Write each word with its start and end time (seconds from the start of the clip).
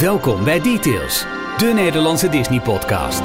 Welkom 0.00 0.44
bij 0.44 0.60
Details, 0.60 1.24
de 1.56 1.72
Nederlandse 1.74 2.28
Disney-podcast. 2.28 3.22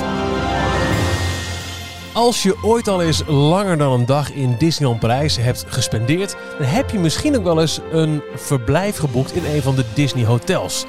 Als 2.14 2.44
je 2.44 2.58
ooit 2.64 2.88
al 2.88 3.02
eens 3.02 3.24
langer 3.28 3.78
dan 3.78 3.92
een 3.92 4.06
dag 4.06 4.32
in 4.32 4.56
Disneyland 4.58 5.00
Parijs 5.00 5.38
hebt 5.38 5.66
gespendeerd, 5.68 6.36
dan 6.58 6.68
heb 6.68 6.90
je 6.90 7.00
misschien 7.00 7.38
ook 7.38 7.44
wel 7.44 7.62
eens 7.62 7.80
een 7.92 8.22
verblijf 8.36 8.98
geboekt 8.98 9.36
in 9.36 9.46
een 9.46 9.62
van 9.62 9.76
de 9.76 9.86
Disney 9.94 10.26
hotels. 10.26 10.86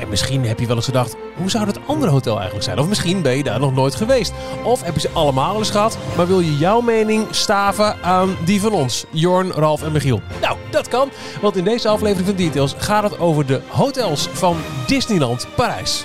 En 0.00 0.08
misschien 0.08 0.46
heb 0.46 0.60
je 0.60 0.66
wel 0.66 0.76
eens 0.76 0.84
gedacht, 0.84 1.16
hoe 1.36 1.50
zou 1.50 1.64
dat 1.64 1.78
andere 1.86 2.10
hotel 2.10 2.34
eigenlijk 2.34 2.64
zijn? 2.64 2.78
Of 2.78 2.88
misschien 2.88 3.22
ben 3.22 3.36
je 3.36 3.42
daar 3.42 3.60
nog 3.60 3.74
nooit 3.74 3.94
geweest. 3.94 4.32
Of 4.64 4.82
heb 4.82 4.94
je 4.94 5.00
ze 5.00 5.10
allemaal 5.12 5.58
eens 5.58 5.70
gehad, 5.70 5.98
maar 6.16 6.26
wil 6.26 6.40
je 6.40 6.56
jouw 6.56 6.80
mening 6.80 7.26
staven 7.30 8.02
aan 8.02 8.36
die 8.44 8.60
van 8.60 8.72
ons, 8.72 9.04
Jorn, 9.10 9.50
Ralf 9.50 9.82
en 9.82 9.92
Michiel? 9.92 10.20
Nou, 10.40 10.56
dat 10.70 10.88
kan, 10.88 11.10
want 11.40 11.56
in 11.56 11.64
deze 11.64 11.88
aflevering 11.88 12.26
van 12.26 12.36
Details 12.36 12.74
gaat 12.78 13.02
het 13.02 13.18
over 13.18 13.46
de 13.46 13.60
hotels 13.68 14.28
van 14.32 14.56
Disneyland 14.86 15.46
Parijs. 15.54 16.04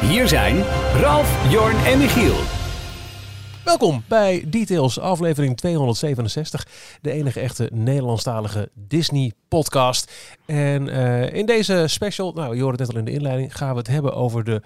Hier 0.00 0.28
zijn 0.28 0.64
Ralf, 1.00 1.50
Jorn 1.50 1.76
en 1.84 1.98
Michiel. 1.98 2.61
Welkom 3.64 4.04
bij 4.08 4.44
Details, 4.46 4.98
aflevering 4.98 5.56
267. 5.56 6.66
De 7.00 7.10
enige 7.10 7.40
echte 7.40 7.68
Nederlandstalige 7.72 8.68
Disney-podcast. 8.74 10.12
En 10.46 10.88
uh, 10.88 11.32
in 11.34 11.46
deze 11.46 11.84
special, 11.86 12.32
nou, 12.32 12.56
je 12.56 12.62
hoorde 12.62 12.82
het 12.82 12.86
net 12.86 12.96
al 12.96 12.98
in 12.98 13.12
de 13.12 13.18
inleiding, 13.20 13.56
gaan 13.56 13.72
we 13.72 13.78
het 13.78 13.86
hebben 13.86 14.14
over 14.14 14.44
de 14.44 14.62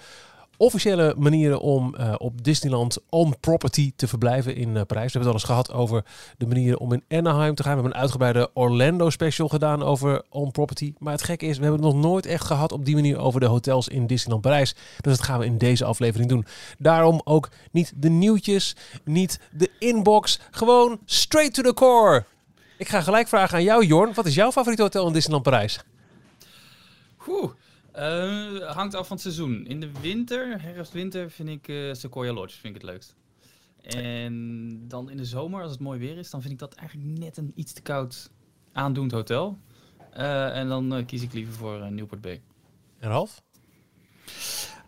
officiële 0.56 1.15
manieren 1.19 1.60
om 1.60 1.95
uh, 2.01 2.15
op 2.19 2.45
Disneyland 2.45 2.98
on 3.09 3.41
property 3.41 3.92
te 3.96 4.09
verblijven 4.09 4.56
in 4.56 4.69
uh, 4.69 4.82
Parijs. 4.87 5.12
We 5.12 5.19
hebben 5.19 5.20
het 5.20 5.27
al 5.27 5.32
eens 5.32 5.45
gehad 5.45 5.73
over 5.73 6.05
de 6.38 6.46
manieren 6.46 6.79
om 6.79 6.92
in 6.92 7.05
Anaheim 7.09 7.55
te 7.55 7.62
gaan. 7.62 7.74
We 7.74 7.80
hebben 7.80 7.95
een 7.96 8.01
uitgebreide 8.01 8.51
Orlando 8.55 9.10
special 9.10 9.48
gedaan 9.48 9.82
over 9.82 10.23
on 10.30 10.51
property. 10.51 10.95
Maar 10.99 11.12
het 11.12 11.23
gekke 11.23 11.46
is, 11.46 11.57
we 11.57 11.65
hebben 11.65 11.82
het 11.82 11.93
nog 11.93 12.02
nooit 12.02 12.27
echt 12.27 12.45
gehad 12.45 12.73
op 12.73 12.84
die 12.84 12.95
manier 12.95 13.18
over 13.18 13.40
de 13.40 13.46
hotels 13.46 13.88
in 13.88 14.07
Disneyland 14.07 14.43
Parijs. 14.43 14.74
Dus 15.01 15.16
dat 15.16 15.23
gaan 15.23 15.38
we 15.38 15.45
in 15.45 15.59
deze 15.59 15.84
aflevering 15.84 16.29
doen. 16.29 16.46
Daarom 16.79 17.21
ook 17.24 17.49
niet 17.71 17.93
de 17.96 18.09
nieuwtjes, 18.09 18.77
niet 19.04 19.40
de 19.52 19.71
inbox. 19.79 20.40
Gewoon 20.51 20.99
straight 21.04 21.54
to 21.54 21.62
the 21.62 21.74
core. 21.74 22.24
Ik 22.79 22.88
ga 22.88 23.01
gelijk 23.01 23.29
vragen 23.29 23.57
aan 23.57 23.65
jou, 23.65 23.84
Jorn. 23.84 24.15
Wat 24.15 24.27
is 24.27 24.34
jouw 24.34 24.52
favoriete 24.52 24.82
hotel 24.82 25.07
in 25.07 25.12
Disneyland 25.12 25.45
Parijs? 25.45 25.80
Uh, 27.99 28.71
hangt 28.71 28.95
af 28.95 29.07
van 29.07 29.16
het 29.16 29.21
seizoen. 29.25 29.66
In 29.66 29.80
de 29.80 29.91
winter, 30.01 30.63
herfst-winter, 30.63 31.30
vind 31.30 31.49
ik 31.49 31.69
uh, 31.69 31.95
Sequoia 31.95 32.33
Lodge 32.33 32.61
vind 32.61 32.75
ik 32.75 32.83
het 32.83 32.91
leukst. 32.91 33.15
En 33.83 34.85
dan 34.89 35.11
in 35.11 35.16
de 35.16 35.25
zomer, 35.25 35.63
als 35.63 35.71
het 35.71 35.80
mooi 35.80 35.99
weer 35.99 36.19
is, 36.19 36.30
dan 36.30 36.41
vind 36.41 36.52
ik 36.52 36.59
dat 36.59 36.74
eigenlijk 36.74 37.19
net 37.19 37.37
een 37.37 37.52
iets 37.55 37.73
te 37.73 37.83
koud 37.83 38.30
aandoend 38.73 39.13
hotel. 39.13 39.59
Uh, 40.17 40.57
en 40.57 40.69
dan 40.69 41.02
kies 41.07 41.23
ik 41.23 41.33
liever 41.33 41.55
voor 41.55 41.93
Newport 41.93 42.21
Bay. 42.21 42.41
En 42.99 43.09
Ralf? 43.09 43.43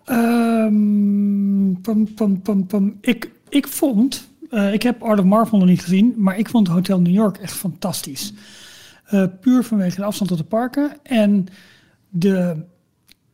Um, 0.06 1.80
pam, 1.80 2.14
pam, 2.14 2.42
pam, 2.42 2.66
pam. 2.66 2.98
Ik, 3.00 3.30
ik 3.48 3.68
vond, 3.68 4.28
ik 4.72 4.82
heb 4.82 5.02
Art 5.02 5.18
of 5.18 5.24
Marvel 5.24 5.58
nog 5.58 5.68
niet 5.68 5.82
gezien, 5.82 6.14
maar 6.16 6.38
ik 6.38 6.48
vond 6.48 6.68
Hotel 6.68 7.00
New 7.00 7.14
York 7.14 7.36
echt 7.36 7.52
fantastisch. 7.52 8.32
puur 9.40 9.64
vanwege 9.64 9.96
de 9.96 10.04
afstand 10.04 10.30
tot 10.30 10.38
de 10.38 10.44
parken 10.44 11.04
en 11.04 11.46
de 12.08 12.64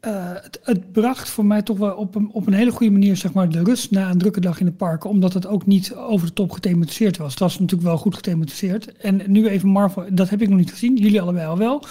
uh, 0.06 0.30
het, 0.62 0.92
bracht 0.92 1.28
voor 1.28 1.44
mij 1.44 1.62
toch 1.62 1.78
wel 1.78 1.94
op 1.94 2.14
een, 2.14 2.30
op 2.32 2.46
een 2.46 2.52
hele 2.52 2.70
goede 2.70 2.92
manier 2.92 3.16
zeg 3.16 3.32
maar, 3.32 3.48
de 3.48 3.62
rust 3.62 3.90
na 3.90 4.10
een 4.10 4.18
drukke 4.18 4.40
dag 4.40 4.60
in 4.60 4.66
de 4.66 4.72
parken. 4.72 5.10
Omdat 5.10 5.32
het 5.32 5.46
ook 5.46 5.66
niet 5.66 5.94
over 5.94 6.26
de 6.26 6.32
top 6.32 6.50
gethematiseerd 6.50 7.16
was. 7.16 7.30
Het 7.30 7.40
was 7.40 7.58
natuurlijk 7.58 7.88
wel 7.88 7.98
goed 7.98 8.14
gethematiseerd. 8.14 8.92
En 8.96 9.22
nu 9.26 9.48
even 9.48 9.68
Marvel, 9.68 10.04
dat 10.10 10.30
heb 10.30 10.42
ik 10.42 10.48
nog 10.48 10.58
niet 10.58 10.70
gezien. 10.70 10.96
Jullie 10.96 11.20
allebei 11.20 11.46
al 11.46 11.58
wel. 11.58 11.84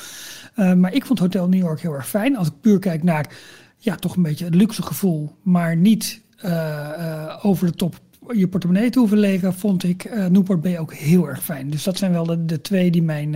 Uh, 0.56 0.74
maar 0.74 0.94
ik 0.94 1.06
vond 1.06 1.20
Hotel 1.20 1.48
New 1.48 1.62
York 1.62 1.82
heel 1.82 1.94
erg 1.94 2.10
fijn. 2.10 2.38
Als 2.38 2.48
ik 2.48 2.54
puur 2.62 2.80
kijk 2.80 3.04
naar 3.04 3.36
ja, 3.78 3.96
toch 3.96 4.16
een 4.16 4.24
beetje 4.24 4.46
het 4.46 4.56
luxe 4.56 4.82
gevoel. 4.82 5.36
Maar 5.42 5.76
niet 5.76 6.22
uh, 6.46 7.40
over 7.42 7.66
de 7.66 7.74
top 7.74 8.00
je 8.34 8.48
portemonnee 8.48 8.90
te 8.90 9.00
hoeven 9.00 9.18
leggen. 9.18 9.54
Vond 9.54 9.84
ik 9.84 10.30
Newport 10.30 10.62
Bay 10.62 10.78
ook 10.78 10.94
heel 10.94 11.30
erg 11.30 11.44
fijn. 11.44 11.70
Dus 11.70 11.84
dat 11.84 11.98
zijn 11.98 12.12
wel 12.12 12.26
de, 12.26 12.46
de 12.46 12.62
twee 12.62 12.92
die 12.92 13.04
mijn 13.04 13.36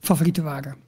favorieten 0.00 0.44
waren. 0.44 0.85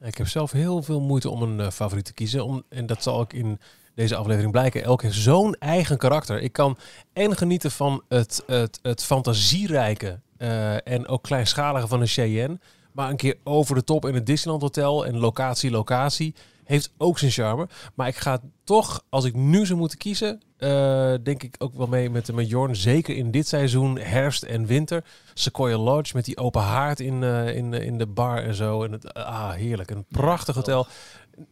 Ik 0.00 0.18
heb 0.18 0.28
zelf 0.28 0.52
heel 0.52 0.82
veel 0.82 1.00
moeite 1.00 1.30
om 1.30 1.42
een 1.42 1.58
uh, 1.58 1.70
favoriet 1.70 2.04
te 2.04 2.12
kiezen. 2.12 2.64
En 2.68 2.86
dat 2.86 3.02
zal 3.02 3.18
ook 3.20 3.32
in 3.32 3.60
deze 3.94 4.16
aflevering 4.16 4.52
blijken. 4.52 4.82
Elk 4.82 5.02
heeft 5.02 5.14
zo'n 5.14 5.54
eigen 5.54 5.98
karakter. 5.98 6.42
Ik 6.42 6.52
kan 6.52 6.78
en 7.12 7.36
genieten 7.36 7.70
van 7.70 8.02
het, 8.08 8.42
het, 8.46 8.78
het 8.82 9.04
fantasierijke 9.04 10.20
uh, 10.38 10.86
en 10.86 11.06
ook 11.06 11.22
kleinschalige 11.22 11.86
van 11.86 12.00
een 12.00 12.06
Cheyenne. 12.06 12.58
Maar 12.92 13.10
een 13.10 13.16
keer 13.16 13.36
over 13.44 13.74
de 13.74 13.84
top 13.84 14.06
in 14.06 14.14
het 14.14 14.26
Disneyland 14.26 14.62
Hotel 14.62 15.06
en 15.06 15.18
locatie, 15.18 15.70
locatie 15.70 16.34
heeft 16.68 16.92
ook 16.98 17.18
zijn 17.18 17.30
charme. 17.30 17.68
Maar 17.94 18.08
ik 18.08 18.16
ga 18.16 18.40
toch, 18.64 19.04
als 19.08 19.24
ik 19.24 19.34
nu 19.34 19.66
zou 19.66 19.78
moeten 19.78 19.98
kiezen, 19.98 20.40
uh, 20.58 21.14
denk 21.22 21.42
ik 21.42 21.54
ook 21.58 21.74
wel 21.74 21.86
mee 21.86 22.10
met, 22.10 22.32
met 22.32 22.48
Jorn. 22.48 22.76
Zeker 22.76 23.16
in 23.16 23.30
dit 23.30 23.48
seizoen, 23.48 23.98
herfst 23.98 24.42
en 24.42 24.66
winter. 24.66 25.04
Sequoia 25.34 25.78
Lodge 25.78 26.16
met 26.16 26.24
die 26.24 26.36
open 26.36 26.62
haard 26.62 27.00
in, 27.00 27.22
uh, 27.22 27.56
in, 27.56 27.72
in 27.72 27.98
de 27.98 28.06
bar 28.06 28.42
en 28.42 28.54
zo. 28.54 28.82
En 28.84 28.92
het, 28.92 29.14
ah, 29.14 29.52
heerlijk. 29.52 29.90
Een 29.90 30.04
prachtig 30.08 30.54
hotel. 30.54 30.86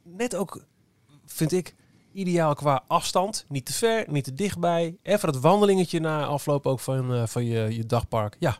Net 0.02 0.34
ook, 0.34 0.64
vind 1.26 1.52
ik, 1.52 1.74
ideaal 2.12 2.54
qua 2.54 2.84
afstand. 2.86 3.44
Niet 3.48 3.66
te 3.66 3.72
ver, 3.72 4.04
niet 4.08 4.24
te 4.24 4.34
dichtbij. 4.34 4.96
Even 5.02 5.28
het 5.28 5.40
wandelingetje 5.40 6.00
na 6.00 6.24
afloop 6.24 6.66
ook 6.66 6.80
van, 6.80 7.14
uh, 7.14 7.26
van 7.26 7.44
je, 7.44 7.76
je 7.76 7.86
dagpark. 7.86 8.36
Ja, 8.38 8.58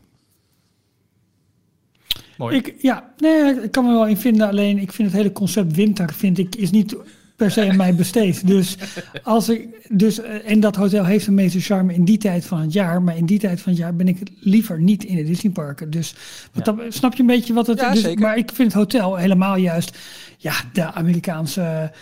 Mooi. 2.37 2.57
Ik, 2.57 2.75
ja, 2.79 3.13
nee, 3.19 3.63
ik 3.63 3.71
kan 3.71 3.85
me 3.85 3.93
wel 3.93 4.07
in 4.07 4.17
vinden. 4.17 4.49
Alleen 4.49 4.79
ik 4.79 4.93
vind 4.93 5.09
het 5.09 5.17
hele 5.17 5.33
concept 5.33 5.77
winter 5.77 6.13
vind 6.13 6.39
ik, 6.39 6.57
is 6.57 6.71
niet 6.71 6.97
per 7.37 7.51
se 7.51 7.69
aan 7.69 7.77
mij 7.77 7.95
besteed. 7.95 8.47
Dus 8.47 8.77
als 9.23 9.49
ik, 9.49 9.89
dus, 9.89 10.21
en 10.23 10.61
dat 10.61 10.77
hotel 10.77 11.05
heeft 11.05 11.27
een 11.27 11.35
meeste 11.35 11.61
charme 11.61 11.95
in 11.95 12.05
die 12.05 12.19
tijd 12.19 12.45
van 12.45 12.61
het 12.61 12.73
jaar. 12.73 13.03
Maar 13.03 13.17
in 13.17 13.27
die 13.27 13.39
tijd 13.39 13.61
van 13.61 13.73
het 13.73 13.81
jaar 13.81 13.95
ben 13.95 14.09
ik 14.09 14.19
liever 14.41 14.81
niet 14.81 15.05
in 15.05 15.17
de 15.17 15.25
Disneyparken. 15.25 15.91
Dus 15.91 16.15
ja. 16.53 16.63
dat, 16.63 16.77
snap 16.89 17.15
je 17.15 17.21
een 17.21 17.27
beetje 17.27 17.55
wat 17.55 17.67
het 17.67 17.81
ja, 17.81 17.91
dus, 17.91 18.03
zeker. 18.03 18.21
Maar 18.21 18.37
ik 18.37 18.51
vind 18.53 18.73
het 18.73 18.83
hotel 18.83 19.17
helemaal 19.17 19.57
juist, 19.57 19.99
ja, 20.37 20.55
de 20.73 20.93
Amerikaanse. 20.93 21.93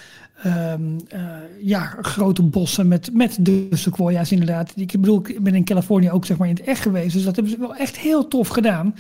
Um, 0.47 0.97
uh, 1.15 1.21
ja, 1.61 1.97
grote 2.01 2.43
bossen 2.43 2.89
met, 2.89 3.11
met 3.13 3.37
de 3.41 3.69
sequoia's 3.71 4.33
inderdaad. 4.33 4.73
Ik 4.77 4.91
bedoel, 4.91 5.29
ik 5.29 5.43
ben 5.43 5.55
in 5.55 5.65
Californië 5.65 6.11
ook 6.11 6.27
zeg 6.27 6.37
maar 6.37 6.49
in 6.49 6.55
het 6.55 6.65
echt 6.65 6.81
geweest. 6.81 7.13
Dus 7.13 7.25
dat 7.25 7.35
hebben 7.35 7.53
ze 7.53 7.59
wel 7.59 7.75
echt 7.75 7.99
heel 7.99 8.29
tof 8.29 8.49
gedaan. 8.49 8.95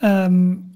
Um, 0.00 0.74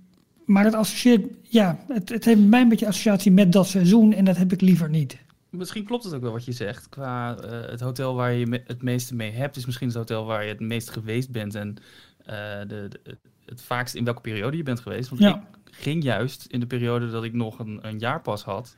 maar 0.51 0.65
het 0.65 0.75
associeert, 0.75 1.27
ja, 1.43 1.79
het, 1.89 2.09
het 2.09 2.25
heeft 2.25 2.41
mij 2.41 2.61
een 2.61 2.69
beetje 2.69 2.87
associatie 2.87 3.33
met 3.33 3.53
dat 3.53 3.67
seizoen 3.67 4.13
en 4.13 4.25
dat 4.25 4.37
heb 4.37 4.53
ik 4.53 4.61
liever 4.61 4.89
niet. 4.89 5.19
Misschien 5.51 5.85
klopt 5.85 6.05
het 6.05 6.15
ook 6.15 6.23
wel 6.23 6.33
wat 6.33 6.45
je 6.45 6.53
zegt. 6.53 6.89
Qua 6.89 7.37
uh, 7.45 7.51
het 7.71 7.81
hotel 7.81 8.15
waar 8.15 8.33
je 8.33 8.47
me 8.47 8.63
het 8.67 8.83
meeste 8.83 9.15
mee 9.15 9.31
hebt, 9.31 9.57
is 9.57 9.67
misschien 9.67 9.89
het 9.89 9.97
hotel 9.97 10.25
waar 10.25 10.43
je 10.43 10.49
het 10.49 10.61
meest 10.61 10.91
geweest 10.91 11.31
bent 11.31 11.55
en 11.55 11.69
uh, 11.69 12.27
de, 12.67 12.89
de, 12.89 13.19
het 13.45 13.63
vaakst 13.63 13.95
in 13.95 14.05
welke 14.05 14.21
periode 14.21 14.57
je 14.57 14.63
bent 14.63 14.81
geweest. 14.81 15.09
Want 15.09 15.21
ja. 15.21 15.37
ik 15.65 15.75
ging 15.75 16.03
juist 16.03 16.47
in 16.47 16.61
de 16.61 16.67
periode 16.67 17.11
dat 17.11 17.25
ik 17.25 17.33
nog 17.33 17.59
een, 17.59 17.79
een 17.83 17.99
jaarpas 17.99 18.45
had, 18.45 18.77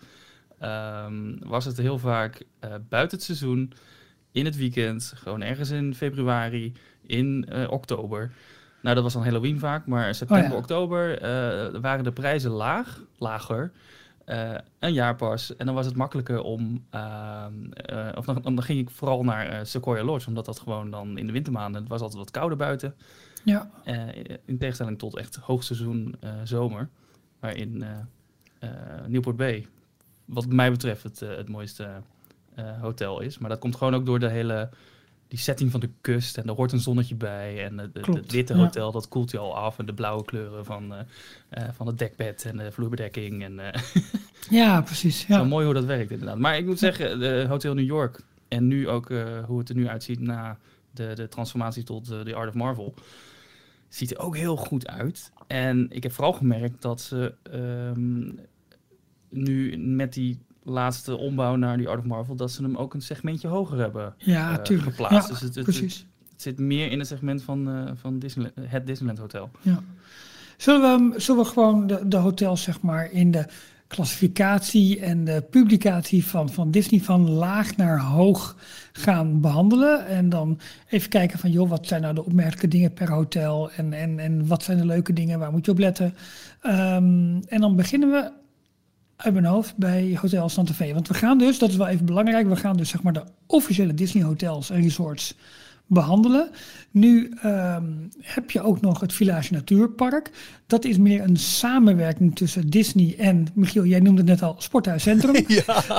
um, 0.62 1.38
was 1.46 1.64
het 1.64 1.76
heel 1.76 1.98
vaak 1.98 2.42
uh, 2.64 2.74
buiten 2.88 3.16
het 3.16 3.26
seizoen, 3.26 3.72
in 4.32 4.44
het 4.44 4.56
weekend, 4.56 5.12
gewoon 5.16 5.42
ergens 5.42 5.70
in 5.70 5.94
februari, 5.94 6.72
in 7.02 7.46
oktober. 7.68 8.32
Nou, 8.82 8.94
dat 8.94 9.04
was 9.04 9.12
dan 9.12 9.24
Halloween 9.24 9.58
vaak, 9.58 9.86
maar 9.86 10.14
september, 10.14 10.46
oh 10.46 10.52
ja. 10.52 10.58
oktober 10.58 11.22
uh, 11.22 11.80
waren 11.80 12.04
de 12.04 12.12
prijzen 12.12 12.50
laag, 12.50 13.04
lager. 13.18 13.72
Uh, 14.26 14.54
een 14.78 14.92
jaarpas. 14.92 15.56
En 15.56 15.66
dan 15.66 15.74
was 15.74 15.86
het 15.86 15.96
makkelijker 15.96 16.42
om. 16.42 16.84
Uh, 16.94 17.46
of 18.14 18.24
dan, 18.24 18.42
dan, 18.42 18.62
ging 18.62 18.78
ik 18.78 18.90
vooral 18.90 19.24
naar 19.24 19.66
Sequoia 19.66 20.04
Lodge, 20.04 20.28
omdat 20.28 20.44
dat 20.44 20.58
gewoon 20.58 20.90
dan 20.90 21.18
in 21.18 21.26
de 21.26 21.32
wintermaanden. 21.32 21.80
Het 21.80 21.90
was 21.90 22.00
altijd 22.00 22.18
wat 22.18 22.30
kouder 22.30 22.58
buiten. 22.58 22.94
Ja. 23.44 23.70
in 24.44 24.58
tegenstelling 24.58 24.98
tot 24.98 25.16
echt 25.16 25.36
hoogseizoen 25.36 26.14
zomer. 26.44 26.88
Waarin 27.40 27.84
Newport 29.06 29.36
Bay, 29.36 29.66
wat 30.24 30.46
mij 30.46 30.70
betreft, 30.70 31.02
het, 31.02 31.20
het 31.20 31.48
mooiste 31.48 31.88
hotel 32.80 33.20
is. 33.20 33.38
Maar 33.38 33.50
dat 33.50 33.58
komt 33.58 33.76
gewoon 33.76 33.94
ook 33.94 34.06
door 34.06 34.18
de 34.18 34.28
hele 34.28 34.68
die 35.32 35.40
setting 35.40 35.70
van 35.70 35.80
de 35.80 35.90
kust 36.00 36.38
en 36.38 36.48
er 36.48 36.54
hoort 36.54 36.72
een 36.72 36.80
zonnetje 36.80 37.14
bij. 37.14 37.64
En 37.64 37.78
het, 37.78 38.32
witte 38.32 38.54
hotel, 38.54 38.86
ja. 38.86 38.92
dat 38.92 39.08
koelt 39.08 39.30
je 39.30 39.38
al 39.38 39.56
af. 39.56 39.78
En 39.78 39.86
de 39.86 39.94
blauwe 39.94 40.24
kleuren 40.24 40.64
van, 40.64 40.92
uh, 40.92 40.98
uh, 41.58 41.64
van 41.72 41.86
het 41.86 41.98
dekbed 41.98 42.44
en 42.44 42.56
de 42.56 42.72
vloerbedekking. 42.72 43.42
En, 43.42 43.52
uh, 43.58 43.68
ja, 44.60 44.80
precies. 44.80 45.26
Ja. 45.26 45.38
Zo 45.38 45.44
mooi 45.44 45.64
hoe 45.64 45.74
dat 45.74 45.84
werkt 45.84 46.10
inderdaad. 46.10 46.38
Maar 46.38 46.56
ik 46.56 46.66
moet 46.66 46.78
zeggen, 46.78 47.18
de 47.18 47.44
Hotel 47.48 47.74
New 47.74 47.84
York 47.84 48.20
en 48.48 48.66
nu 48.66 48.88
ook 48.88 49.08
hoe 49.46 49.58
het 49.58 49.68
er 49.68 49.74
nu 49.74 49.88
uitziet 49.88 50.20
na 50.20 50.58
de, 50.90 51.12
de 51.14 51.28
transformatie 51.28 51.82
tot 51.82 52.04
The 52.04 52.34
Art 52.34 52.48
of 52.48 52.54
Marvel, 52.54 52.94
ziet 53.88 54.10
er 54.10 54.18
ook 54.18 54.36
heel 54.36 54.56
goed 54.56 54.86
uit. 54.88 55.32
En 55.46 55.86
ik 55.90 56.02
heb 56.02 56.12
vooral 56.12 56.32
gemerkt 56.32 56.82
dat 56.82 57.00
ze 57.00 57.34
um, 57.54 58.38
nu 59.28 59.76
met 59.78 60.12
die 60.12 60.38
laatste 60.62 61.16
ombouw 61.16 61.56
naar 61.56 61.76
die 61.76 61.88
Art 61.88 61.98
of 61.98 62.04
Marvel, 62.04 62.34
dat 62.36 62.50
ze 62.50 62.62
hem 62.62 62.76
ook 62.76 62.94
een 62.94 63.02
segmentje 63.02 63.48
hoger 63.48 63.78
hebben 63.78 64.14
ja, 64.16 64.60
uh, 64.70 64.82
geplaatst. 64.82 65.28
Ja, 65.28 65.32
dus 65.34 65.40
het, 65.40 65.54
het, 65.54 65.64
precies. 65.64 65.96
Het, 65.96 66.30
het, 66.30 66.42
zit 66.42 66.58
meer 66.58 66.90
in 66.90 66.98
het 66.98 67.08
segment 67.08 67.42
van, 67.42 67.68
uh, 67.68 67.90
van 67.94 68.18
Disneyland, 68.18 68.56
het 68.60 68.86
Disneyland 68.86 69.18
Hotel. 69.18 69.50
Ja. 69.60 69.82
Zullen 70.56 70.80
we, 70.80 70.86
hem- 70.86 71.20
zullen 71.20 71.44
we 71.44 71.48
gewoon 71.48 71.86
de, 71.86 72.08
de 72.08 72.16
hotels 72.16 72.62
zeg 72.62 72.80
maar 72.80 73.10
in 73.10 73.30
de 73.30 73.46
klassificatie 73.86 75.00
en 75.00 75.24
de 75.24 75.44
publicatie 75.50 76.26
van, 76.26 76.50
van 76.50 76.70
Disney 76.70 77.00
van 77.00 77.30
laag 77.30 77.76
naar 77.76 78.00
hoog 78.00 78.56
gaan 78.92 79.40
behandelen. 79.40 80.06
En 80.06 80.28
dan 80.28 80.58
even 80.88 81.08
kijken 81.08 81.38
van 81.38 81.50
joh, 81.50 81.68
wat 81.68 81.86
zijn 81.86 82.02
nou 82.02 82.14
de 82.14 82.24
opmerkelijke 82.24 82.68
dingen 82.68 82.92
per 82.92 83.10
hotel 83.10 83.70
en, 83.70 83.92
en, 83.92 84.18
en 84.18 84.46
wat 84.46 84.62
zijn 84.62 84.78
de 84.78 84.86
leuke 84.86 85.12
dingen, 85.12 85.38
waar 85.38 85.52
moet 85.52 85.64
je 85.64 85.70
op 85.70 85.78
letten. 85.78 86.14
Ehm, 86.60 87.40
en 87.48 87.60
dan 87.60 87.76
beginnen 87.76 88.10
we 88.10 88.30
uit 89.22 89.34
mijn 89.34 89.46
hoofd 89.46 89.76
bij 89.76 90.18
Hotel 90.20 90.48
Santa 90.48 90.72
Fe. 90.72 90.94
Want 90.94 91.08
we 91.08 91.14
gaan 91.14 91.38
dus, 91.38 91.58
dat 91.58 91.68
is 91.70 91.76
wel 91.76 91.86
even 91.86 92.06
belangrijk, 92.06 92.48
we 92.48 92.56
gaan 92.56 92.76
dus 92.76 92.88
zeg 92.88 93.02
maar 93.02 93.12
de 93.12 93.24
officiële 93.46 93.94
Disney 93.94 94.22
hotels 94.22 94.70
en 94.70 94.82
resorts 94.82 95.34
behandelen. 95.86 96.50
Nu 96.90 97.32
ehm, 97.42 97.84
heb 98.20 98.50
je 98.50 98.62
ook 98.62 98.80
nog 98.80 99.00
het 99.00 99.12
Village 99.12 99.52
Natuurpark. 99.52 100.30
Dat 100.66 100.84
is 100.84 100.98
meer 100.98 101.22
een 101.22 101.36
samenwerking 101.36 102.36
tussen 102.36 102.66
Disney 102.70 103.14
en, 103.18 103.46
Michiel, 103.54 103.84
jij 103.84 104.00
noemde 104.00 104.20
het 104.20 104.30
net 104.30 104.42
al, 104.42 104.54
Sporthuiscentrum. 104.58 105.32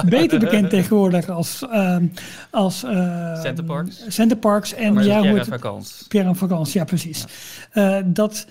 Beter 0.09 0.39
bekend 0.39 0.69
tegenwoordig 0.69 1.29
als, 1.29 1.65
ehm 1.71 2.05
als 2.51 2.83
ehm, 2.83 3.41
Centerparks. 3.41 4.05
Centerparks. 4.07 4.73
En 4.73 5.03
ja, 5.03 5.19
hoe 5.19 5.37
het- 5.37 5.47
vakantie. 5.47 6.07
Pierre 6.07 6.29
en 6.29 6.35
vakantie, 6.35 6.79
ja 6.79 6.85
precies. 6.85 7.25
Eh, 7.71 7.97
dat 8.05 8.45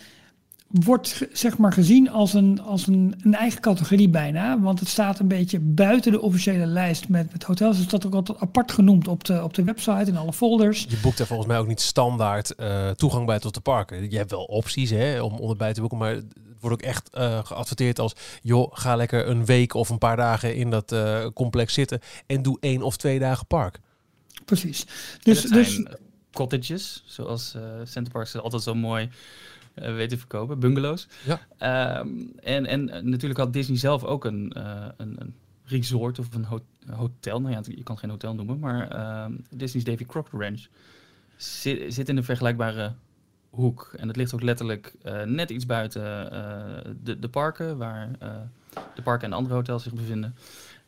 wordt 0.72 1.26
zeg 1.32 1.58
maar 1.58 1.72
gezien 1.72 2.10
als, 2.10 2.34
een, 2.34 2.60
als 2.60 2.86
een, 2.86 3.14
een 3.22 3.34
eigen 3.34 3.60
categorie 3.60 4.08
bijna. 4.08 4.60
Want 4.60 4.80
het 4.80 4.88
staat 4.88 5.19
een 5.19 5.28
beetje 5.28 5.58
buiten 5.60 6.12
de 6.12 6.20
officiële 6.20 6.66
lijst 6.66 7.08
met, 7.08 7.32
met 7.32 7.42
hotels. 7.42 7.76
Het 7.76 7.86
staat 7.86 8.06
ook 8.06 8.14
altijd 8.14 8.40
apart 8.40 8.72
genoemd 8.72 9.08
op 9.08 9.24
de, 9.24 9.42
op 9.42 9.54
de 9.54 9.64
website 9.64 10.10
in 10.10 10.16
alle 10.16 10.32
folders. 10.32 10.86
Je 10.88 10.98
boekt 11.02 11.19
er 11.19 11.26
volgens 11.26 11.48
mij 11.48 11.58
ook 11.58 11.66
niet 11.66 11.80
standaard 11.80 12.54
eh, 12.54 12.90
toegang 12.90 13.26
bij 13.26 13.38
tot 13.38 13.54
de 13.54 13.60
parken. 13.60 14.10
Je 14.10 14.16
hebt 14.16 14.30
wel 14.30 14.44
opties 14.44 14.90
hè, 14.90 15.20
om 15.20 15.38
onderbij 15.38 15.72
te 15.72 15.80
boeken, 15.80 15.98
maar 15.98 16.14
het 16.14 16.24
wordt 16.60 16.82
ook 16.82 16.88
echt 16.88 17.10
eh, 17.10 17.44
geadverteerd 17.44 17.98
als... 17.98 18.12
joh, 18.42 18.70
ga 18.72 18.96
lekker 18.96 19.28
een 19.28 19.44
week 19.44 19.74
of 19.74 19.88
een 19.88 19.98
paar 19.98 20.16
dagen 20.16 20.56
in 20.56 20.70
dat 20.70 20.92
eh, 20.92 21.26
complex 21.34 21.74
zitten 21.74 22.00
en 22.26 22.42
doe 22.42 22.56
één 22.60 22.82
of 22.82 22.96
twee 22.96 23.19
dagen 23.19 23.46
park. 23.46 23.80
Precies. 24.44 24.86
Dus, 25.22 25.40
Dus, 25.40 25.40
zijn 25.40 25.84
dus 25.84 25.96
cottages, 26.32 27.02
zoals 27.06 27.54
eh 27.54 27.62
Centerparks 27.84 28.30
ze 28.30 28.40
altijd 28.40 28.62
zo 28.62 28.74
mooi 28.74 29.10
weten 29.74 30.19
verkopen, 30.19 30.58
bungalows. 30.58 31.08
Ja. 31.24 31.40
Ehm, 31.58 32.08
en, 32.42 32.66
en 32.66 32.88
eh, 32.88 33.02
natuurlijk 33.02 33.40
had 33.40 33.52
Disney 33.52 33.76
zelf 33.78 34.04
ook 34.04 34.24
een, 34.24 34.52
eh, 34.52 34.86
een, 34.96 35.16
een 35.20 35.34
resort 35.64 36.19
of 36.19 36.34
een 36.34 36.44
ho- 36.44 36.64
hotel. 36.90 37.40
Nou 37.40 37.52
ja, 37.54 37.60
je 37.64 37.74
kan 37.82 37.94
het 37.94 37.98
geen 37.98 38.10
hotel 38.10 38.34
noemen, 38.34 38.58
maar 38.58 38.88
ehm, 38.90 39.32
Disney's 39.50 39.84
Davy 39.84 40.06
Crockett 40.06 40.42
Ranch 40.42 40.66
zit, 41.36 41.94
zit 41.94 42.08
in 42.08 42.16
een 42.16 42.24
vergelijkbare 42.24 42.92
hoek. 43.50 43.92
En 43.96 44.08
het 44.08 44.16
ligt 44.16 44.34
ook 44.34 44.42
letterlijk 44.42 44.94
eh, 45.02 45.22
net 45.22 45.50
iets 45.50 45.66
buiten 45.66 46.32
eh, 46.32 46.90
de, 47.02 47.19
de 47.19 47.28
parken, 47.28 47.76
waar 47.76 48.08
eh, 48.19 48.30
de 48.94 49.02
parken 49.02 49.24
en 49.24 49.30
de 49.30 49.36
andere 49.36 49.54
hotels 49.54 49.82
zich 49.82 49.94
bevinden. 49.94 50.34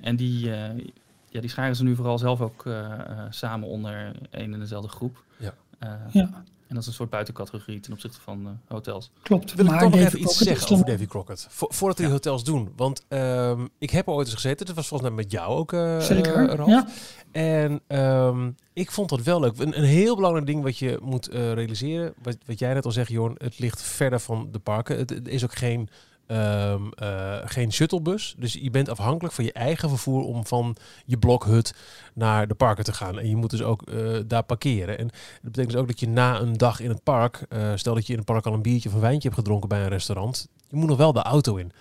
En 0.00 0.16
die, 0.16 0.52
eh, 0.52 0.84
ja, 1.28 1.40
die 1.40 1.50
scharen 1.50 1.76
ze 1.76 1.84
nu 1.84 1.94
vooral 1.94 2.18
zelf 2.18 2.40
ook 2.40 2.66
eh, 2.66 2.92
eh, 2.92 3.18
samen 3.30 3.68
onder 3.68 4.12
één 4.30 4.52
en 4.54 4.58
dezelfde 4.60 4.88
groep. 4.88 5.22
Ja. 5.36 5.54
Eh, 5.78 5.92
ja, 6.12 6.44
En 6.74 6.80
dat 6.80 6.88
is 6.88 6.98
een 6.98 7.04
soort 7.04 7.10
buitencategorie 7.10 7.80
ten 7.80 7.92
opzichte 7.92 8.20
van 8.20 8.46
eh, 8.46 8.52
hotels. 8.68 9.10
klopt. 9.22 9.54
Wil 9.54 9.64
ik 9.64 9.70
toch 9.80 9.90
nog 9.90 10.00
even 10.00 10.20
iets 10.20 10.38
zeggen 10.38 10.72
over 10.72 10.84
Davy 10.86 11.06
Crockett? 11.06 11.46
Vo- 11.50 11.66
voordat 11.70 11.96
we 11.98 12.02
die 12.04 12.12
hotels 12.12 12.44
doen. 12.44 12.72
Want 12.76 13.04
ehm, 13.08 13.66
ik 13.78 13.90
heb 13.90 14.06
er 14.06 14.12
ooit 14.12 14.26
eens 14.26 14.34
gezeten. 14.34 14.66
Dat 14.66 14.74
was 14.74 14.86
volgens 14.88 15.10
mij 15.10 15.18
met 15.18 15.30
jou 15.30 15.48
ook, 15.48 15.72
eh 15.72 16.00
Zeker, 16.00 16.48
eh, 16.48 16.54
Ralf. 16.54 16.68
ja. 16.68 16.86
En 17.32 17.80
ehm, 17.86 18.50
ik 18.72 18.90
vond 18.90 19.08
dat 19.08 19.22
wel 19.22 19.40
leuk. 19.40 19.58
Een, 19.58 19.78
een 19.78 19.84
heel 19.84 20.14
belangrijk 20.16 20.46
ding 20.46 20.62
wat 20.62 20.78
je 20.78 20.98
moet 21.02 21.28
eh, 21.28 21.52
realiseren. 21.52 22.14
Wat, 22.22 22.36
wat 22.46 22.58
jij 22.58 22.74
net 22.74 22.84
al 22.84 22.92
zegt, 22.92 23.10
Jorn. 23.10 23.34
Het 23.38 23.58
ligt 23.58 23.82
verder 23.82 24.20
van 24.20 24.48
de 24.52 24.58
parken. 24.58 24.98
Het, 24.98 25.10
het 25.10 25.28
is 25.28 25.44
ook 25.44 25.54
geen, 25.54 25.88
ehm, 26.26 26.82
eh, 26.94 27.36
geen 27.44 27.72
shuttlebus. 27.72 28.34
Dus 28.38 28.52
je 28.52 28.70
bent 28.70 28.88
afhankelijk 28.88 29.34
van 29.34 29.44
je 29.44 29.52
eigen 29.52 29.88
vervoer 29.88 30.24
om 30.24 30.46
van 30.46 30.76
je 31.04 31.16
blokhut 31.18 31.74
naar 32.14 32.48
de 32.48 32.54
parken 32.54 32.84
te 32.84 32.92
gaan. 32.92 33.18
En 33.18 33.28
je 33.28 33.36
moet 33.36 33.50
dus 33.50 33.62
ook 33.62 33.82
eh, 33.82 34.18
daar 34.26 34.42
parkeren. 34.42 34.98
En 34.98 35.06
dat 35.06 35.42
betekent 35.42 35.70
dus 35.72 35.80
ook 35.80 35.86
dat 35.88 36.00
je 36.00 36.08
na 36.08 36.40
een 36.40 36.56
dag 36.56 36.80
in 36.80 36.88
het 36.88 37.02
park... 37.02 37.40
eh, 37.48 37.72
stel 37.74 37.94
dat 37.94 38.06
je 38.06 38.12
in 38.12 38.18
het 38.18 38.26
park 38.28 38.46
al 38.46 38.52
een 38.52 38.62
biertje 38.62 38.88
of 38.88 38.94
een 38.94 39.00
wijntje 39.00 39.28
hebt 39.28 39.40
gedronken 39.40 39.68
bij 39.68 39.82
een 39.82 39.88
restaurant. 39.88 40.48
Je 40.68 40.76
moet 40.76 40.88
nog 40.88 40.98
wel 40.98 41.12
de 41.12 41.22
auto 41.22 41.56
in. 41.56 41.72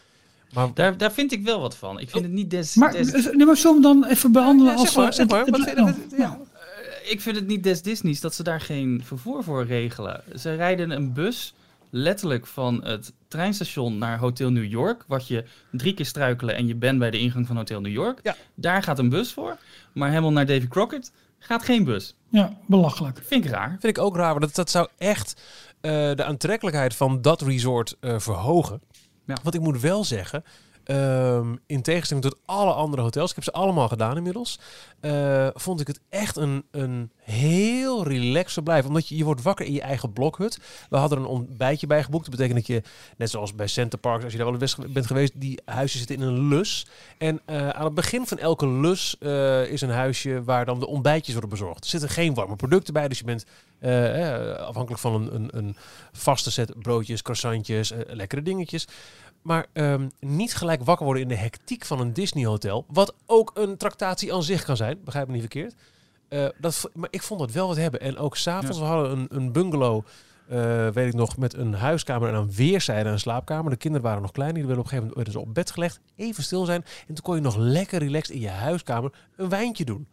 Maar 0.53 0.73
Daar, 0.73 0.97
daar 0.97 1.11
vind 1.11 1.31
ik 1.31 1.43
wel 1.43 1.59
wat 1.59 1.75
van. 1.75 1.99
Ik 1.99 2.09
vind 2.09 2.23
het 2.23 2.33
niet 2.33 2.49
des, 2.49 2.75
Maar, 2.75 2.91
des- 2.91 3.11
nee, 3.31 3.45
maar 3.45 3.57
zullen 3.57 3.75
we 3.77 3.81
dan 3.81 4.05
even 4.05 4.31
behandelen 4.31 4.75
als... 4.75 4.91
zeg 4.93 5.27
maar, 5.27 5.47
ik 7.03 7.21
vind 7.21 7.35
het 7.35 7.47
niet 7.47 7.63
des 7.63 7.81
Disney's 7.81 8.19
dat 8.21 8.33
ze 8.35 8.43
daar 8.43 8.61
geen 8.61 9.01
vervoer 9.05 9.43
voor 9.43 9.65
regelen. 9.65 10.23
Ze 10.39 10.55
rijden 10.55 10.91
een 10.91 11.13
bus 11.13 11.53
letterlijk 11.95 12.47
van 12.47 12.83
het 12.83 13.13
treinstation 13.27 13.97
naar 13.97 14.19
Hotel 14.19 14.51
New 14.51 14.65
York. 14.65 15.03
Wat 15.07 15.27
je 15.27 15.43
drie 15.71 15.93
keer 15.93 16.05
struikelen 16.05 16.55
en 16.55 16.67
je 16.67 16.75
bent 16.75 16.99
bij 16.99 17.11
de 17.11 17.19
ingang 17.19 17.47
van 17.47 17.55
Hotel 17.55 17.81
New 17.81 17.91
York. 17.91 18.19
Ja. 18.23 18.35
Daar 18.55 18.83
gaat 18.83 18.99
een 18.99 19.09
bus 19.09 19.33
voor. 19.33 19.57
Maar 19.93 20.09
helemaal 20.09 20.31
naar 20.31 20.45
Davy 20.45 20.67
Crockett 20.67 21.11
gaat 21.39 21.63
geen 21.63 21.83
bus. 21.83 22.15
ja, 22.29 22.57
belachelijk. 22.67 23.21
Vind 23.23 23.45
ik 23.45 23.51
raar. 23.51 23.69
vind 23.69 23.97
ik 23.97 24.03
ook 24.03 24.15
raar. 24.15 24.29
Want 24.29 24.41
dat, 24.41 24.55
dat 24.55 24.69
zou 24.69 24.87
echt 24.97 25.41
eh, 25.81 25.91
de 25.91 26.23
aantrekkelijkheid 26.23 26.95
van 26.95 27.21
dat 27.21 27.41
resort 27.41 27.97
eh, 27.99 28.19
verhogen. 28.19 28.81
Ja. 29.25 29.37
Want 29.43 29.55
ik 29.55 29.61
moet 29.61 29.81
wel 29.81 30.03
zeggen, 30.03 30.43
ehm, 30.83 31.55
in 31.65 31.81
tegenstelling 31.81 32.25
tot 32.25 32.39
alle 32.45 32.73
andere 32.73 33.01
hotels, 33.01 33.29
ik 33.29 33.35
heb 33.35 33.43
ze 33.43 33.51
allemaal 33.51 33.87
gedaan 33.87 34.17
inmiddels, 34.17 34.59
eh, 35.03 35.47
vond 35.53 35.79
ik 35.79 35.87
het 35.87 35.99
echt 36.09 36.35
een, 36.35 36.63
een 36.71 37.11
heel 37.19 38.07
relaxed 38.07 38.53
verblijf. 38.53 38.85
Omdat 38.85 39.07
je, 39.07 39.17
je 39.17 39.23
wordt 39.23 39.41
wakker 39.41 39.65
in 39.65 39.73
je 39.73 39.81
eigen 39.81 40.13
blokhut. 40.13 40.59
We 40.89 40.97
hadden 40.97 41.17
een 41.17 41.25
ontbijtje 41.25 41.87
bij 41.87 42.03
geboekt. 42.03 42.25
Dat 42.25 42.35
betekent 42.35 42.57
dat 42.57 42.67
je, 42.67 42.81
net 43.17 43.29
zoals 43.29 43.55
bij 43.55 43.67
Center 43.67 43.99
Parks, 43.99 44.23
als 44.23 44.31
je 44.31 44.37
daar 44.37 44.51
wel 44.51 44.61
eens 44.61 44.75
bent 44.75 45.05
geweest, 45.05 45.31
die 45.35 45.59
huisjes 45.65 45.99
zitten 45.99 46.15
in 46.15 46.21
een 46.21 46.47
lus. 46.47 46.87
En 47.17 47.41
eh, 47.45 47.69
aan 47.69 47.85
het 47.85 47.93
begin 47.93 48.27
van 48.27 48.37
elke 48.37 48.67
lus 48.67 49.15
eh, 49.19 49.65
is 49.65 49.81
een 49.81 49.89
huisje 49.89 50.43
waar 50.43 50.65
dan 50.65 50.79
de 50.79 50.87
ontbijtjes 50.87 51.31
worden 51.31 51.51
bezorgd. 51.51 51.83
Er 51.83 51.89
zitten 51.89 52.09
geen 52.09 52.33
warme 52.33 52.55
producten 52.55 52.93
bij, 52.93 53.07
dus 53.07 53.19
je 53.19 53.25
bent 53.25 53.45
afhankelijk 54.59 55.01
van 55.01 55.13
een, 55.13 55.35
een, 55.35 55.57
een 55.57 55.75
vaste 56.11 56.51
set 56.51 56.81
broodjes, 56.81 57.21
croissantjes, 57.21 57.93
lekkere 58.07 58.41
dingetjes. 58.41 58.87
Maar 59.43 59.65
ehm, 59.73 60.07
niet 60.19 60.55
gelijk 60.55 60.83
wakker 60.83 61.05
worden 61.05 61.23
in 61.23 61.29
de 61.29 61.35
hectiek 61.35 61.85
van 61.85 61.99
een 61.99 62.13
Disney 62.13 62.45
hotel. 62.45 62.85
Wat 62.87 63.13
ook 63.25 63.51
een 63.53 63.77
tractatie 63.77 64.33
aan 64.33 64.43
zich 64.43 64.63
kan 64.63 64.77
zijn. 64.77 64.99
Begrijp 65.03 65.25
me 65.27 65.31
niet 65.31 65.41
verkeerd. 65.41 65.75
Eh, 66.27 66.45
dat, 66.57 66.89
maar 66.93 67.07
ik 67.11 67.21
vond 67.21 67.39
dat 67.39 67.51
wel 67.51 67.67
wat 67.67 67.77
hebben. 67.77 67.99
En 67.99 68.17
ook 68.17 68.37
s'avonds, 68.37 68.77
we 68.79 68.83
hadden 68.85 69.11
een, 69.11 69.25
een 69.29 69.51
bungalow, 69.51 70.05
eh, 70.47 70.87
weet 70.89 71.07
ik 71.07 71.13
nog, 71.13 71.37
met 71.37 71.53
een 71.53 71.73
huiskamer 71.73 72.29
en 72.29 72.35
aan 72.35 72.51
weerszijden 72.51 73.11
een 73.11 73.19
slaapkamer. 73.19 73.71
De 73.71 73.77
kinderen 73.77 74.05
waren 74.07 74.21
nog 74.21 74.31
klein, 74.31 74.53
die 74.53 74.63
werden 74.65 74.83
op 74.83 74.91
een 74.91 74.97
gegeven 74.97 75.13
moment 75.15 75.35
ze 75.35 75.39
op 75.47 75.53
bed 75.53 75.71
gelegd. 75.71 75.99
Even 76.15 76.43
stil 76.43 76.65
zijn. 76.65 76.83
En 77.07 77.13
toen 77.13 77.23
kon 77.23 77.35
je 77.35 77.41
nog 77.41 77.55
lekker 77.57 77.99
relaxed 77.99 78.35
in 78.35 78.41
je 78.41 78.49
huiskamer 78.49 79.11
een 79.35 79.49
wijntje 79.49 79.85
doen. 79.85 80.07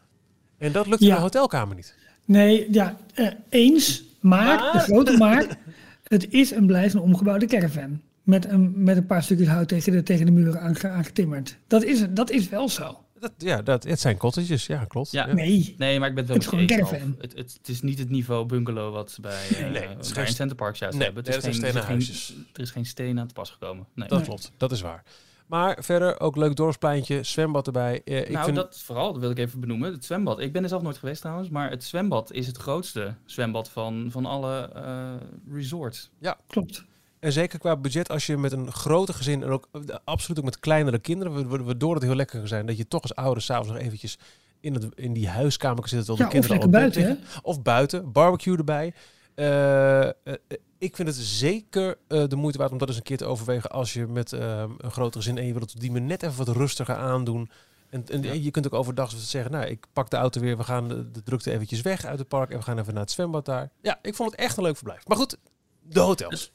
En 0.58 0.72
dat 0.72 0.86
lukte 0.86 1.04
Ja. 1.04 1.10
in 1.10 1.16
de 1.16 1.22
hotelkamer 1.22 1.74
niet. 1.76 1.94
Nee, 2.24 2.66
ja, 2.72 2.96
eh, 3.14 3.28
eens. 3.48 4.02
Maar, 4.20 4.44
Maar- 4.44 4.72
de 4.72 4.78
grote 4.78 5.16
maar, 5.16 5.58
het 6.02 6.30
is 6.32 6.52
en 6.52 6.66
blijft 6.66 6.94
een 6.94 7.00
omgebouwde 7.00 7.46
caravan. 7.46 8.00
Met 8.22 8.44
een, 8.48 8.84
met 8.84 8.96
een 8.96 9.06
paar 9.06 9.22
stukjes 9.22 9.48
hout 9.48 9.68
tegen 9.68 9.92
de, 9.92 10.02
tegen 10.02 10.26
de 10.26 10.32
muren 10.32 10.60
aange- 10.60 10.88
aangetimmerd. 10.88 11.58
Dat 11.66 11.84
is, 11.84 12.04
dat 12.10 12.30
is 12.30 12.48
wel 12.48 12.68
zo. 12.68 12.98
Dat, 13.18 13.32
ja, 13.38 13.62
dat, 13.62 13.84
het 13.84 14.00
zijn 14.00 14.16
cottages, 14.16 14.66
ja, 14.66 14.84
klopt. 14.84 15.10
Ja. 15.10 15.32
Nee. 15.32 15.74
Nee, 15.78 15.98
maar 15.98 16.08
ik 16.08 16.14
ben 16.14 16.24
het 16.26 16.32
wel 16.48 16.58
Het 16.58 16.68
met 16.78 16.88
gewoon. 16.88 17.16
Het, 17.20 17.32
het, 17.36 17.52
het 17.52 17.68
is 17.68 17.82
niet 17.82 17.98
het 17.98 18.10
niveau 18.10 18.46
bungalow 18.46 18.92
wat 18.92 19.10
ze 19.10 19.20
bij 19.20 19.48
eh 19.48 19.70
Nee, 19.70 19.88
het 19.88 20.04
is 20.06 20.12
bij 20.12 20.24
geen- 20.24 20.34
Center 20.34 20.56
juist 20.58 20.80
Nee, 20.80 20.90
hebben. 21.04 21.24
nee, 21.24 21.32
Het 21.34 21.42
dat 21.42 21.52
is 21.52 21.58
zijn 21.58 21.72
geen, 21.72 21.72
stenen 21.72 21.74
er, 21.74 21.80
is 21.80 21.84
geen, 21.84 21.94
huisjes. 21.94 22.34
er 22.52 22.60
is 22.62 22.70
geen 22.70 22.86
steen 22.86 23.18
aan 23.18 23.26
te 23.26 23.34
pas 23.34 23.50
gekomen. 23.50 23.86
Nee. 23.94 24.08
Dat 24.08 24.22
klopt, 24.22 24.52
dat 24.56 24.72
is 24.72 24.80
waar. 24.80 25.02
Maar 25.46 25.76
verder 25.84 26.20
ook 26.20 26.36
leuk 26.36 26.56
dorpspleintje, 26.56 27.22
zwembad 27.22 27.66
erbij. 27.66 28.02
Eh, 28.04 28.18
ik 28.20 28.30
nou, 28.30 28.44
vind, 28.44 28.56
dat 28.56 28.78
vooral, 28.84 29.12
dat 29.12 29.20
wil 29.20 29.30
ik 29.30 29.38
even 29.38 29.60
benoemen. 29.60 29.92
Het 29.92 30.04
zwembad. 30.04 30.40
Ik 30.40 30.52
ben 30.52 30.62
er 30.62 30.68
zelf 30.68 30.82
nooit 30.82 30.98
geweest 30.98 31.20
trouwens, 31.20 31.48
maar 31.48 31.70
het 31.70 31.84
zwembad 31.84 32.32
is 32.32 32.46
het 32.46 32.56
grootste 32.56 33.14
zwembad 33.24 33.70
van, 33.70 34.08
van 34.10 34.26
alle 34.26 34.70
eh, 34.74 35.10
resorts. 35.52 36.10
Klopt. 36.46 36.84
En 37.20 37.32
zeker 37.32 37.58
qua 37.58 37.76
budget, 37.76 38.08
als 38.10 38.26
je 38.26 38.36
met 38.36 38.52
een 38.52 38.72
groter 38.72 39.14
gezin 39.14 39.42
en 39.42 39.48
ook 39.48 39.68
eh, 39.72 39.80
absoluut 40.04 40.38
ook 40.38 40.44
met 40.44 40.58
kleinere 40.60 40.98
kinderen, 40.98 41.34
wa- 41.34 41.56
wa- 41.56 41.64
waardoor 41.64 41.94
het 41.94 42.02
heel 42.02 42.14
lekker 42.14 42.38
kan 42.38 42.48
zijn 42.48 42.66
dat 42.66 42.76
je 42.76 42.88
toch 42.88 43.02
als 43.02 43.14
ouder 43.14 43.42
s'avonds 43.42 43.68
nog 43.72 43.78
eventjes 43.78 44.18
in, 44.60 44.74
het, 44.74 44.86
in 44.94 45.12
die 45.12 45.28
huiskamer 45.28 45.78
kan 45.80 45.88
zitten 45.88 46.06
terwijl 46.16 46.28
Ja, 46.34 46.40
de 46.40 46.40
of 46.40 46.46
kinderen 46.48 46.80
lekker 46.80 46.98
al 47.02 47.04
buiten, 47.10 47.32
hè? 47.32 47.40
Of 47.48 47.62
buiten, 47.62 48.12
barbecue 48.12 48.56
erbij. 48.56 48.94
Eh, 49.34 50.06
eh, 50.08 50.12
ik 50.78 50.96
vind 50.96 51.08
het 51.08 51.16
zeker 51.16 51.96
eh, 52.08 52.24
de 52.28 52.36
moeite 52.36 52.58
waard 52.58 52.70
om 52.72 52.78
dat 52.78 52.88
eens 52.88 52.96
een 52.96 53.02
keer 53.02 53.16
te 53.16 53.24
overwegen 53.24 53.70
als 53.70 53.92
je 53.92 54.06
met 54.06 54.32
eh, 54.32 54.64
een 54.78 54.90
groter 54.90 55.20
gezin 55.20 55.38
en 55.38 55.46
je 55.46 55.52
wilt 55.54 55.70
het 55.72 55.80
die 55.80 55.90
me 55.90 56.00
net 56.00 56.22
even 56.22 56.44
wat 56.44 56.56
rustiger 56.56 56.94
aandoen. 56.94 57.50
En, 57.90 58.04
en 58.08 58.22
Ja. 58.22 58.32
je 58.32 58.50
kunt 58.50 58.66
ook 58.66 58.74
overdag 58.74 59.12
zeggen, 59.16 59.52
nou, 59.52 59.66
ik 59.66 59.86
pak 59.92 60.10
de 60.10 60.16
auto 60.16 60.40
weer, 60.40 60.56
we 60.56 60.64
gaan 60.64 60.88
de, 60.88 61.10
de 61.10 61.22
drukte 61.22 61.50
eventjes 61.52 61.80
weg 61.80 62.04
uit 62.04 62.18
het 62.18 62.28
park 62.28 62.50
en 62.50 62.56
we 62.58 62.62
gaan 62.64 62.78
even 62.78 62.92
naar 62.94 63.02
het 63.02 63.10
zwembad 63.12 63.44
daar. 63.44 63.70
Ja, 63.82 63.98
ik 64.02 64.14
vond 64.14 64.30
het 64.30 64.40
echt 64.40 64.56
een 64.56 64.62
leuk 64.62 64.76
verblijf. 64.76 65.06
Maar 65.06 65.16
goed, 65.16 65.36
de 65.82 66.00
hotels. 66.00 66.52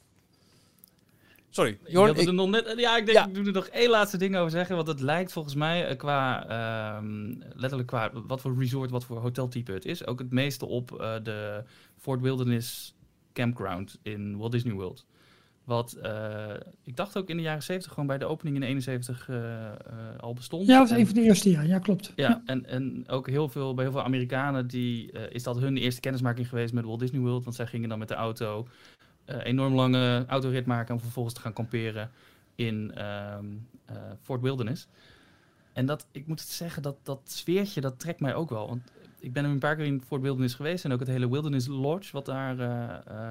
Sorry, 1.56 1.78
Jorn, 1.88 2.06
wilde 2.06 2.22
ik, 2.22 2.28
er 2.28 2.34
nog 2.34 2.50
net, 2.50 2.74
ja, 2.78 2.98
ik 2.98 3.06
denk, 3.06 3.18
Ja. 3.18 3.28
ik 3.28 3.34
doe 3.34 3.46
er 3.46 3.52
nog 3.52 3.66
één 3.66 3.90
laatste 3.90 4.18
ding 4.18 4.36
over 4.36 4.52
zeggen. 4.52 4.76
Want 4.76 4.88
het 4.88 5.02
lijkt 5.02 5.32
volgens 5.32 5.56
mij 5.56 5.88
eh, 5.88 5.98
qua, 5.98 6.48
ehm, 6.48 7.34
letterlijk 7.54 7.88
qua 7.88 8.12
wat 8.28 8.42
voor 8.42 8.58
resort, 8.60 8.92
wat 8.92 9.06
voor 9.06 9.18
hoteltype 9.18 9.72
het 9.72 9.86
is, 9.86 10.06
ook 10.06 10.20
het 10.20 10.32
meeste 10.32 10.66
op 10.66 10.92
eh, 10.92 11.14
de 11.24 11.64
Fort 11.98 12.22
Wilderness 12.22 12.96
Campground 13.34 14.00
in 14.02 14.38
Walt 14.38 14.52
Disney 14.52 14.74
World. 14.74 15.06
Wat 15.64 15.98
uh, 16.04 16.54
ik 16.84 16.96
dacht 16.96 17.18
ook 17.18 17.30
in 17.30 17.38
de 17.38 17.44
jaren 17.44 17.64
70 17.64 17.92
gewoon 17.92 18.08
bij 18.08 18.18
de 18.18 18.26
opening 18.26 18.56
in 18.56 18.64
71 18.64 19.28
uh, 19.28 19.36
uh, 19.36 19.72
al 20.20 20.34
bestond. 20.34 20.68
Ja, 20.68 20.80
dat 20.80 20.90
was 20.90 20.98
een 20.98 21.06
van 21.06 21.16
de 21.16 21.22
eerste 21.22 21.50
jaar. 21.50 21.68
Ja, 21.68 21.80
klopt. 21.80 22.12
Ja, 22.16 22.30
ja, 22.30 22.42
En, 22.46 22.66
en 22.66 23.04
ook 23.08 23.30
heel 23.30 23.50
veel, 23.50 23.74
bij 23.74 23.84
heel 23.84 23.94
veel 23.94 24.04
Amerikanen 24.04 24.68
die, 24.68 25.12
is 25.12 25.44
dat 25.44 25.60
hun 25.60 25.78
eerste 25.78 26.02
kennismaking 26.02 26.50
geweest 26.50 26.74
met 26.74 26.86
Walt 26.86 27.00
Disney 27.00 27.22
World. 27.22 27.44
Want 27.44 27.56
zij 27.56 27.66
gingen 27.66 27.90
dan 27.90 28.00
met 28.00 28.08
de 28.08 28.14
auto 28.14 28.68
enorm 29.26 29.74
lange 29.74 30.26
autorit 30.28 30.66
maken 30.66 30.94
om 30.94 31.02
vervolgens 31.02 31.36
te 31.36 31.42
gaan 31.42 31.54
kamperen 31.54 32.12
in 32.56 33.04
um, 33.06 33.68
Fort 34.22 34.42
Wilderness. 34.42 34.88
En 35.74 35.86
dat, 35.86 36.08
ik 36.12 36.28
moet 36.28 36.42
zeggen, 36.42 36.82
dat, 36.82 36.96
dat 37.04 37.20
sfeertje, 37.24 37.82
dat 37.82 38.00
trekt 38.00 38.20
mij 38.20 38.36
ook 38.36 38.50
wel. 38.50 38.68
Want 38.68 38.92
ik 39.20 39.34
ben 39.34 39.46
een 39.46 39.60
paar 39.60 39.76
keer 39.76 39.86
in 39.86 40.04
Fort 40.08 40.22
Wilderness 40.22 40.56
geweest. 40.56 40.86
En 40.86 40.94
ook 40.94 41.00
het 41.00 41.08
hele 41.08 41.30
Wilderness 41.30 41.68
Lodge, 41.68 42.12
wat 42.12 42.26
daar 42.26 42.56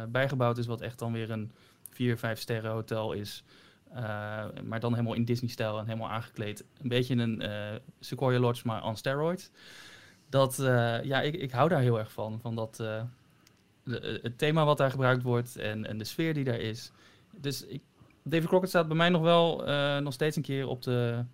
bijgebouwd 0.08 0.58
is. 0.58 0.66
Wat 0.66 0.80
echt 0.80 0.98
dan 0.98 1.12
weer 1.12 1.30
een 1.30 1.52
vier, 1.90 2.18
vijf 2.18 2.38
sterren 2.38 2.70
hotel 2.70 3.12
is. 3.12 3.44
Maar 4.64 4.80
dan 4.80 4.92
helemaal 4.92 5.14
in 5.14 5.24
Disney-stijl 5.24 5.78
en 5.78 5.86
helemaal 5.86 6.10
aangekleed. 6.10 6.64
Een 6.82 6.88
beetje 6.88 7.16
een 7.16 7.42
Sequoia 8.00 8.38
Lodge, 8.38 8.66
maar 8.66 8.84
on 8.84 8.96
steroids. 8.96 9.50
Dat, 10.28 10.56
ja, 11.02 11.20
ik, 11.20 11.34
ik 11.34 11.50
hou 11.50 11.68
daar 11.68 11.80
heel 11.80 11.98
erg 11.98 12.12
van. 12.12 12.40
Van 12.40 12.54
dat, 12.54 12.82
de, 13.84 14.20
het 14.22 14.38
thema 14.38 14.64
wat 14.64 14.78
daar 14.78 14.90
gebruikt 14.90 15.22
wordt 15.22 15.56
en, 15.56 15.86
en 15.86 15.98
de 15.98 16.04
sfeer 16.04 16.34
die 16.34 16.44
daar 16.44 16.60
is. 16.60 16.92
Dus 17.36 17.66
ik, 17.66 17.82
David 18.22 18.46
Crockett 18.48 18.70
staat 18.70 18.88
bij 18.88 18.96
mij 18.96 19.08
nog 19.08 19.22
wel 19.22 19.64
nog 20.00 20.12
steeds 20.12 20.36
een 20.36 20.42
keer 20.42 20.66
op, 20.66 20.82
de, 20.82 21.24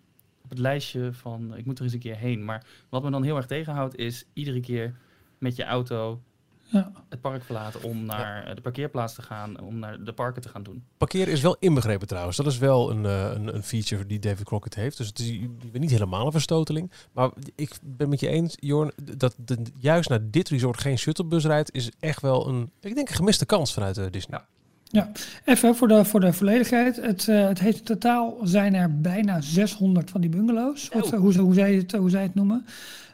op 0.43 0.51
het 0.51 0.59
lijstje 0.59 1.13
van... 1.13 1.57
ik 1.57 1.65
moet 1.65 1.79
er 1.79 1.85
eens 1.85 1.93
een 1.93 1.99
keer 1.99 2.17
heen. 2.17 2.45
Maar 2.45 2.67
wat 2.89 3.03
me 3.03 3.11
dan 3.11 3.23
heel 3.23 3.37
erg 3.37 3.47
tegenhoudt 3.47 3.97
is 3.97 4.25
iedere 4.33 4.61
keer 4.61 4.95
met 5.39 5.57
je 5.57 5.65
auto 5.65 6.21
ja. 6.71 6.93
het 7.09 7.21
park 7.21 7.45
verlaten 7.45 7.83
om 7.83 8.05
naar 8.05 8.49
ja. 8.49 8.55
de 8.55 8.61
parkeerplaats 8.61 9.15
te 9.15 9.23
gaan, 9.23 9.61
om 9.61 9.79
naar 9.79 10.05
de 10.05 10.13
parken 10.13 10.43
te 10.43 10.49
gaan 10.49 10.63
doen. 10.63 10.85
Parkeren 10.97 11.33
is 11.33 11.41
wel 11.41 11.57
inbegrepen 11.59 12.07
trouwens. 12.07 12.37
Dat 12.37 12.47
is 12.47 12.59
wel 12.59 12.91
een, 12.91 13.05
uh, 13.05 13.31
een, 13.35 13.55
een, 13.55 13.63
feature 13.63 14.07
die 14.07 14.19
David 14.19 14.45
Crockett 14.45 14.75
heeft. 14.75 14.97
Dus 14.97 15.07
het 15.07 15.19
is 15.19 15.39
niet 15.73 15.91
helemaal 15.91 16.27
een 16.27 16.33
verstoteling. 16.33 16.91
Maar 17.13 17.31
ik 17.55 17.79
ben 17.83 18.09
met 18.09 18.21
je 18.21 18.29
eens, 18.29 18.57
Jorn, 18.59 18.93
dat 19.17 19.35
de, 19.45 19.59
juist 19.79 20.09
naar 20.09 20.31
dit 20.31 20.49
resort 20.49 20.81
geen 20.81 20.99
shuttlebus 20.99 21.45
rijdt, 21.45 21.75
is 21.75 21.91
echt 22.01 22.23
wel 22.23 22.49
een, 22.49 22.71
ik 22.81 22.95
denk, 22.95 23.09
een 23.09 23.15
gemiste 23.15 23.47
kans 23.47 23.73
vanuit 23.73 23.99
uh, 23.99 24.05
Disney. 24.11 24.39
Ja. 24.39 24.47
Ja, 24.93 25.11
even 25.45 25.77
voor 25.77 25.89
de, 25.89 26.05
voor 26.05 26.21
de 26.21 26.33
volledigheid. 26.33 26.97
Het, 26.97 27.27
uh, 27.27 27.49
het 27.49 27.59
heeft 27.59 27.79
in 27.79 27.85
totaal 27.85 28.39
zijn 28.43 28.75
er 28.75 29.01
bijna 29.01 29.41
600 29.41 30.11
van 30.11 30.21
die 30.21 30.31
bungalows. 30.31 30.89
Wat, 30.93 31.11
hoe, 31.11 31.39
hoe, 31.39 31.55
zij 31.55 31.75
het, 31.75 31.93
hoe 31.93 32.11
zij 32.11 32.23
het 32.23 32.35
noemen. 32.35 32.67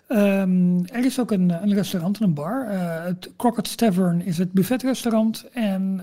Um, 0.08 0.84
er 0.86 1.04
is 1.04 1.20
ook 1.20 1.30
een, 1.30 1.62
een 1.62 1.74
restaurant 1.74 2.18
en 2.18 2.24
een 2.24 2.34
bar. 2.34 2.68
Uh, 2.72 3.04
het 3.04 3.30
Crockett's 3.36 3.74
Tavern 3.74 4.22
is 4.22 4.38
het 4.38 4.52
buffetrestaurant. 4.52 5.48
En 5.52 6.02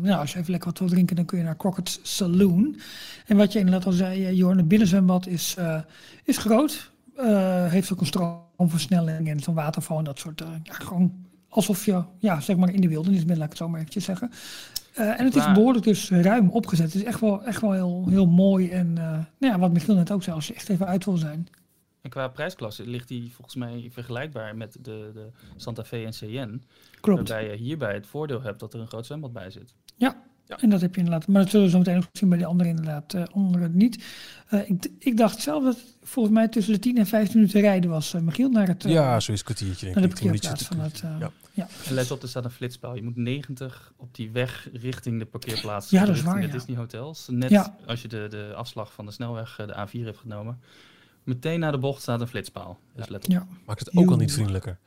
nou, 0.00 0.20
als 0.20 0.32
je 0.32 0.38
even 0.38 0.50
lekker 0.50 0.70
wat 0.70 0.78
wil 0.78 0.88
drinken, 0.88 1.16
dan 1.16 1.24
kun 1.24 1.38
je 1.38 1.44
naar 1.44 1.56
Crockett's 1.56 2.00
Saloon. 2.02 2.76
En 3.26 3.36
wat 3.36 3.52
je 3.52 3.58
inderdaad 3.58 3.86
al 3.86 3.92
zei, 3.92 4.20
uh, 4.20 4.32
Jorn, 4.32 4.56
het 4.56 4.68
binnenzwembad 4.68 5.26
is, 5.26 5.56
uh, 5.58 5.80
is 6.24 6.38
groot. 6.38 6.90
heeft 7.68 7.92
ook 7.92 8.00
een 8.00 8.06
stroomversnelling 8.06 9.28
en 9.28 9.40
zo'n 9.40 9.54
waterval 9.54 9.98
en 9.98 10.04
dat 10.04 10.18
soort. 10.18 10.42
ja, 10.62 10.72
gewoon 10.72 11.12
alsof 11.48 11.84
je 11.84 12.02
ja, 12.18 12.40
zeg 12.40 12.56
maar 12.56 12.70
in 12.70 12.80
de 12.80 12.88
wildernis 12.88 13.24
bent, 13.24 13.38
laat 13.38 13.46
ik 13.46 13.52
het 13.52 13.58
zo 13.58 13.68
maar 13.68 13.80
eventjes 13.80 14.04
zeggen. 14.04 14.30
en 14.94 15.24
het 15.24 15.36
is 15.36 15.52
behoorlijk 15.52 15.84
dus 15.84 16.10
ruim 16.10 16.50
opgezet. 16.50 16.86
Het 16.86 16.94
is 16.94 17.04
echt 17.04 17.20
wel, 17.20 17.44
echt 17.44 17.60
wel 17.60 17.72
heel, 17.72 18.06
heel 18.08 18.26
mooi. 18.26 18.70
En 18.70 18.92
nou 18.92 19.24
ja, 19.38 19.58
wat 19.58 19.72
Michiel 19.72 19.94
net 19.94 20.10
ook 20.10 20.22
zei, 20.22 20.36
als 20.36 20.46
je 20.46 20.54
echt 20.54 20.68
even 20.68 20.86
uit 20.86 21.04
wil 21.04 21.16
zijn. 21.16 21.48
En 22.00 22.10
qua 22.10 22.28
prijsklasse 22.28 22.86
ligt 22.86 23.08
die 23.08 23.32
volgens 23.34 23.56
mij 23.56 23.88
vergelijkbaar 23.92 24.56
met 24.56 24.72
de, 24.80 25.10
de 25.14 25.30
Santa 25.56 25.84
Fe 25.84 26.04
en 26.04 26.12
CN. 26.12 26.62
Klopt. 27.00 27.28
Waarbij 27.28 27.50
je 27.50 27.56
hierbij 27.56 27.94
het 27.94 28.06
voordeel 28.06 28.42
hebt 28.42 28.60
dat 28.60 28.74
er 28.74 28.80
een 28.80 28.86
groot 28.86 29.06
zwembad 29.06 29.32
bij 29.32 29.50
zit. 29.50 29.74
Ja, 29.96 30.22
ja. 30.44 30.58
en 30.60 30.70
dat 30.70 30.80
heb 30.80 30.94
je 30.94 31.00
inderdaad. 31.00 31.28
Maar 31.28 31.42
dat 31.42 31.50
zullen 31.50 31.66
we 31.66 31.72
zo 31.72 31.78
meteen 31.78 31.96
ook 31.96 32.04
zien 32.12 32.28
bij 32.28 32.38
die 32.38 32.46
andere 32.46 32.68
inderdaad. 32.68 33.14
Uh, 33.14 33.24
andere 33.24 33.68
niet. 33.68 34.04
Uh, 34.50 34.70
ik, 34.70 34.88
ik, 34.98 35.16
dacht 35.16 35.40
zelf 35.40 35.64
dat 35.64 35.76
het 35.76 35.96
volgens 36.02 36.34
mij 36.34 36.48
tussen 36.48 36.72
de 36.72 36.78
10 36.78 36.98
en 36.98 37.06
15 37.06 37.36
minuten 37.40 37.60
rijden 37.60 37.90
was. 37.90 38.14
Uh, 38.14 38.20
Michiel 38.20 38.50
naar 38.50 38.66
het. 38.66 38.82
ja, 38.82 39.20
zo'n 39.20 39.36
kwartiertje. 39.36 39.84
Denk 39.84 39.98
naar 39.98 40.08
de 40.08 40.14
parkeerplaats 40.14 40.66
van 40.66 40.80
het. 40.80 40.98
ja. 40.98 41.30
ja. 41.52 41.68
En 41.86 41.94
let 41.94 42.10
op, 42.10 42.22
er 42.22 42.28
staat 42.28 42.44
een 42.44 42.50
flitspaal. 42.50 42.94
Je 42.94 43.02
moet 43.02 43.16
90 43.16 43.92
op 43.96 44.14
die 44.14 44.30
weg 44.30 44.68
richting 44.72 45.18
de 45.18 45.26
parkeerplaats. 45.26 45.90
Ja, 45.90 46.04
dat 46.04 46.16
is 46.16 46.22
waar. 46.22 46.40
De 46.40 46.48
Disney 46.48 46.76
hotels. 46.76 47.28
Net 47.30 47.70
als 47.86 48.02
je 48.02 48.08
de, 48.08 48.26
de 48.30 48.52
afslag 48.54 48.92
van 48.92 49.06
de 49.06 49.12
snelweg, 49.12 49.56
de 49.56 49.86
A4, 49.86 50.04
heeft 50.04 50.18
genomen. 50.18 50.60
Meteen 51.28 51.60
na 51.60 51.70
de 51.70 51.78
bocht 51.78 52.02
staat 52.02 52.20
een 52.20 52.28
flitspaal. 52.28 52.78
Dus 52.94 53.08
let 53.08 53.24
op. 53.24 53.30
Ja. 53.30 53.46
Maakt 53.66 53.80
het 53.80 53.96
ook 53.96 54.10
al 54.10 54.16
niet 54.16 54.32
vriendelijker. 54.32 54.78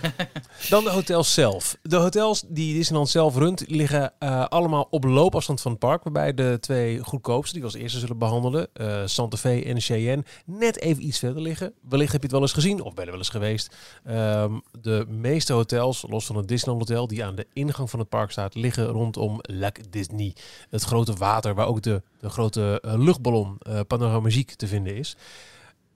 Dan 0.70 0.84
de 0.84 0.90
hotels 0.90 1.34
zelf. 1.34 1.76
De 1.82 1.96
hotels 1.96 2.44
die 2.48 2.74
Disneyland 2.74 3.08
zelf 3.08 3.36
runt 3.36 3.64
liggen 3.68 4.12
uh, 4.20 4.44
allemaal 4.44 4.86
op 4.90 5.04
loopafstand 5.04 5.60
van 5.60 5.70
het 5.70 5.80
park. 5.80 6.02
Waarbij 6.02 6.34
de 6.34 6.56
twee 6.60 6.98
goedkoopste 6.98 7.52
die 7.52 7.62
we 7.62 7.68
als 7.68 7.76
eerste 7.76 7.98
zullen 7.98 8.18
behandelen, 8.18 8.68
uh, 8.80 9.02
Santa 9.04 9.36
Fe 9.36 9.64
en 9.64 9.80
Cheyenne, 9.80 10.24
net 10.46 10.80
even 10.80 11.06
iets 11.06 11.18
verder 11.18 11.42
liggen. 11.42 11.72
Wellicht 11.88 12.12
heb 12.12 12.20
je 12.20 12.26
het 12.26 12.36
wel 12.36 12.42
eens 12.42 12.52
gezien 12.52 12.80
of 12.80 12.94
ben 12.94 13.04
je 13.04 13.10
er 13.10 13.16
wel 13.16 13.18
eens 13.18 13.28
geweest. 13.28 13.76
Um, 14.08 14.62
de 14.80 15.06
meeste 15.08 15.52
hotels, 15.52 16.04
los 16.08 16.26
van 16.26 16.36
het 16.36 16.48
Disneyland 16.48 16.88
Hotel, 16.88 17.06
die 17.06 17.24
aan 17.24 17.34
de 17.34 17.46
ingang 17.52 17.90
van 17.90 17.98
het 17.98 18.08
park 18.08 18.30
staat, 18.30 18.54
liggen 18.54 18.86
rondom 18.86 19.38
Lac 19.40 19.78
Disney. 19.90 20.34
Het 20.70 20.82
grote 20.82 21.12
water 21.14 21.54
waar 21.54 21.66
ook 21.66 21.82
de, 21.82 22.02
de 22.18 22.28
grote 22.28 22.82
uh, 22.84 22.94
luchtballon 22.96 23.58
Panoramagique 23.86 24.56
te 24.56 24.66
vinden 24.66 24.96
is. 24.96 25.16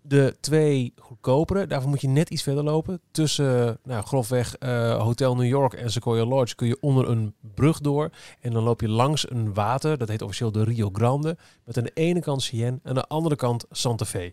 De 0.09 0.37
twee 0.41 0.93
goedkopere, 0.97 1.67
daarvoor 1.67 1.91
moet 1.91 2.01
je 2.01 2.09
net 2.09 2.31
iets 2.31 2.43
verder 2.43 2.65
lopen. 2.65 3.01
Tussen 3.11 3.79
nou, 3.85 4.05
grofweg 4.05 4.57
uh, 4.61 5.03
Hotel 5.03 5.37
New 5.37 5.47
York 5.47 5.73
en 5.73 5.91
Sequoia 5.91 6.25
Lodge 6.25 6.55
kun 6.55 6.67
je 6.67 6.77
onder 6.81 7.09
een 7.09 7.35
brug 7.55 7.81
door. 7.81 8.11
En 8.41 8.53
dan 8.53 8.63
loop 8.63 8.81
je 8.81 8.89
langs 8.89 9.31
een 9.31 9.55
water, 9.55 9.99
dat 9.99 10.09
heet 10.09 10.23
officieel 10.23 10.53
de 10.53 10.65
Rio 10.65 10.91
Grande. 10.93 11.37
Met 11.65 11.77
aan 11.77 11.85
de 11.85 11.91
ene 11.95 12.21
kant 12.21 12.43
Cien 12.43 12.63
en 12.63 12.81
aan 12.83 12.95
de 12.95 13.07
andere 13.07 13.37
kant 13.37 13.65
Santa 13.71 14.05
Fe. 14.05 14.33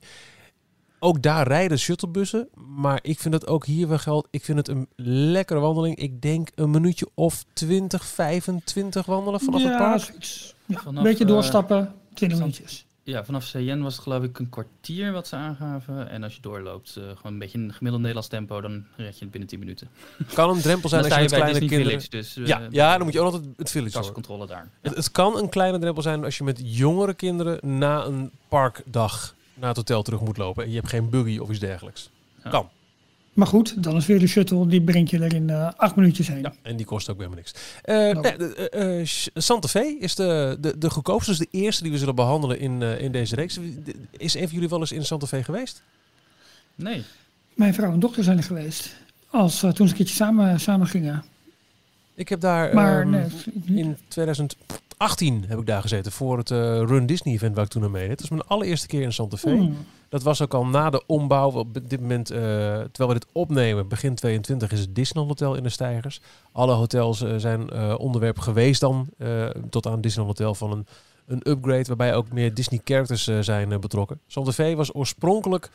Ook 1.00 1.22
daar 1.22 1.48
rijden 1.48 1.80
shuttlebussen, 1.80 2.50
maar 2.54 3.00
ik 3.02 3.20
vind 3.20 3.34
het 3.34 3.48
ook 3.48 3.66
hier 3.66 3.88
wel 3.88 3.98
geld. 3.98 4.28
Ik 4.32 4.44
vind 4.44 4.58
het 4.58 4.68
een 4.68 4.88
lekkere 5.32 5.60
wandeling. 5.60 5.96
Ik 5.96 6.22
denk 6.22 6.50
een 6.56 6.72
minuutje 6.72 7.08
of 7.14 7.46
20, 7.54 8.06
25 8.06 9.06
wandelen 9.06 9.40
vanaf 9.40 9.62
ja, 9.62 9.68
het 9.68 9.78
park. 9.78 10.14
Ja, 10.66 10.78
vanaf, 10.78 10.96
een 10.98 11.04
beetje 11.04 11.26
doorstappen, 11.26 11.94
20 12.14 12.40
minuutjes. 12.40 12.86
Ja, 13.08 13.26
vanaf 13.26 13.52
Cayenne 13.52 13.84
was 13.84 13.94
het 13.94 14.04
geloof 14.04 14.24
ik 14.24 14.40
een 14.40 14.50
kwartier 14.50 15.12
wat 15.12 15.28
ze 15.28 15.36
aangaven. 15.36 16.10
En 16.10 16.24
als 16.24 16.36
je 16.36 16.42
doorloopt, 16.42 16.96
uh, 16.98 17.04
gewoon 17.04 17.32
een 17.34 17.40
beetje 17.40 17.58
een 17.58 17.74
gemiddeld 17.74 17.98
Nederlands 18.00 18.28
tempo, 18.28 18.62
dan 18.62 18.86
red 18.96 19.14
je 19.18 19.22
het 19.22 19.32
binnen 19.32 19.50
10 19.50 19.60
minuten. 19.60 19.90
Kan 20.34 20.50
een 20.50 20.62
drempel 20.62 20.90
zijn 20.90 21.04
als 21.04 21.14
je 21.14 21.20
met 21.20 21.30
kleine 21.34 21.60
kinderen... 21.60 21.86
Village, 21.86 22.10
dus, 22.10 22.38
uh, 22.38 22.48
ja, 22.48 22.62
ja, 22.70 22.96
dan 22.96 23.04
moet 23.04 23.14
je 23.14 23.20
ook 23.20 23.34
altijd 23.34 23.44
het 23.58 23.72
village 23.72 24.12
controle 24.12 24.48
daar. 24.48 24.70
Ja. 24.82 24.90
Het, 24.90 24.96
het, 24.96 25.12
kan 25.12 25.38
een 25.38 25.50
kleine 25.50 25.80
drempel 25.80 26.02
zijn 26.02 26.24
als 26.24 26.38
je 26.38 26.44
met 26.44 26.60
jongere 26.64 27.14
kinderen 27.14 27.78
na 27.78 28.06
een 28.06 28.32
parkdag 28.48 29.36
naar 29.54 29.68
het 29.68 29.78
hotel 29.78 30.04
terug 30.04 30.20
moet 30.20 30.38
lopen. 30.38 30.64
En 30.64 30.70
je 30.70 30.76
hebt 30.76 30.90
geen 30.90 31.10
buggy 31.10 31.38
of 31.38 31.50
iets 31.50 31.60
dergelijks. 31.60 32.10
Ja. 32.44 32.50
Kan. 32.50 32.70
Maar 33.36 33.48
goed, 33.48 33.84
dan 33.84 33.96
is 33.96 34.06
weer 34.06 34.20
de 34.20 34.28
shuttle, 34.28 34.68
die 34.68 34.82
brengt 34.82 35.10
je 35.10 35.20
er 35.20 35.34
in 35.34 35.50
uh, 35.50 35.72
acht 35.76 35.96
minuutjes 35.96 36.28
heen. 36.28 36.42
Ja, 36.42 36.54
en 36.62 36.76
die 36.76 36.86
kost 36.86 37.10
ook 37.10 37.18
helemaal 37.18 37.38
niks. 37.38 37.54
Uh, 37.86 37.96
nou. 37.96 38.38
nee, 38.72 39.00
uh, 39.00 39.06
Santa 39.34 39.68
Fe 39.68 39.98
is 40.00 40.16
de, 40.16 40.58
de, 40.60 40.78
de 40.78 40.90
goedkoopste, 40.90 41.30
dus 41.30 41.40
de 41.40 41.48
eerste 41.52 41.84
die 41.84 41.92
we 41.92 41.98
zullen 41.98 42.16
behandelen 42.16 42.60
in, 42.60 42.82
in 42.82 43.12
deze 43.12 43.36
reeks. 43.36 43.60
Is 44.12 44.34
een 44.36 44.44
van 44.44 44.54
jullie 44.54 44.70
wel 44.70 44.80
eens 44.80 44.92
in 44.92 45.06
Santa 45.06 45.26
Fe 45.28 45.44
geweest? 45.44 45.84
Nee. 46.76 47.04
Mijn 47.54 47.74
vrouw 47.74 47.92
en 47.92 48.00
dochter 48.00 48.24
zijn 48.24 48.38
er 48.38 48.44
geweest. 48.44 48.96
Als 49.30 49.60
toen 49.60 49.74
ze 49.76 49.82
een 49.82 49.94
keertje 49.94 50.16
samen, 50.16 50.60
samen 50.60 50.88
gingen. 50.88 51.24
Ik 52.14 52.30
heb 52.30 52.40
daar 52.40 52.74
maar, 52.74 53.02
um, 53.02 53.10
nee, 53.10 53.26
in 53.66 53.98
2018 54.08 55.46
heb 55.48 55.60
ik 55.60 55.66
daar 55.66 55.82
gezeten 55.82 56.12
voor 56.12 56.38
het 56.38 56.50
Run 56.90 57.06
Disney 57.06 57.34
event 57.34 57.56
waar 57.56 57.64
ik 57.66 57.70
toen 57.70 57.84
aan 57.84 57.92
meedeed. 57.92 58.10
Dat 58.10 58.24
is 58.24 58.30
mijn 58.30 58.48
allereerste 58.48 58.88
keer 58.88 59.02
in 59.02 59.14
Santa 59.14 59.38
Fe. 59.38 59.50
Mm. 59.50 59.78
Dat 60.16 60.24
was 60.24 60.42
ook 60.42 60.54
al 60.54 60.66
na 60.66 60.90
de 60.90 61.04
ombouw. 61.06 61.52
Op 61.52 61.90
dit 61.90 62.02
moment, 62.02 62.32
uh, 62.32 62.38
terwijl 62.38 63.08
we 63.08 63.14
dit 63.14 63.26
opnemen, 63.32 63.88
begin 63.88 64.16
22 64.16 64.72
is 64.72 64.80
het 64.80 64.96
Disneyland 64.96 65.40
Hotel 65.40 65.56
in 65.56 65.64
de 65.64 65.70
stijgers. 65.70 66.22
Alle 66.52 66.74
hotels 66.74 67.22
uh, 67.22 67.34
zijn 67.38 67.70
uh, 67.74 67.96
onderwerp 67.98 68.40
geweest 68.40 68.82
dan 68.82 69.10
tot 69.70 69.88
aan 69.88 70.02
Disneyland 70.02 70.38
Hotel 70.38 70.56
van 70.56 70.72
een, 70.72 70.86
een 71.26 71.50
upgrade 71.50 71.84
waarbij 71.84 72.16
ook 72.16 72.32
meer 72.32 72.54
Disney 72.54 72.82
characters 72.84 73.24
zijn 73.40 73.80
betrokken. 73.80 74.20
Santa 74.28 74.52
Fe 74.52 74.76
was 74.76 74.96
oorspronkelijk 74.96 75.70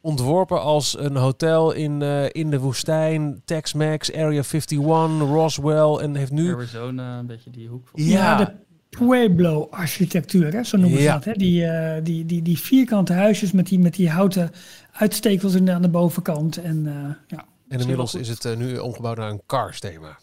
ontworpen 0.00 0.60
als 0.60 0.98
een 0.98 1.16
hotel 1.16 1.72
in, 1.72 2.02
in 2.32 2.50
de 2.50 2.60
woestijn, 2.60 3.42
Tex-Mex, 3.44 4.12
Area 4.12 4.42
51, 4.42 4.78
Roswell 5.18 5.96
en 5.96 6.14
heeft 6.14 6.32
nu... 6.32 6.54
Arizona, 6.54 7.18
een 7.18 7.26
beetje 7.26 7.50
die 7.50 7.68
hoek. 7.68 7.88
Ja, 7.94 8.36
de 8.36 8.52
Pueblo-architectuur, 8.98 10.52
hè, 10.52 10.64
zo 10.64 10.76
noemen 10.76 10.98
ze 10.98 11.04
ja. 11.04 11.14
dat. 11.14 11.24
Hè? 11.24 11.32
Die, 11.32 11.64
uh, 11.64 11.94
die, 12.02 12.26
die, 12.26 12.42
die 12.42 12.58
vierkante 12.58 13.12
huisjes 13.12 13.52
met 13.52 13.66
die, 13.66 13.78
met 13.78 13.94
die 13.94 14.10
houten 14.10 14.50
uitstekels 14.92 15.56
aan 15.56 15.82
de 15.82 15.88
bovenkant. 15.88 16.56
En, 16.56 16.76
uh, 16.76 16.92
ja. 17.26 17.46
en 17.68 17.80
inmiddels 17.80 18.14
is 18.14 18.28
het 18.28 18.44
uh, 18.44 18.56
nu 18.56 18.78
omgebouwd 18.78 19.16
naar 19.16 19.30
een 19.30 19.42
Cars-thema. 19.46 20.18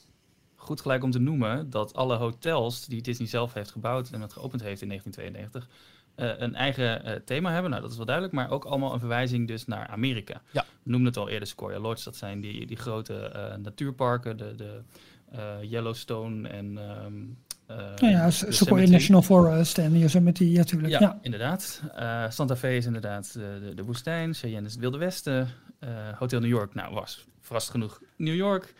Goed 0.56 0.82
gelijk 0.82 1.04
om 1.04 1.12
te 1.12 1.20
noemen 1.20 1.70
dat 1.70 1.94
alle 1.94 2.16
hotels 2.16 2.86
die 2.86 3.02
Disney 3.02 3.28
zelf 3.28 3.54
heeft 3.54 3.72
gebouwd 3.72 4.10
en 4.10 4.22
het 4.22 4.34
geopend 4.34 4.62
heeft 4.62 4.82
in 4.82 4.88
1992... 4.88 5.70
een 6.16 6.56
eigen 6.56 7.22
thema 7.26 7.52
hebben, 7.52 7.70
nou 7.70 7.82
dat 7.82 7.92
is 7.92 7.98
wel 7.98 8.06
duidelijk, 8.06 8.36
maar 8.36 8.52
ook 8.52 8.66
allemaal 8.66 8.94
een 8.94 9.00
verwijzing 9.00 9.48
dus 9.48 9.66
naar 9.66 9.88
Amerika. 9.88 10.42
Ja. 10.52 10.66
We 10.84 10.90
noemden 10.90 11.08
het 11.08 11.18
al 11.18 11.30
eerder 11.30 11.48
Sequoia 11.48 11.80
Lodge, 11.80 12.04
dat 12.04 12.16
zijn 12.16 12.42
die, 12.42 12.66
die 12.66 12.78
grote 12.78 13.32
natuurparken, 13.62 14.38
de, 14.38 14.56
de 14.56 14.82
Yellowstone 15.62 16.48
en 16.48 16.78
um, 17.06 17.38
nou 17.76 18.12
ja, 18.12 18.30
Sequoia 18.30 18.90
National 18.90 19.22
Forest 19.22 19.78
en 19.78 19.98
Yosemite, 19.98 20.52
ja, 20.52 20.58
natuurlijk. 20.58 20.94
Ja, 20.94 21.00
ja. 21.00 21.20
inderdaad. 21.22 21.82
Santa 22.30 22.56
Fe 22.56 22.76
is 22.76 22.86
inderdaad 22.86 23.34
de, 23.34 23.72
de 23.76 23.84
woestijn. 23.84 24.34
Cheyenne 24.34 24.68
is 24.68 24.72
het 24.72 24.82
Wilde 24.82 24.98
Westen. 24.98 25.48
Hotel 26.18 26.40
New 26.40 26.50
York, 26.50 26.74
nou, 26.74 26.94
was 26.94 27.28
verrast 27.42 27.70
genoeg 27.70 28.02
New 28.16 28.36
York. 28.36 28.74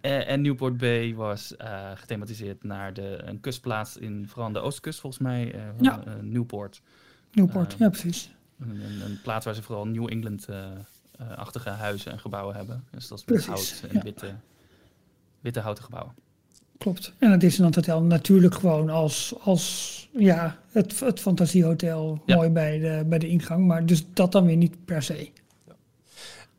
en 0.00 0.42
Newport 0.42 0.76
Bay 0.76 1.14
was 1.14 1.54
gethematiseerd 1.94 2.64
naar 2.64 2.92
de, 2.92 3.22
een 3.24 3.40
kustplaats 3.40 3.96
in 3.96 4.28
vooral 4.28 4.52
de 4.52 4.60
oostkust, 4.60 5.00
volgens 5.00 5.22
mij. 5.22 5.54
ja. 5.80 6.02
Newport. 6.20 6.82
Newport, 7.32 7.74
ja, 7.78 7.88
precies. 7.88 8.34
Een, 8.60 9.00
een, 9.04 9.20
plaats 9.22 9.44
waar 9.44 9.54
ze 9.54 9.62
vooral 9.62 9.86
New 9.86 10.10
England-achtige 10.10 11.70
huizen 11.70 12.12
en 12.12 12.18
gebouwen 12.18 12.56
hebben. 12.56 12.84
Dus 12.90 13.08
dat 13.08 13.18
is 13.18 13.24
met 13.24 13.46
hout 13.46 13.84
en 13.90 14.02
witte, 14.02 14.34
witte 15.40 15.60
houten 15.60 15.84
gebouwen. 15.84 16.14
Klopt. 16.78 17.12
En 17.18 17.30
het 17.30 17.40
Disneyland 17.40 17.74
Hotel 17.74 18.02
natuurlijk 18.02 18.54
gewoon 18.54 18.90
als, 18.90 19.34
als 19.40 20.08
ja, 20.12 20.58
het, 20.70 21.00
het 21.00 21.20
fantasiehotel 21.20 22.22
mooi 22.26 22.48
bij 22.48 22.78
de, 22.78 23.04
bij 23.06 23.18
de 23.18 23.28
ingang. 23.28 23.66
Maar 23.66 23.86
dus 23.86 24.04
dat 24.12 24.32
dan 24.32 24.46
weer 24.46 24.56
niet 24.56 24.84
per 24.84 25.02
se. 25.02 25.30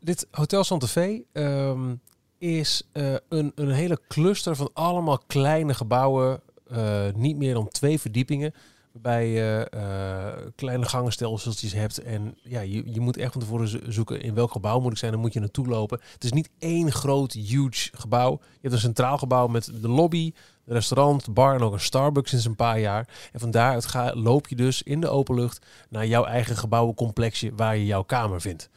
Dit 0.00 0.26
Hotel 0.30 0.64
Santa 0.64 0.86
Fe 0.86 1.24
ehm, 1.32 1.94
is 2.38 2.88
uh, 2.92 3.14
een, 3.28 3.52
een 3.54 3.70
hele 3.70 3.98
cluster 4.08 4.56
van 4.56 4.70
allemaal 4.72 5.18
kleine 5.26 5.74
gebouwen. 5.74 6.40
Uh, 6.72 7.02
niet 7.14 7.36
meer 7.36 7.54
dan 7.54 7.68
twee 7.68 8.00
verdiepingen. 8.00 8.54
Waarbij 9.02 9.28
je 9.28 9.70
uh, 9.74 10.46
kleine 10.54 10.84
gangenstelsels 10.84 11.72
hebt. 11.72 11.98
En 11.98 12.38
ja, 12.42 12.60
je, 12.60 12.92
je 12.92 13.00
moet 13.00 13.16
echt 13.16 13.32
van 13.32 13.40
tevoren 13.40 13.92
zoeken 13.92 14.20
in 14.20 14.34
welk 14.34 14.50
gebouw 14.50 14.80
moet 14.80 14.92
ik 14.92 14.98
zijn. 14.98 15.12
Dan 15.12 15.20
moet 15.20 15.32
je 15.32 15.40
naartoe 15.40 15.66
lopen. 15.66 16.00
Het 16.12 16.24
is 16.24 16.32
niet 16.32 16.50
één 16.58 16.92
groot, 16.92 17.32
huge 17.32 17.90
gebouw. 17.92 18.30
Je 18.40 18.58
hebt 18.60 18.74
een 18.74 18.80
centraal 18.80 19.18
gebouw 19.18 19.46
met 19.46 19.70
de 19.80 19.88
lobby, 19.88 20.32
de 20.64 20.72
restaurant, 20.72 21.24
de 21.24 21.30
bar 21.30 21.54
en 21.54 21.62
ook 21.62 21.72
een 21.72 21.80
Starbucks 21.80 22.30
sinds 22.30 22.44
een 22.44 22.56
paar 22.56 22.80
jaar. 22.80 23.08
En 23.32 23.40
van 23.40 23.50
daaruit 23.50 23.86
ga, 23.86 24.14
loop 24.14 24.48
je 24.48 24.56
dus 24.56 24.82
in 24.82 25.00
de 25.00 25.08
openlucht 25.08 25.66
naar 25.88 26.06
jouw 26.06 26.24
eigen 26.24 26.56
gebouwencomplexje 26.56 27.52
waar 27.54 27.76
je 27.76 27.86
jouw 27.86 28.02
kamer 28.02 28.40
vindt. 28.40 28.70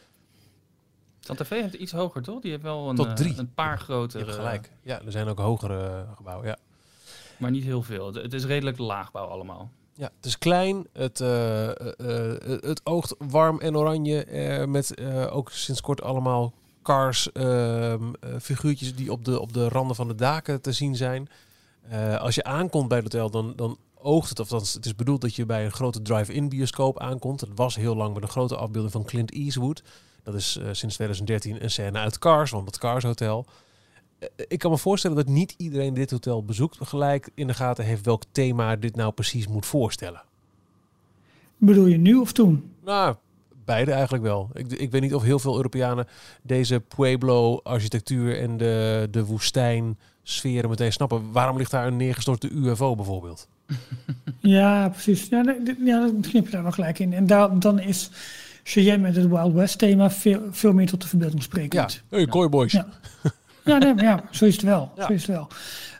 Santa 1.20 1.46
Fe 1.46 1.56
heeft 1.56 1.74
iets 1.74 1.92
hoger, 1.92 2.22
toch? 2.22 2.42
Die 2.42 2.52
heeft 2.52 2.64
wel 2.64 2.90
een, 2.90 2.96
Tot 2.96 3.16
drie. 3.16 3.38
een 3.38 3.54
paar 3.54 3.80
grotere... 3.80 4.32
gelijk. 4.32 4.72
Ja, 4.82 5.02
er 5.06 5.12
zijn 5.12 5.28
ook 5.28 5.40
hogere 5.40 6.06
gebouwen, 6.16 6.48
ja. 6.48 6.58
Maar 7.38 7.52
niet 7.52 7.64
heel 7.64 7.84
veel. 7.84 8.14
Het 8.14 8.34
is 8.34 8.46
redelijk 8.46 8.78
laagbouw 8.78 9.26
allemaal. 9.26 9.72
Ja, 10.00 10.12
het 10.16 10.26
is 10.26 10.38
klein. 10.38 10.88
Het, 10.94 11.20
uh, 11.20 11.70
het 12.46 12.82
oogt 12.84 13.16
warm 13.18 13.60
en 13.60 13.78
oranje. 13.78 14.26
met 14.68 15.02
ook 15.30 15.52
sinds 15.52 15.82
kort 15.82 16.02
allemaal 16.02 16.54
cars, 16.84 17.32
ehm, 17.32 18.04
figuurtjes 18.42 18.96
die 18.96 19.12
op 19.12 19.26
de, 19.26 19.40
op 19.40 19.54
de 19.54 19.68
randen 19.68 19.96
van 19.96 20.08
de 20.08 20.16
daken 20.16 20.62
te 20.62 20.72
zien 20.72 20.96
zijn. 20.96 21.30
als 22.20 22.36
je 22.36 22.44
aankomt 22.44 22.88
bij 22.88 22.98
het 22.98 23.14
hotel, 23.14 23.30
dan, 23.30 23.54
dan 23.56 23.78
oogt 23.96 24.30
het, 24.30 24.40
of 24.40 24.48
dan, 24.48 24.60
het 24.60 24.86
is 24.86 24.96
bedoeld 24.96 25.22
dat 25.22 25.36
je 25.36 25.46
bij 25.46 25.66
een 25.66 25.72
grote 25.72 26.02
drive-in 26.02 26.50
bioscoop 26.50 27.00
aankomt. 27.00 27.40
Dat 27.40 27.50
was 27.56 27.76
heel 27.76 27.96
lang 27.96 28.14
met 28.14 28.24
een 28.24 28.30
grote 28.30 28.56
afbeelding 28.56 28.92
van 28.92 29.06
Clint 29.06 29.32
Eastwood. 29.32 29.84
Dat 30.24 30.34
is 30.34 30.52
sinds 30.72 30.96
2013 30.96 31.64
een 31.64 31.72
scène 31.72 31.98
uit 31.98 32.20
Cars, 32.20 32.52
want 32.52 32.66
het 32.66 32.78
Cars 32.78 33.04
Hotel. 33.04 33.46
Eh, 34.20 34.28
ik 34.48 34.60
kan 34.60 34.72
me 34.72 34.78
voorstellen 34.78 35.18
dat 35.18 35.28
niet 35.28 35.54
iedereen 35.58 35.94
dit 35.94 36.12
hotel 36.12 36.44
bezoekt 36.44 36.78
gelijk 36.88 37.30
in 37.36 37.48
de 37.48 37.54
gaten 37.54 37.86
heeft 37.86 38.06
welk 38.06 38.24
thema 38.32 38.76
dit 38.76 38.96
nou 38.96 39.12
precies 39.12 39.48
moet 39.48 39.66
voorstellen. 39.66 40.22
Bedoel 41.58 41.86
je 41.86 41.98
nu 41.98 42.16
of 42.16 42.32
toen? 42.32 42.72
Nou, 42.84 43.16
beide 43.66 43.92
eigenlijk 43.92 44.24
wel. 44.24 44.50
Ik, 44.54 44.72
ik 44.72 44.92
weet 44.92 45.02
niet 45.02 45.14
of 45.14 45.24
heel 45.24 45.40
veel 45.40 45.56
Europeanen 45.56 46.08
deze 46.42 46.80
Pueblo-architectuur 46.80 48.40
en 48.40 48.58
de, 48.58 49.08
de 49.12 49.26
woestijn-sferen 49.26 50.70
meteen 50.70 50.92
snappen. 50.92 51.32
Waarom 51.32 51.58
ligt 51.58 51.72
daar 51.72 51.88
een 51.88 51.98
neergestorte 51.98 52.50
UFO 52.50 52.96
bijvoorbeeld? 52.96 53.48
Ja, 54.42 54.90
precies. 54.90 55.28
Ja, 55.28 55.56
ja 55.84 56.00
dat 56.00 56.28
knip 56.28 56.46
je 56.46 56.52
daar 56.52 56.64
wel 56.64 56.72
gelijk 56.72 57.00
in. 57.00 57.14
En 57.14 57.28
daar, 57.28 57.60
dan 57.60 57.80
is 57.80 58.10
Cheyenne 58.64 59.02
met 59.02 59.16
het 59.16 59.28
Wild 59.28 59.54
West 59.54 59.78
thema 59.78 60.12
veel, 60.12 60.42
veel 60.52 60.74
meer 60.74 60.88
tot 60.88 61.02
de 61.02 61.08
verbeelding 61.08 61.44
sprekend. 61.44 62.04
Ja, 62.10 62.18
hey, 62.18 62.26
Cowboys. 62.26 62.72
Ja. 62.72 62.88
Ja, 63.66 63.78
nee, 63.78 63.96
ja, 63.96 64.24
zo 64.32 64.46
is 64.46 64.56
het 64.56 64.64
wel. 64.64 64.92
Zo 64.98 65.12
is 65.12 65.28
het 65.28 65.36
wel. 65.36 65.48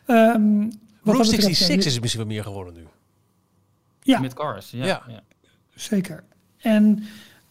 Um, 0.06 0.70
Route 1.02 1.24
66 1.24 1.92
is 1.92 2.00
misschien 2.00 2.22
wel 2.22 2.32
meer 2.32 2.44
geworden 2.44 2.74
nu. 2.74 2.86
Ja. 4.02 4.20
Met 4.20 4.34
cars, 4.34 4.70
ja. 4.70 4.84
ja. 4.86 5.22
Zeker. 5.74 6.24
En 6.58 7.04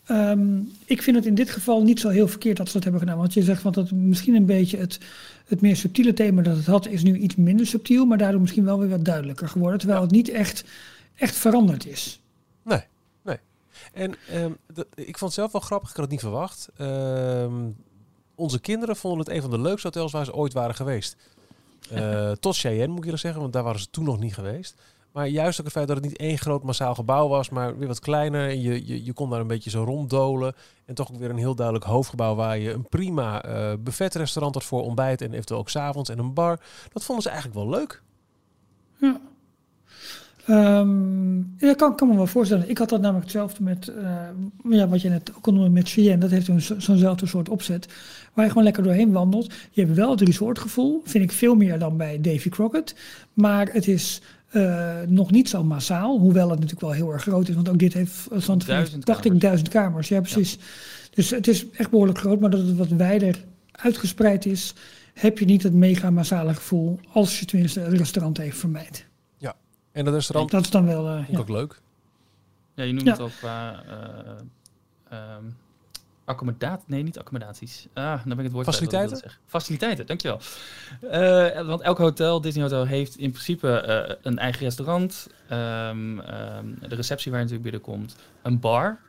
um, 0.08 0.72
ik 0.86 1.02
vind 1.02 1.15
het 1.15 1.26
in 1.26 1.36
dit 1.36 1.50
geval 1.50 1.84
niet 1.84 2.00
zo 2.00 2.10
heel 2.10 2.28
verkeerd 2.28 2.58
dat 2.58 2.67
ze 2.67 2.74
dat 2.74 2.84
hebben 2.84 3.02
gedaan. 3.02 3.17
Want 3.17 3.34
je 3.34 3.43
zegt 3.43 3.62
van 3.62 3.72
dat 3.72 3.91
misschien 3.91 4.36
een 4.36 4.45
beetje 4.45 4.78
het, 4.78 5.00
het 5.45 5.62
meer 5.62 5.76
subtiele 5.76 6.13
thema 6.13 6.41
dat 6.41 6.56
het 6.58 6.65
had, 6.65 6.88
is 6.88 7.04
nu 7.04 7.17
iets 7.17 7.36
minder 7.36 7.67
subtiel, 7.67 8.06
maar 8.06 8.17
daardoor 8.17 8.41
misschien 8.41 8.65
wel 8.65 8.80
weer 8.80 8.89
wat 8.89 9.06
duidelijker 9.06 9.48
geworden. 9.48 9.80
Terwijl 9.80 10.02
het 10.02 10.12
niet 10.12 10.30
echt, 10.30 10.63
echt 11.15 11.36
veranderd 11.36 11.88
is. 11.88 12.22
Nee, 12.63 12.82
nee. 13.22 13.38
En 13.93 14.15
um, 14.36 14.58
dat, 14.74 14.88
ik 14.95 15.17
vond 15.17 15.19
het 15.19 15.34
zelf 15.34 15.52
wel 15.52 15.62
grappig, 15.62 15.89
ik 15.89 15.95
had 15.95 16.04
het 16.04 16.13
niet 16.13 16.24
verwacht. 16.24 16.69
Um, 16.82 17.76
onze 18.39 18.60
kinderen 18.60 18.95
vonden 18.95 19.19
het 19.19 19.30
een 19.30 19.41
van 19.41 19.49
de 19.49 19.60
leukste 19.60 19.88
hotels 19.88 20.12
waar 20.12 20.25
ze 20.25 20.34
ooit 20.34 20.54
waren 20.54 20.75
geweest. 20.75 21.15
Uh, 21.93 22.32
tot 22.39 22.58
Cheyenne 22.58 22.88
moet 22.88 22.97
ik 22.97 23.04
eerlijk 23.04 23.21
zeggen, 23.21 23.41
want 23.41 23.54
daar 23.54 23.63
waren 23.63 23.80
ze 23.80 23.89
toen 23.89 24.04
nog 24.04 24.19
niet 24.19 24.34
geweest. 24.34 24.75
Maar 25.12 25.28
juist 25.28 25.60
ook 25.60 25.65
het 25.65 25.73
feit 25.73 25.88
dat 25.88 25.97
het 25.97 26.06
niet 26.06 26.17
één 26.17 26.38
groot 26.38 26.63
massaal 26.63 26.95
gebouw 26.95 27.28
was, 27.28 27.49
maar 27.49 27.78
weer 27.78 27.88
wat 27.88 27.99
kleiner. 27.99 28.49
En 28.49 28.62
je, 28.62 28.88
je, 28.88 29.06
je 29.06 29.13
kon 29.13 29.30
daar 29.30 29.39
een 29.39 29.47
beetje 29.47 29.69
zo 29.69 29.84
ronddolen. 29.84 30.56
En 30.86 30.95
toch 30.95 31.12
ook 31.12 31.19
weer 31.19 31.30
een 31.30 31.38
heel 31.38 31.56
duidelijk 31.56 31.86
hoofdgebouw 31.86 32.36
waar 32.36 32.58
je 32.58 32.71
een 32.71 32.88
prima 32.88 33.45
uh, 33.45 33.73
buffetrestaurant 33.80 34.56
had 34.56 34.63
voor 34.63 34.84
ontbijt. 34.84 35.21
En 35.21 35.34
eventueel 35.34 35.60
ook 35.60 35.69
s'avonds 35.69 36.10
en 36.10 36.19
een 36.19 36.34
bar. 36.34 36.60
Dat 36.89 37.04
vonden 37.04 37.23
ze 37.23 37.30
eigenlijk 37.30 37.60
wel 37.60 37.69
leuk. 37.69 38.02
Ja. 38.97 39.19
Um, 40.49 41.53
ja, 41.57 41.73
kan, 41.73 41.95
kan 41.95 42.07
me 42.07 42.15
wel 42.15 42.27
voorstellen. 42.27 42.69
Ik 42.69 42.77
had 42.77 42.89
dat 42.89 43.01
namelijk 43.01 43.23
hetzelfde 43.23 43.63
met, 43.63 43.91
uh, 43.97 44.77
ja, 44.77 44.88
wat 44.88 45.01
je 45.01 45.09
net 45.09 45.31
ook 45.38 45.47
al 45.47 45.53
noemde 45.53 45.69
met 45.69 45.89
Cheyenne. 45.89 46.17
Dat 46.17 46.29
heeft 46.29 46.47
een, 46.47 46.62
zo'nzelfde 46.62 47.25
soort 47.25 47.49
opzet. 47.49 47.88
Waar 48.33 48.43
je 48.43 48.51
gewoon 48.51 48.65
lekker 48.65 48.83
doorheen 48.83 49.12
wandelt. 49.12 49.53
Je 49.71 49.81
hebt 49.81 49.95
wel 49.95 50.12
het 50.12 50.21
resortgevoel. 50.21 51.01
Vind 51.05 51.23
ik 51.23 51.31
veel 51.31 51.55
meer 51.55 51.79
dan 51.79 51.97
bij 51.97 52.21
Davy 52.21 52.49
Crockett. 52.49 52.95
Maar 53.33 53.69
het 53.71 53.88
is 53.88 54.21
uh, 54.51 54.93
nog 55.07 55.31
niet 55.31 55.49
zo 55.49 55.63
massaal. 55.63 56.19
Hoewel 56.19 56.49
het 56.49 56.59
natuurlijk 56.59 56.81
wel 56.81 56.91
heel 56.91 57.13
erg 57.13 57.21
groot 57.21 57.47
is. 57.47 57.55
Want 57.55 57.69
ook 57.69 57.79
dit 57.79 57.93
heeft, 57.93 58.27
van 58.31 58.62
dacht 58.99 59.25
ik, 59.25 59.41
duizend 59.41 59.69
kamers. 59.69 60.07
Ja, 60.07 60.21
precies. 60.21 60.53
Ja. 60.53 60.59
Dus 61.13 61.29
het 61.29 61.47
is 61.47 61.69
echt 61.69 61.89
behoorlijk 61.89 62.19
groot. 62.19 62.39
Maar 62.39 62.49
dat 62.49 62.59
het 62.59 62.77
wat 62.77 62.88
wijder 62.88 63.45
uitgespreid 63.71 64.45
is, 64.45 64.73
heb 65.13 65.39
je 65.39 65.45
niet 65.45 65.63
het 65.63 65.73
mega 65.73 66.09
massale 66.09 66.53
gevoel. 66.53 66.99
Als 67.12 67.39
je 67.39 67.45
tenminste 67.45 67.81
een 67.81 67.97
restaurant 67.97 68.38
even 68.38 68.59
vermijdt. 68.59 69.07
En 69.91 70.06
dat 70.06 70.13
restaurant 70.13 70.52
dat 70.52 70.62
is 70.62 70.69
dan 70.69 70.86
wel 70.86 71.17
uh, 71.17 71.30
ja. 71.30 71.39
ook 71.39 71.49
leuk. 71.49 71.82
Ja, 72.73 72.84
je 72.84 72.93
noemt 72.93 73.06
ja. 73.06 73.12
het 73.12 73.21
ook 73.21 73.32
qua 73.39 73.84
uh, 75.12 75.36
um, 75.36 75.58
accommodatie. 76.25 76.86
Nee, 76.88 77.04
niet 77.04 77.19
accommodaties. 77.19 77.88
Ah, 77.93 78.04
dan 78.04 78.23
ben 78.23 78.38
ik 78.38 78.43
het 78.43 78.52
woord 78.52 78.65
Faciliteiten? 78.65 79.17
Kwijt, 79.17 79.38
Faciliteiten, 79.45 80.06
dankjewel. 80.06 80.39
Uh, 81.02 81.67
want 81.67 81.82
elk 81.82 81.97
hotel, 81.97 82.41
Disney 82.41 82.63
Hotel, 82.63 82.86
heeft 82.86 83.17
in 83.17 83.32
principe 83.32 83.84
uh, 84.10 84.15
een 84.21 84.38
eigen 84.38 84.62
restaurant. 84.62 85.28
Um, 85.52 86.19
um, 86.19 86.78
de 86.88 86.95
receptie 86.95 87.32
waar 87.32 87.39
je 87.39 87.45
natuurlijk 87.45 87.71
binnenkomt. 87.71 88.15
Een 88.41 88.60
bar. 88.60 88.99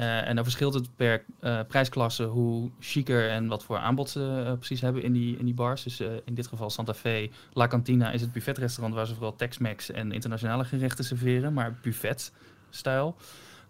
Uh, 0.00 0.28
en 0.28 0.34
dan 0.34 0.44
verschilt 0.44 0.74
het 0.74 0.96
per 0.96 1.24
uh, 1.40 1.60
prijsklasse 1.68 2.22
hoe 2.22 2.70
chiquer 2.80 3.30
en 3.30 3.46
wat 3.46 3.64
voor 3.64 3.78
aanbod 3.78 4.10
ze 4.10 4.44
uh, 4.46 4.52
precies 4.52 4.80
hebben 4.80 5.02
in 5.02 5.12
die, 5.12 5.36
in 5.38 5.44
die 5.44 5.54
bars. 5.54 5.82
Dus 5.82 6.00
in 6.00 6.34
dit 6.34 6.46
geval 6.46 6.70
Santa 6.70 6.94
Fe, 6.94 7.30
La 7.52 7.66
Cantina 7.66 8.10
is 8.10 8.20
het 8.20 8.32
buffetrestaurant 8.32 8.94
waar 8.94 9.06
ze 9.06 9.14
vooral 9.14 9.36
Tex-Mex 9.36 9.90
en 9.90 10.12
internationale 10.12 10.64
gerechten 10.64 11.04
serveren, 11.04 11.52
maar 11.52 11.78
buffet-stijl. 11.82 13.16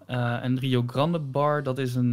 en 0.07 0.59
Rio 0.59 0.85
Grande 0.87 1.19
Bar, 1.19 1.63
dat 1.63 1.79
is 1.79 1.95
een. 1.95 2.13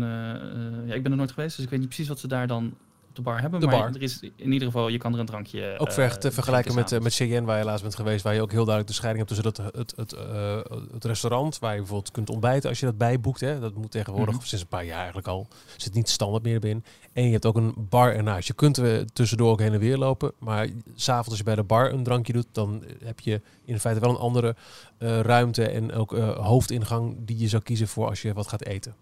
ja, 0.86 0.94
ik 0.94 1.04
ben 1.04 1.12
er 1.12 1.18
nooit 1.18 1.32
geweest, 1.32 1.56
dus 1.56 1.66
ik 1.66 1.72
weet 1.72 1.80
niet 1.80 1.88
precies 1.88 2.08
wat 2.08 2.20
ze 2.20 2.28
daar 2.28 2.48
dan 2.48 2.74
de 3.14 3.22
bar 3.22 3.42
hebben. 3.42 3.60
De 3.60 3.66
maar 3.66 3.78
bar. 3.78 3.88
er 3.88 4.02
is 4.02 4.20
in 4.36 4.52
ieder 4.52 4.68
geval, 4.68 4.88
je 4.88 4.98
kan 4.98 5.14
er 5.14 5.20
een 5.20 5.26
drankje. 5.26 5.76
Ook 5.78 5.92
ver, 5.92 6.18
te 6.18 6.32
vergelijken 6.32 6.76
met, 6.76 6.92
uh, 6.92 7.00
met 7.00 7.14
Cheyenne, 7.14 7.48
waar 7.48 7.58
je 7.58 7.64
laatst 7.64 7.82
bent 7.82 7.96
geweest, 7.96 8.24
waar 8.24 8.34
je 8.34 8.42
ook 8.42 8.52
heel 8.52 8.66
duidelijk 8.66 8.88
de 8.88 8.94
scheiding 8.94 9.28
hebt 9.28 9.44
tussen 9.44 9.66
het, 9.66 9.78
het, 9.78 9.94
het, 9.96 10.14
uh, 10.14 10.82
het 10.94 11.06
restaurant, 11.06 11.60
waar 11.60 11.72
je 11.72 11.78
bijvoorbeeld 11.78 12.12
kunt 12.12 12.30
ontbijten 12.30 12.70
als 12.70 12.80
je 12.80 12.86
dat 12.86 12.98
bijboekt. 12.98 13.40
Hè. 13.40 13.60
Dat 13.60 13.76
moet 13.76 13.92
tegenwoordig, 13.92 14.34
mm 14.34 14.40
-hmm. 14.40 14.48
sinds 14.48 14.64
een 14.64 14.70
paar 14.70 14.86
jaar 14.86 14.98
eigenlijk 14.98 15.28
al, 15.28 15.48
zit 15.78 15.94
niet 15.94 16.10
standaard 16.10 16.44
meer 16.44 16.60
binnen. 16.60 16.86
En 17.14 17.26
je 17.26 17.32
hebt 17.32 17.46
ook 17.46 17.56
een 17.56 17.74
bar 17.78 18.16
ernaast. 18.16 18.48
Je 18.48 18.54
kunt 18.54 18.78
er 18.78 19.14
tussendoor 19.14 19.52
ook 19.52 19.60
heen 19.60 19.74
en 19.74 19.80
weer 19.80 19.98
lopen, 19.98 20.32
maar 20.40 20.68
s'avonds 20.96 21.30
als 21.30 21.38
je 21.38 21.44
bij 21.44 21.56
de 21.56 21.64
bar 21.64 21.94
een 21.94 22.04
drankje 22.04 22.34
doet, 22.34 22.48
dan 22.52 22.84
heb 23.04 23.20
je 23.20 23.42
in 23.66 23.80
feite 23.80 24.00
wel 24.00 24.10
een 24.10 24.16
andere 24.16 24.56
uh, 25.00 25.20
ruimte 25.20 25.68
en 25.68 25.94
ook 25.94 26.18
hoofdingang 26.18 27.16
die 27.20 27.38
je 27.38 27.48
zou 27.48 27.64
kiezen 27.64 27.88
voor 27.88 28.08
als 28.08 28.22
je 28.22 28.34
wat 28.34 28.48
gaat 28.48 28.64
eten. 28.66 28.96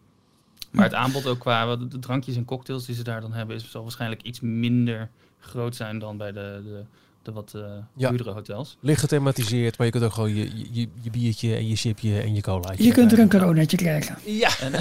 Maar 0.71 0.83
het 0.83 0.93
aanbod 0.93 1.25
ook 1.27 1.39
qua 1.39 1.75
de 1.75 1.99
drankjes 1.99 2.35
en 2.35 2.45
cocktails 2.45 2.85
die 2.85 2.95
ze 2.95 3.03
daar 3.03 3.21
dan 3.21 3.33
hebben, 3.33 3.55
is, 3.55 3.71
zal 3.71 3.81
waarschijnlijk 3.81 4.21
iets 4.21 4.39
minder 4.39 5.09
groot 5.39 5.75
zijn 5.75 5.99
dan 5.99 6.17
bij 6.17 6.31
de, 6.31 6.61
de, 6.63 6.83
de 7.21 7.31
wat 7.31 7.53
uh, 7.55 7.61
ja. 7.95 8.09
duurdere 8.09 8.31
hotels. 8.31 8.77
Licht 8.79 8.99
gethematiseerd, 8.99 9.77
maar 9.77 9.85
je 9.85 9.91
kunt 9.91 10.03
ook 10.03 10.13
gewoon 10.13 10.35
je, 10.35 10.51
je, 10.71 10.87
je 11.01 11.09
biertje 11.09 11.55
en 11.55 11.67
je 11.67 11.75
chipje 11.75 12.19
en 12.21 12.35
je 12.35 12.41
cola. 12.41 12.73
Je 12.77 12.91
kunt 12.91 13.11
er 13.11 13.19
een 13.19 13.29
coronetje 13.29 13.77
krijgen. 13.77 14.15
Ja. 14.25 14.49
En, 14.61 14.73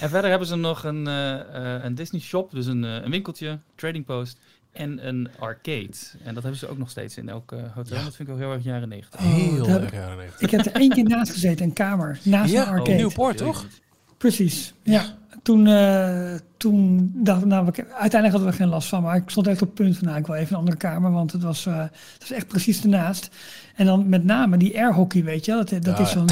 en 0.00 0.08
verder 0.08 0.30
hebben 0.30 0.48
ze 0.48 0.56
nog 0.56 0.84
een, 0.84 1.08
uh, 1.08 1.38
een 1.84 1.94
Disney 1.94 2.20
shop, 2.20 2.50
dus 2.50 2.66
een, 2.66 2.82
een 2.82 3.10
winkeltje, 3.10 3.58
trading 3.74 4.04
post. 4.04 4.38
en 4.72 5.06
een 5.08 5.28
arcade. 5.38 5.94
En 6.24 6.34
dat 6.34 6.42
hebben 6.42 6.60
ze 6.60 6.68
ook 6.68 6.78
nog 6.78 6.90
steeds 6.90 7.16
in 7.16 7.28
elk 7.28 7.52
eh, 7.52 7.58
hotel. 7.74 7.96
Ja. 7.96 8.04
Dat 8.04 8.16
vind 8.16 8.28
ik 8.28 8.34
ook 8.34 8.40
heel 8.40 8.52
erg 8.52 8.64
jaren 8.64 8.88
90. 8.88 9.20
Heel 9.20 9.66
daar- 9.66 9.82
erg 9.82 9.92
jaren 9.92 10.16
90. 10.16 10.40
Ik 10.40 10.50
heb 10.50 10.66
er 10.66 10.72
één 10.72 10.88
keer 10.90 11.04
naast 11.04 11.32
gezeten, 11.32 11.66
een 11.66 11.72
kamer. 11.72 12.18
Naast 12.22 12.52
Ja, 12.52 12.62
een 12.62 12.68
arcade. 12.68 12.90
oh, 12.90 12.96
Nieuwpoort, 12.96 13.36
toch? 13.36 13.64
Precies, 14.18 14.74
ja. 14.82 15.04
Toen, 15.42 15.66
eh, 15.66 16.34
toen 16.56 17.10
dacht 17.14 17.40
ik, 17.40 17.46
nou, 17.46 17.64
we- 17.64 17.72
uiteindelijk 17.94 18.32
hadden 18.32 18.50
we 18.50 18.56
geen 18.56 18.68
last 18.68 18.88
van, 18.88 19.02
maar 19.02 19.16
ik 19.16 19.30
stond 19.30 19.46
echt 19.46 19.62
op 19.62 19.66
het 19.68 19.76
punt 19.76 19.96
van, 19.98 20.06
nou, 20.06 20.18
ik 20.18 20.26
wil 20.26 20.34
even 20.34 20.52
een 20.52 20.58
andere 20.58 20.76
kamer, 20.76 21.10
want 21.12 21.32
het 21.32 21.42
was, 21.42 21.66
eh, 21.66 21.78
het 21.78 22.18
was 22.20 22.30
echt 22.32 22.46
precies 22.46 22.82
ernaast. 22.82 23.30
En 23.76 23.86
dan 23.86 24.08
met 24.08 24.24
name 24.24 24.56
die 24.56 24.78
airhockey, 24.78 25.24
weet 25.24 25.44
je, 25.44 25.52
dat, 25.52 25.68
dat 25.70 25.84
Ja, 25.84 25.98
is 25.98 26.10
zo'n, 26.10 26.26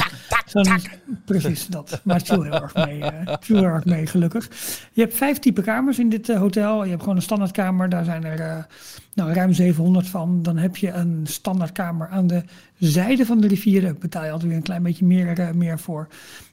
precies 1.25 1.67
dat. 1.67 2.01
Maar 2.03 2.15
het 2.15 2.27
viel 2.27 2.43
heel 2.43 2.61
erg 2.61 2.75
mee, 2.75 3.01
viel 3.39 3.55
heel 3.57 3.65
erg 3.65 3.85
mee, 3.85 4.07
gelukkig. 4.07 4.49
Je 4.93 5.01
hebt 5.01 5.15
vijf 5.15 5.39
type 5.39 5.61
kamers 5.61 5.99
in 5.99 6.09
dit 6.09 6.27
hotel. 6.33 6.83
Je 6.83 6.89
hebt 6.89 7.01
gewoon 7.01 7.15
een 7.15 7.21
standaardkamer, 7.21 7.89
daar 7.89 8.03
zijn 8.05 8.23
er 8.23 8.67
nou, 9.13 9.33
ruim 9.33 9.53
700 9.53 10.07
van. 10.07 10.43
Dan 10.43 10.57
heb 10.57 10.75
je 10.77 10.91
een 10.91 11.21
standaardkamer 11.23 12.07
aan 12.09 12.27
de 12.27 12.43
zijde 12.77 13.25
van 13.25 13.39
de 13.41 13.47
rivier, 13.47 13.81
daar 13.81 13.93
betaal 13.95 14.23
je 14.25 14.31
altijd 14.31 14.47
weer 14.47 14.57
een 14.57 14.63
klein 14.63 14.83
beetje 14.83 15.05
meer, 15.05 15.49
meer 15.55 15.79
voor. 15.79 16.07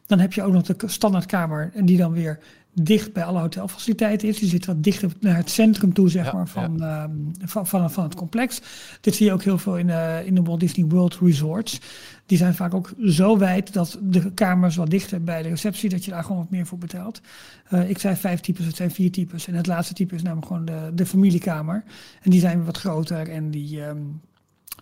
Dan 0.06 0.18
heb 0.18 0.32
je 0.32 0.42
ook 0.42 0.52
nog 0.52 0.62
de 0.62 0.88
standaardkamer, 0.88 1.70
en 1.74 1.86
die 1.86 1.96
dan 1.96 2.12
weer 2.12 2.38
dicht 2.74 3.12
bij 3.12 3.24
alle 3.24 3.40
hotelfaciliteiten 3.40 4.28
is. 4.28 4.38
Die 4.38 4.48
zit 4.48 4.66
wat 4.66 4.82
dichter 4.82 5.12
naar 5.20 5.36
het 5.36 5.50
centrum 5.50 5.92
toe, 5.92 6.10
zeg 6.10 6.26
Ja, 6.26 6.32
maar, 6.32 6.48
van, 6.48 6.82
ehm, 6.82 7.10
van, 7.42 7.66
van, 7.66 7.90
van 7.90 8.04
het 8.04 8.14
complex. 8.14 8.60
Dit 9.00 9.14
zie 9.14 9.26
je 9.26 9.32
ook 9.32 9.42
heel 9.42 9.58
veel 9.58 9.78
in, 9.78 9.90
eh, 9.90 10.26
in 10.26 10.34
de 10.34 10.42
Walt 10.42 10.60
Disney 10.60 10.86
World 10.86 11.18
Resorts. 11.20 11.80
Die 12.26 12.38
zijn 12.38 12.54
vaak 12.54 12.74
ook 12.74 12.92
zo 13.06 13.38
wijd 13.38 13.72
dat 13.72 13.98
de 14.02 14.32
kamers 14.32 14.76
wat 14.76 14.90
dichter 14.90 15.22
bij 15.22 15.42
de 15.42 15.48
receptie, 15.48 15.88
dat 15.88 16.04
je 16.04 16.10
daar 16.10 16.22
gewoon 16.22 16.38
wat 16.38 16.50
meer 16.50 16.66
voor 16.66 16.78
betaalt. 16.78 17.20
Eh, 17.68 17.90
ik 17.90 17.98
zei 17.98 18.16
vijf 18.16 18.40
types, 18.40 18.66
het 18.66 18.76
zijn 18.76 18.90
vier 18.90 19.10
types. 19.10 19.46
En 19.46 19.54
het 19.54 19.66
laatste 19.66 19.94
type 19.94 20.14
is 20.14 20.22
namelijk 20.22 20.46
gewoon 20.46 20.64
de, 20.64 20.90
de 20.94 21.06
familiekamer. 21.06 21.84
En 22.22 22.30
die 22.30 22.40
zijn 22.40 22.64
wat 22.64 22.78
groter 22.78 23.28
en 23.28 23.50
die, 23.50 23.84
ehm, 23.84 23.98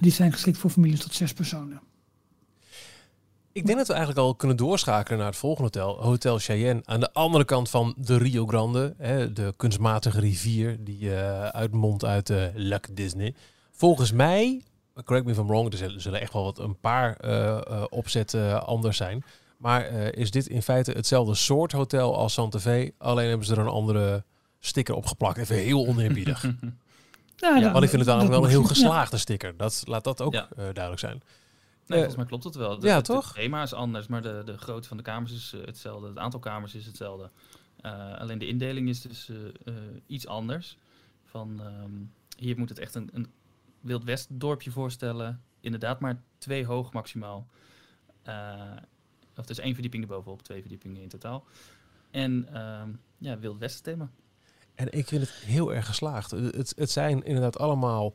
die 0.01 0.13
zijn 0.13 0.33
geschikt 0.33 0.59
voor 0.59 0.71
families 0.71 1.01
tot 1.01 1.15
zes 1.15 1.33
personen. 1.33 1.81
Ik 3.53 3.67
denk 3.67 3.79
dat 3.79 3.87
we 3.87 3.93
eigenlijk 3.93 4.27
al 4.27 4.35
kunnen 4.35 4.57
doorschakelen 4.57 5.19
naar 5.19 5.29
het 5.29 5.37
volgende 5.37 5.63
hotel. 5.81 6.03
Hotel 6.03 6.39
Cheyenne. 6.39 6.81
Aan 6.85 7.01
de 7.01 7.13
andere 7.13 7.45
kant 7.45 7.71
van 7.71 7.95
de 7.97 8.17
Rio 8.19 8.47
Grande. 8.47 8.95
Hè, 8.99 9.33
de 9.33 9.55
kunstmatige 9.57 10.21
rivier 10.21 10.77
die 10.85 11.15
eh 11.17 11.47
uitmondt 11.47 12.05
uit 12.05 12.31
uh, 12.31 12.45
Lac 12.55 12.87
Disney. 12.93 13.35
Volgens 13.73 14.13
mij, 14.13 14.63
correct 15.05 15.27
me 15.27 15.33
if 15.33 15.39
I'm 15.39 15.47
wrong, 15.47 15.73
er 15.73 15.79
zullen- 15.79 15.95
er 15.95 16.01
zullen 16.01 16.21
echt 16.21 16.33
wel 16.33 16.43
wat 16.43 16.59
een 16.59 16.79
paar 16.81 17.17
eh, 17.17 17.57
eh, 17.57 17.85
opzetten 17.91 18.67
anders 18.67 18.97
zijn. 18.97 19.25
Maar 19.57 19.85
eh, 19.85 20.13
is 20.13 20.31
dit 20.31 20.47
in 20.47 20.63
feite 20.63 20.91
hetzelfde 20.93 21.35
soort 21.35 21.73
hotel 21.73 22.17
als 22.17 22.33
Santa 22.33 22.59
Fe? 22.59 22.93
Alleen 22.99 23.29
hebben 23.29 23.47
ze 23.47 23.53
er 23.53 23.59
een 23.59 23.67
andere 23.67 24.25
sticker 24.61 24.95
op 24.95 25.07
geplakt. 25.07 25.39
Even 25.39 25.57
heel 25.57 25.87
oneerbiedig. 25.87 26.43
Ja, 27.37 27.49
Ja, 27.49 27.59
nou, 27.61 27.73
Want 27.73 27.85
ik 27.85 27.91
vind 27.91 28.07
het 28.07 28.19
dan 28.19 28.29
wel 28.29 28.43
een 28.45 28.51
heel 28.51 28.63
geslaagde 28.65 29.17
sticker. 29.17 29.57
Dat, 29.57 29.83
laat 29.87 30.05
dat 30.05 30.21
ook 30.23 30.33
Ja. 30.33 30.49
eh, 30.51 30.57
duidelijk 30.57 30.99
zijn. 30.99 31.23
Nee, 31.87 31.99
Eh, 31.99 32.05
volgens 32.07 32.17
mij 32.17 32.27
klopt 32.27 32.45
het 32.45 32.55
wel. 32.55 32.79
De, 32.79 32.87
ja, 32.87 32.97
het- 32.97 33.05
toch? 33.05 33.25
Het 33.25 33.35
thema 33.35 33.63
is 33.63 33.73
anders, 33.73 34.07
maar 34.07 34.23
de, 34.23 34.43
de 34.45 34.59
grootte 34.59 34.89
van 34.89 34.97
de 34.97 35.03
kamers 35.03 35.33
is 35.33 35.53
eh, 35.53 35.65
hetzelfde. 35.67 36.09
Het 36.09 36.19
aantal 36.19 36.41
kamers 36.41 36.75
is 36.75 36.87
hetzelfde. 36.87 37.31
Eh, 37.81 38.19
alleen 38.19 38.39
de 38.39 38.47
indeling 38.47 38.89
is 38.89 39.01
dus 39.01 39.31
iets 40.07 40.27
anders. 40.27 40.79
Van, 41.25 41.61
ehm, 41.61 41.91
hier 42.37 42.59
moet 42.59 42.69
het 42.69 42.79
echt 42.79 42.95
een, 42.95 43.11
een 43.13 43.27
Wild 43.81 44.05
West 44.05 44.27
dorpje 44.31 44.71
voorstellen. 44.71 45.43
Inderdaad 45.61 46.01
maar 46.01 46.23
twee 46.39 46.67
hoog 46.67 46.93
maximaal. 46.93 47.47
Eh, 48.23 48.61
of 49.37 49.45
dus 49.47 49.59
één 49.59 49.73
verdieping 49.73 50.03
erbovenop, 50.03 50.43
twee 50.43 50.61
verdiepingen 50.61 51.03
in 51.03 51.09
totaal. 51.09 51.45
En 52.11 52.49
ehm, 52.53 52.91
ja, 53.19 53.39
Wild 53.39 53.59
West 53.59 53.83
thema. 53.85 54.11
En 54.75 54.93
ik 54.93 55.07
vind 55.09 55.21
het 55.23 55.31
heel 55.31 55.75
erg 55.75 55.87
geslaagd. 55.87 56.31
Het, 56.31 56.73
het 56.77 56.91
zijn 56.91 57.23
inderdaad 57.25 57.59
allemaal 57.59 58.15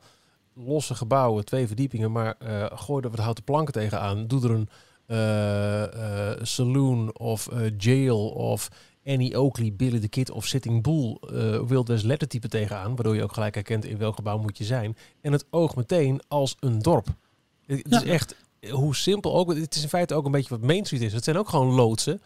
losse 0.66 0.94
gebouwen, 0.94 1.44
twee 1.44 1.66
verdiepingen, 1.66 2.12
maar 2.12 2.34
eh 2.38 2.64
gooi 2.74 3.02
er 3.04 3.10
wat 3.10 3.18
houten 3.18 3.44
planken 3.44 3.72
tegenaan. 3.72 4.26
Doe 4.26 4.44
er 4.44 4.50
een 4.50 4.68
eh, 5.06 6.30
eh, 6.32 6.38
saloon 6.42 7.18
of 7.18 7.48
jail 7.76 8.28
of 8.28 8.68
Annie 9.04 9.40
Oakley, 9.40 9.72
Billy 9.72 9.98
the 10.00 10.08
Kid 10.08 10.30
of 10.30 10.46
Sitting 10.46 10.82
Bull 10.82 11.16
Wild 11.66 11.88
West 11.88 12.04
lettertype 12.04 12.48
tegenaan, 12.48 12.94
waardoor 12.94 13.14
je 13.14 13.22
ook 13.22 13.32
gelijk 13.32 13.54
herkent 13.54 13.84
in 13.84 13.98
welk 13.98 14.14
gebouw 14.14 14.38
moet 14.38 14.58
je 14.58 14.64
zijn. 14.64 14.96
En 15.20 15.32
het 15.32 15.44
oog 15.50 15.76
meteen 15.76 16.20
als 16.28 16.56
een 16.60 16.78
dorp. 16.78 17.06
Het, 17.66 17.78
het 17.78 17.92
Ja. 17.92 18.02
is 18.02 18.08
echt, 18.10 18.36
hoe 18.70 18.96
simpel 18.96 19.34
ook, 19.34 19.54
het 19.54 19.74
is 19.74 19.82
in 19.82 19.88
feite 19.88 20.14
ook 20.14 20.24
een 20.24 20.30
beetje 20.30 20.48
wat 20.58 20.60
Main 20.62 20.84
Street 20.84 21.02
is. 21.02 21.12
Het 21.12 21.24
zijn 21.24 21.38
ook 21.38 21.48
gewoon 21.48 21.74
loodsen. 21.74 22.20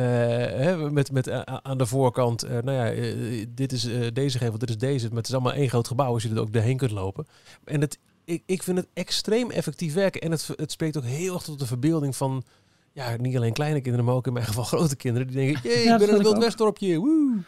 Hè, 0.00 0.90
met, 0.90 1.12
met 1.12 1.26
eh, 1.26 1.40
aan 1.40 1.78
de 1.78 1.86
voorkant, 1.86 2.42
eh, 2.42 2.58
nou 2.62 2.88
ja, 2.88 3.14
dit 3.48 3.72
is 3.72 3.88
deze 4.12 4.38
gevel, 4.38 4.58
dit 4.58 4.68
is 4.68 4.78
deze. 4.78 5.08
Maar 5.08 5.16
het 5.16 5.26
is 5.26 5.32
allemaal 5.32 5.52
één 5.52 5.68
groot 5.68 5.86
gebouw, 5.86 6.12
als 6.12 6.22
je 6.22 6.30
er 6.30 6.40
ook 6.40 6.52
doorheen 6.52 6.76
kunt 6.76 6.90
lopen. 6.90 7.26
En 7.64 7.80
het, 7.80 7.98
ik, 8.24 8.42
ik 8.46 8.62
vind 8.62 8.76
het 8.76 8.86
extreem 8.92 9.50
effectief 9.50 9.94
werken. 9.94 10.20
En 10.20 10.30
het, 10.30 10.48
het 10.56 10.72
spreekt 10.72 10.96
ook 10.96 11.04
heel 11.04 11.34
erg 11.34 11.42
tot 11.42 11.58
de 11.58 11.66
verbeelding 11.66 12.16
van, 12.16 12.44
ja, 12.92 13.16
niet 13.16 13.36
alleen 13.36 13.52
kleine 13.52 13.80
kinderen, 13.80 14.06
maar 14.06 14.14
ook 14.14 14.26
in 14.26 14.32
mijn 14.32 14.46
geval 14.46 14.64
grote 14.64 14.96
kinderen. 14.96 15.26
Die 15.28 15.36
denken, 15.36 15.70
jee, 15.70 15.84
Ja, 15.84 15.92
ik 15.92 15.98
ben 15.98 16.08
in 16.08 16.08
een 16.08 16.08
had 16.08 16.18
ik 16.18 16.22
Wild 16.22 16.36
ook. 16.36 16.42
Westdorpje, 16.42 16.98
woe. 16.98 17.38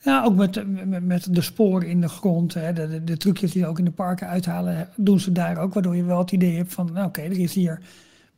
Ja, 0.00 0.24
ook 0.24 0.34
met, 0.34 0.86
met, 0.86 1.04
met 1.04 1.34
de 1.34 1.40
sporen 1.40 1.88
in 1.88 2.00
de 2.00 2.08
grond. 2.08 2.54
Hè, 2.54 2.72
de, 2.72 2.88
de, 2.88 3.04
de 3.04 3.16
trucjes 3.16 3.52
die 3.52 3.66
ook 3.66 3.78
in 3.78 3.84
de 3.84 3.90
parken 3.90 4.28
uithalen, 4.28 4.88
doen 4.96 5.20
ze 5.20 5.32
daar 5.32 5.58
ook. 5.58 5.74
Waardoor 5.74 5.96
je 5.96 6.04
wel 6.04 6.18
het 6.18 6.32
idee 6.32 6.56
hebt 6.56 6.72
van, 6.72 6.92
nou 6.92 7.06
oké, 7.06 7.20
er 7.20 7.38
is 7.38 7.54
hier 7.54 7.80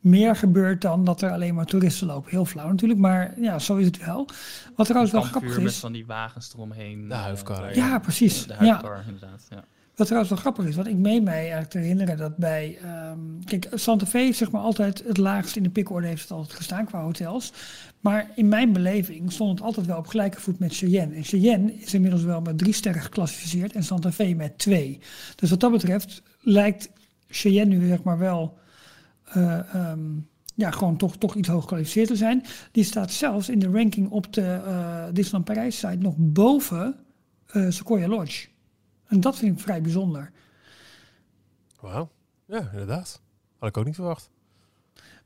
meer 0.00 0.36
gebeurd 0.36 0.80
dan 0.80 1.04
dat 1.04 1.22
er 1.22 1.30
alleen 1.30 1.54
maar 1.54 1.66
toeristen 1.66 2.06
lopen. 2.06 2.30
Heel 2.30 2.44
flauw 2.44 2.68
natuurlijk, 2.68 3.00
maar 3.00 3.34
ja, 3.40 3.58
zo 3.58 3.76
is 3.76 3.86
het 3.86 4.04
wel. 4.04 4.28
Wat 4.76 4.86
trouwens 4.86 5.12
wel 5.12 5.22
grappig 5.22 5.56
met 5.56 5.66
is. 5.66 5.78
van 5.78 5.92
die 5.92 6.06
wagens 6.06 6.52
eromheen. 6.54 7.08
De 7.08 7.14
eh, 7.14 7.22
huifkar, 7.22 7.74
ja. 7.74 7.98
precies. 7.98 8.46
De 8.46 8.52
Ja. 8.52 8.58
huifkar, 8.58 9.04
inderdaad. 9.06 9.46
Ja. 9.50 9.64
Wat 9.94 10.06
trouwens 10.08 10.34
wel 10.34 10.42
grappig 10.42 10.66
is, 10.66 10.76
want 10.76 10.88
ik 10.88 10.96
meen 10.96 11.22
mij 11.22 11.38
eigenlijk 11.40 11.70
te 11.70 11.78
herinneren 11.78 12.16
dat 12.16 12.36
bij... 12.36 12.78
ehm, 12.82 13.18
kijk, 13.44 13.68
Santa 13.74 14.06
Fe 14.06 14.18
is 14.18 14.38
zeg 14.38 14.50
maar 14.50 14.60
altijd 14.60 15.02
het 15.06 15.16
laagst 15.16 15.56
in 15.56 15.62
de 15.62 15.70
pikorde 15.70 16.06
heeft 16.06 16.22
het 16.22 16.30
altijd 16.30 16.56
gestaan 16.56 16.84
qua 16.84 17.02
hotels. 17.02 17.52
Maar 18.00 18.30
in 18.34 18.48
mijn 18.48 18.72
beleving 18.72 19.32
stond 19.32 19.50
het 19.58 19.66
altijd 19.66 19.86
wel 19.86 19.98
op 19.98 20.06
gelijke 20.06 20.40
voet 20.40 20.58
met 20.58 20.76
Cheyenne. 20.76 21.14
En 21.14 21.24
Cheyenne 21.24 21.74
is 21.74 21.94
inmiddels 21.94 22.22
wel 22.22 22.40
met 22.40 22.58
drie 22.58 22.72
sterren 22.72 23.02
geclassificeerd 23.02 23.72
en 23.72 23.84
Santa 23.84 24.12
Fe 24.12 24.34
met 24.34 24.58
twee. 24.58 24.98
Dus 25.36 25.50
wat 25.50 25.60
dat 25.60 25.70
betreft 25.72 26.22
lijkt 26.40 26.90
Cheyenne 27.28 27.76
nu 27.76 27.86
zeg 27.88 28.02
maar 28.02 28.18
wel... 28.18 28.58
eh, 29.30 29.74
ehm, 29.74 30.18
ja, 30.54 30.70
gewoon 30.70 30.96
toch, 30.96 31.16
toch 31.16 31.34
iets 31.34 31.48
hoog 31.48 31.62
geclassificeerd 31.62 32.08
te 32.08 32.16
zijn. 32.16 32.44
Die 32.72 32.84
staat 32.84 33.10
zelfs 33.10 33.48
in 33.48 33.58
de 33.58 33.70
ranking 33.70 34.10
op 34.10 34.32
de 34.32 34.42
eh 34.64 35.04
Disneyland 35.12 35.44
Parijs 35.44 35.78
site 35.78 35.96
nog 35.96 36.14
boven 36.18 36.96
eh, 37.46 37.70
Sequoia 37.70 38.08
Lodge. 38.08 38.48
En 39.06 39.20
dat 39.20 39.36
vind 39.36 39.56
ik 39.56 39.62
vrij 39.62 39.82
bijzonder. 39.82 40.30
Wauw, 41.80 42.10
ja, 42.44 42.68
inderdaad. 42.72 43.22
Had 43.58 43.68
ik 43.68 43.76
ook 43.76 43.84
niet 43.84 43.94
verwacht. 43.94 44.30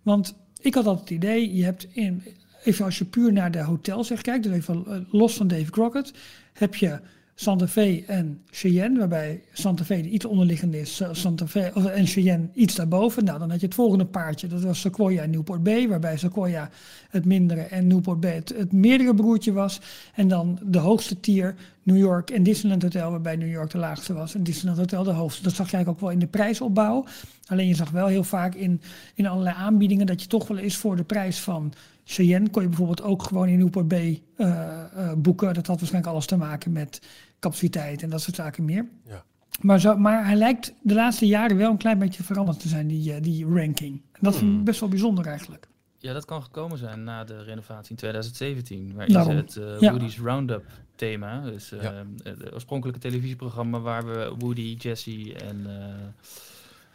Want 0.03 0.37
ik 0.61 0.75
had 0.75 0.87
altijd 0.87 1.09
het 1.09 1.19
idee, 1.19 1.55
je 1.55 1.65
hebt 1.65 1.85
in, 1.85 2.23
even 2.65 2.85
als 2.85 2.99
je 2.99 3.05
puur 3.05 3.33
naar 3.33 3.51
de 3.51 3.63
hotels 3.63 4.07
zegt, 4.07 4.23
kijkt, 4.23 4.45
dus 4.45 4.53
even 4.53 5.07
los 5.11 5.37
van 5.37 5.49
Dave 5.49 5.71
Crockett, 5.71 6.13
heb 6.53 6.75
je 6.75 7.01
Santa 7.35 7.69
Fe 7.69 8.05
en 8.07 8.43
Cheyenne, 8.51 8.99
waarbij 8.99 9.43
Santa 9.53 9.85
Fe 9.85 10.03
iets 10.03 10.25
onderliggende 10.25 10.81
is, 10.81 11.01
eh, 11.01 11.09
Santa 11.13 11.47
Fe 11.47 11.61
en 11.61 12.07
Cheyenne 12.07 12.49
iets 12.55 12.75
daarboven. 12.75 13.25
Nou, 13.25 13.39
dan 13.39 13.51
had 13.51 13.61
je 13.61 13.67
het 13.67 13.75
volgende 13.75 14.07
paardje, 14.07 14.47
dat 14.47 14.63
was 14.63 14.81
Sequoia 14.81 15.23
en 15.23 15.31
Newport 15.31 15.63
Bay, 15.63 15.89
waarbij 15.89 16.17
Sequoia 16.17 16.71
het 17.11 17.25
mindere 17.25 17.61
en 17.61 17.87
Newport 17.87 18.21
Bay 18.21 18.35
het, 18.35 18.73
meerdere 18.73 19.15
broertje 19.15 19.53
was. 19.53 19.81
En 20.15 20.29
dan 20.29 20.59
de 20.63 20.79
hoogste 20.79 21.21
tier, 21.21 21.55
New 21.83 21.97
York 21.97 22.31
en 22.31 22.43
Disneyland 22.43 22.83
Hotel, 22.83 23.11
waarbij 23.11 23.37
New 23.37 23.51
York 23.51 23.71
de 23.71 23.79
laagste 23.79 24.13
was 24.13 24.35
en 24.35 24.43
Disneyland 24.43 24.79
Hotel 24.79 25.05
de 25.05 25.11
hoogste. 25.11 25.43
Dat 25.43 25.55
zag 25.55 25.71
je 25.71 25.77
eigenlijk 25.77 26.03
ook 26.03 26.09
wel 26.09 26.19
in 26.19 26.27
de 26.27 26.39
prijsopbouw. 26.39 27.05
Alleen 27.47 27.69
je 27.69 27.75
zag 27.75 27.91
wel 27.91 28.07
heel 28.07 28.25
vaak 28.25 28.55
in, 28.55 28.81
in 29.15 29.27
allerlei 29.27 29.57
aanbiedingen 29.57 30.07
dat 30.07 30.23
je 30.23 30.29
toch 30.29 30.49
wel 30.49 30.59
eens 30.59 30.77
voor 30.77 30.97
de 30.97 31.05
prijs 31.05 31.41
van 31.41 31.73
Cheyenne 32.05 32.51
kon 32.51 32.63
je 32.63 32.69
bijvoorbeeld 32.69 33.03
ook 33.03 33.23
gewoon 33.23 33.49
in 33.49 33.59
Newport 33.59 33.89
Bay 33.89 34.23
eh, 34.37 34.49
eh, 34.49 35.13
boeken. 35.17 35.55
Dat 35.55 35.67
had 35.67 35.77
waarschijnlijk 35.77 36.13
alles 36.13 36.27
te 36.27 36.37
maken 36.37 36.73
met 36.73 37.01
capaciteit 37.45 38.03
en 38.03 38.11
dat 38.11 38.21
soort 38.23 38.37
zaken 38.37 38.65
meer. 38.65 38.87
Ja. 39.07 39.25
Maar, 39.61 39.81
zo, 39.81 39.97
maar 39.97 40.25
hij 40.27 40.35
lijkt 40.37 40.73
de 40.83 40.95
laatste 40.95 41.27
jaren 41.27 41.57
wel 41.57 41.71
een 41.71 41.77
klein 41.77 41.99
beetje 41.99 42.23
veranderd 42.23 42.61
te 42.61 42.69
zijn, 42.69 42.87
die, 42.87 43.13
eh, 43.15 43.23
die 43.23 43.47
ranking. 43.47 44.01
En 44.13 44.21
dat 44.21 44.33
vind 44.37 44.47
ik 44.51 44.55
Hmm. 44.55 44.65
best 44.65 44.81
wel 44.81 44.89
bijzonder 44.89 45.27
eigenlijk. 45.27 45.67
Ja, 45.99 46.13
dat 46.13 46.25
kan 46.25 46.43
gekomen 46.43 46.79
zijn 46.79 47.05
na 47.05 47.25
de 47.25 47.43
renovatie 47.43 47.91
in 47.91 47.97
2017. 47.97 48.93
Waarin 48.95 49.15
Daarom. 49.15 49.33
ze 49.33 49.39
het 49.39 49.57
eh, 49.57 49.81
Ja. 49.81 49.91
Woody's 49.91 50.19
Roundup 50.19 50.65
thema, 50.95 51.41
dus 51.41 51.73
eh, 51.73 51.83
Ja. 51.83 52.05
het 52.23 52.53
oorspronkelijke 52.53 53.01
televisieprogramma 53.01 53.81
waar 53.81 54.07
we 54.07 54.35
Woody, 54.39 54.75
Jesse 54.79 55.35
en 55.35 55.67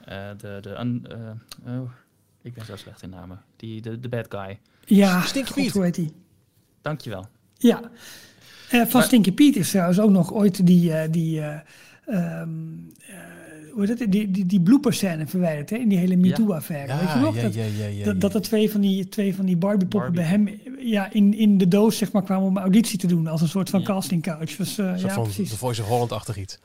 eh, 0.05 0.29
eh, 0.31 0.37
de, 0.37 0.57
de 0.61 0.79
un- 0.79 1.05
eh, 1.65 1.79
oh, 1.79 1.91
ik 2.41 2.53
ben 2.53 2.65
zo 2.65 2.75
slecht 2.75 3.01
in 3.01 3.09
namen, 3.09 3.41
die, 3.55 3.81
de, 3.81 3.99
de 3.99 4.09
bad 4.09 4.25
guy. 4.29 4.59
Ja, 4.85 5.21
Stinky 5.21 5.53
Pete. 5.71 5.89
die? 5.91 6.13
Dankjewel. 6.81 7.25
Ja. 7.57 7.81
Eh, 8.69 8.79
van 8.79 8.87
Maar- 8.93 9.03
Stinky 9.03 9.31
Pete 9.31 9.59
is 9.59 9.69
trouwens 9.69 9.99
ook 9.99 10.09
nog 10.09 10.33
ooit 10.33 10.65
die, 10.65 10.93
eh, 10.93 11.11
die, 11.11 11.39
eh, 11.41 11.59
ehm, 12.05 12.49
eh, 13.07 13.15
hoe 13.73 13.85
heet 13.85 13.99
het? 13.99 14.11
die, 14.11 14.31
die, 14.31 14.45
die 14.45 14.61
blooper 14.61 14.93
scène 14.93 15.27
verwijderd 15.27 15.69
hè? 15.69 15.75
in 15.77 15.89
die 15.89 15.97
hele 15.97 16.15
MeToo-affaire. 16.15 16.97
Weet 16.97 17.13
je 17.13 17.19
nog? 17.19 17.35
ja, 17.35 17.41
dat, 17.41 17.53
ja, 17.53 17.63
ja, 17.63 17.85
ja, 17.85 18.03
dat, 18.05 18.21
dat 18.21 18.33
er 18.35 18.41
twee 18.41 18.71
van 18.71 18.81
die, 18.81 19.09
twee 19.09 19.35
van 19.35 19.45
die 19.45 19.57
Barbie-poppen 19.57 20.13
bij 20.13 20.29
Barbie. 20.29 20.59
hem 20.63 20.77
ja, 20.87 21.11
in, 21.11 21.33
in 21.33 21.57
de 21.57 21.67
doos 21.67 21.97
zeg 21.97 22.11
maar, 22.11 22.23
kwamen 22.23 22.47
om 22.47 22.57
auditie 22.57 22.97
te 22.99 23.07
doen 23.07 23.27
als 23.27 23.41
een 23.41 23.47
soort 23.47 23.69
van 23.69 23.79
Ja. 23.79 23.85
casting 23.85 24.21
couch. 24.23 24.55
Dus, 24.55 24.77
eh, 24.77 24.95
Zo 24.95 25.07
ja, 25.07 25.13
van 25.13 25.23
precies. 25.23 25.49
The 25.49 25.57
Voice 25.57 25.81
of 25.81 25.87
Holland-achtig 25.87 26.37
iets. 26.37 26.59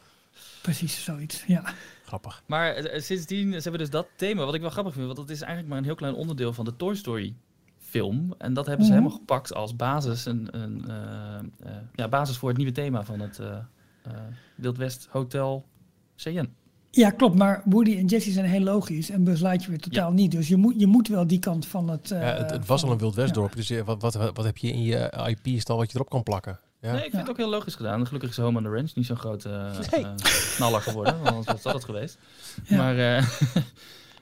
Precies, 0.63 1.05
zoiets. 1.05 1.45
Ja. 1.47 1.63
Grappig. 2.07 2.43
Maar 2.47 2.91
sindsdien, 2.97 3.49
ze 3.53 3.61
hebben 3.63 3.79
dus 3.81 3.91
dat 3.91 4.07
thema, 4.17 4.45
wat 4.45 4.55
ik 4.55 4.61
wel 4.61 4.71
grappig 4.71 4.93
vind, 4.93 5.05
want 5.07 5.17
dat 5.19 5.31
is 5.31 5.39
eigenlijk 5.41 5.69
maar 5.69 5.79
een 5.79 5.85
heel 5.85 5.95
klein 5.95 6.15
onderdeel 6.15 6.53
van 6.53 6.65
de 6.65 6.77
Toy 6.77 6.95
Story 6.95 7.35
film. 7.99 8.35
En 8.39 8.55
dat 8.55 8.67
hebben 8.67 8.87
ze 8.87 8.93
Mhm. 8.93 9.01
helemaal 9.01 9.19
gepakt 9.21 9.55
als 9.55 9.77
basis, 9.77 10.25
een, 10.27 10.49
een, 10.51 10.85
eh, 10.89 11.35
eh, 11.71 11.77
ja, 11.95 12.09
basis 12.09 12.37
voor 12.37 12.49
het 12.49 12.57
nieuwe 12.59 12.73
thema 12.73 13.05
van 13.05 13.21
het 13.21 13.39
eh 13.39 13.47
eh, 14.03 14.13
Wild 14.55 14.77
West 14.77 15.09
Hotel 15.11 15.65
CN. 16.17 16.49
ja, 16.91 17.11
klopt. 17.11 17.37
Maar 17.37 17.63
Woody 17.65 17.97
en 17.97 18.07
Jessie 18.07 18.33
zijn 18.33 18.47
heel 18.47 18.61
logisch 18.61 19.11
en 19.11 19.25
Buzz 19.25 19.43
Lightyear 19.43 19.71
weer 19.71 19.81
totaal 19.81 20.13
niet. 20.13 20.31
Dus 20.31 20.49
je 20.49 20.57
moet, 20.57 20.75
je 20.79 20.87
moet 20.87 21.09
wel 21.09 21.27
die 21.27 21.39
kant 21.39 21.67
van 21.67 21.89
het... 21.91 22.11
eh, 22.11 22.21
ja, 22.21 22.27
het, 22.37 22.51
het 22.51 22.67
was 22.67 22.81
van- 22.81 22.89
al 22.89 22.95
een 22.95 23.01
Wild 23.01 23.15
West 23.15 23.35
dorp, 23.35 23.57
dus 23.57 23.69
je- 23.69 23.85
wat, 23.85 24.03
wat, 24.03 24.15
wat 24.15 24.45
heb 24.45 24.57
je 24.57 24.73
in 24.73 24.83
je 24.83 25.13
IP-stal 25.27 25.77
wat 25.77 25.91
je 25.91 25.97
erop 25.97 26.11
kan 26.11 26.23
plakken? 26.23 26.59
Ja. 26.81 26.87
Nee, 26.93 26.97
ik 26.97 27.01
vind 27.03 27.13
Ja. 27.13 27.19
het 27.21 27.29
ook 27.31 27.37
heel 27.37 27.49
logisch 27.49 27.75
gedaan. 27.75 28.07
Gelukkig 28.07 28.31
is 28.31 28.37
Home 28.37 28.57
on 28.59 28.65
the 28.65 28.71
Ranch 28.71 28.95
niet 28.95 29.07
zo'n 29.07 29.17
grote 29.17 29.71
Nee. 29.91 30.05
knaller 30.57 30.81
geworden, 30.81 31.15
want 31.17 31.29
anders 31.29 31.47
was 31.47 31.63
dat 31.63 31.73
het 31.75 31.85
geweest. 31.85 32.19
Ja. 32.65 32.77
Maar 32.77 32.99
eh, 32.99 33.27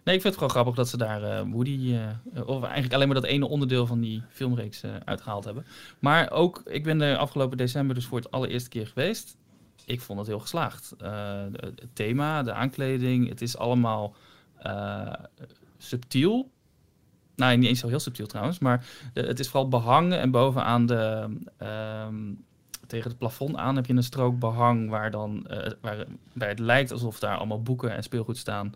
nee, 0.04 0.14
ik 0.14 0.20
vind 0.20 0.24
het 0.24 0.34
gewoon 0.34 0.50
grappig 0.50 0.74
dat 0.74 0.88
ze 0.88 0.96
daar 0.96 1.22
eh, 1.22 1.42
Woody, 1.50 1.94
eh, 1.94 2.48
of 2.48 2.62
eigenlijk 2.62 2.94
alleen 2.94 3.08
maar 3.08 3.20
dat 3.20 3.30
ene 3.30 3.48
onderdeel 3.48 3.86
van 3.86 4.00
die 4.00 4.22
filmreeks 4.28 4.82
eh, 4.82 4.90
uitgehaald 5.04 5.44
hebben. 5.44 5.66
Maar 5.98 6.30
ook, 6.30 6.62
ik 6.64 6.84
ben 6.84 7.00
er 7.00 7.16
afgelopen 7.16 7.56
december 7.56 7.94
dus 7.94 8.06
voor 8.06 8.18
het 8.18 8.30
allereerste 8.30 8.68
keer 8.68 8.86
geweest. 8.86 9.36
Ik 9.84 10.00
vond 10.00 10.18
het 10.18 10.28
heel 10.28 10.38
geslaagd. 10.38 10.94
Eh, 10.98 11.42
het 11.52 11.88
thema, 11.92 12.42
de 12.42 12.52
aankleding, 12.52 13.28
het 13.28 13.42
is 13.42 13.56
allemaal 13.56 14.14
eh, 14.56 15.12
subtiel. 15.78 16.50
Nou, 17.36 17.56
niet 17.56 17.68
eens 17.68 17.80
zo 17.80 17.88
heel 17.88 18.00
subtiel 18.00 18.26
trouwens, 18.26 18.58
maar 18.58 18.86
het 19.12 19.38
is 19.38 19.48
vooral 19.48 19.68
behang 19.68 20.12
en 20.12 20.30
bovenaan 20.30 20.86
de, 20.86 21.28
ehm, 21.56 22.32
tegen 22.86 23.10
het 23.10 23.18
plafond 23.18 23.56
aan 23.56 23.76
heb 23.76 23.86
je 23.86 23.94
een 23.94 24.02
strook 24.02 24.38
behang 24.38 24.90
waar 24.90 25.10
dan, 25.10 25.46
eh, 25.46 25.72
waar, 25.80 26.06
waar 26.32 26.48
het 26.48 26.58
lijkt 26.58 26.92
alsof 26.92 27.18
daar 27.18 27.36
allemaal 27.36 27.62
boeken 27.62 27.94
en 27.94 28.02
speelgoed 28.02 28.36
staan 28.36 28.74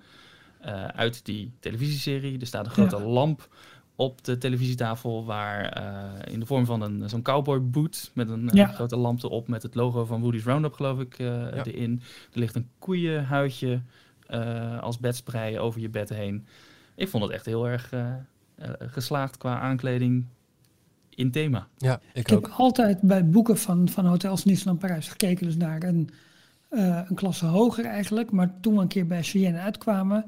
eh, 0.61 0.85
uit 0.85 1.25
die 1.25 1.53
televisieserie. 1.61 2.39
Er 2.41 2.47
staat 2.47 2.65
een 2.67 2.71
grote 2.73 2.97
Ja. 2.97 3.03
lamp 3.05 3.49
op 3.97 4.25
de 4.25 4.39
televisietafel 4.39 5.25
waar 5.25 5.65
eh, 5.69 6.33
in 6.33 6.41
de 6.41 6.47
vorm 6.47 6.65
van 6.67 6.81
een 6.81 7.09
zo'n 7.09 7.23
cowboy 7.23 7.61
boot 7.63 8.11
met 8.15 8.29
een 8.29 8.49
eh, 8.51 8.55
Ja. 8.57 8.67
grote 8.67 8.97
lamp 8.97 9.23
erop 9.23 9.49
met 9.49 9.63
het 9.63 9.75
logo 9.75 10.05
van 10.05 10.21
Woody's 10.21 10.45
Roundup 10.45 10.73
geloof 10.73 11.01
ik 11.01 11.19
eh, 11.19 11.57
erin. 11.65 12.01
Er 12.33 12.39
ligt 12.39 12.55
een 12.55 12.69
koeienhuidje 12.79 13.81
eh, 14.27 14.81
als 14.83 14.99
bedsprei 14.99 15.59
over 15.59 15.81
je 15.81 15.89
bed 15.89 16.09
heen. 16.09 16.47
Ik 16.95 17.09
vond 17.09 17.23
het 17.25 17.33
echt 17.33 17.47
heel 17.47 17.69
erg 17.69 17.93
geslaagd 18.79 19.37
qua 19.37 19.61
aankleding 19.61 20.25
in 21.11 21.31
thema. 21.31 21.69
Ja, 21.77 21.95
ik, 21.95 22.01
Ik 22.13 22.27
heb 22.27 22.39
ook. 22.39 22.49
altijd 22.57 23.01
bij 23.01 23.29
boeken 23.29 23.59
van, 23.59 23.89
van 23.89 24.07
hotels 24.07 24.43
Disneyland 24.45 24.79
Parijs 24.79 25.09
gekeken, 25.09 25.47
dus 25.47 25.57
naar 25.57 25.83
een, 25.83 26.11
eh, 26.77 27.01
een 27.09 27.15
klasse 27.15 27.47
hoger 27.47 27.85
eigenlijk. 27.85 28.31
Maar 28.31 28.61
toen 28.61 28.75
we 28.75 28.81
een 28.81 28.89
keer 28.89 29.07
bij 29.07 29.23
Cheyenne 29.23 29.59
uitkwamen, 29.59 30.25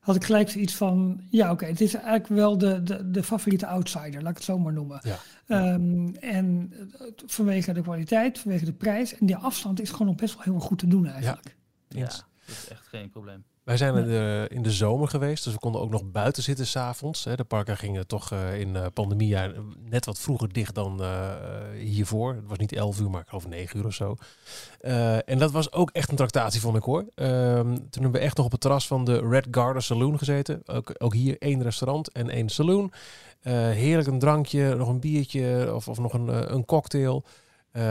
had 0.00 0.16
ik 0.16 0.24
gelijk 0.24 0.50
zoiets 0.50 0.74
van, 0.74 1.20
ja 1.30 1.50
oké, 1.50 1.66
het 1.66 1.80
is 1.80 1.94
eigenlijk 1.94 2.26
wel 2.26 2.58
de, 2.58 2.82
de, 2.82 3.10
de 3.10 3.22
favoriete 3.22 3.66
outsider, 3.66 4.22
laat 4.22 4.30
ik 4.30 4.36
het 4.36 4.44
zo 4.44 4.58
maar 4.58 4.72
noemen. 4.72 5.00
Ja. 5.02 5.18
Ehm, 5.46 6.14
en 6.14 6.72
eh, 6.72 7.06
vanwege 7.26 7.72
de 7.72 7.82
kwaliteit, 7.82 8.38
vanwege 8.38 8.64
de 8.64 8.72
prijs 8.72 9.14
en 9.14 9.26
die 9.26 9.36
afstand 9.36 9.80
is 9.80 9.90
gewoon 9.90 10.06
nog 10.06 10.16
best 10.16 10.34
wel 10.34 10.42
heel 10.42 10.54
erg 10.54 10.64
goed 10.64 10.78
te 10.78 10.86
doen 10.86 11.06
eigenlijk. 11.06 11.56
Ja, 11.88 12.00
Eens. 12.00 12.24
dat 12.46 12.56
is 12.56 12.68
echt 12.68 12.86
geen 12.86 13.10
probleem. 13.10 13.44
Wij 13.64 13.76
zijn 13.76 13.96
in 13.96 14.04
de, 14.04 14.46
in 14.48 14.62
de 14.62 14.70
zomer 14.70 15.08
geweest, 15.08 15.44
dus 15.44 15.52
we 15.52 15.58
konden 15.58 15.80
ook 15.80 15.90
nog 15.90 16.10
buiten 16.10 16.42
zitten 16.42 16.66
s'avonds. 16.66 17.22
De 17.22 17.44
parken 17.44 17.76
gingen 17.76 18.06
toch 18.06 18.32
eh, 18.32 18.60
in 18.60 18.76
eh 18.76 18.86
pandemiejaar 18.94 19.54
net 19.78 20.06
wat 20.06 20.18
vroeger 20.18 20.52
dicht 20.52 20.74
dan 20.74 21.02
eh, 21.02 21.30
hiervoor. 21.78 22.34
Het 22.34 22.46
was 22.46 22.58
niet 22.58 22.72
11 22.72 23.00
uur, 23.00 23.10
maar 23.10 23.20
ik 23.20 23.28
geloof 23.28 23.48
9 23.48 23.78
uur 23.78 23.86
of 23.86 23.94
zo. 23.94 24.16
En 25.24 25.38
dat 25.38 25.50
was 25.50 25.72
ook 25.72 25.90
echt 25.90 26.10
een 26.10 26.16
tractatie, 26.16 26.60
vond 26.60 26.76
ik 26.76 26.82
hoor. 26.82 27.04
Ehm, 27.14 27.74
toen 27.74 28.02
hebben 28.02 28.12
we 28.12 28.18
echt 28.18 28.36
nog 28.36 28.46
op 28.46 28.52
het 28.52 28.60
terras 28.60 28.86
van 28.86 29.04
de 29.04 29.28
Red 29.28 29.46
Garden 29.50 29.82
Saloon 29.82 30.18
gezeten. 30.18 30.62
Ook, 30.64 30.94
ook 30.98 31.14
hier 31.14 31.36
één 31.38 31.62
restaurant 31.62 32.12
en 32.12 32.30
één 32.30 32.48
saloon. 32.48 32.92
Heerlijk 33.40 34.08
een 34.08 34.18
drankje, 34.18 34.74
nog 34.74 34.88
een 34.88 35.00
biertje 35.00 35.74
of, 35.74 35.88
of 35.88 35.98
nog 35.98 36.12
een, 36.12 36.54
een 36.54 36.64
cocktail. 36.64 37.24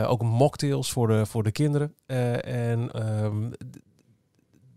Ook 0.06 0.22
mocktails 0.22 0.92
voor 0.92 1.06
de, 1.06 1.26
voor 1.26 1.42
de 1.42 1.52
kinderen. 1.52 1.94
En 2.06 2.90
ehm, 2.92 3.50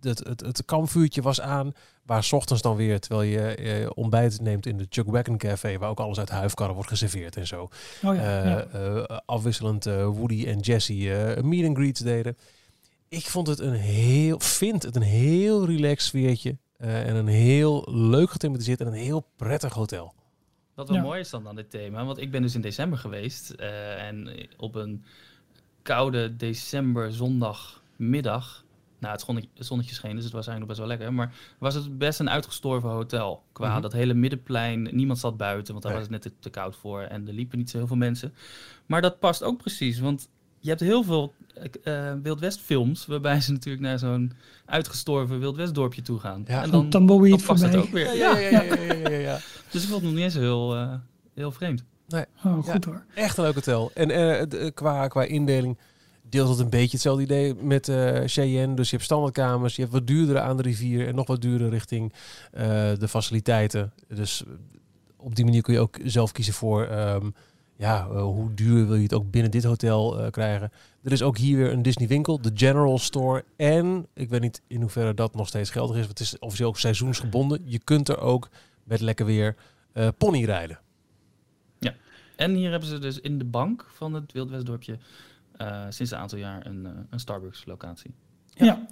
het, 0.03 0.19
het, 0.19 0.39
het 0.41 0.65
kampvuurtje 0.65 1.21
was 1.21 1.41
aan. 1.41 1.73
Waar 2.05 2.23
's 2.23 2.31
ochtends 2.31 2.61
dan 2.61 2.75
weer, 2.75 2.99
terwijl 2.99 3.21
je 3.29 3.39
eh, 3.55 3.89
ontbijt 3.93 4.41
neemt 4.41 4.65
in 4.65 4.77
de 4.77 4.85
Chuck 4.89 5.05
Wagon 5.07 5.37
Café, 5.37 5.77
waar 5.77 5.89
ook 5.89 5.99
alles 5.99 6.19
uit 6.19 6.29
huifkarren 6.29 6.75
wordt 6.75 6.89
geserveerd 6.89 7.35
en 7.37 7.47
zo. 7.47 7.61
Oh 8.03 8.15
ja, 8.15 8.41
Eh, 8.41 8.45
ja. 8.49 8.65
eh, 8.65 9.17
afwisselend 9.25 9.85
eh, 9.85 10.05
Woody 10.05 10.45
en 10.47 10.59
Jesse 10.59 10.93
eh, 10.93 11.35
een 11.35 11.47
meet 11.47 11.65
and 11.67 11.77
greets 11.77 11.99
deden. 11.99 12.37
Ik 13.07 13.25
vond 13.25 13.47
het 13.47 13.59
een 13.59 13.73
heel, 13.73 14.39
vind 14.39 14.83
het 14.83 14.95
een 14.95 15.01
heel 15.01 15.65
relaxed 15.65 16.01
sfeertje. 16.07 16.57
eh, 16.77 17.07
en 17.07 17.15
een 17.15 17.27
heel 17.27 17.87
leuk 17.91 18.29
gethematiseerd 18.31 18.81
en 18.81 18.87
een 18.87 18.93
heel 18.93 19.25
prettig 19.35 19.73
hotel. 19.73 20.13
Wat 20.73 20.87
wel 20.87 20.97
Ja. 20.97 21.03
mooi 21.03 21.19
is 21.19 21.29
dan 21.29 21.47
aan 21.47 21.55
dit 21.55 21.69
thema, 21.69 22.05
want 22.05 22.17
ik 22.17 22.31
ben 22.31 22.41
dus 22.41 22.55
in 22.55 22.61
december 22.61 22.97
geweest 22.97 23.49
eh, 23.49 24.01
en 24.07 24.47
op 24.57 24.75
een 24.75 25.03
koude 25.81 26.35
december 26.35 27.11
zondagmiddag, 27.13 28.62
nou 29.03 29.15
het 29.15 29.23
zonnetje, 29.25 29.49
het 29.55 29.65
zonnetje 29.65 29.95
scheen, 29.95 30.15
dus 30.15 30.23
het 30.23 30.33
was 30.33 30.47
eigenlijk 30.47 30.59
nog 30.59 30.67
best 30.67 30.79
wel 30.79 30.87
lekker, 30.87 31.13
maar 31.13 31.33
was 31.57 31.73
het 31.75 31.97
best 31.97 32.19
een 32.19 32.29
uitgestorven 32.29 32.89
hotel. 32.89 33.43
Qua 33.51 33.71
Mhm. 33.71 33.81
dat 33.81 33.93
hele 33.93 34.13
middenplein, 34.13 34.89
niemand 34.91 35.19
zat 35.19 35.37
buiten, 35.37 35.71
want 35.71 35.83
daar 35.83 35.93
Nee. 35.93 36.01
was 36.01 36.11
het 36.11 36.23
net 36.23 36.33
te, 36.33 36.39
te 36.39 36.49
koud 36.49 36.75
voor 36.75 37.01
en 37.01 37.27
er 37.27 37.33
liepen 37.33 37.57
niet 37.57 37.69
zo 37.69 37.77
heel 37.77 37.87
veel 37.87 37.95
mensen. 37.95 38.33
Maar 38.85 39.01
dat 39.01 39.19
past 39.19 39.43
ook 39.43 39.57
precies, 39.57 39.99
want 39.99 40.27
je 40.59 40.69
hebt 40.69 40.81
heel 40.81 41.03
veel 41.03 41.33
eh 41.83 42.13
Wild 42.23 42.39
West 42.39 42.59
films 42.59 43.05
waarbij 43.05 43.41
ze 43.41 43.51
natuurlijk 43.51 43.83
naar 43.83 43.99
zo'n 43.99 44.31
uitgestorven 44.65 45.39
Wild 45.39 45.55
West 45.55 45.75
dorpje 45.75 46.01
toe 46.01 46.19
gaan. 46.19 46.43
Ja. 46.47 46.63
en 46.63 46.71
dan, 46.71 46.89
dan 46.89 47.05
past 47.45 47.63
het 47.63 47.75
ook 47.75 47.89
weer. 47.89 48.15
ja, 48.15 48.37
ja, 48.37 48.49
ja, 48.61 48.61
ja, 48.73 48.93
ja, 48.93 49.09
ja. 49.09 49.39
Dus 49.71 49.83
ik 49.83 49.89
vond 49.89 50.01
het 50.01 50.03
nog 50.03 50.13
niet 50.13 50.23
eens 50.23 50.33
heel, 50.33 50.75
eh, 50.75 50.93
heel 51.33 51.51
vreemd. 51.51 51.83
Oh, 52.45 52.57
goed 52.57 52.85
hoor. 52.85 53.03
Echt 53.15 53.37
een 53.37 53.43
leuk 53.43 53.53
hotel. 53.53 53.91
En 53.93 54.11
eh, 54.11 54.69
qua, 54.73 55.07
qua 55.07 55.23
indeling 55.23 55.77
deelt 56.33 56.49
het 56.49 56.59
een 56.59 56.69
beetje 56.69 56.91
hetzelfde 56.91 57.23
idee 57.23 57.55
met 57.55 57.89
eh 57.89 58.21
Cheyenne. 58.25 58.75
Dus 58.75 58.89
je 58.89 58.95
hebt 58.95 59.07
standaardkamers, 59.07 59.75
je 59.75 59.81
hebt 59.81 59.93
wat 59.93 60.07
duurdere 60.07 60.39
aan 60.39 60.57
de 60.57 60.63
rivier 60.63 61.07
en 61.07 61.15
nog 61.15 61.27
wat 61.27 61.41
duurder 61.41 61.69
richting 61.69 62.13
eh, 62.51 62.63
de 62.99 63.07
faciliteiten. 63.07 63.93
Dus 64.07 64.43
op 65.17 65.35
die 65.35 65.45
manier 65.45 65.61
kun 65.61 65.73
je 65.73 65.79
ook 65.79 65.97
zelf 66.03 66.31
kiezen 66.31 66.53
voor 66.53 66.85
ehm, 66.85 67.29
ja, 67.77 68.07
eh, 68.07 68.21
hoe 68.21 68.53
duur 68.53 68.87
wil 68.87 68.95
je 68.95 69.03
het 69.03 69.13
ook 69.13 69.31
binnen 69.31 69.51
dit 69.51 69.63
hotel 69.63 70.29
krijgen. 70.31 70.71
Er 71.03 71.11
is 71.11 71.21
ook 71.21 71.37
hier 71.37 71.57
weer 71.57 71.71
een 71.71 71.81
Disney 71.81 72.07
winkel, 72.07 72.41
de 72.41 72.51
General 72.53 72.97
Store. 72.97 73.45
En 73.55 74.07
ik 74.13 74.29
weet 74.29 74.41
niet 74.41 74.61
in 74.67 74.81
hoeverre 74.81 75.13
dat 75.13 75.35
nog 75.35 75.47
steeds 75.47 75.69
geldig 75.69 75.95
is, 75.95 76.05
want 76.05 76.19
het 76.19 76.27
is 76.27 76.39
officieel 76.39 76.67
ook 76.67 76.79
seizoensgebonden. 76.79 77.61
Je 77.65 77.79
kunt 77.79 78.09
er 78.09 78.19
ook 78.19 78.49
met 78.83 79.01
lekker 79.01 79.25
weer 79.25 79.55
pony 80.17 80.43
rijden. 80.43 80.79
En 82.35 82.55
hier 82.55 82.71
hebben 82.71 82.89
ze 82.89 82.99
dus 82.99 83.19
in 83.19 83.37
de 83.37 83.45
bank 83.45 83.85
van 83.93 84.13
het 84.13 84.31
Wild 84.31 84.49
Westdorpje 84.49 84.93
eh, 84.93 84.99
sinds 85.89 86.11
een 86.11 86.17
aantal 86.17 86.37
jaar 86.37 86.65
een, 86.65 86.85
eh, 86.85 86.91
een 87.09 87.19
Starbucks 87.19 87.65
locatie. 87.65 88.11
Ja. 88.53 88.87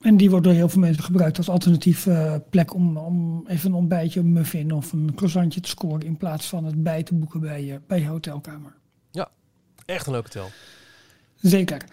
En 0.00 0.16
die 0.16 0.30
wordt 0.30 0.44
door 0.44 0.54
heel 0.54 0.68
veel 0.68 0.80
mensen 0.80 1.04
gebruikt 1.04 1.36
als 1.36 1.48
alternatief 1.48 2.06
eh, 2.06 2.34
plek 2.50 2.74
om, 2.74 2.96
om 2.96 3.44
even 3.46 3.70
een 3.70 3.76
ontbijtje, 3.76 4.20
een 4.20 4.32
muffin 4.32 4.72
of 4.72 4.92
een 4.92 5.12
croissantje 5.14 5.60
te 5.60 5.68
scoren 5.68 6.06
in 6.06 6.16
plaats 6.16 6.48
van 6.48 6.64
het 6.64 6.82
bij 6.82 7.02
te 7.02 7.14
boeken 7.14 7.40
bij 7.40 7.64
je, 7.64 7.80
bij 7.86 8.00
je 8.00 8.06
hotelkamer. 8.06 8.74
Echt 9.86 10.06
een 10.06 10.12
leuk 10.12 10.22
hotel. 10.22 10.50
Zeker. 11.34 11.84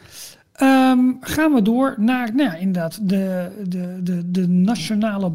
Ehm, 0.52 1.00
gaan 1.20 1.54
we 1.54 1.62
door 1.62 1.96
naar, 1.98 2.36
nou 2.36 2.50
ja, 2.50 2.56
inderdaad, 2.56 3.10
de, 3.10 3.52
de, 3.68 4.00
de, 4.04 4.32
de 4.32 4.48
nationale 4.48 5.32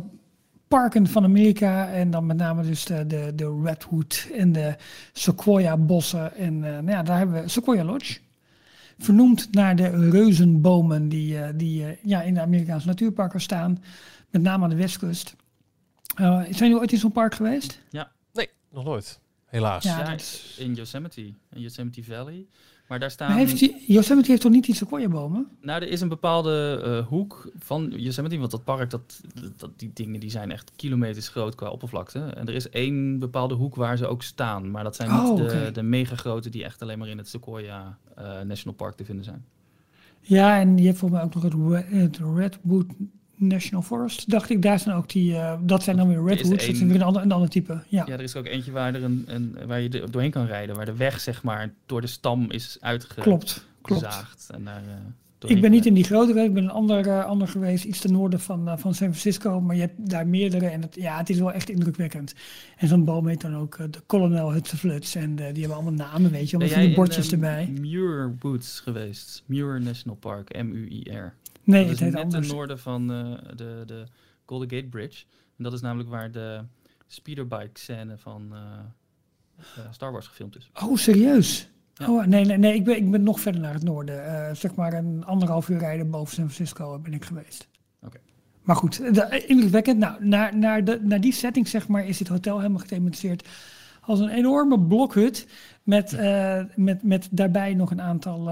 parken 0.69 1.07
van 1.07 1.25
Amerika. 1.25 1.89
En 1.89 2.11
dan 2.11 2.27
met 2.27 2.37
name 2.37 2.63
dus 2.63 2.85
de, 2.85 3.07
de, 3.07 3.33
de 3.35 3.61
Redwood 3.65 4.29
en 4.35 4.53
de 4.53 4.77
Sequoia-bossen. 5.13 6.35
En 6.35 6.65
eh, 6.65 6.71
nou 6.73 6.91
ja, 6.91 7.03
daar 7.03 7.19
hebben 7.19 7.43
we 7.43 7.49
Sequoia 7.49 7.85
Lodge. 7.85 8.19
Vernoemd 8.99 9.53
naar 9.53 9.77
de 9.77 10.11
reuzenbomen 10.11 11.09
die, 11.09 11.39
eh, 11.39 11.53
die 11.55 11.87
eh, 11.87 11.97
ja, 12.03 12.23
in 12.23 12.35
de 12.35 12.41
Amerikaanse 12.41 12.87
natuurparken 12.87 13.41
staan. 13.41 13.83
Met 14.31 14.43
name 14.43 14.65
aan 14.65 14.71
de 14.71 14.77
westkust. 14.77 15.37
Eh, 16.17 16.41
zijn 16.41 16.55
jullie 16.55 16.79
ooit 16.79 16.93
in 16.93 16.99
zo'n 16.99 17.13
park 17.13 17.35
geweest? 17.35 17.81
Nee, 18.33 18.49
nog 18.71 18.85
nooit. 18.85 19.21
Helaas. 19.45 19.85
Ja, 19.85 19.99
Ja, 19.99 20.65
in 20.65 20.75
Yosemite, 20.75 21.21
in 21.23 21.61
Yosemite 21.61 22.05
Valley. 22.05 22.47
Maar 22.89 22.99
daar 22.99 23.11
staan. 23.11 23.29
Maar 23.29 23.39
heeft 23.39 23.59
die, 23.59 23.85
Yosemite 23.87 24.31
heeft 24.31 24.43
toch 24.43 24.53
niet 24.53 24.65
die 24.65 24.75
Sequoia-bomen? 24.75 25.47
Nou, 25.61 25.83
er 25.83 25.89
is 25.89 26.01
een 26.01 26.09
bepaalde 26.09 26.81
eh, 26.85 27.07
hoek 27.07 27.51
van 27.59 27.93
Yosemite, 27.97 28.39
want 28.39 28.51
dat 28.51 28.65
park, 28.65 28.91
dat, 28.91 29.21
dat, 29.57 29.71
die 29.77 29.91
dingen 29.95 30.21
die 30.21 30.31
zijn 30.31 30.51
echt 30.51 30.73
kilometers 30.77 31.29
groot 31.29 31.55
qua 31.55 31.69
oppervlakte. 31.69 32.19
En 32.19 32.47
er 32.49 32.55
is 32.55 32.69
één 32.71 33.19
bepaalde 33.19 33.55
hoek 33.55 33.75
waar 33.75 33.97
ze 33.97 34.07
ook 34.07 34.23
staan, 34.23 34.71
maar 34.71 34.85
dat 34.85 34.97
zijn 34.97 35.11
niet 35.11 35.21
Oh, 35.31 35.37
de, 35.37 35.71
de 35.73 35.83
mega 35.83 36.17
grote 36.17 36.51
die 36.51 36.65
echt 36.65 36.83
alleen 36.83 36.99
maar 36.99 37.09
in 37.09 37.19
het 37.19 37.29
Sequoia 37.29 37.99
eh, 38.17 38.41
National 38.41 38.75
Park 38.77 38.97
te 38.97 39.05
vinden 39.05 39.25
zijn. 39.25 39.45
Ja, 40.21 40.59
en 40.61 40.77
je 40.77 40.87
hebt 40.87 40.99
volgens 40.99 41.21
mij 41.21 41.29
ook 41.29 41.53
nog 41.53 41.83
het 41.87 42.19
Redwood 42.35 42.87
National 43.47 43.83
Forest, 43.83 44.31
dacht 44.31 44.51
ik. 44.51 44.63
Daar 44.63 44.79
zijn 44.79 44.97
ook 44.97 45.09
die, 45.09 45.37
eh, 45.37 45.55
dat 45.61 45.83
zijn 45.83 45.97
dan 45.97 46.09
weer 46.09 46.25
Redwoods, 46.25 46.49
dat 46.49 46.63
is 46.63 46.81
weer 46.81 46.95
een 46.95 47.03
ander, 47.03 47.23
een 47.23 47.33
ander 47.33 47.49
type. 47.49 47.83
Ja, 47.89 48.05
Ja, 48.07 48.13
er 48.13 48.21
is 48.21 48.37
ook 48.37 48.47
eentje 48.47 48.73
waar, 48.73 48.95
er 48.95 49.05
een, 49.05 49.25
een, 49.27 49.57
waar 49.67 49.81
je 49.81 49.89
er 49.89 50.11
doorheen 50.11 50.31
kan 50.31 50.47
rijden, 50.47 50.77
waar 50.77 50.85
de 50.85 50.97
weg 50.97 51.21
zeg 51.21 51.43
maar 51.43 51.73
door 51.87 52.01
de 52.01 52.07
stam 52.07 52.51
is 52.51 52.77
uitgezaagd. 52.81 53.27
klopt, 53.27 53.67
klopt. 53.83 54.49
En 54.51 54.65
daar, 54.65 54.83
eh, 54.87 55.51
Ik 55.51 55.61
ben 55.61 55.71
niet 55.71 55.87
in 55.87 55.95
die 55.95 56.05
grote 56.05 56.41
ik 56.41 56.55
ben 56.55 56.65
een 56.65 56.71
ander, 56.71 57.25
ander 57.25 57.49
geweest, 57.49 57.85
iets 57.85 58.01
ten 58.01 58.13
noorden 58.13 58.41
van, 58.41 58.69
uh, 58.69 58.77
van 58.77 58.95
San 58.95 59.09
Francisco. 59.09 59.61
Maar 59.61 59.75
je 59.75 59.81
hebt 59.81 60.11
daar 60.11 60.27
meerdere 60.27 60.67
en 60.67 60.83
het, 60.83 60.95
ja, 60.95 61.19
het 61.19 61.31
is 61.31 61.39
wel 61.39 61.53
echt 61.53 61.69
indrukwekkend. 61.69 62.35
En 62.77 62.89
zo'n 62.89 63.05
boom 63.05 63.27
heet 63.27 63.41
dan 63.41 63.57
ook 63.57 63.77
de 63.77 64.03
Colonel 64.07 64.53
Huttenfluts. 64.53 65.15
En 65.15 65.37
die 65.37 65.45
hebben 65.45 65.75
allemaal 65.75 65.93
namen, 65.93 66.31
weet 66.31 66.51
je, 66.51 66.57
allemaal 66.57 66.75
van 66.75 66.87
die 66.87 66.95
bordjes 66.95 67.27
in, 67.27 67.33
erbij. 67.33 67.73
Muir 67.81 68.35
Woods 68.41 68.81
geweest, 68.81 69.43
Muir 69.47 69.81
National 69.81 70.17
Park, 70.17 70.63
M-U-I-R. 70.63 71.35
Nee, 71.65 71.81
dat 71.81 71.91
het 71.91 72.01
heet 72.01 72.13
net 72.13 72.23
anders. 72.23 72.47
ten 72.47 72.57
noorden 72.57 72.79
van 72.79 73.09
de, 73.09 73.83
de 73.87 74.05
Golden 74.47 74.71
Gate 74.71 74.87
Bridge. 74.87 75.25
En 75.57 75.65
dat 75.65 75.73
is 75.73 75.81
namelijk 75.81 76.09
waar 76.09 76.31
de 76.31 76.65
speederbike 77.07 77.81
scène 77.81 78.19
van 78.19 78.55
Star 79.91 80.13
Wars 80.13 80.27
gefilmd 80.27 80.57
is. 80.57 80.71
Oh, 80.83 80.97
serieus? 80.97 81.69
Ja. 81.95 82.11
Oh, 82.11 82.25
nee, 82.25 82.45
nee, 82.45 82.59
nee 82.59 82.75
ik, 82.75 82.85
ben, 82.85 82.97
ik 82.97 83.11
ben 83.11 83.23
nog 83.23 83.41
verder 83.41 83.61
naar 83.61 83.75
het 83.75 83.83
noorden. 83.83 84.17
Uh, 84.17 84.55
zeg 84.55 84.75
maar 84.75 84.93
een 84.93 85.25
anderhalf 85.25 85.69
uur 85.69 85.79
rijden 85.79 86.11
boven 86.11 86.35
San 86.35 86.51
Francisco 86.51 86.99
ben 86.99 87.13
ik 87.13 87.25
geweest. 87.25 87.69
Oké. 88.03 88.19
Maar 88.63 88.77
goed, 88.77 89.01
indrukwekkend. 89.47 89.99
Nou, 89.99 90.27
naar, 90.27 90.59
naar, 90.59 90.85
de, 90.85 91.01
naar 91.03 91.21
die 91.21 91.33
setting 91.33 91.69
zeg 91.69 91.89
maar, 91.89 92.07
is 92.07 92.19
dit 92.19 92.29
hotel 92.29 92.57
helemaal 92.57 92.81
gethematiseerd 92.81 93.49
als 94.01 94.21
een 94.21 94.29
enorme 94.29 94.81
blokhut. 94.81 95.47
Met, 95.83 96.17
met, 96.77 97.03
met 97.03 97.29
daarbij 97.31 97.75
nog 97.75 97.91
een 97.91 98.03
aantal 98.03 98.51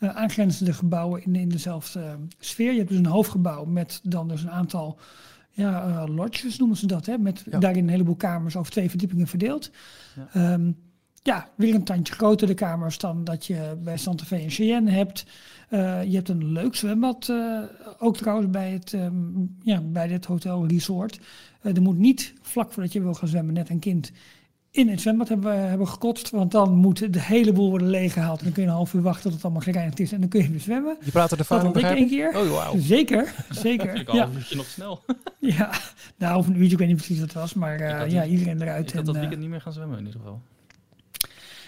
uh, 0.00 0.16
aangrenzende 0.16 0.72
gebouwen 0.72 1.24
in, 1.24 1.36
in 1.36 1.48
dezelfde 1.48 2.18
sfeer. 2.38 2.72
Je 2.72 2.78
hebt 2.78 2.88
dus 2.88 2.98
een 2.98 3.06
hoofdgebouw 3.06 3.64
met 3.64 4.00
dan 4.02 4.28
dus 4.28 4.42
een 4.42 4.50
aantal 4.50 4.98
ja, 5.50 6.06
lodges 6.08 6.58
noemen 6.58 6.76
ze 6.76 6.86
dat. 6.86 7.06
Hè? 7.06 7.18
Met 7.18 7.42
ja. 7.50 7.58
daarin 7.58 7.82
een 7.82 7.90
heleboel 7.90 8.16
kamers 8.16 8.56
over 8.56 8.72
twee 8.72 8.88
verdiepingen 8.88 9.26
verdeeld. 9.26 9.70
Ja. 10.32 10.52
Um, 10.52 10.76
ja, 11.22 11.48
weer 11.54 11.74
een 11.74 11.84
tandje 11.84 12.14
groter 12.14 12.46
de 12.46 12.54
kamers 12.54 12.98
dan 12.98 13.24
dat 13.24 13.46
je 13.46 13.76
bij 13.82 13.96
Santa 13.96 14.24
Fe 14.24 14.36
en 14.36 14.50
Cheyenne 14.50 14.90
hebt. 14.90 15.26
Uh, 15.70 16.04
je 16.04 16.14
hebt 16.14 16.28
een 16.28 16.52
leuk 16.52 16.74
zwembad, 16.74 17.28
uh, 17.28 17.62
ook 17.98 18.16
trouwens 18.16 18.50
bij, 18.50 18.70
het, 18.70 18.92
um, 18.92 19.56
ja, 19.62 19.80
bij 19.80 20.06
dit 20.06 20.24
hotel 20.24 20.66
resort. 20.66 21.20
Uh, 21.62 21.76
er 21.76 21.82
moet 21.82 21.98
niet 21.98 22.34
vlak 22.42 22.72
voordat 22.72 22.92
je 22.92 23.02
wil 23.02 23.14
gaan 23.14 23.28
zwemmen, 23.28 23.54
net 23.54 23.68
een 23.68 23.78
kind, 23.78 24.12
in 24.70 24.88
het 24.88 25.00
zwembad 25.00 25.28
hebben, 25.28 25.68
hebben 25.68 25.88
gekotst. 25.88 26.30
Want 26.30 26.50
dan 26.50 26.74
moet 26.74 27.12
de 27.12 27.20
hele 27.20 27.52
boel 27.52 27.70
worden 27.70 27.88
leeggehaald. 27.88 28.38
En 28.38 28.44
dan 28.44 28.52
kun 28.52 28.62
je 28.62 28.68
een 28.68 28.74
half 28.74 28.94
uur 28.94 29.02
wachten 29.02 29.22
tot 29.22 29.32
het 29.32 29.42
allemaal 29.42 29.62
gereinigd 29.62 30.00
is. 30.00 30.12
En 30.12 30.20
dan 30.20 30.28
kun 30.28 30.42
je 30.42 30.50
weer 30.50 30.60
zwemmen. 30.60 30.96
Je 31.04 31.10
praat 31.10 31.30
er 31.30 31.36
de 31.36 31.44
had 31.48 31.76
ik 31.76 31.82
één 31.82 32.08
keer. 32.08 32.28
Oh, 32.36 32.48
wow. 32.48 32.80
Zeker, 32.80 33.34
zeker. 33.50 33.94
Ik 34.00 34.08
al 34.08 34.16
ja. 34.16 34.24
een 34.24 34.56
nog 34.56 34.66
snel. 34.66 35.04
ja, 35.38 35.70
nou, 36.16 36.38
of 36.38 36.46
een 36.46 36.56
uurtje, 36.56 36.72
ik 36.72 36.78
weet 36.78 36.88
niet 36.88 36.96
precies 36.96 37.18
wat 37.18 37.28
het 37.28 37.36
was. 37.36 37.54
Maar 37.54 37.98
had 37.98 38.10
ja, 38.10 38.22
die- 38.22 38.30
iedereen 38.30 38.62
eruit. 38.62 38.88
Ik 38.88 38.94
had 38.94 38.98
en, 38.98 39.04
dat 39.04 39.14
eh, 39.14 39.20
weekend 39.20 39.40
niet 39.40 39.50
meer 39.50 39.60
gaan 39.60 39.72
zwemmen 39.72 39.98
in 39.98 40.04
ieder 40.04 40.20
geval. 40.20 40.40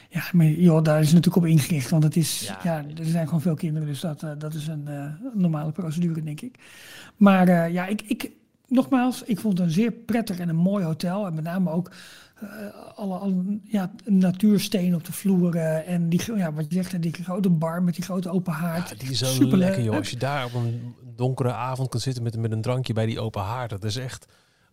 Ja, 0.08 0.22
maar 0.32 0.46
joh, 0.46 0.82
daar 0.82 1.00
is 1.00 1.12
natuurlijk 1.12 1.44
op 1.44 1.50
ingericht. 1.50 1.90
Want 1.90 2.02
het 2.04 2.16
is, 2.16 2.40
ja, 2.46 2.58
Ja. 2.62 2.84
er 2.98 3.04
zijn 3.04 3.24
gewoon 3.26 3.40
veel 3.40 3.54
kinderen. 3.54 3.88
Dus 3.88 4.00
dat, 4.00 4.22
eh, 4.22 4.30
dat 4.38 4.54
is 4.54 4.66
een 4.66 4.88
eh, 4.88 5.04
normale 5.34 5.72
procedure, 5.72 6.22
denk 6.22 6.40
ik. 6.40 6.58
Maar 7.16 7.48
eh, 7.48 7.72
ja, 7.72 7.86
ik, 7.86 8.02
ik, 8.02 8.30
nogmaals, 8.68 9.22
ik 9.22 9.38
vond 9.38 9.58
het 9.58 9.66
een 9.66 9.72
zeer 9.72 9.92
prettig 9.92 10.38
en 10.38 10.48
een 10.48 10.56
mooi 10.56 10.84
hotel. 10.84 11.26
En 11.26 11.34
met 11.34 11.44
name 11.44 11.70
ook 11.70 11.88
eh, 11.88 11.94
alle, 12.94 13.16
alle 13.18 13.60
ja, 13.64 13.90
natuursteen 14.04 14.94
op 14.94 15.04
de 15.04 15.12
vloeren. 15.12 15.86
En 15.86 16.08
die, 16.08 16.36
ja, 16.36 16.52
wat 16.52 16.64
je 16.68 16.74
zegt, 16.74 17.02
die 17.02 17.12
grote 17.12 17.50
bar 17.50 17.82
met 17.82 17.94
die 17.94 18.04
grote 18.04 18.30
open 18.30 18.52
haard. 18.52 18.88
Ja, 18.88 18.96
die 18.96 19.10
is 19.10 19.18
zo 19.18 19.24
Superleuk. 19.26 19.58
lekker, 19.58 19.82
joh. 19.82 19.96
Als 19.96 20.10
je 20.10 20.16
daar 20.16 20.44
op 20.44 20.54
een 20.54 20.94
donkere 21.16 21.52
avond 21.52 21.88
kunt 21.88 22.02
zitten 22.02 22.22
met, 22.22 22.36
met 22.36 22.52
een 22.52 22.62
drankje 22.62 22.92
bij 22.92 23.06
die 23.06 23.20
open 23.20 23.42
haard. 23.42 23.70
Dat 23.70 23.84
is 23.84 23.96
echt... 23.96 24.26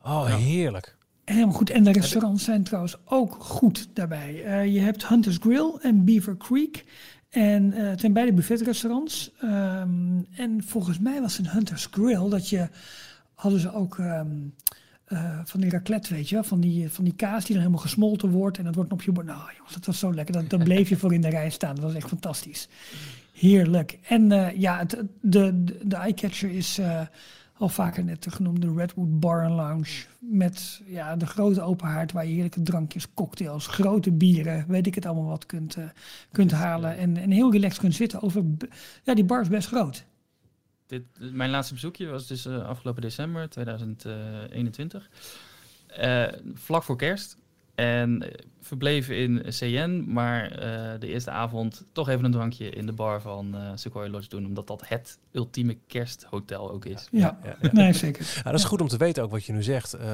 Oh, 0.04 0.26
Ja. 0.28 0.36
heerlijk. 0.36 0.98
Helemaal 1.26 1.54
goed. 1.54 1.70
En 1.70 1.84
de 1.84 1.92
restaurants 1.92 2.44
zijn 2.44 2.64
trouwens 2.64 2.96
ook 3.06 3.36
goed 3.40 3.88
daarbij. 3.94 4.44
Eh, 4.44 4.74
je 4.74 4.80
hebt 4.80 5.08
Hunter's 5.08 5.38
Grill 5.42 5.78
en 5.82 6.06
Beaver 6.06 6.38
Creek. 6.38 6.86
En 7.30 7.74
eh, 7.74 7.90
het 7.90 8.00
zijn 8.00 8.14
beide 8.14 8.34
buffetrestaurants. 8.34 9.32
Ehm, 9.42 10.22
en 10.32 10.64
volgens 10.66 11.00
mij 11.00 11.22
was 11.22 11.38
een 11.38 11.50
Hunter's 11.50 11.88
Grill 11.92 12.30
dat 12.30 12.50
je... 12.50 12.68
Hadden 13.34 13.60
ze 13.60 13.74
ook 13.74 13.98
ehm, 13.98 14.28
eh, 15.10 15.40
van 15.44 15.60
die 15.60 15.70
raclette, 15.70 16.14
weet 16.14 16.30
je 16.30 16.36
wel? 16.36 16.44
Van 16.44 16.60
die, 16.60 16.90
van 16.90 17.04
die 17.04 17.16
kaas 17.16 17.46
die 17.46 17.54
dan 17.54 17.64
helemaal 17.64 17.84
gesmolten 17.84 18.30
wordt. 18.30 18.58
En 18.58 18.64
dat 18.64 18.76
wordt 18.76 18.92
op 18.92 19.02
je 19.02 19.12
bord. 19.12 19.26
Nou 19.26 19.40
jongens, 19.58 19.74
dat 19.74 19.86
was 19.86 20.00
zo 20.00 20.14
lekker. 20.14 20.34
Dat, 20.34 20.50
daar 20.50 20.64
bleef 20.64 20.90
je 20.90 20.98
voor 20.98 21.14
in 21.14 21.22
de 21.22 21.30
rij 21.30 21.50
staan. 21.50 21.76
Dat 21.76 21.84
was 21.84 21.94
echt 21.94 22.08
fantastisch. 22.08 22.68
Heerlijk. 23.34 24.00
En 24.08 24.32
eh, 24.32 24.58
ja, 24.58 24.78
het, 24.78 25.04
de, 25.22 25.64
de, 25.64 25.80
de 25.84 25.96
eyecatcher 25.96 26.50
is... 26.50 26.78
eh, 26.78 27.02
al 27.58 27.70
vaker 27.70 28.04
net 28.04 28.24
de 28.24 28.32
genoemde 28.32 28.74
Redwood 28.74 29.20
Bar 29.20 29.46
and 29.46 29.56
Lounge. 29.56 30.06
Met 30.20 30.82
ja, 30.86 31.16
de 31.16 31.26
grote 31.26 31.62
open 31.62 31.88
haard 31.88 32.12
waar 32.12 32.26
je 32.26 32.34
heerlijke 32.34 32.62
drankjes, 32.62 33.14
cocktails, 33.14 33.68
grote 33.68 34.12
bieren, 34.12 34.66
weet 34.68 34.88
ik 34.88 34.96
het 34.96 35.06
allemaal 35.06 35.30
wat 35.30 35.46
kunt, 35.46 35.78
kunt 36.32 36.52
halen. 36.52 36.98
En, 36.98 37.18
en 37.18 37.32
heel 37.32 37.52
relaxed 37.52 37.80
kunt 37.80 37.96
zitten 37.96 38.22
over... 38.22 38.44
Ja, 39.04 39.14
die 39.14 39.24
bar 39.24 39.42
is 39.42 39.48
best 39.48 39.68
groot. 39.68 40.06
Dit, 40.90 41.04
mijn 41.20 41.50
laatste 41.50 41.74
bezoekje 41.74 42.08
was 42.08 42.28
dus 42.28 42.46
eh, 42.46 42.66
afgelopen 42.66 43.02
december 43.02 43.50
2021. 43.50 45.10
Eh, 45.88 46.28
vlak 46.54 46.84
voor 46.84 46.98
kerst. 46.98 47.38
En 47.76 48.22
eh, 48.22 48.46
verbleven 48.70 49.18
in 49.18 49.44
CN, 49.50 50.04
maar 50.08 50.52
eh, 50.52 51.00
de 51.00 51.08
eerste 51.08 51.32
avond 51.32 51.86
toch 51.92 52.10
even 52.10 52.26
een 52.26 52.32
drankje 52.32 52.70
in 52.70 52.86
de 52.86 52.94
bar 52.94 53.22
van 53.22 53.56
eh 53.56 53.72
Sequoia 53.76 54.10
Lodge 54.10 54.30
doen. 54.30 54.46
Omdat 54.46 54.68
dat 54.68 54.84
het 54.88 55.20
ultieme 55.32 55.78
kersthotel 55.88 56.72
ook 56.72 56.86
is. 56.86 57.08
Ja, 57.12 57.38
Ja, 57.44 57.56
ja. 57.62 57.70
nee 57.72 57.94
zeker. 58.06 58.42
Dat 58.44 58.54
is 58.54 58.64
goed 58.64 58.82
om 58.82 58.88
te 58.88 58.98
weten 58.98 59.24
ook 59.24 59.32
wat 59.32 59.46
je 59.46 59.54
nu 59.54 59.64
zegt. 59.64 59.94
Eh, 59.94 60.08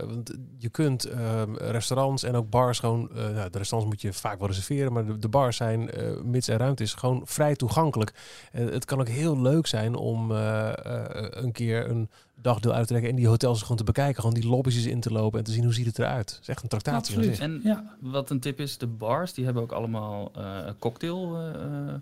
want 0.00 0.34
je 0.56 0.68
kunt 0.68 1.04
ehm, 1.04 1.54
restaurants 1.54 2.22
en 2.22 2.34
ook 2.34 2.50
bars 2.50 2.78
gewoon... 2.78 3.10
eh, 3.10 3.28
nou, 3.28 3.50
de 3.50 3.58
restaurants 3.58 3.92
moet 3.94 4.02
je 4.02 4.12
vaak 4.12 4.38
wel 4.38 4.48
reserveren, 4.48 4.92
maar 4.92 5.06
de, 5.06 5.18
de 5.18 5.28
bars 5.28 5.56
zijn, 5.56 5.90
eh, 5.90 6.20
mits 6.24 6.48
er 6.48 6.58
ruimte 6.58 6.82
is, 6.82 6.94
gewoon 6.94 7.22
vrij 7.24 7.54
toegankelijk. 7.56 8.12
En 8.52 8.66
het 8.66 8.84
kan 8.84 9.00
ook 9.00 9.08
heel 9.08 9.40
leuk 9.40 9.66
zijn 9.66 9.94
om 9.94 10.30
eh, 10.30 10.68
eh, 10.68 11.26
een 11.30 11.52
keer 11.52 11.90
een 11.90 12.08
dagdeel 12.40 12.72
uit 12.72 12.82
te 12.82 12.88
trekken 12.88 13.10
en 13.10 13.16
die 13.16 13.28
hotels 13.28 13.62
gewoon 13.62 13.76
te 13.76 13.84
bekijken. 13.84 14.14
Gewoon 14.20 14.34
die 14.34 14.46
lobby's 14.48 14.76
eens 14.76 14.86
in 14.86 15.00
te 15.00 15.12
lopen 15.12 15.38
en 15.38 15.44
te 15.44 15.52
zien 15.52 15.64
hoe 15.64 15.72
ziet 15.74 15.86
het 15.86 15.98
eruit. 15.98 16.30
Het 16.30 16.38
is 16.42 16.48
echt 16.48 16.62
een 16.62 16.68
tractatie. 16.68 17.16
Absoluut. 17.16 17.38
En 17.38 17.60
Ja, 17.62 17.96
wat 18.00 18.30
een 18.30 18.40
tip 18.40 18.60
is, 18.60 18.78
de 18.78 18.86
bars 18.86 19.34
die 19.34 19.44
hebben 19.44 19.62
ook 19.62 19.72
allemaal 19.72 20.32
eh, 20.36 20.70
cocktail... 20.78 21.36
eh, 21.36 21.54
eh, 21.54 21.94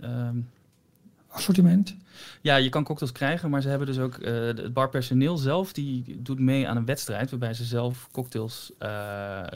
ehm, 0.00 0.38
assortiment. 1.28 1.96
Ja, 2.40 2.56
je 2.56 2.68
kan 2.68 2.84
cocktails 2.84 3.12
krijgen, 3.12 3.50
maar 3.50 3.62
ze 3.62 3.68
hebben 3.68 3.86
dus 3.86 3.98
ook 3.98 4.24
het 4.24 4.72
barpersoneel 4.72 5.36
zelf 5.36 5.72
die 5.72 6.22
doet 6.22 6.38
mee 6.38 6.68
aan 6.68 6.76
een 6.76 6.84
wedstrijd 6.84 7.30
waarbij 7.30 7.54
ze 7.54 7.64
zelf 7.64 8.08
cocktails 8.12 8.72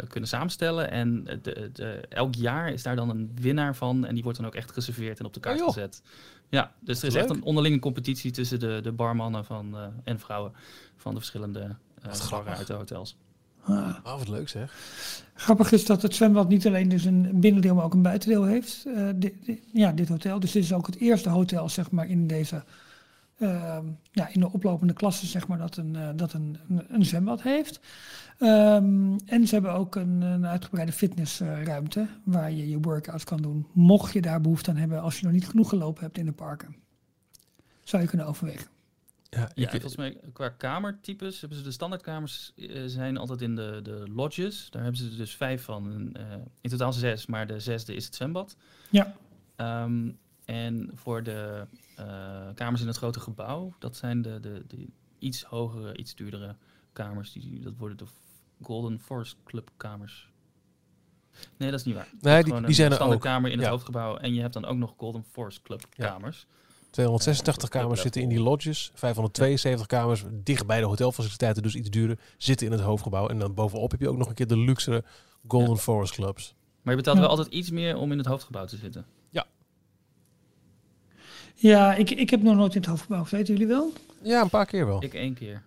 kunnen 0.08 0.28
samenstellen. 0.28 0.90
En 0.90 1.24
de, 1.24 1.70
de, 1.72 2.06
elk 2.08 2.34
jaar 2.34 2.72
is 2.72 2.82
daar 2.82 2.96
dan 2.96 3.10
een 3.10 3.30
winnaar 3.34 3.76
van 3.76 4.06
en 4.06 4.14
die 4.14 4.22
wordt 4.22 4.38
dan 4.38 4.46
ook 4.46 4.54
echt 4.54 4.72
geserveerd 4.72 5.18
en 5.18 5.26
op 5.26 5.34
de 5.34 5.40
kaart 5.40 5.60
Oh, 5.60 5.66
gezet. 5.66 6.02
Ja, 6.48 6.72
dus 6.80 7.00
er 7.00 7.06
is 7.06 7.14
Leuk. 7.14 7.22
echt 7.22 7.32
een 7.32 7.42
onderlinge 7.42 7.78
competitie 7.78 8.30
tussen 8.30 8.60
de, 8.60 8.80
de 8.82 8.92
barmannen 8.92 9.44
van, 9.44 9.76
en 10.04 10.18
vrouwen 10.18 10.52
van 10.96 11.12
de 11.12 11.18
verschillende 11.18 11.76
grappig. 12.02 12.56
uit 12.58 12.66
de 12.66 12.72
hotels. 12.74 13.16
Ah. 13.62 13.96
Oh, 14.04 14.18
wat 14.18 14.28
leuk 14.28 14.48
zeg. 14.48 14.74
Grappig 15.34 15.72
is 15.72 15.84
dat 15.84 16.02
het 16.02 16.14
zwembad 16.14 16.48
niet 16.48 16.66
alleen 16.66 16.88
dus 16.88 17.04
een 17.04 17.40
binnendeel, 17.40 17.74
maar 17.74 17.84
ook 17.84 17.94
een 17.94 18.02
buitendeel 18.02 18.44
heeft. 18.44 18.84
Eh, 18.96 19.08
dit, 19.14 19.34
dit- 19.44 19.60
ja, 19.72 19.92
dit 19.92 20.08
hotel. 20.08 20.40
Dus 20.40 20.52
dit 20.52 20.62
is 20.62 20.72
ook 20.72 20.86
het 20.86 20.96
eerste 20.96 21.28
hotel, 21.28 21.68
zeg 21.68 21.90
maar, 21.90 22.08
in 22.08 22.26
deze, 22.26 22.64
ehm, 23.38 23.84
ja, 24.12 24.28
in 24.28 24.40
de 24.40 24.52
oplopende 24.52 24.92
klasse, 24.92 25.26
zeg 25.26 25.48
maar, 25.48 25.58
dat 25.58 25.76
een, 25.76 25.96
eh, 25.96 26.08
dat 26.16 26.32
een, 26.32 26.56
een, 26.68 26.84
een 26.88 27.04
zwembad 27.04 27.42
heeft. 27.42 27.80
Ehm, 28.38 29.16
en 29.26 29.46
ze 29.46 29.54
hebben 29.54 29.72
ook 29.72 29.94
een, 29.94 30.20
een 30.20 30.46
uitgebreide 30.46 30.92
fitnessruimte 30.92 32.06
waar 32.24 32.50
je 32.52 32.68
je 32.68 32.80
workouts 32.80 33.24
kan 33.24 33.42
doen. 33.42 33.66
Mocht 33.72 34.12
je 34.12 34.20
daar 34.20 34.40
behoefte 34.40 34.70
aan 34.70 34.76
hebben, 34.76 35.00
als 35.02 35.18
je 35.18 35.24
nog 35.24 35.32
niet 35.34 35.48
genoeg 35.48 35.68
gelopen 35.68 36.02
hebt 36.02 36.18
in 36.18 36.26
de 36.26 36.32
parken. 36.32 36.74
Zou 37.84 38.02
je 38.02 38.08
kunnen 38.08 38.26
overwegen. 38.26 38.66
Ja, 39.30 39.50
Ja, 39.54 39.70
volgens 39.70 39.96
mij 39.96 40.20
qua 40.32 40.48
kamertypes 40.48 41.40
hebben 41.40 41.58
ze 41.58 41.64
de 41.64 41.70
standaardkamers 41.70 42.52
eh, 42.56 42.82
zijn 42.86 43.16
altijd 43.16 43.42
in 43.42 43.54
de, 43.54 43.80
de 43.82 44.04
lodges. 44.14 44.70
Daar 44.70 44.82
hebben 44.82 45.00
ze 45.00 45.10
er 45.10 45.16
dus 45.16 45.36
vijf 45.36 45.62
van. 45.64 45.92
En, 45.92 46.12
eh, 46.30 46.36
in 46.60 46.70
totaal 46.70 46.92
zes, 46.92 47.26
maar 47.26 47.46
de 47.46 47.60
zesde 47.60 47.94
is 47.94 48.04
het 48.04 48.14
zwembad. 48.14 48.56
Ja. 48.90 49.14
Ehm, 49.56 50.10
en 50.44 50.90
voor 50.94 51.22
de 51.22 51.66
eh, 51.96 52.48
kamers 52.54 52.80
in 52.80 52.86
het 52.86 52.96
grote 52.96 53.20
gebouw, 53.20 53.74
dat 53.78 53.96
zijn 53.96 54.22
de, 54.22 54.40
de, 54.40 54.64
de 54.66 54.86
iets 55.18 55.42
hogere, 55.42 55.96
iets 55.96 56.14
duurdere 56.14 56.56
kamers. 56.92 57.32
Die, 57.32 57.60
dat 57.60 57.76
worden 57.76 57.96
de 57.96 58.06
Golden 58.62 59.00
Forest 59.00 59.36
Club 59.44 59.70
kamers. 59.76 60.28
Nee, 61.56 61.70
dat 61.70 61.80
is 61.80 61.86
niet 61.86 61.94
waar. 61.94 62.08
Nee, 62.20 62.44
die, 62.44 62.60
die 62.60 62.74
zijn 62.74 62.76
een 62.76 62.76
er 62.76 62.84
ook. 62.86 62.94
standaardkamer 62.94 63.50
in 63.50 63.56
het 63.56 63.66
Ja. 63.66 63.72
hoofdgebouw. 63.72 64.16
En 64.16 64.34
je 64.34 64.40
hebt 64.40 64.52
dan 64.54 64.64
ook 64.64 64.76
nog 64.76 64.94
Golden 64.96 65.24
Forest 65.24 65.62
Club 65.62 65.86
Ja. 65.90 66.18
Kamers. 66.90 67.22
286 67.24 67.72
Ja, 67.72 67.80
kamers 67.80 67.96
ja. 67.96 68.02
zitten 68.02 68.22
in 68.22 68.28
die 68.28 68.40
lodges. 68.40 68.90
572 68.94 69.86
kamers 69.86 70.24
dicht 70.30 70.66
bij 70.66 70.80
de 70.80 70.86
hotelfaciliteiten, 70.86 71.62
dus 71.62 71.74
iets 71.74 71.90
duurder, 71.90 72.18
zitten 72.36 72.66
in 72.66 72.72
het 72.72 72.80
hoofdgebouw. 72.80 73.28
En 73.28 73.38
dan 73.38 73.54
bovenop 73.54 73.90
heb 73.90 74.00
je 74.00 74.08
ook 74.08 74.16
nog 74.16 74.28
een 74.28 74.34
keer 74.34 74.46
de 74.46 74.56
luxere 74.58 75.04
Golden 75.48 75.78
Forest 75.78 76.12
Clubs. 76.14 76.54
Maar 76.82 76.94
je 76.94 76.98
betaalt 77.00 77.16
Ja. 77.16 77.22
wel 77.22 77.30
altijd 77.36 77.54
iets 77.54 77.70
meer 77.70 77.96
om 77.96 78.12
in 78.12 78.18
het 78.18 78.26
hoofdgebouw 78.26 78.64
te 78.64 78.76
zitten. 78.76 79.04
Ja, 81.54 81.94
ik, 81.94 82.10
ik 82.10 82.30
heb 82.30 82.42
nog 82.42 82.56
nooit 82.56 82.74
in 82.74 82.80
het 82.80 82.90
hoofdgebouw 82.90 83.22
gezeten. 83.22 83.52
Jullie 83.54 83.68
wel? 83.68 83.92
Ja, 84.22 84.40
een 84.42 84.48
paar 84.50 84.66
keer 84.66 84.86
wel. 84.86 85.02
Ik 85.02 85.14
één 85.14 85.34
keer. 85.34 85.62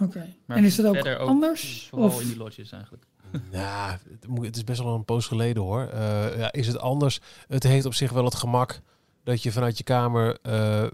Oké. 0.00 0.34
Maar 0.46 0.56
En 0.56 0.64
is 0.64 0.76
dat 0.76 0.86
ook 0.86 1.06
anders? 1.18 1.86
Vooral 1.90 2.08
Of? 2.08 2.20
in 2.20 2.26
die 2.26 2.36
lodges 2.36 2.72
eigenlijk. 2.72 3.04
Ja, 3.50 3.90
het, 4.10 4.26
moet- 4.26 4.46
het 4.46 4.56
is 4.56 4.64
best 4.64 4.82
wel 4.82 4.94
een 4.94 5.04
poos 5.04 5.26
geleden 5.26 5.62
hoor. 5.62 5.82
Eh, 5.86 6.38
ja, 6.38 6.52
is 6.52 6.66
het 6.66 6.78
anders? 6.78 7.20
Het 7.48 7.62
heeft 7.62 7.86
op 7.86 7.94
zich 7.94 8.12
wel 8.12 8.24
het 8.24 8.34
gemak 8.34 8.80
Dat 9.26 9.42
je 9.42 9.52
vanuit 9.52 9.78
je 9.78 9.84
kamer 9.84 10.38
eh, 10.42 10.82
eh, 10.82 10.90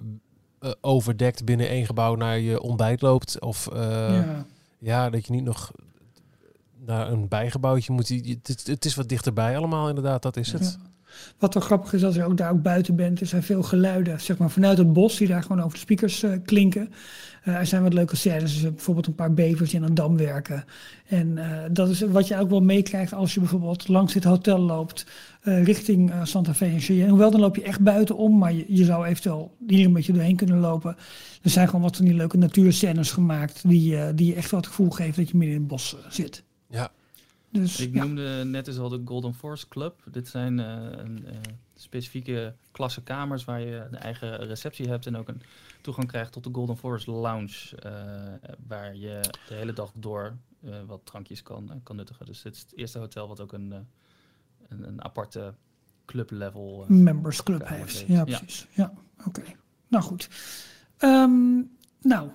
overdekt 0.81 1.45
binnen 1.45 1.69
één 1.69 1.87
gebouw 1.87 2.15
naar 2.15 2.39
je 2.39 2.61
ontbijt 2.61 3.03
loopt. 3.03 3.41
Of 3.41 3.67
eh, 3.67 3.81
ja. 4.15 4.47
ja. 4.79 5.11
dat 5.11 5.27
je 5.27 5.33
niet 5.33 5.45
nog 5.45 5.71
naar 6.85 7.11
een 7.13 7.29
bijgebouwtje 7.29 7.93
moet. 7.93 8.09
Het, 8.09 8.49
is- 8.49 8.67
het 8.67 8.85
is 8.85 8.95
wat 8.95 9.09
dichterbij 9.09 9.57
allemaal 9.57 9.89
inderdaad, 9.89 10.23
dat 10.23 10.37
is 10.37 10.53
het. 10.53 10.79
Ja. 10.83 10.91
Wat 11.39 11.55
wel 11.55 11.63
grappig 11.63 11.93
is 11.93 12.05
als 12.05 12.15
je 12.15 12.25
ook 12.25 12.37
daar 12.37 12.51
ook 12.51 12.63
buiten 12.63 12.97
bent, 12.97 13.21
er 13.21 13.27
zijn 13.27 13.43
veel 13.43 13.63
geluiden, 13.63 14.21
zeg 14.21 14.39
maar 14.39 14.51
vanuit 14.51 14.79
het 14.79 14.93
bos, 14.93 15.17
die 15.17 15.29
daar 15.29 15.43
gewoon 15.43 15.61
over 15.61 15.73
de 15.73 15.79
speakers 15.79 16.23
eh, 16.23 16.31
klinken. 16.45 16.93
Eh, 17.43 17.55
er 17.55 17.67
zijn 17.67 17.83
wat 17.83 17.93
leuke 17.93 18.17
scènes, 18.17 18.53
dus 18.53 18.63
bijvoorbeeld 18.63 19.07
een 19.07 19.15
paar 19.15 19.35
bevers 19.35 19.71
die 19.71 19.81
aan 19.81 19.87
een 19.87 19.95
dam 19.95 20.17
werken. 20.17 20.65
En 21.07 21.39
eh, 21.39 21.59
dat 21.71 21.89
is 21.89 22.01
wat 22.01 22.29
je 22.29 22.39
ook 22.39 22.51
wel 22.51 22.61
meekrijgt 22.61 23.15
als 23.15 23.35
je 23.35 23.41
bijvoorbeeld 23.41 23.89
langs 23.89 24.13
dit 24.13 24.25
hotel 24.25 24.59
loopt, 24.59 25.07
eh, 25.43 25.65
richting 25.65 26.11
eh, 26.11 26.25
Santa 26.25 26.55
Fe 26.55 26.65
en 26.65 26.81
Cheyenne. 26.81 27.11
Hoewel, 27.11 27.31
dan 27.31 27.41
loop 27.41 27.57
je 27.57 27.63
echt 27.63 27.81
buiten 27.81 28.17
om, 28.17 28.39
maar 28.39 28.53
je, 28.53 28.85
zou 28.85 29.07
eventueel 29.07 29.57
hier 29.67 29.87
een 29.87 29.93
beetje 29.93 30.13
doorheen 30.13 30.37
kunnen 30.37 30.59
lopen. 30.59 30.97
Er 31.43 31.51
zijn 31.51 31.67
gewoon 31.67 31.83
wat 31.83 31.97
van 31.97 32.05
die 32.05 32.15
leuke 32.15 32.37
natuurscènes 32.37 33.11
gemaakt, 33.11 33.69
die, 33.69 33.97
eh, 33.97 34.09
die 34.15 34.27
je 34.27 34.35
echt 34.35 34.51
wel 34.51 34.61
het 34.61 34.69
gevoel 34.69 34.91
geven 34.91 35.15
dat 35.23 35.31
je 35.31 35.37
midden 35.37 35.57
in 35.57 35.63
het 35.63 35.71
bos 35.71 35.97
eh, 35.97 36.11
zit. 36.11 36.45
Dus 37.53 37.81
Ik 37.81 37.95
ja. 37.95 38.05
noemde 38.05 38.45
net 38.45 38.67
eens 38.67 38.79
al 38.79 38.89
de 38.89 39.03
Golden 39.05 39.35
Force 39.35 39.69
Club. 39.69 40.03
Dit 40.11 40.29
zijn 40.29 40.61
eh, 40.61 40.67
een, 40.91 41.27
eh, 41.27 41.37
specifieke 41.75 42.55
klasse 42.71 43.03
kamers 43.03 43.45
waar 43.45 43.61
je 43.61 43.77
een 43.77 43.95
eigen 43.95 44.37
receptie 44.37 44.89
hebt 44.89 45.07
en 45.07 45.17
ook 45.17 45.29
een 45.29 45.43
toegang 45.81 46.07
krijgt 46.09 46.33
tot 46.33 46.45
de 46.45 46.51
Golden 46.53 46.77
Force 46.77 47.11
Lounge, 47.11 47.77
eh, 47.77 48.51
waar 48.67 48.97
je 48.97 49.21
de 49.49 49.55
hele 49.55 49.73
dag 49.73 49.93
door 49.95 50.37
wat 50.87 51.01
drankjes 51.07 51.43
kan, 51.43 51.81
kan 51.83 51.97
nuttigen. 51.97 52.27
Dus 52.27 52.43
dit 52.43 52.55
is 52.55 52.61
het 52.61 52.77
eerste 52.77 52.99
hotel 52.99 53.29
wat 53.29 53.41
ook 53.41 53.53
een, 53.53 53.73
een, 54.69 54.89
een 54.89 55.05
aparte 55.05 55.55
club 56.07 56.31
level. 56.31 56.85
Members 56.89 57.43
Club 57.43 57.69
heeft. 57.69 57.99
heeft. 57.99 58.07
Ja, 58.07 58.15
Ja. 58.15 58.25
precies. 58.25 58.67
Ja, 58.71 58.93
oké. 59.27 59.43
Nou 59.89 60.05
goed. 60.05 60.29
Ehm, 60.97 61.61
nou, 62.01 62.31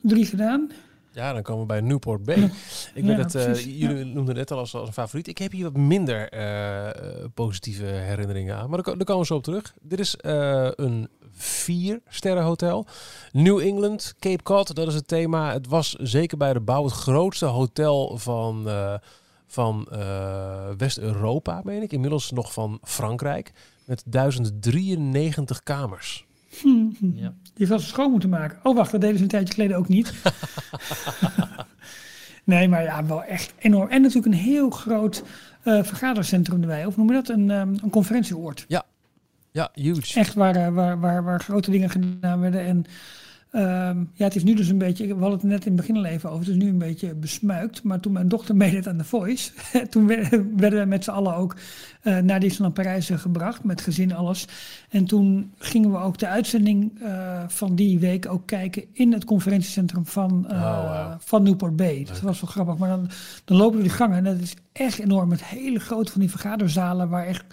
drie 0.00 0.26
gedaan. 0.26 0.70
Ja, 1.14 1.32
dan 1.32 1.42
komen 1.42 1.60
we 1.60 1.66
bij 1.68 1.80
Newport 1.80 2.24
Bay. 2.24 2.36
Ik 2.94 3.04
weet 3.04 3.04
Ja, 3.04 3.16
dat 3.16 3.34
eh, 3.34 3.54
jullie 3.54 3.78
ja. 3.78 4.04
noemden 4.04 4.26
het 4.26 4.36
net 4.36 4.50
al 4.50 4.58
als, 4.58 4.74
als 4.74 4.86
een 4.86 4.92
favoriet. 4.94 5.28
Ik 5.28 5.38
heb 5.38 5.52
hier 5.52 5.64
wat 5.64 5.76
minder 5.76 6.28
eh, 6.28 6.88
eh, 6.88 7.24
positieve 7.34 7.84
herinneringen 7.84 8.56
aan. 8.56 8.68
Maar 8.68 8.82
daar, 8.82 8.92
ko- 8.92 8.96
daar 8.96 9.04
komen 9.06 9.20
we 9.20 9.26
zo 9.26 9.34
op 9.34 9.42
terug. 9.42 9.74
Dit 9.82 9.98
is 10.00 10.14
een 10.20 11.08
vier 11.32 12.00
sterren 12.08 12.42
hotel. 12.42 12.86
New 13.32 13.58
England, 13.58 14.14
Cape 14.18 14.42
Cod, 14.42 14.74
dat 14.74 14.86
is 14.88 14.94
het 14.94 15.08
thema. 15.08 15.52
Het 15.52 15.66
was 15.66 15.92
zeker 15.92 16.36
bij 16.36 16.52
de 16.52 16.60
bouw 16.60 16.84
het 16.84 16.92
grootste 16.92 17.46
hotel 17.46 18.18
van, 18.18 18.68
van 19.46 19.88
West-Europa, 20.78 21.60
meen 21.64 21.82
ik. 21.82 21.92
Inmiddels 21.92 22.30
nog 22.30 22.52
van 22.52 22.78
Frankrijk. 22.82 23.52
Met 23.84 24.02
1093 24.06 25.62
kamers. 25.62 26.24
Hm, 26.60 26.88
hm. 26.98 27.10
Ja. 27.14 27.34
Die 27.54 27.66
was 27.66 27.88
schoon 27.88 28.10
moeten 28.10 28.28
maken. 28.28 28.58
Oh, 28.62 28.76
wacht, 28.76 28.92
dat 28.92 29.00
deden 29.00 29.16
ze 29.16 29.22
een 29.22 29.28
tijdje 29.28 29.54
geleden 29.54 29.76
ook 29.76 29.88
niet. 29.88 30.12
nee, 32.44 32.68
maar 32.68 32.82
ja, 32.82 33.04
wel 33.04 33.24
echt 33.24 33.54
enorm. 33.58 33.88
En 33.88 34.02
natuurlijk 34.02 34.34
een 34.34 34.40
heel 34.40 34.70
groot 34.70 35.22
eh, 35.62 35.82
vergadercentrum 35.82 36.60
erbij. 36.60 36.86
Of 36.86 36.96
noem 36.96 37.06
je 37.06 37.12
dat? 37.12 37.28
Een, 37.28 37.50
ehm, 37.50 37.68
een 37.82 37.90
conferentieoord. 37.90 38.64
Ja, 39.54 39.70
huge. 39.74 40.18
Echt 40.18 40.34
waar, 40.34 40.56
eh, 40.56 40.68
waar, 40.68 41.00
waar, 41.00 41.24
waar 41.24 41.40
grote 41.40 41.70
dingen 41.70 41.90
gedaan 41.90 42.40
werden. 42.40 42.60
En 42.60 42.84
ehm, 43.54 43.98
ja, 44.14 44.24
het 44.24 44.36
is 44.36 44.44
nu 44.44 44.54
dus 44.54 44.68
een 44.68 44.78
beetje, 44.78 45.06
we 45.06 45.12
hadden 45.20 45.30
het 45.38 45.42
net 45.42 45.66
in 45.66 45.72
het 45.72 45.80
begin 45.80 45.96
al 45.96 46.04
even 46.04 46.30
over, 46.30 46.44
het 46.46 46.54
is 46.56 46.62
nu 46.62 46.68
een 46.68 46.78
beetje 46.78 47.14
besmuikt. 47.14 47.82
Maar 47.82 48.00
toen 48.00 48.12
mijn 48.12 48.28
dochter 48.28 48.56
meedeed 48.64 48.88
aan 48.88 48.96
The 48.96 49.04
Voice, 49.04 49.50
toen 49.90 50.06
we- 50.06 50.50
werden 50.56 50.78
we 50.80 50.84
met 50.86 51.04
z'n 51.04 51.10
allen 51.10 51.34
ook 51.36 51.56
eh, 52.02 52.18
naar 52.18 52.40
Disneyland 52.40 52.74
Parijs 52.74 53.10
gebracht, 53.14 53.64
met 53.64 53.80
gezin 53.80 54.14
alles. 54.14 54.46
En 54.88 55.04
toen 55.04 55.52
gingen 55.58 55.90
we 55.90 55.98
ook 55.98 56.18
de 56.18 56.26
uitzending 56.28 57.00
eh, 57.02 57.42
van 57.48 57.74
die 57.74 57.98
week 57.98 58.26
ook 58.28 58.46
kijken 58.46 58.84
in 58.92 59.12
het 59.12 59.24
conferentiecentrum 59.24 60.06
van, 60.06 60.44
Oh, 60.50 60.60
wauw. 60.60 61.16
van 61.20 61.42
Newport 61.42 61.76
Bay. 61.76 61.94
Leuk. 61.96 62.06
dat 62.06 62.20
was 62.20 62.40
wel 62.40 62.50
grappig. 62.50 62.76
Maar 62.76 62.88
dan, 62.88 63.08
dan 63.44 63.56
lopen 63.56 63.76
we 63.76 63.82
die 63.82 63.92
gangen 63.92 64.16
en 64.16 64.24
dat 64.24 64.38
is 64.38 64.54
echt 64.72 64.98
enorm. 64.98 65.28
Met 65.28 65.44
hele 65.44 65.78
grote 65.80 66.12
van 66.12 66.20
die 66.20 66.30
vergaderzalen 66.30 67.08
waar 67.08 67.26
echt... 67.26 67.44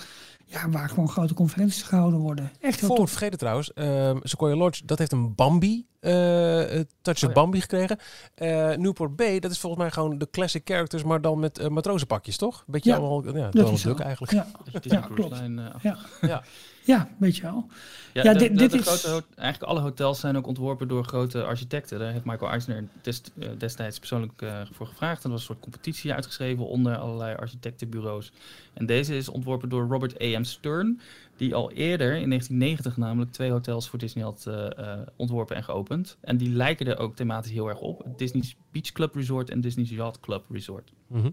Ja, 0.52 0.70
waar 0.70 0.90
gewoon 0.90 1.10
grote 1.10 1.34
conferenties 1.34 1.82
gehouden 1.84 2.20
worden. 2.20 2.52
Echt 2.60 2.80
heel 2.80 2.96
Voor 2.96 3.08
vergeten 3.08 3.38
trouwens, 3.40 3.74
ehm 3.74 4.18
Sequoia 4.24 4.56
Lodge, 4.56 4.86
dat 4.86 4.98
heeft 4.98 5.12
een 5.12 5.36
Bambi, 5.36 5.86
eh, 6.00 6.80
eh, 6.80 6.86
Touch 7.02 7.18
of 7.18 7.24
Oh 7.24 7.30
ja. 7.30 7.42
Bambi 7.42 7.62
gekregen. 7.62 7.98
Eh, 8.36 8.48
Newport 8.76 9.16
Bay, 9.16 9.40
dat 9.40 9.52
is 9.52 9.60
volgens 9.60 9.82
mij 9.82 9.92
gewoon 9.92 10.18
de 10.18 10.28
classic 10.32 10.62
characters, 10.66 11.04
maar 11.04 11.22
dan 11.22 11.40
met 11.40 11.58
eh, 11.60 11.68
matrozenpakjes, 11.68 12.38
toch? 12.38 12.64
Beetje 12.68 12.90
Ja, 12.90 12.96
allemaal, 12.98 13.26
ja, 13.26 13.32
Dat 13.44 13.52
Donald 13.52 13.74
is 13.76 13.82
Duck 13.82 14.00
eigenlijk. 14.00 14.32
Ja, 14.34 14.48
Dus 14.64 14.74
het 14.74 14.86
is 14.86 14.92
een 14.92 14.98
Ja, 14.98 15.04
cruise 15.04 15.28
klopt. 15.30 15.42
line, 15.42 15.72
af. 15.72 15.84
Ja. 15.84 16.44
Ja. 16.86 17.10
weet 17.18 17.36
je 17.36 17.42
wel. 17.42 17.68
Ja, 18.14 18.24
Ja, 18.24 18.34
de, 18.34 18.40
dit- 18.40 18.50
de- 18.50 18.56
dit 18.56 18.72
de 18.72 18.78
is- 18.78 19.04
grote 19.04 19.26
eigenlijk 19.36 19.72
alle 19.72 19.80
hotels 19.82 20.20
zijn 20.20 20.38
ook 20.38 20.48
ontworpen 20.48 20.88
door 20.88 21.04
grote 21.04 21.44
architecten. 21.44 22.00
Daar 22.00 22.12
heeft 22.12 22.26
Michael 22.26 22.52
Eisner 22.52 22.88
des- 23.02 23.22
eh, 23.40 23.50
destijds 23.58 24.00
persoonlijk 24.00 24.42
eh, 24.42 24.62
voor 24.72 24.88
gevraagd. 24.88 25.18
En 25.18 25.24
er 25.24 25.30
was 25.32 25.40
een 25.40 25.46
soort 25.46 25.60
competitie 25.60 26.14
uitgeschreven 26.14 26.68
onder 26.68 26.98
allerlei 26.98 27.36
architectenbureaus. 27.36 28.32
En 28.74 28.86
deze 28.86 29.16
is 29.16 29.30
ontworpen 29.30 29.70
door 29.70 29.88
Robert 29.88 30.22
A.M. 30.22 30.44
Stern, 30.44 31.00
die 31.38 31.56
al 31.56 31.72
eerder 31.72 32.16
in 32.16 32.28
1990 32.30 32.98
namelijk 32.98 33.32
twee 33.32 33.52
hotels 33.52 33.90
voor 33.90 34.00
Disney 34.00 34.24
had 34.24 34.46
eh, 34.48 34.78
eh, 34.78 35.00
ontworpen 35.16 35.56
en 35.56 35.64
geopend. 35.64 36.18
En 36.22 36.38
die 36.38 36.50
lijken 36.50 36.88
er 36.88 36.98
ook 36.98 37.16
thematisch 37.16 37.52
heel 37.52 37.68
erg 37.70 37.80
op. 37.80 38.06
Disney's 38.18 38.56
Beach 38.72 38.92
Club 38.92 39.16
Resort 39.16 39.50
en 39.50 39.62
Disney's 39.62 39.90
Yacht 39.90 40.20
Club 40.20 40.44
Resort. 40.50 40.92
Mhm. 41.08 41.30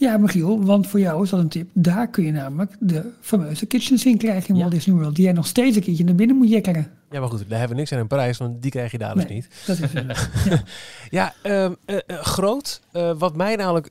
Ja, 0.00 0.16
Michiel, 0.16 0.64
want 0.64 0.86
voor 0.86 1.00
jou 1.00 1.22
is 1.22 1.30
dat 1.30 1.40
een 1.40 1.48
tip. 1.48 1.68
Daar 1.72 2.08
kun 2.08 2.24
je 2.24 2.32
namelijk 2.32 2.76
de 2.78 3.04
fameuze 3.20 3.66
kitchens 3.66 4.06
in 4.06 4.18
krijgen 4.18 4.48
in 4.48 4.54
Ja. 4.54 4.60
Walt 4.60 4.72
Disney 4.72 4.96
World. 4.96 5.14
Die 5.14 5.24
jij 5.24 5.32
nog 5.32 5.46
steeds 5.46 5.76
een 5.76 5.82
keertje 5.82 6.04
naar 6.04 6.14
binnen 6.14 6.36
moet 6.36 6.50
jekkeren. 6.50 6.90
Ja, 7.10 7.20
maar 7.20 7.28
goed, 7.28 7.38
daar 7.38 7.58
hebben 7.58 7.68
we 7.68 7.82
niks 7.82 7.92
aan 7.92 7.98
in 7.98 8.06
Parijs, 8.06 8.38
want 8.38 8.62
die 8.62 8.70
krijg 8.70 8.90
je 8.90 8.98
daar 8.98 9.14
dus 9.14 9.26
niet. 9.26 9.48
Dat 9.66 9.78
is 9.78 9.92
ja. 9.92 10.62
Ja, 11.10 11.34
ehm, 11.42 11.72
eh, 11.84 11.96
eh, 12.06 12.16
groot. 12.16 12.80
Eh, 12.92 13.12
wat 13.18 13.36
mij 13.36 13.56
namelijk 13.56 13.90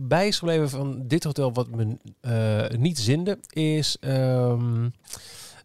bij 0.00 0.26
is 0.26 0.38
gebleven 0.38 0.70
van 0.70 1.02
dit 1.06 1.24
hotel, 1.24 1.52
wat 1.52 1.68
me 1.70 1.96
niet 2.78 2.98
zinde, 2.98 3.38
is 3.48 3.96
ehm, 4.00 4.88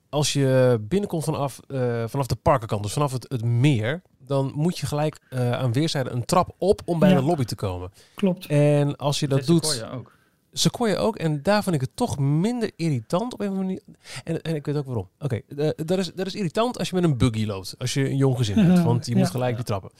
als 0.09 0.33
je 0.33 0.79
binnenkomt 0.81 1.23
vanaf, 1.23 1.59
vanaf 2.05 2.27
de 2.27 2.37
parkenkant, 2.41 2.83
dus 2.83 2.93
vanaf 2.93 3.11
het, 3.11 3.25
het 3.29 3.43
meer, 3.43 4.01
dan 4.25 4.51
moet 4.55 4.77
je 4.77 4.85
gelijk 4.85 5.19
eh, 5.29 5.51
aan 5.51 5.73
weerszijden 5.73 6.13
een 6.13 6.25
trap 6.25 6.55
op 6.57 6.81
om 6.85 6.99
bij 6.99 7.09
Ja. 7.09 7.15
de 7.15 7.21
lobby 7.21 7.43
te 7.43 7.55
komen. 7.55 7.91
Klopt. 8.15 8.45
En 8.45 8.95
als 8.95 9.19
je 9.19 9.27
dat 9.27 9.45
doet, 9.45 9.65
Sequoia 9.65 9.91
ook. 9.95 10.11
Sequoia 10.55 10.95
ook. 10.95 11.15
En 11.17 11.43
daar 11.43 11.63
vind 11.63 11.75
ik 11.75 11.81
het 11.81 11.95
toch 11.95 12.19
minder 12.19 12.71
irritant 12.75 13.33
op 13.33 13.39
een 13.39 13.49
of 13.49 13.57
andere 13.57 13.67
manier. 13.67 13.97
En, 14.23 14.41
en 14.41 14.55
ik 14.55 14.65
weet 14.65 14.75
ook 14.75 14.85
waarom. 14.85 15.09
Oké, 15.19 15.41
eh, 15.57 15.69
dat, 15.85 15.97
is, 15.97 16.13
dat 16.13 16.25
is 16.25 16.35
irritant 16.35 16.77
als 16.79 16.89
je 16.89 16.95
met 16.95 17.03
een 17.03 17.17
buggy 17.17 17.45
loopt. 17.45 17.75
Als 17.77 17.93
je 17.93 18.09
een 18.09 18.17
jong 18.17 18.37
gezin 18.37 18.57
hebt. 18.57 18.83
Want 18.83 19.05
je 19.05 19.11
Ja. 19.11 19.17
moet 19.17 19.29
gelijk 19.29 19.55
die 19.55 19.65
trappen. 19.65 19.91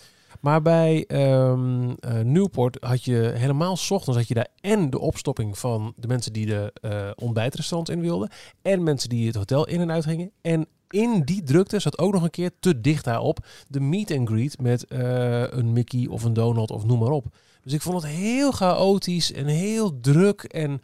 Maar 0.42 0.62
bij 0.62 1.06
ehm 1.08 1.90
eh, 2.00 2.20
Newport 2.20 2.78
had 2.80 3.04
je 3.04 3.32
helemaal 3.36 3.76
's 3.78 3.92
ochtends 3.92 4.18
had 4.18 4.28
je 4.28 4.34
daar 4.34 4.48
en 4.62 4.90
de 4.90 5.00
opstopping 5.00 5.58
van 5.58 5.94
de 5.96 6.08
mensen 6.08 6.34
die 6.34 6.46
de 6.46 6.74
eh 6.82 7.10
ontbijtrestaurant 7.16 7.90
in 7.90 8.00
wilden. 8.02 8.30
En 8.62 8.84
mensen 8.84 9.10
die 9.10 9.28
het 9.28 9.36
hotel 9.36 9.68
in 9.68 9.82
en 9.82 9.92
uit 9.92 10.04
gingen. 10.04 10.32
En 10.42 10.68
in 10.94 11.22
die 11.22 11.44
drukte 11.44 11.80
zat 11.80 11.98
ook 11.98 12.14
nog 12.14 12.24
een 12.24 12.30
keer 12.30 12.52
te 12.60 12.82
dicht 12.82 13.04
daarop 13.04 13.46
de 13.68 13.80
meet 13.80 14.12
and 14.12 14.30
greet 14.30 14.62
met 14.62 14.88
eh, 14.88 15.44
een 15.50 15.74
Mickey 15.74 16.08
of 16.08 16.24
een 16.24 16.34
Donald 16.34 16.72
of 16.72 16.86
noem 16.86 17.00
maar 17.00 17.10
op. 17.10 17.26
Dus 17.64 17.74
ik 17.74 17.82
vond 17.82 18.02
het 18.04 18.12
heel 18.12 18.52
chaotisch 18.52 19.32
en 19.34 19.46
heel 19.46 20.00
druk 20.00 20.44
en, 20.44 20.82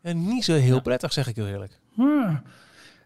en 0.00 0.26
niet 0.26 0.44
zo 0.44 0.52
heel 0.52 0.74
Ja. 0.74 0.80
prettig, 0.80 1.12
zeg 1.12 1.28
ik 1.28 1.36
heel 1.36 1.46
eerlijk. 1.46 1.78
Ah. 1.96 2.36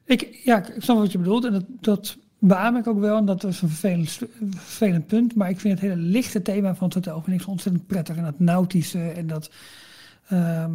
Ik, 0.04 0.40
ja, 0.44 0.66
ik 0.66 0.82
snap 0.82 0.98
wat 0.98 1.12
je 1.12 1.18
bedoelt. 1.18 1.44
En 1.44 1.52
dat, 1.52 1.64
dat 1.80 2.16
beaam 2.38 2.76
ik 2.76 2.86
ook 2.86 2.98
wel. 3.00 3.16
En 3.16 3.24
dat 3.24 3.44
is 3.44 3.60
een 3.62 3.68
vervelend, 3.68 4.18
vervelend 4.54 5.06
punt. 5.06 5.34
Maar 5.34 5.50
ik 5.50 5.60
vind 5.60 5.80
het 5.80 5.88
hele 5.90 6.02
lichte 6.02 6.42
thema 6.42 6.74
van 6.74 6.86
het 6.86 6.94
hotel 6.94 7.22
vind 7.22 7.36
ik 7.36 7.42
zo 7.42 7.50
ontzettend 7.50 7.86
prettig. 7.86 8.16
En 8.16 8.24
dat 8.24 8.38
nautische 8.38 9.08
en 9.10 9.26
dat... 9.26 9.50
ehm, 10.28 10.72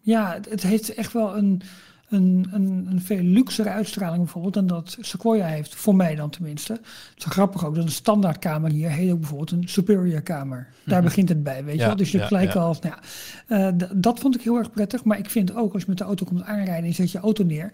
ja, 0.00 0.32
het, 0.34 0.50
het 0.50 0.62
heeft 0.62 0.94
echt 0.94 1.12
wel 1.12 1.36
een, 1.36 1.62
een, 2.08 2.46
een, 2.50 2.86
een 2.90 3.00
veel 3.00 3.22
luxere 3.22 3.68
uitstraling 3.68 4.22
bijvoorbeeld 4.22 4.54
dan 4.54 4.66
dat 4.66 4.96
Sequoia 5.00 5.46
heeft. 5.46 5.74
Voor 5.74 5.96
mij 5.96 6.14
dan 6.14 6.30
tenminste. 6.30 6.72
Het 6.72 6.82
is 7.18 7.24
grappig 7.24 7.66
ook 7.66 7.74
dat 7.74 7.84
een 7.84 7.90
standaardkamer 7.90 8.70
hier 8.70 8.90
heet 8.90 9.10
ook 9.12 9.20
bijvoorbeeld 9.20 9.50
een 9.50 9.68
superior 9.68 10.20
kamer. 10.20 10.68
Daar 10.84 10.96
Mhm. 10.98 11.08
begint 11.08 11.28
het 11.28 11.42
bij, 11.42 11.64
weet 11.64 11.74
je 11.74 11.80
Ja, 11.80 11.86
wel. 11.86 11.96
Dus 11.96 12.12
je 12.12 12.18
ja, 12.18 12.26
gelijk 12.26 12.52
ja. 12.52 12.60
al... 12.60 12.76
Nou 12.80 12.94
ja, 13.48 13.68
eh, 13.68 13.88
dat 13.94 14.18
vond 14.20 14.34
ik 14.34 14.42
heel 14.42 14.56
erg 14.56 14.70
prettig. 14.70 15.04
Maar 15.04 15.18
ik 15.18 15.30
vind 15.30 15.54
ook 15.54 15.72
als 15.72 15.82
je 15.82 15.88
met 15.88 15.98
de 15.98 16.04
auto 16.04 16.24
komt 16.24 16.42
aanrijden 16.42 16.74
en 16.74 16.86
je 16.86 16.92
zet 16.92 17.10
je 17.10 17.18
auto 17.18 17.44
neer... 17.44 17.72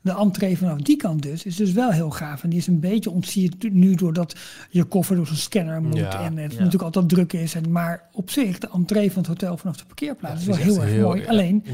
De 0.00 0.16
entree 0.16 0.58
vanaf 0.58 0.78
die 0.78 0.96
kant 0.96 1.22
dus 1.22 1.44
is 1.44 1.56
dus 1.56 1.72
wel 1.72 1.90
heel 1.90 2.10
gaaf. 2.10 2.42
En 2.42 2.50
die 2.50 2.58
is 2.58 2.66
een 2.66 2.80
beetje 2.80 3.10
ontsierd 3.10 3.72
nu 3.72 3.94
doordat 3.94 4.36
je 4.70 4.84
koffer 4.84 5.16
door 5.16 5.26
zo'n 5.26 5.36
scanner 5.36 5.82
moet. 5.82 5.96
Ja, 5.96 6.24
en 6.24 6.36
het 6.36 6.52
ja. 6.52 6.58
natuurlijk 6.58 6.82
altijd 6.82 7.08
druk 7.08 7.32
is. 7.32 7.54
En, 7.54 7.70
maar 7.70 8.08
op 8.12 8.30
zich, 8.30 8.58
de 8.58 8.68
entree 8.72 9.12
van 9.12 9.18
het 9.18 9.26
hotel 9.30 9.56
vanaf 9.56 9.76
de 9.76 9.84
parkeerplaats 9.84 10.40
is 10.40 10.46
wel 10.46 10.56
heel 10.56 10.82
erg 10.82 11.00
mooi. 11.00 11.26
Alleen. 11.26 11.64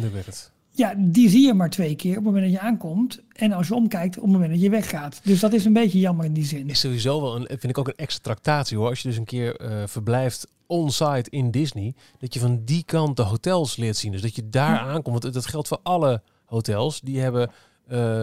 Ja, 0.81 0.95
die 0.99 1.29
zie 1.29 1.47
je 1.47 1.55
maar 1.55 1.71
twee 1.71 1.95
keer 1.97 2.11
op 2.11 2.17
het 2.17 2.25
moment 2.25 2.45
dat 2.45 2.53
je 2.53 2.61
aankomt. 2.61 3.21
En 3.33 3.53
als 3.53 3.69
je 3.69 3.75
omkijkt 3.75 4.17
op 4.17 4.23
het 4.23 4.33
moment 4.33 4.51
dat 4.51 4.61
je 4.61 4.71
weggaat. 4.71 5.21
Dus 5.25 5.41
dat 5.41 5.53
is 5.53 5.65
een 5.65 5.73
beetje 5.73 5.99
jammer 5.99 6.25
in 6.25 6.33
die 6.33 6.45
zin. 6.45 6.69
Is 6.71 6.81
sowieso 6.81 7.21
wel 7.21 7.37
een, 7.37 7.47
vind 7.47 7.65
ik 7.65 7.79
ook 7.79 7.89
een 7.89 7.97
extra 7.97 8.23
tractatie 8.23 8.77
hoor. 8.77 8.89
Als 8.89 9.01
je 9.03 9.09
dus 9.09 9.17
een 9.17 9.25
keer 9.25 9.57
eh, 9.57 9.83
verblijft 9.87 10.47
on-site 10.67 11.31
in 11.31 11.51
Disney, 11.51 11.95
dat 12.19 12.35
je 12.35 12.41
van 12.41 12.63
die 12.65 12.83
kant 12.85 13.17
de 13.17 13.23
hotels 13.23 13.77
leert 13.77 13.97
zien. 13.97 14.13
Dus 14.13 14.23
dat 14.23 14.35
je 14.37 14.49
daar 14.49 14.75
Ja. 14.75 14.81
aankomt. 14.81 15.23
Want 15.23 15.35
dat 15.35 15.47
geldt 15.47 15.69
voor 15.69 15.81
alle 15.83 16.23
hotels. 16.45 17.01
Die 17.01 17.21
hebben 17.21 17.51
eh, 17.91 18.23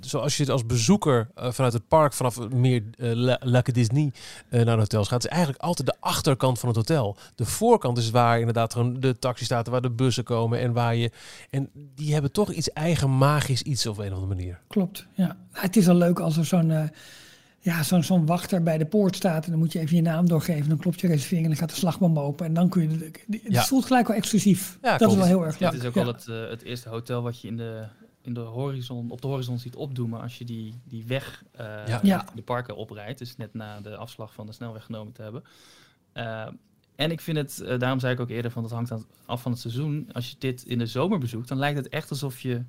zoals 0.00 0.36
je 0.36 0.42
het 0.42 0.52
als 0.52 0.66
bezoeker 0.66 1.28
eh, 1.34 1.50
vanuit 1.50 1.72
het 1.72 1.88
park 1.88 2.12
vanaf 2.12 2.48
meer 2.50 2.82
uh, 2.96 3.34
Lake 3.40 3.72
Disney 3.72 4.12
eh, 4.48 4.64
naar 4.64 4.74
de 4.74 4.80
hotels 4.80 5.08
gaat, 5.08 5.24
is 5.24 5.30
eigenlijk 5.30 5.62
altijd 5.62 5.88
de 5.88 5.94
achterkant 6.00 6.58
van 6.58 6.68
het 6.68 6.76
hotel. 6.76 7.16
De 7.34 7.44
voorkant 7.44 7.98
is 7.98 8.10
waar 8.10 8.38
inderdaad 8.38 8.72
gewoon 8.72 9.00
de 9.00 9.18
taxi 9.18 9.44
staat, 9.44 9.66
waar 9.66 9.80
de 9.82 9.90
bussen 9.90 10.24
komen 10.24 10.58
en 10.60 10.72
waar 10.72 10.94
je. 10.96 11.10
En 11.50 11.70
die 11.94 12.12
hebben 12.12 12.32
toch 12.32 12.52
iets 12.52 12.72
eigen 12.72 13.18
magisch 13.18 13.62
iets 13.62 13.86
op 13.86 13.98
een 13.98 14.06
of 14.06 14.12
andere 14.18 14.34
manier. 14.34 14.60
Klopt, 14.68 15.06
ja. 15.14 15.36
Het 15.52 15.76
is 15.76 15.88
al 15.88 15.94
leuk 15.94 16.20
als 16.20 16.36
er 16.36 16.44
zo'n 16.44 16.70
eh, 16.70 16.82
ja, 17.60 17.82
zo'n 17.82 18.02
zo'n 18.02 18.26
wachter 18.26 18.62
bij 18.62 18.78
de 18.78 18.86
poort 18.86 19.16
staat 19.16 19.44
en 19.44 19.50
dan 19.50 19.58
moet 19.58 19.72
je 19.72 19.78
even 19.78 19.96
je 19.96 20.02
naam 20.02 20.28
doorgeven. 20.28 20.68
Dan 20.68 20.78
klopt 20.78 21.00
je 21.00 21.06
reservering 21.06 21.42
en 21.42 21.50
dan 21.50 21.58
gaat 21.60 21.70
de 21.70 21.76
slagboom 21.76 22.18
open 22.18 22.46
en 22.46 22.54
dan 22.54 22.68
kun 22.68 22.82
je... 22.82 22.88
de- 22.88 23.10
de- 23.26 23.40
Het 23.42 23.52
Ja. 23.52 23.62
voelt 23.62 23.84
gelijk 23.86 24.06
wel 24.08 24.16
exclusief. 24.16 24.78
Ja, 24.82 24.88
dat 24.90 24.96
klopt. 24.98 25.12
is 25.12 25.18
wel 25.18 25.26
heel 25.26 25.44
erg 25.44 25.58
leuk. 25.58 25.70
Het 25.72 25.80
is 25.80 25.86
ook 25.88 25.94
ja. 25.94 26.04
wel 26.04 26.12
het, 26.12 26.26
eh, 26.28 26.48
het 26.50 26.62
eerste 26.62 26.88
hotel 26.88 27.22
wat 27.22 27.40
je 27.40 27.48
in 27.48 27.56
de, 27.56 27.84
in 28.22 28.34
de 28.34 28.40
horizon, 28.40 29.10
op 29.10 29.20
de 29.20 29.26
horizon 29.26 29.58
ziet 29.58 29.76
opdoemen 29.76 30.20
als 30.20 30.38
je 30.38 30.44
die, 30.44 30.74
die 30.84 31.04
weg 31.06 31.44
eh, 31.52 31.66
Ja. 31.86 32.00
Ja. 32.02 32.24
de 32.34 32.42
parken 32.42 32.76
oprijdt. 32.76 33.18
Dus 33.18 33.36
net 33.36 33.54
na 33.54 33.80
de 33.80 33.96
afslag 33.96 34.32
van 34.34 34.46
de 34.46 34.52
snelweg 34.52 34.84
genomen 34.84 35.12
te 35.12 35.22
hebben. 35.22 35.42
Eh, 36.12 36.46
en 36.96 37.10
ik 37.10 37.20
vind 37.20 37.36
het, 37.36 37.60
eh, 37.60 37.78
daarom 37.78 38.00
zei 38.00 38.12
ik 38.14 38.20
ook 38.20 38.28
eerder 38.30 38.50
van 38.50 38.62
dat 38.62 38.72
hangt 38.72 38.92
aan- 38.92 39.04
af 39.26 39.42
van 39.42 39.52
het 39.52 39.60
seizoen. 39.60 40.08
Als 40.12 40.30
je 40.30 40.36
dit 40.38 40.62
in 40.64 40.78
de 40.78 40.86
zomer 40.86 41.18
bezoekt, 41.18 41.48
dan 41.48 41.58
lijkt 41.58 41.78
het 41.78 41.88
echt 41.88 42.10
alsof 42.10 42.40
je 42.40 42.62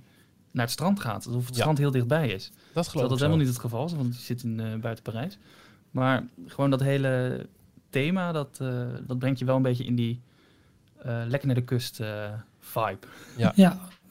naar 0.52 0.64
het 0.64 0.72
strand 0.74 1.00
gaat. 1.00 1.26
Alsof 1.26 1.46
het 1.46 1.54
Ja. 1.56 1.60
strand 1.60 1.78
heel 1.78 1.92
dichtbij 1.92 2.30
is. 2.30 2.52
Dat 2.74 2.88
geloof 2.88 3.08
dat 3.08 3.18
ik. 3.18 3.18
helemaal 3.18 3.30
zo. 3.32 3.38
niet 3.38 3.48
het 3.48 3.60
geval 3.60 3.86
is, 3.86 3.94
want 3.94 4.16
je 4.16 4.22
zit 4.22 4.44
in, 4.44 4.60
eh, 4.60 4.76
buiten 4.76 5.04
Parijs. 5.04 5.38
Maar 5.92 6.24
gewoon 6.48 6.70
dat 6.70 6.80
hele 6.80 7.46
thema, 7.90 8.32
dat, 8.32 8.58
eh, 8.62 8.88
dat 9.08 9.20
brengt 9.20 9.40
je 9.40 9.46
wel 9.46 9.56
een 9.56 9.62
beetje 9.62 9.86
in 9.86 9.96
die 9.96 10.22
eh, 10.98 11.22
lekker 11.28 11.48
naar 11.48 11.56
de 11.58 11.64
kust 11.64 12.00
eh, 12.00 12.34
vibe. 12.60 13.08
Ja, 13.38 13.52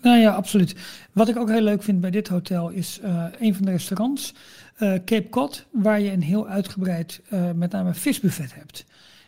nou 0.00 0.18
ja, 0.18 0.30
absoluut. 0.30 0.74
Wat 1.12 1.28
ik 1.28 1.36
ook 1.36 1.48
heel 1.48 1.60
leuk 1.60 1.82
vind 1.82 2.00
bij 2.00 2.10
dit 2.10 2.28
hotel 2.28 2.68
is 2.68 3.00
eh, 3.00 3.24
een 3.38 3.54
van 3.54 3.64
de 3.64 3.70
restaurants, 3.70 4.34
eh, 4.76 4.92
Cape 4.92 5.28
Cod, 5.28 5.66
waar 5.70 6.00
je 6.00 6.12
een 6.12 6.22
heel 6.22 6.48
uitgebreid, 6.48 7.20
eh, 7.28 7.50
met 7.52 7.72
name 7.72 7.94
visbuffet 7.94 8.54
hebt. 8.54 8.84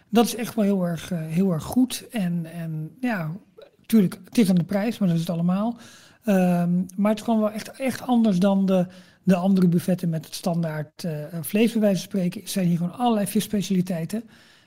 Dat 0.09 0.25
is 0.25 0.35
echt 0.35 0.55
wel 0.55 0.65
heel 0.65 0.87
erg, 0.87 1.09
heel 1.15 1.53
erg 1.53 1.63
goed. 1.63 2.05
En, 2.11 2.47
en 2.53 2.97
ja, 3.01 3.31
natuurlijk, 3.81 4.19
het 4.25 4.39
is 4.39 4.49
aan 4.49 4.55
de 4.55 4.65
prijs, 4.65 4.99
maar 4.99 5.09
dat 5.09 5.17
is 5.17 5.23
het 5.23 5.33
allemaal. 5.33 5.77
Ehm, 6.25 6.71
maar 6.97 7.11
het 7.11 7.23
gewoon 7.23 7.41
wel 7.41 7.51
echt, 7.51 7.71
echt 7.71 8.03
anders 8.03 8.39
dan 8.39 8.67
de, 8.67 8.87
de 9.23 9.37
andere 9.37 9.69
buffetten 9.69 10.09
met 10.09 10.25
het 10.25 10.35
standaard 10.35 11.07
vlees, 11.41 11.73
bij 11.73 11.81
wijze 11.81 12.01
van 12.01 12.09
spreken. 12.09 12.43
Er 12.43 12.49
zijn 12.49 12.67
hier 12.67 12.77
gewoon 12.77 12.99
allerlei 12.99 13.27
visspecialiteiten. 13.27 14.23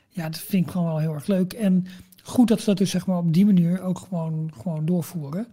Ja, 0.10 0.30
dat 0.30 0.40
vind 0.40 0.66
ik 0.66 0.72
gewoon 0.72 0.88
wel 0.88 0.98
heel 0.98 1.14
erg 1.14 1.28
leuk. 1.28 1.54
En 1.54 1.86
goed 2.24 2.48
dat 2.48 2.60
ze 2.60 2.66
dat 2.66 2.78
dus 2.78 2.90
zeg 2.90 3.06
maar 3.06 3.18
op 3.18 3.34
die 3.34 3.46
manier 3.46 3.82
ook 3.82 3.98
gewoon, 3.98 4.52
gewoon 4.62 4.86
doorvoeren. 4.86 5.48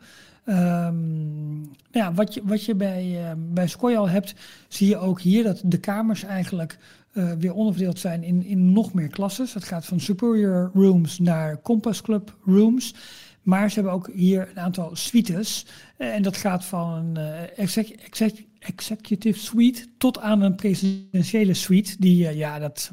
Ehm, 0.45 1.63
ja, 1.91 2.13
wat 2.15 2.35
je, 2.35 2.41
wat 2.45 2.65
je 2.65 2.75
bij, 2.75 3.31
eh, 3.31 3.33
bij 3.37 3.97
al 3.97 4.09
hebt, 4.09 4.35
zie 4.69 4.89
je 4.89 4.97
ook 4.97 5.21
hier 5.21 5.43
dat 5.45 5.63
de 5.65 5.79
kamers 5.79 6.23
eigenlijk 6.23 6.79
eh, 7.13 7.33
weer 7.33 7.53
onderverdeeld 7.53 7.99
zijn 7.99 8.23
in, 8.23 8.45
in 8.45 8.73
nog 8.73 8.93
meer 8.93 9.09
klasses. 9.09 9.55
Het 9.55 9.65
gaat 9.65 9.87
van 9.87 10.01
superior 10.01 10.71
rooms 10.75 11.19
naar 11.19 11.63
Compass 11.63 12.03
Club 12.03 12.37
rooms. 12.45 12.95
Maar 13.43 13.69
ze 13.69 13.75
hebben 13.75 13.93
ook 13.93 14.11
hier 14.15 14.49
een 14.51 14.61
aantal 14.61 14.91
suites. 14.97 15.67
Eh, 15.97 16.15
en 16.15 16.23
dat 16.23 16.37
gaat 16.37 16.65
van 16.65 17.17
een 17.17 17.17
exec- 17.57 17.89
exec- 17.89 18.45
executive 18.59 19.39
suite 19.39 19.87
tot 19.99 20.19
aan 20.19 20.41
een 20.43 20.55
presidentiële 20.55 21.55
suite. 21.55 21.97
Die, 21.99 22.37
ja, 22.37 22.59
dat 22.59 22.91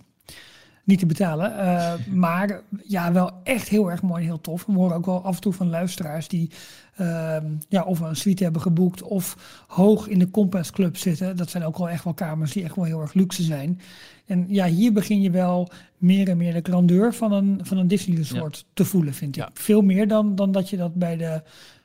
niet 0.83 0.99
te 0.99 1.05
betalen. 1.05 1.53
Maar 2.13 2.61
ja, 2.83 3.11
wel 3.11 3.31
echt 3.43 3.69
heel 3.69 3.91
erg 3.91 4.01
mooi 4.01 4.21
en 4.21 4.27
heel 4.27 4.41
tof. 4.41 4.65
We 4.65 4.73
horen 4.73 4.95
ook 4.95 5.05
wel 5.05 5.23
af 5.23 5.35
en 5.35 5.41
toe 5.41 5.53
van 5.53 5.69
luisteraars 5.69 6.27
die 6.27 6.49
ehm, 6.97 7.45
ja, 7.69 7.83
of 7.83 7.99
een 7.99 8.15
suite 8.15 8.43
hebben 8.43 8.61
geboekt 8.61 9.01
of 9.01 9.37
hoog 9.67 10.07
in 10.07 10.19
de 10.19 10.31
Compass 10.31 10.71
Club 10.71 10.97
zitten. 10.97 11.37
Dat 11.37 11.49
zijn 11.49 11.63
ook 11.63 11.77
wel 11.77 11.89
echt 11.89 12.03
wel 12.03 12.13
kamers 12.13 12.51
die 12.51 12.63
echt 12.63 12.75
wel 12.75 12.85
heel 12.85 13.01
erg 13.01 13.13
luxe 13.13 13.43
zijn. 13.43 13.81
En 14.25 14.45
ja, 14.49 14.65
hier 14.65 14.93
begin 14.93 15.21
je 15.21 15.31
wel 15.31 15.69
meer 15.97 16.29
en 16.29 16.37
meer 16.37 16.53
de 16.53 16.71
grandeur 16.71 17.13
van 17.13 17.31
een, 17.31 17.59
van 17.63 17.77
een 17.77 17.87
Disney 17.87 18.17
resort 18.17 18.65
te 18.73 18.85
voelen, 18.85 19.13
vind 19.13 19.35
ik. 19.35 19.43
Ja. 19.43 19.49
Veel 19.53 19.81
meer 19.81 20.07
dan, 20.07 20.35
dan 20.35 20.51
dat 20.51 20.69
je 20.69 20.77
dat 20.77 20.93
bij 20.93 21.17
de, 21.17 21.41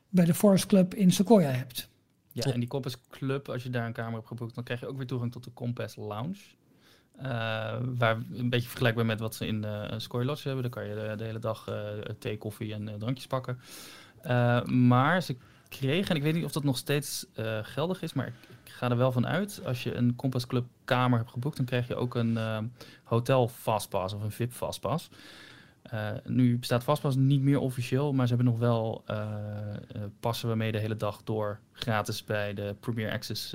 bij 0.09 0.25
de 0.25 0.35
Forest 0.35 0.67
Club 0.67 0.95
in 0.95 1.13
Sequoia 1.13 1.51
hebt. 1.51 1.91
Ja, 2.33 2.53
en 2.53 2.61
die 2.61 2.69
Compass 2.69 2.97
Club, 3.11 3.49
als 3.49 3.63
je 3.63 3.71
daar 3.71 3.87
een 3.87 3.93
kamer 3.93 4.15
hebt 4.15 4.27
geboekt, 4.27 4.55
dan 4.55 4.65
krijg 4.65 4.81
je 4.81 4.87
ook 4.87 4.97
weer 4.97 5.07
toegang 5.07 5.33
tot 5.33 5.45
de 5.45 5.53
Compass 5.55 5.97
Lounge. 5.97 6.41
Eh, 7.17 7.79
waar 7.97 8.17
een 8.33 8.51
beetje 8.51 8.69
vergelijkbaar 8.69 9.07
met 9.07 9.21
wat 9.21 9.35
ze 9.35 9.47
in 9.47 9.61
de 9.61 9.95
Sequoia 9.97 10.25
Lodge 10.25 10.49
hebben. 10.49 10.63
Daar 10.63 10.83
kan 10.83 10.89
je 10.89 11.09
de, 11.09 11.17
de 11.17 11.25
hele 11.25 11.39
dag 11.39 11.69
eh, 11.69 11.75
thee, 12.19 12.39
koffie 12.39 12.73
en 12.73 12.99
drankjes 12.99 13.27
pakken. 13.27 13.59
Eh, 14.23 14.65
maar 14.65 15.23
ze 15.23 15.37
kregen, 15.69 16.11
en 16.11 16.17
ik 16.17 16.23
weet 16.23 16.35
niet 16.35 16.45
of 16.45 16.53
dat 16.53 16.65
nog 16.65 16.77
steeds 16.77 17.27
eh, 17.35 17.59
geldig 17.63 18.03
is, 18.03 18.13
maar 18.13 18.27
ik, 18.27 18.35
ik 18.65 18.71
ga 18.71 18.91
er 18.91 18.97
wel 18.97 19.13
van 19.13 19.27
uit. 19.27 19.61
Als 19.65 19.83
je 19.83 19.95
een 19.95 20.17
Compass 20.17 20.47
Club 20.47 20.65
kamer 20.85 21.19
hebt 21.19 21.31
geboekt, 21.31 21.57
dan 21.57 21.67
krijg 21.67 21.89
je 21.89 21.95
ook 21.95 22.15
een 22.15 22.37
eh, 22.37 22.59
hotel 23.05 23.49
fastpass 23.49 24.15
of 24.15 24.23
een 24.23 24.31
VIP 24.31 24.53
fastpass. 24.53 25.11
Nu 26.25 26.59
bestaat 26.59 26.83
Fastpass 26.83 27.17
niet 27.17 27.43
meer 27.43 27.59
officieel, 27.59 28.13
maar 28.13 28.27
ze 28.27 28.35
hebben 28.35 28.53
nog 28.53 28.61
wel 28.61 29.05
passen 30.21 30.49
waarmee 30.49 30.73
de 30.73 30.79
hele 30.79 30.97
dag 30.97 31.23
door 31.25 31.59
gratis 31.73 32.25
bij 32.25 32.55
de 32.55 32.77
Premier 32.81 33.13
Access 33.13 33.55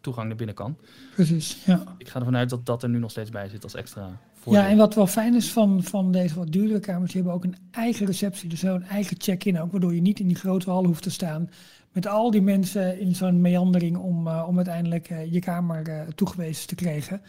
toegang 0.00 0.26
naar 0.26 0.36
binnen 0.36 0.54
kan. 0.54 0.78
Precies, 1.14 1.64
ja. 1.64 1.82
Ik 1.98 2.08
ga 2.08 2.18
ervan 2.18 2.36
uit 2.36 2.50
dat 2.50 2.66
dat 2.66 2.82
er 2.82 2.88
nu 2.88 2.98
nog 2.98 3.10
steeds 3.10 3.30
bij 3.30 3.48
zit 3.48 3.62
als 3.62 3.74
extra. 3.74 4.18
Ja, 4.44 4.68
en 4.68 4.76
wat 4.76 4.94
wel 4.94 5.06
fijn 5.06 5.34
is 5.34 5.52
van, 5.52 5.82
van 5.82 6.12
deze 6.12 6.34
wat 6.34 6.52
duurdere 6.52 6.80
kamers, 6.80 7.12
die 7.12 7.22
hebben 7.22 7.38
ook 7.38 7.44
een 7.44 7.56
eigen 7.70 8.06
receptie, 8.06 8.48
dus 8.48 8.60
zo 8.60 8.74
een 8.74 8.84
eigen 8.84 9.16
check-in 9.20 9.60
ook, 9.60 9.70
waardoor 9.70 9.94
je 9.94 10.00
niet 10.00 10.20
in 10.20 10.26
die 10.26 10.36
grote 10.36 10.70
hal 10.70 10.84
hoeft 10.84 11.02
te 11.02 11.10
staan 11.10 11.48
met 11.92 12.06
al 12.06 12.30
die 12.30 12.42
mensen 12.42 13.00
in 13.00 13.14
zo'n 13.14 13.40
meandering 13.40 13.96
om, 13.96 14.26
eh, 14.26 14.44
om 14.48 14.56
uiteindelijk 14.56 15.08
eh, 15.08 15.32
je 15.32 15.40
kamer 15.40 15.88
eh, 15.88 16.08
toegewezen 16.14 16.66
te 16.66 16.74
krijgen. 16.74 17.22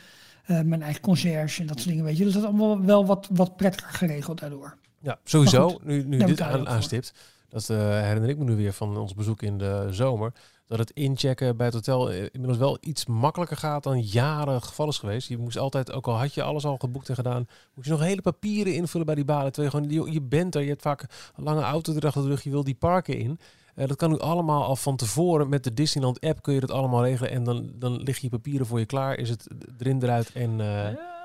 Mijn 0.46 0.82
eigen 0.82 1.02
conciërge 1.02 1.62
en 1.62 1.68
dat 1.68 1.78
soort 1.78 1.90
dingen, 1.90 2.04
weet 2.04 2.18
je. 2.18 2.24
Dus 2.24 2.34
dat 2.34 2.42
is 2.42 2.48
allemaal 2.48 2.82
wel 2.82 3.06
wat, 3.06 3.30
wat 3.32 3.56
prettiger 3.56 3.94
geregeld 3.94 4.40
daardoor. 4.40 4.78
Ja, 5.00 5.20
sowieso. 5.24 5.70
Goed, 5.70 5.86
nu 5.86 6.04
nu 6.04 6.18
dit 6.18 6.42
aan, 6.42 6.68
aanstipt, 6.68 7.14
dat 7.50 7.68
herinner 7.68 8.30
ik 8.30 8.38
me 8.38 8.44
nu 8.44 8.56
weer 8.56 8.74
van 8.74 8.98
ons 8.98 9.14
bezoek 9.14 9.42
in 9.42 9.58
de 9.58 9.88
zomer. 9.90 10.34
Dat 10.72 10.80
het 10.80 10.92
inchecken 10.92 11.58
bij 11.58 11.66
het 11.66 11.76
hotel 11.76 12.12
eh, 12.12 12.24
inmiddels 12.32 12.58
wel 12.58 12.78
iets 12.82 13.06
makkelijker 13.06 13.58
gaat 13.58 13.84
dan 13.84 14.02
jaren 14.02 14.62
geval 14.62 14.88
is 14.88 14.98
geweest. 14.98 15.28
Je 15.28 15.38
moest 15.38 15.58
altijd, 15.58 15.92
ook 15.92 16.08
al 16.08 16.18
had 16.18 16.34
je 16.34 16.44
alles 16.44 16.66
al 16.66 16.78
geboekt 16.78 17.10
en 17.10 17.16
gedaan, 17.16 17.48
moest 17.74 17.88
je 17.88 17.94
nog 17.94 18.02
hele 18.04 18.22
papieren 18.22 18.74
invullen 18.74 19.06
bij 19.06 19.16
die 19.16 19.26
balie. 19.26 19.52
Terwijl 19.52 19.76
je 19.76 19.90
gewoon, 19.90 20.12
je, 20.14 20.22
bent 20.22 20.56
er, 20.56 20.62
je 20.62 20.70
hebt 20.70 20.82
vaak 20.82 21.02
een 21.36 21.44
lange 21.44 21.62
auto 21.62 21.94
de 21.94 22.08
achter 22.08 22.30
de 22.30 22.38
je 22.44 22.50
wil 22.50 22.64
die 22.64 22.76
parken 22.76 23.18
in. 23.18 23.40
Eh, 23.76 23.88
dat 23.88 23.98
kan 23.98 24.10
nu 24.10 24.20
allemaal 24.20 24.64
al 24.64 24.76
van 24.76 24.96
tevoren 24.96 25.50
met 25.50 25.64
de 25.64 25.74
Disneyland 25.74 26.20
app 26.20 26.42
kun 26.42 26.54
je 26.54 26.60
dat 26.60 26.72
allemaal 26.72 27.04
regelen. 27.04 27.32
En 27.32 27.44
dan, 27.44 27.72
dan 27.76 28.02
liggen 28.02 28.24
je 28.24 28.38
papieren 28.38 28.68
voor 28.68 28.80
je 28.80 28.86
klaar, 28.86 29.18
is 29.18 29.30
het 29.30 29.48
erin, 29.78 30.04
eruit 30.04 30.32
en... 30.32 30.62
eh. 30.62 31.21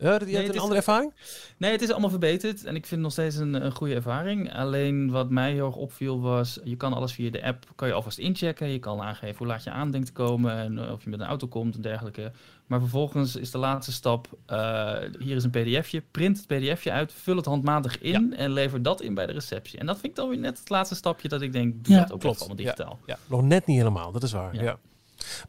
Ja, 0.00 0.12
je 0.12 0.24
Nee, 0.24 0.44
een 0.48 0.54
is- 0.54 0.58
andere 0.60 0.76
ervaring? 0.76 1.12
Nee, 1.56 1.70
het 1.72 1.82
is 1.82 1.90
allemaal 1.90 2.10
verbeterd 2.10 2.64
en 2.64 2.74
ik 2.76 2.86
vind 2.86 2.90
het 2.90 3.00
nog 3.00 3.12
steeds 3.12 3.36
een, 3.36 3.64
een 3.64 3.72
goede 3.72 3.94
ervaring. 3.94 4.52
Alleen 4.54 5.10
wat 5.10 5.30
mij 5.30 5.52
heel 5.52 5.66
erg 5.66 5.76
opviel 5.76 6.20
was, 6.20 6.58
je 6.64 6.76
kan 6.76 6.92
alles 6.92 7.12
via 7.12 7.30
de 7.30 7.44
app, 7.44 7.64
kan 7.76 7.88
je 7.88 7.94
alvast 7.94 8.18
inchecken. 8.18 8.68
Je 8.68 8.78
kan 8.78 9.00
aangeven 9.00 9.36
hoe 9.38 9.46
laat 9.46 9.64
je 9.64 9.70
aan 9.70 9.90
denkt 9.90 10.06
te 10.06 10.12
komen 10.12 10.52
en 10.56 10.78
eh, 10.78 10.92
of 10.92 11.04
je 11.04 11.10
met 11.10 11.20
een 11.20 11.26
auto 11.26 11.46
komt 11.46 11.74
en 11.74 11.80
dergelijke. 11.80 12.32
Maar 12.66 12.80
vervolgens 12.80 13.36
is 13.36 13.50
de 13.50 13.58
laatste 13.58 13.92
stap, 13.92 14.26
eh, 14.46 14.92
hier 15.18 15.36
is 15.36 15.44
een 15.44 15.50
pdfje, 15.50 16.02
print 16.10 16.36
het 16.36 16.46
pdfje 16.46 16.90
uit, 16.92 17.12
vul 17.12 17.36
het 17.36 17.44
handmatig 17.46 17.98
in 18.00 18.34
en 18.36 18.52
lever 18.52 18.82
dat 18.82 19.00
in 19.02 19.14
bij 19.14 19.26
de 19.26 19.32
receptie. 19.32 19.78
En 19.78 19.86
dat 19.86 19.94
vind 19.98 20.06
ik 20.06 20.14
dan 20.14 20.28
weer 20.28 20.38
net 20.38 20.58
het 20.58 20.68
laatste 20.68 20.94
stapje 20.94 21.28
dat 21.28 21.40
ik 21.42 21.52
denk, 21.52 21.84
doe 21.84 21.94
Ja, 21.94 22.00
dat 22.00 22.12
ook 22.12 22.20
klopt. 22.20 22.38
allemaal 22.38 22.56
digitaal. 22.56 22.98
Ja, 23.06 23.18
nog 23.26 23.42
net 23.42 23.66
niet 23.66 23.76
helemaal, 23.76 24.12
dat 24.12 24.22
is 24.22 24.32
waar. 24.32 24.54
Ja. 24.54 24.62
Ja. 24.62 24.78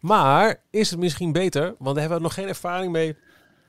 Maar 0.01 0.61
is 0.69 0.89
het 0.89 0.99
misschien 0.99 1.31
beter, 1.31 1.63
want 1.63 1.85
daar 1.95 1.99
hebben 1.99 2.17
we 2.17 2.23
nog 2.23 2.33
geen 2.33 2.47
ervaring 2.47 2.91
mee 2.91 3.15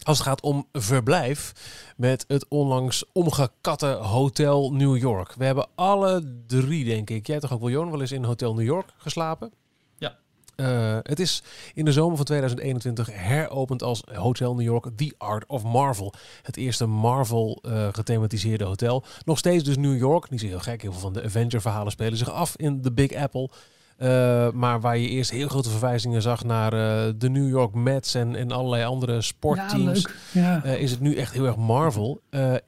als 0.05 0.19
het 0.19 0.27
gaat 0.27 0.41
om 0.41 0.67
verblijf 0.73 1.53
met 1.97 2.25
het 2.29 2.47
onlangs 2.49 3.05
omgekatte 3.13 3.87
Hotel 3.87 4.73
New 4.73 4.97
York. 4.97 5.35
We 5.35 5.45
hebben 5.45 5.69
alle 5.75 6.43
drie, 6.47 6.85
denk 6.85 7.11
ik. 7.11 7.27
Jij 7.27 7.41
toch 7.41 7.53
ook 7.53 7.61
wel, 7.61 7.71
Johan, 7.71 7.91
wel 7.91 8.01
eens 8.01 8.13
in 8.13 8.25
Hotel 8.25 8.55
New 8.55 8.65
York 8.67 8.93
geslapen? 8.97 9.53
Ja. 9.99 10.19
Eh, 10.57 10.99
het 11.03 11.21
is 11.21 11.43
in 11.75 11.85
de 11.85 11.93
zomer 11.93 12.17
van 12.17 12.25
2021 12.25 13.09
heropend 13.13 13.83
als 13.83 14.03
Hotel 14.13 14.55
New 14.55 14.65
York 14.65 14.87
The 14.97 15.15
Art 15.19 15.47
of 15.47 15.63
Marvel. 15.63 16.15
Het 16.43 16.57
eerste 16.57 16.87
Marvel 16.87 17.59
eh, 17.63 17.89
gethematiseerde 17.93 18.65
hotel. 18.65 19.05
Nog 19.25 19.39
steeds 19.39 19.65
dus 19.65 19.77
New 19.77 19.97
York. 19.97 20.31
Niet 20.31 20.41
zo 20.41 20.47
heel 20.47 20.61
gek. 20.61 20.83
Heel 20.83 20.93
veel 20.93 21.01
van 21.01 21.13
de 21.13 21.23
Avenger-verhalen 21.23 21.93
spelen 21.93 22.19
zich 22.19 22.31
af 22.31 22.57
in 22.57 22.83
de 22.83 22.93
Big 22.93 23.13
Apple. 23.13 23.51
Eh, 23.97 24.51
maar 24.51 24.81
waar 24.81 24.99
je 24.99 25.09
eerst 25.09 25.31
heel 25.31 25.49
grote 25.49 25.71
verwijzingen 25.71 26.23
zag 26.23 26.45
naar 26.45 26.73
eh, 26.73 27.13
de 27.17 27.31
New 27.31 27.49
York 27.49 27.75
Mets 27.75 28.15
en, 28.15 28.37
en 28.37 28.53
allerlei 28.53 28.85
andere 28.85 29.21
sportteams. 29.21 30.07
Ja. 30.33 30.65
eh, 30.65 30.81
is 30.81 30.91
het 30.91 31.01
nu 31.01 31.15
echt 31.17 31.33
heel 31.33 31.47
erg 31.47 31.57
Marvel. 31.57 32.21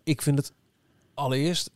Ik 0.04 0.22
vind 0.22 0.38
het 0.38 0.52
allereerst 1.14 1.70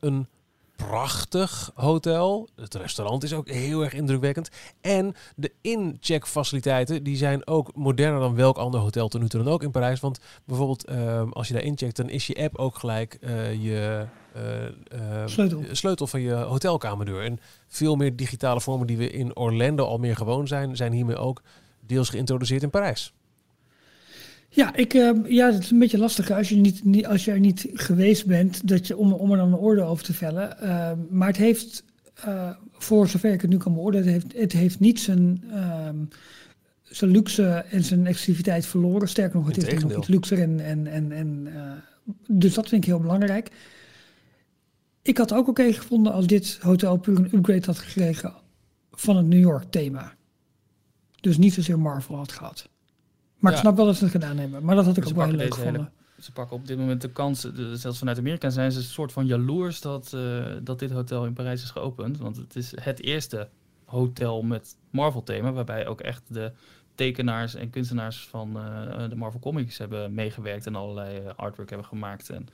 een 0.00 0.28
prachtig 0.76 1.70
hotel. 1.74 2.48
Het 2.56 2.74
restaurant 2.74 3.22
is 3.22 3.32
ook 3.32 3.48
heel 3.48 3.84
erg 3.84 3.92
indrukwekkend. 3.92 4.48
En 4.80 5.14
de 5.36 5.52
incheck 5.60 6.26
faciliteiten 6.26 7.02
die 7.02 7.16
zijn 7.16 7.46
ook 7.46 7.74
moderner 7.74 8.20
dan 8.20 8.34
welk 8.34 8.56
ander 8.56 8.80
hotel 8.80 9.08
tot 9.08 9.20
nu 9.20 9.28
toe 9.28 9.42
dan 9.42 9.52
ook 9.52 9.62
in 9.62 9.70
Parijs. 9.70 10.00
Want 10.00 10.18
bijvoorbeeld 10.44 10.84
ehm, 10.84 11.28
als 11.28 11.48
je 11.48 11.54
daar 11.54 11.62
incheckt, 11.62 11.96
dan 11.96 12.08
is 12.08 12.26
je 12.26 12.42
app 12.42 12.56
ook 12.56 12.76
gelijk 12.76 13.14
eh, 13.20 13.62
je 13.62 14.06
eh, 14.32 14.66
eh, 14.66 14.72
Sleutel. 15.26 15.62
sleutel 15.72 16.06
van 16.06 16.20
je 16.20 16.34
hotelkamerdeur. 16.34 17.22
En 17.22 17.40
veel 17.66 17.96
meer 17.96 18.16
digitale 18.16 18.60
vormen 18.60 18.86
die 18.86 18.96
we 18.96 19.10
in 19.10 19.36
Orlando 19.36 19.84
al 19.84 19.98
meer 19.98 20.16
gewoon 20.16 20.46
zijn, 20.46 20.76
zijn 20.76 20.92
hiermee 20.92 21.16
ook 21.16 21.42
deels 21.86 22.08
geïntroduceerd 22.08 22.62
in 22.62 22.70
Parijs. 22.70 23.12
Ja, 24.54 24.74
ik, 24.74 24.94
eh, 24.94 25.10
ja, 25.26 25.52
het 25.52 25.62
is 25.62 25.70
een 25.70 25.78
beetje 25.78 25.98
lastig 25.98 26.30
als 26.30 26.48
je, 26.48 26.56
niet, 26.56 26.84
niet, 26.84 27.06
als 27.06 27.24
je 27.24 27.30
er 27.30 27.40
niet 27.40 27.68
geweest 27.72 28.26
bent, 28.26 28.68
dat 28.68 28.86
je, 28.86 28.96
om, 28.96 29.12
om 29.12 29.30
er 29.30 29.36
dan 29.36 29.52
een 29.52 29.58
orde 29.58 29.82
over 29.82 30.04
te 30.04 30.12
vellen. 30.12 30.60
Eh, 30.60 30.92
maar 31.10 31.28
het 31.28 31.36
heeft, 31.36 31.84
eh, 32.14 32.50
voor 32.72 33.08
zover 33.08 33.32
ik 33.32 33.40
het 33.40 33.50
nu 33.50 33.56
kan 33.56 33.74
beoordelen, 33.74 34.12
het 34.12 34.22
heeft, 34.22 34.40
het 34.40 34.52
heeft 34.52 34.80
niet 34.80 35.00
zijn, 35.00 35.44
ehm, 35.50 35.96
zijn 36.82 37.10
luxe 37.10 37.64
en 37.70 37.84
zijn 37.84 38.06
exclusiviteit 38.06 38.66
verloren. 38.66 39.08
Sterker 39.08 39.38
nog, 39.38 39.46
het 39.46 39.56
is 39.56 39.82
nog 39.82 39.96
iets 39.96 40.08
luxer. 40.08 40.40
En, 40.40 40.60
en, 40.60 40.86
en, 40.86 41.12
en, 41.12 41.48
eh, 41.54 41.72
dus 42.26 42.54
dat 42.54 42.68
vind 42.68 42.82
ik 42.82 42.88
heel 42.88 43.00
belangrijk. 43.00 43.50
Ik 45.02 45.18
had 45.18 45.32
ook 45.32 45.48
oké 45.48 45.72
gevonden 45.72 46.12
als 46.12 46.26
dit 46.26 46.58
hotel 46.60 46.96
puur 46.96 47.18
een 47.18 47.34
upgrade 47.34 47.66
had 47.66 47.78
gekregen 47.78 48.34
van 48.90 49.16
het 49.16 49.26
New 49.26 49.40
York 49.40 49.64
thema. 49.70 50.14
Dus 51.20 51.38
niet 51.38 51.54
zozeer 51.54 51.78
Marvel 51.78 52.16
had 52.16 52.32
gehad. 52.32 52.68
Maar 53.44 53.52
ik 53.52 53.58
snap 53.58 53.76
wel 53.76 53.86
dat 53.86 53.96
ze 53.96 54.02
het 54.04 54.12
gedaan 54.12 54.36
hebben. 54.38 54.64
Maar 54.64 54.76
dat 54.76 54.84
had 54.84 54.96
ik 54.96 55.02
Ze 55.02 55.08
ook 55.10 55.16
wel 55.16 55.26
heel 55.26 55.36
leuk 55.36 55.54
gevonden. 55.54 55.92
Ze 56.20 56.32
pakken 56.32 56.56
op 56.56 56.66
dit 56.66 56.78
moment 56.78 57.00
de 57.00 57.10
kans, 57.10 57.40
de- 57.40 57.76
zelfs 57.76 57.98
vanuit 57.98 58.18
Amerika 58.18 58.50
zijn 58.50 58.72
ze 58.72 58.78
een 58.78 58.84
soort 58.84 59.12
van 59.12 59.26
jaloers 59.26 59.80
dat, 59.80 60.12
eh, 60.12 60.44
dat 60.62 60.78
dit 60.78 60.90
hotel 60.90 61.26
in 61.26 61.32
Parijs 61.32 61.62
is 61.62 61.70
geopend. 61.70 62.18
Want 62.18 62.36
het 62.36 62.56
is 62.56 62.72
het 62.80 63.02
eerste 63.02 63.48
hotel 63.84 64.42
met 64.42 64.76
Marvel-thema, 64.90 65.52
waarbij 65.52 65.86
ook 65.86 66.00
echt 66.00 66.22
de 66.28 66.52
tekenaars 66.94 67.54
en 67.54 67.70
kunstenaars 67.70 68.26
van 68.30 68.56
eh, 68.58 69.08
de 69.08 69.16
Marvel 69.16 69.40
Comics 69.40 69.78
hebben 69.78 70.14
meegewerkt 70.14 70.66
en 70.66 70.74
allerlei 70.74 71.16
eh, 71.18 71.30
artwork 71.36 71.68
hebben 71.68 71.86
gemaakt. 71.88 72.30
En 72.30 72.46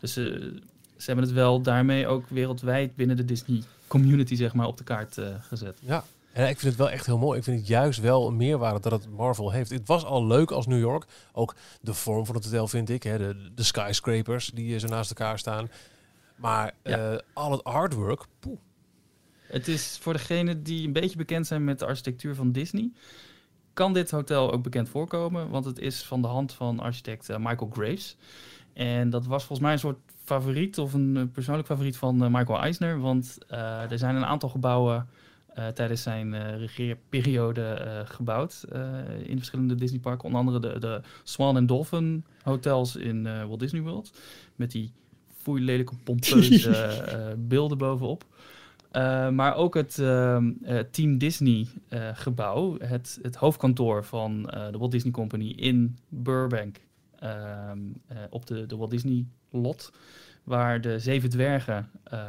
dus 0.00 0.12
ze 0.12 0.60
hebben 0.96 1.24
het 1.24 1.34
wel 1.34 1.60
daarmee 1.62 2.06
ook 2.06 2.28
wereldwijd 2.28 2.96
binnen 2.96 3.16
de 3.16 3.24
Disney 3.24 3.62
community 3.86 4.34
zeg 4.34 4.54
maar, 4.54 4.66
op 4.66 4.76
de 4.76 4.84
kaart 4.84 5.18
eh, 5.18 5.26
gezet. 5.40 5.78
Ja. 5.80 6.04
En 6.38 6.48
ik 6.48 6.58
vind 6.58 6.62
het 6.72 6.76
wel 6.76 6.90
echt 6.90 7.06
heel 7.06 7.18
mooi. 7.18 7.38
Ik 7.38 7.44
vind 7.44 7.58
het 7.58 7.66
juist 7.68 8.00
wel 8.00 8.26
een 8.26 8.36
meerwaarde 8.36 8.80
dat 8.80 8.92
het 8.92 9.10
Marvel 9.16 9.50
heeft. 9.50 9.70
Het 9.70 9.86
was 9.88 10.04
al 10.04 10.26
leuk 10.26 10.50
als 10.50 10.66
New 10.66 10.78
York. 10.78 11.04
Ook 11.32 11.54
de 11.80 11.94
vorm 11.94 12.26
van 12.26 12.34
het 12.34 12.44
hotel 12.44 12.68
vind 12.68 12.90
ik. 12.90 13.02
Hè. 13.02 13.18
De, 13.18 13.50
de 13.54 13.62
skyscrapers 13.62 14.50
die 14.50 14.74
eh, 14.74 14.80
zo 14.80 14.86
naast 14.86 15.10
elkaar 15.10 15.38
staan. 15.38 15.70
Maar 16.36 16.74
Ja. 16.82 17.12
eh, 17.12 17.18
al 17.32 17.50
het 17.52 17.64
artwork. 17.64 18.24
poeh. 18.40 18.58
Het 19.40 19.68
is 19.68 19.98
voor 20.00 20.12
degenen 20.12 20.62
die 20.62 20.86
een 20.86 20.92
beetje 20.92 21.16
bekend 21.16 21.46
zijn 21.46 21.64
met 21.64 21.78
de 21.78 21.86
architectuur 21.86 22.34
van 22.34 22.52
Disney. 22.52 22.90
Kan 23.72 23.92
dit 23.92 24.10
hotel 24.10 24.52
ook 24.52 24.62
bekend 24.62 24.88
voorkomen? 24.88 25.50
Want 25.50 25.64
het 25.64 25.78
is 25.78 26.02
van 26.02 26.22
de 26.22 26.28
hand 26.28 26.52
van 26.52 26.80
architect 26.80 27.28
eh, 27.28 27.36
Michael 27.36 27.70
Graves. 27.72 28.16
En 28.72 29.10
dat 29.10 29.26
was 29.26 29.38
volgens 29.44 29.60
mij 29.60 29.72
een 29.72 29.78
soort 29.78 29.98
favoriet 30.24 30.78
of 30.78 30.92
een 30.94 31.30
persoonlijk 31.32 31.66
favoriet 31.66 31.96
van 31.96 32.16
Michael 32.32 32.60
Eisner. 32.60 33.00
Want 33.00 33.36
er 33.90 33.98
zijn 33.98 34.16
een 34.16 34.24
aantal 34.26 34.48
gebouwen 34.48 35.08
tijdens 35.74 36.02
zijn 36.02 36.34
eh, 36.34 36.58
regeerperiode 36.58 37.62
eh, 37.62 38.00
gebouwd 38.04 38.64
eh, 38.72 38.80
in 39.22 39.36
verschillende 39.36 39.74
Disneyparken. 39.74 40.24
Onder 40.24 40.40
andere 40.40 40.60
de, 40.60 40.78
de 40.78 41.00
Swan 41.22 41.56
and 41.56 41.68
Dolphin 41.68 42.24
hotels 42.42 42.96
in 42.96 43.26
eh, 43.26 43.44
Walt 43.44 43.60
Disney 43.60 43.82
World. 43.82 44.10
Met 44.56 44.70
die 44.70 44.92
foei 45.36 45.64
lelijke 45.64 45.94
pompeuze 46.04 46.70
eh, 46.76 47.32
beelden 47.36 47.78
bovenop. 47.78 48.24
Uh, 48.92 49.28
maar 49.30 49.54
ook 49.54 49.74
het 49.74 49.98
uh, 49.98 50.38
Team 50.90 51.18
Disney 51.18 51.66
uh, 51.88 52.08
gebouw, 52.12 52.76
het, 52.78 53.18
het, 53.22 53.36
hoofdkantoor 53.36 54.04
van 54.04 54.42
de 54.42 54.78
Walt 54.78 54.90
Disney 54.90 55.12
Company 55.12 55.50
in 55.50 55.98
Burbank, 56.08 56.80
op 58.30 58.46
de, 58.46 58.66
de, 58.66 58.76
Walt 58.76 58.90
Disney 58.90 59.26
lot, 59.50 59.92
waar 60.48 60.80
de 60.80 60.98
zeven 60.98 61.30
dwergen 61.30 61.90
uh, 62.12 62.20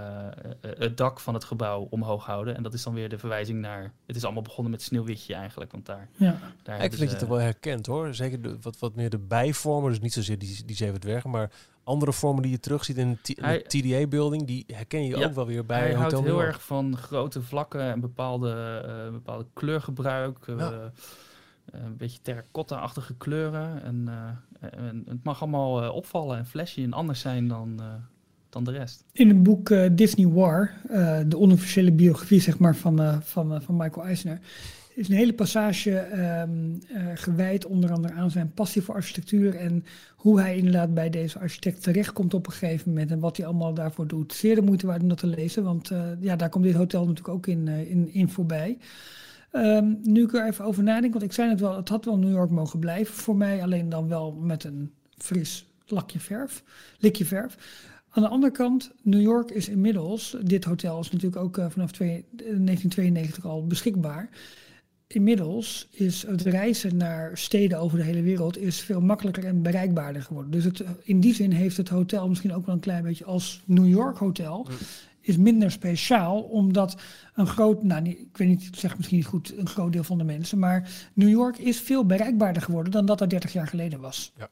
het 0.61 0.97
dak 0.97 1.19
van 1.19 1.33
het 1.33 1.43
gebouw 1.43 1.87
omhoog 1.89 2.25
houden. 2.25 2.55
En 2.55 2.63
dat 2.63 2.73
is 2.73 2.83
dan 2.83 2.93
weer 2.93 3.09
de 3.09 3.17
verwijzing 3.17 3.59
naar, 3.59 3.93
het 4.05 4.15
is 4.15 4.23
allemaal 4.23 4.41
begonnen 4.41 4.71
met 4.71 4.81
Sneeuwwitje 4.81 5.33
eigenlijk, 5.33 5.71
want 5.71 5.85
daar... 5.85 6.09
Ja. 6.15 6.39
daar 6.63 6.75
ik 6.75 6.81
vind 6.81 6.99
dat 6.99 7.09
je 7.09 7.15
het 7.15 7.27
wel 7.27 7.37
herkent 7.37 7.85
hoor. 7.85 8.13
Zeker 8.13 8.41
de, 8.41 8.57
wat, 8.61 8.79
wat 8.79 8.95
meer 8.95 9.09
de 9.09 9.17
bijvormen, 9.17 9.89
dus 9.89 9.99
niet 9.99 10.13
zozeer 10.13 10.39
die, 10.39 10.65
die 10.65 10.75
zeven 10.75 10.99
dwergen, 10.99 11.29
maar 11.29 11.51
andere 11.83 12.13
vormen 12.13 12.41
die 12.41 12.51
je 12.51 12.59
terugziet 12.59 12.97
in 12.97 13.19
de 13.21 13.63
TDA-building, 13.67 14.47
die 14.47 14.63
herken 14.67 15.03
je 15.03 15.17
Ja, 15.17 15.25
ook 15.25 15.33
wel 15.33 15.45
weer 15.45 15.65
bij 15.65 15.79
Hij 15.79 15.93
houdt 15.93 16.11
Hotel 16.11 16.23
heel 16.23 16.33
York. 16.33 16.47
erg 16.47 16.63
van 16.63 16.97
grote 16.97 17.41
vlakken 17.41 17.81
en 17.81 17.99
bepaalde, 17.99 18.83
eh, 18.85 19.11
bepaalde 19.11 19.45
kleurgebruik. 19.53 20.47
eh, 20.47 20.67
een 21.71 21.97
beetje 21.97 22.21
terracotta-achtige 22.21 23.15
kleuren. 23.15 23.83
En, 23.83 24.03
eh, 24.07 24.29
en 24.59 25.03
het 25.07 25.23
mag 25.23 25.41
allemaal 25.41 25.83
eh, 25.83 25.95
opvallen 25.95 26.37
en 26.37 26.45
flashy 26.45 26.83
en 26.83 26.93
anders 26.93 27.19
zijn 27.19 27.47
dan, 27.47 27.75
eh, 27.79 27.85
dan 28.49 28.63
de 28.63 28.71
rest. 28.71 29.05
In 29.11 29.27
het 29.27 29.43
boek 29.43 29.69
eh, 29.69 29.89
Disney 29.91 30.27
War, 30.27 30.73
eh, 30.89 31.19
de 31.27 31.37
onofficiële 31.37 31.91
biografie 31.91 32.41
zeg 32.41 32.57
maar, 32.57 32.75
van, 32.75 33.01
eh, 33.01 33.17
van, 33.21 33.53
eh, 33.53 33.61
van 33.61 33.77
Michael 33.77 34.05
Eisner, 34.05 34.39
is 34.99 35.09
een 35.09 35.15
hele 35.15 35.33
passage 35.33 35.97
ehm, 35.97 36.49
eh, 36.93 37.05
gewijd 37.13 37.65
onder 37.65 37.91
andere 37.91 38.13
aan 38.13 38.31
zijn 38.31 38.53
passie 38.53 38.81
voor 38.81 38.95
architectuur 38.95 39.55
en 39.55 39.85
hoe 40.15 40.39
hij 40.39 40.57
inderdaad 40.57 40.93
bij 40.93 41.09
deze 41.09 41.39
architect 41.39 41.83
terechtkomt 41.83 42.33
op 42.33 42.45
een 42.45 42.53
gegeven 42.53 42.89
moment 42.89 43.11
en 43.11 43.19
wat 43.19 43.37
hij 43.37 43.45
allemaal 43.45 43.73
daarvoor 43.73 44.07
doet. 44.07 44.33
Zeer 44.33 44.55
de 44.55 44.61
moeite 44.61 44.87
waard 44.87 45.01
om 45.01 45.07
dat 45.09 45.17
te 45.17 45.27
lezen, 45.27 45.63
want 45.63 45.91
eh, 45.91 46.01
ja, 46.19 46.35
daar 46.35 46.49
komt 46.49 46.63
dit 46.63 46.75
hotel 46.75 47.01
natuurlijk 47.01 47.27
ook 47.35 47.47
in, 47.47 47.67
eh, 47.67 47.89
in, 47.89 48.13
in 48.13 48.29
voorbij. 48.29 48.77
Ehm, 49.51 49.93
nu 50.03 50.23
ik 50.23 50.33
er 50.33 50.47
even 50.47 50.65
over 50.65 50.83
nadenk, 50.83 51.13
want 51.13 51.25
ik 51.25 51.33
zei 51.33 51.49
het 51.49 51.59
wel, 51.59 51.75
het 51.75 51.89
had 51.89 52.05
wel 52.05 52.17
New 52.17 52.31
York 52.31 52.49
mogen 52.49 52.79
blijven 52.79 53.15
voor 53.15 53.35
mij, 53.35 53.63
alleen 53.63 53.89
dan 53.89 54.07
wel 54.07 54.31
met 54.31 54.63
een 54.63 54.91
fris 55.17 55.65
lakje 55.85 56.19
verf, 56.19 56.63
likje 56.99 57.25
verf. 57.25 57.57
Aan 58.09 58.23
de 58.23 58.29
andere 58.29 58.51
kant, 58.51 58.91
New 59.01 59.21
York 59.21 59.51
is 59.51 59.69
inmiddels, 59.69 60.35
dit 60.41 60.63
hotel 60.63 60.99
is 60.99 61.11
natuurlijk 61.11 61.41
ook 61.41 61.57
eh, 61.57 61.69
vanaf 61.69 61.91
twee- 61.91 62.25
1992 62.31 63.45
al 63.45 63.67
beschikbaar. 63.67 64.29
Inmiddels 65.07 65.87
is 65.91 66.25
het 66.27 66.41
reizen 66.41 66.97
naar 66.97 67.37
steden 67.37 67.79
over 67.79 67.97
de 67.97 68.03
hele 68.03 68.21
wereld 68.21 68.57
is 68.57 68.79
veel 68.79 69.01
makkelijker 69.01 69.45
en 69.45 69.61
bereikbaarder 69.61 70.21
geworden. 70.21 70.51
Dus 70.51 70.81
in 71.03 71.19
die 71.19 71.33
zin 71.33 71.51
heeft 71.51 71.77
het 71.77 71.89
hotel 71.89 72.29
misschien 72.29 72.53
ook 72.53 72.65
wel 72.65 72.75
een 72.75 72.81
klein 72.81 73.03
beetje 73.03 73.25
als 73.25 73.61
New 73.65 73.87
York 73.87 74.17
hotel 74.17 74.67
is 75.29 75.37
minder 75.37 75.71
speciaal, 75.71 76.41
omdat 76.41 77.01
een 77.33 77.47
groot, 77.47 77.83
nou 77.83 78.01
niet, 78.01 78.19
ik 78.19 78.37
weet 78.37 78.47
niet, 78.47 78.63
ik 78.65 78.75
zeg 78.75 78.97
misschien 78.97 79.17
niet 79.17 79.27
goed 79.27 79.57
een 79.57 79.67
groot 79.67 79.91
deel 79.93 80.03
van 80.03 80.17
de 80.17 80.23
mensen, 80.23 80.59
maar 80.59 80.89
New 81.13 81.29
York 81.29 81.57
is 81.57 81.79
veel 81.79 82.05
bereikbaarder 82.05 82.61
geworden 82.61 82.91
dan 82.91 83.05
dat 83.05 83.21
er 83.21 83.29
30 83.29 83.53
jaar 83.53 83.67
geleden 83.67 83.99
was. 83.99 84.31
Ja. 84.37 84.49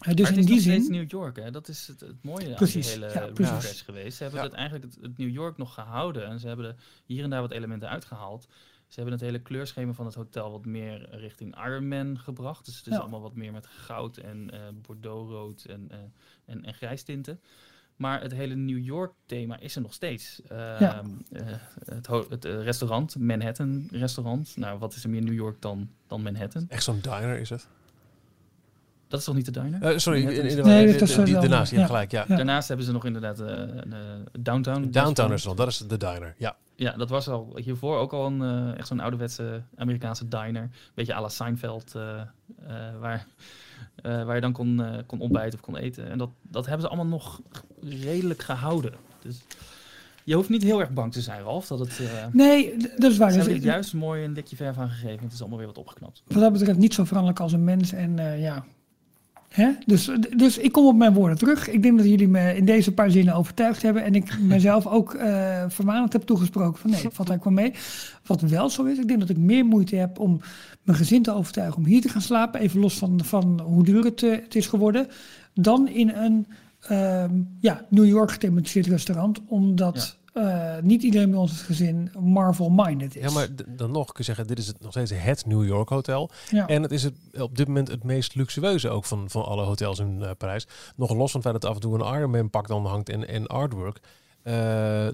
Eh, 0.00 0.14
dus 0.14 0.28
maar 0.30 0.38
het 0.38 0.48
in 0.48 0.54
is 0.56 0.62
die 0.62 0.72
nog 0.74 0.82
zin, 0.84 0.92
New 0.92 1.10
York, 1.10 1.36
hè? 1.36 1.50
dat 1.50 1.68
is 1.68 1.86
het, 1.86 2.00
het 2.00 2.22
mooie 2.24 2.54
Precies, 2.54 2.94
aan 2.94 3.00
die 3.00 3.08
ja, 3.08 3.20
hele 3.20 3.32
refresh 3.34 3.84
geweest. 3.84 4.16
Ze 4.16 4.22
hebben 4.22 4.40
Ja. 4.40 4.46
het 4.46 4.56
eigenlijk 4.56 4.94
het, 4.94 5.02
het 5.02 5.18
New 5.18 5.30
York 5.30 5.56
nog 5.56 5.74
gehouden 5.74 6.26
en 6.26 6.40
ze 6.40 6.46
hebben 6.46 6.66
er 6.66 6.74
hier 7.04 7.24
en 7.24 7.30
daar 7.30 7.40
wat 7.40 7.50
elementen 7.50 7.88
uitgehaald. 7.88 8.46
Ze 8.88 9.00
hebben 9.00 9.12
het 9.18 9.26
hele 9.26 9.38
kleurschema 9.42 9.92
van 9.92 10.06
het 10.06 10.14
hotel 10.14 10.50
wat 10.50 10.64
meer 10.64 11.08
richting 11.10 11.64
Iron 11.66 11.88
Man 11.88 12.18
gebracht. 12.18 12.64
Dus 12.64 12.76
het 12.76 12.86
is 12.86 12.92
Ja. 12.92 12.98
allemaal 12.98 13.20
wat 13.20 13.34
meer 13.34 13.52
met 13.52 13.66
goud 13.66 14.16
en 14.16 14.50
eh 14.50 14.60
bordeauxrood 14.86 15.64
en, 15.64 15.86
eh 15.90 15.98
en, 16.44 16.64
en 16.64 16.74
grijs 16.74 17.02
tinten. 17.02 17.40
Maar 17.96 18.22
het 18.22 18.32
hele 18.32 18.54
New 18.54 18.84
York 18.84 19.12
thema 19.26 19.60
is 19.60 19.76
er 19.76 19.82
nog 19.82 19.92
steeds. 19.92 20.40
Uh, 20.52 20.58
Ja. 20.80 21.02
uh, 21.32 21.40
het, 21.84 22.06
het 22.28 22.44
uh, 22.44 22.62
restaurant, 22.62 23.18
Manhattan 23.18 23.88
restaurant. 23.90 24.56
Nou, 24.56 24.78
wat 24.78 24.94
is 24.94 25.04
er 25.04 25.10
meer 25.10 25.22
New 25.22 25.34
York 25.34 25.60
dan, 25.60 25.90
dan 26.06 26.22
Manhattan? 26.22 26.66
Echt 26.68 26.82
zo'n 26.82 27.00
diner 27.02 27.38
is 27.38 27.50
het. 27.50 27.66
Dat 29.08 29.20
is 29.20 29.26
toch 29.26 29.34
niet 29.34 29.44
de 29.44 29.50
diner? 29.60 29.82
Eh, 29.82 29.98
sorry, 29.98 30.18
in, 30.18 30.24
Manhattan 30.24 30.44
in, 30.44 30.50
is- 30.50 30.56
in, 30.56 30.64
Nee, 30.64 30.86
de- 31.26 31.32
de- 31.32 31.32
daarnaast, 31.40 31.70
je 31.70 31.76
hebt 31.76 31.88
gelijk, 31.88 32.10
ja. 32.10 32.24
Ja. 32.28 32.36
Daarnaast 32.36 32.68
hebben 32.68 32.86
ze 32.86 32.92
nog 32.92 33.04
inderdaad 33.04 33.40
uh, 33.40 33.46
een 33.48 33.88
uh, 33.92 33.98
downtown. 34.40 34.90
Downtown 34.90 35.30
restaurant, 35.30 35.58
dat 35.58 35.68
is 35.68 35.78
de 35.78 35.96
diner, 35.96 36.34
ja. 36.38 36.56
Ja, 36.76 36.92
dat 36.96 37.08
was 37.10 37.28
al 37.28 37.56
hiervoor 37.56 37.98
ook 37.98 38.12
al 38.12 38.26
een 38.26 38.40
uh, 38.68 38.78
echt 38.78 38.86
zo'n 38.86 39.00
ouderwetse 39.00 39.62
Amerikaanse 39.76 40.28
diner. 40.28 40.70
Beetje 40.94 41.14
à 41.14 41.20
la 41.20 41.28
Seinfeld, 41.28 41.92
uh, 41.96 42.20
uh, 44.02 44.24
waar, 44.24 44.34
je 44.34 44.40
dan 44.40 44.52
kon, 44.52 44.82
kon 45.06 45.20
ontbijten 45.20 45.58
of 45.58 45.64
kon 45.64 45.76
eten. 45.76 46.10
En 46.10 46.18
dat, 46.18 46.30
dat 46.42 46.66
hebben 46.66 46.82
ze 46.82 46.88
allemaal 46.88 47.18
nog 47.18 47.40
redelijk 47.80 48.42
gehouden. 48.42 48.92
Dus 49.22 49.42
je 50.24 50.34
hoeft 50.34 50.48
niet 50.48 50.62
heel 50.62 50.80
erg 50.80 50.90
bang 50.90 51.12
te 51.12 51.20
zijn, 51.20 51.42
Ralf. 51.42 51.66
Dat 51.66 51.78
het, 51.78 52.00
nee, 52.32 52.76
dat 52.96 53.10
is 53.10 53.18
waar. 53.18 53.30
Ze 53.30 53.36
Dus 53.36 53.46
hebben 53.46 53.54
het 53.54 53.72
juist 53.72 53.94
mooi 53.94 54.24
een 54.24 54.32
dikje 54.32 54.56
verf 54.56 54.78
aan 54.78 54.90
gegeven. 54.90 55.24
Het 55.24 55.32
is 55.32 55.40
allemaal 55.40 55.58
weer 55.58 55.66
wat 55.66 55.78
opgeknapt. 55.78 56.22
wat 56.26 56.42
dat 56.42 56.52
betreft 56.52 56.78
niet 56.78 56.94
zo 56.94 57.04
veranderlijk 57.04 57.40
als 57.40 57.52
een 57.52 57.64
mens. 57.64 57.92
En 57.92 58.18
eh, 58.18 58.40
ja. 58.42 58.64
Hè? 59.52 59.70
Dus, 59.86 60.10
dus 60.36 60.58
ik 60.58 60.72
kom 60.72 60.86
op 60.86 60.96
mijn 60.96 61.12
woorden 61.12 61.38
terug. 61.38 61.68
Ik 61.68 61.82
denk 61.82 61.98
dat 61.98 62.06
jullie 62.06 62.28
me 62.28 62.56
in 62.56 62.64
deze 62.64 62.92
paar 62.92 63.10
zinnen 63.10 63.34
overtuigd 63.34 63.82
hebben. 63.82 64.04
En 64.04 64.14
ik 64.14 64.38
mezelf 64.54 64.86
ook 64.86 65.14
eh 65.14 65.64
vermanend 65.68 66.12
heb 66.12 66.22
toegesproken 66.22 66.78
van 66.80 66.90
nee, 66.90 67.00
valt 67.00 67.28
eigenlijk 67.28 67.44
wel 67.44 67.52
mee. 67.52 67.72
Wat 68.26 68.40
wel 68.40 68.70
zo 68.70 68.84
is, 68.84 68.98
ik 68.98 69.08
denk 69.08 69.20
dat 69.20 69.28
ik 69.28 69.36
meer 69.36 69.64
moeite 69.64 69.96
heb 69.96 70.18
om 70.18 70.40
mijn 70.82 70.98
gezin 70.98 71.22
te 71.22 71.34
overtuigen 71.34 71.76
om 71.76 71.84
hier 71.84 72.00
te 72.00 72.08
gaan 72.08 72.22
slapen. 72.22 72.60
Even 72.60 72.80
los 72.80 72.98
van, 72.98 73.20
van 73.24 73.60
hoe 73.60 73.84
duur 73.84 74.04
het, 74.04 74.22
eh, 74.22 74.30
het 74.30 74.54
is 74.54 74.66
geworden. 74.66 75.06
Dan 75.54 75.88
in 75.88 76.08
een 76.08 76.46
ehm, 76.80 77.40
ja, 77.60 77.84
New 77.88 78.06
York 78.06 78.30
gethematiseerd 78.30 78.86
restaurant. 78.86 79.40
Omdat 79.46 80.18
eh, 80.32 80.76
niet 80.82 81.02
iedereen 81.02 81.30
bij 81.30 81.38
ons 81.38 81.50
het 81.50 81.60
gezin 81.60 82.10
Marvel-minded 82.20 83.16
is. 83.16 83.22
Ja, 83.22 83.30
maar 83.30 83.48
dan 83.68 83.90
nog 83.90 84.04
kun 84.06 84.14
je 84.16 84.22
zeggen, 84.22 84.46
dit 84.46 84.58
is 84.58 84.66
het, 84.66 84.80
nog 84.80 84.90
steeds 84.90 85.12
het 85.14 85.46
New 85.46 85.64
York 85.64 85.88
Hotel. 85.88 86.30
Ja. 86.50 86.66
En 86.66 86.82
het 86.82 86.92
is 86.92 87.02
het, 87.02 87.14
op 87.38 87.56
dit 87.56 87.66
moment 87.66 87.88
het 87.88 88.04
meest 88.04 88.34
luxueuze 88.34 88.88
ook 88.88 89.04
van, 89.04 89.30
van 89.30 89.44
alle 89.44 89.64
hotels 89.64 89.98
in 89.98 90.22
eh, 90.22 90.30
Parijs. 90.38 90.66
Nog 90.96 91.10
los 91.10 91.30
van 91.30 91.40
het 91.40 91.50
feit 91.50 91.62
dat 91.62 91.70
af 91.70 91.74
en 91.74 91.80
toe 91.80 91.94
een 91.94 92.16
Iron 92.16 92.30
Man 92.30 92.50
pak 92.50 92.68
dan 92.68 92.86
hangt 92.86 93.08
en, 93.08 93.28
en 93.28 93.46
artwork. 93.46 94.00
Eh, 94.42 94.52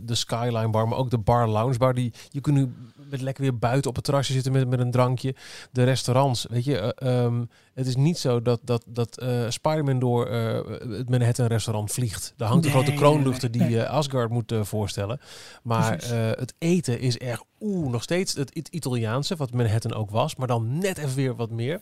de 0.03 0.15
Skyline 0.15 0.69
Bar, 0.71 0.89
maar 0.89 0.99
ook 0.99 1.11
de 1.11 1.19
Bar 1.19 1.49
Lounge 1.49 1.79
Bar. 1.79 1.95
Die, 1.95 2.13
je 2.29 2.41
kunt 2.41 2.57
nu 2.57 2.73
met 3.11 3.21
lekker 3.21 3.43
weer 3.43 3.59
buiten 3.59 3.91
op 3.91 3.97
het 3.97 4.05
terrasje 4.05 4.33
zitten 4.33 4.53
met, 4.53 4.69
met 4.69 4.79
een 4.81 4.91
drankje. 4.91 5.35
De 5.73 5.85
restaurants, 5.85 6.47
weet 6.51 6.65
je. 6.65 6.79
eh, 6.95 7.25
ehm, 7.25 7.45
het 7.75 7.87
is 7.87 7.97
niet 7.97 8.19
zo 8.19 8.43
dat, 8.43 8.61
dat, 8.63 8.85
dat 8.87 9.19
eh 9.19 9.45
Spider-Man 9.49 9.99
door 9.99 10.29
het 10.31 11.09
Manhattan 11.11 11.47
restaurant 11.47 11.91
vliegt. 11.93 12.33
Daar 12.37 12.49
hangt 12.49 12.65
Nee, 12.65 12.73
grote 12.73 12.93
kroonluchter 12.93 13.51
die 13.51 13.83
Asgard 13.83 14.31
moet 14.31 14.53
voorstellen. 14.63 15.21
Maar 15.63 15.93
het 16.39 16.55
eten 16.59 17.01
is 17.01 17.19
echt 17.19 17.45
oeh, 17.61 17.91
nog 17.91 18.03
steeds 18.03 18.35
het 18.35 18.55
It- 18.57 18.69
Italiaanse, 18.69 19.37
wat 19.37 19.53
Manhattan 19.53 19.95
ook 19.95 20.11
was. 20.11 20.37
Maar 20.37 20.47
dan 20.49 20.79
net 20.79 20.99
even 20.99 21.15
weer 21.17 21.37
wat 21.37 21.51
meer. 21.51 21.81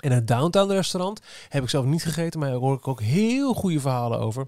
En 0.00 0.12
het 0.12 0.26
Downtown 0.26 0.72
restaurant 0.72 1.20
heb 1.48 1.62
ik 1.62 1.68
zelf 1.68 1.84
niet 1.84 2.02
gegeten, 2.02 2.40
maar 2.40 2.50
daar 2.50 2.58
hoor 2.58 2.74
ik 2.76 2.88
ook 2.88 3.00
heel 3.00 3.54
goede 3.54 3.80
verhalen 3.80 4.18
over. 4.18 4.46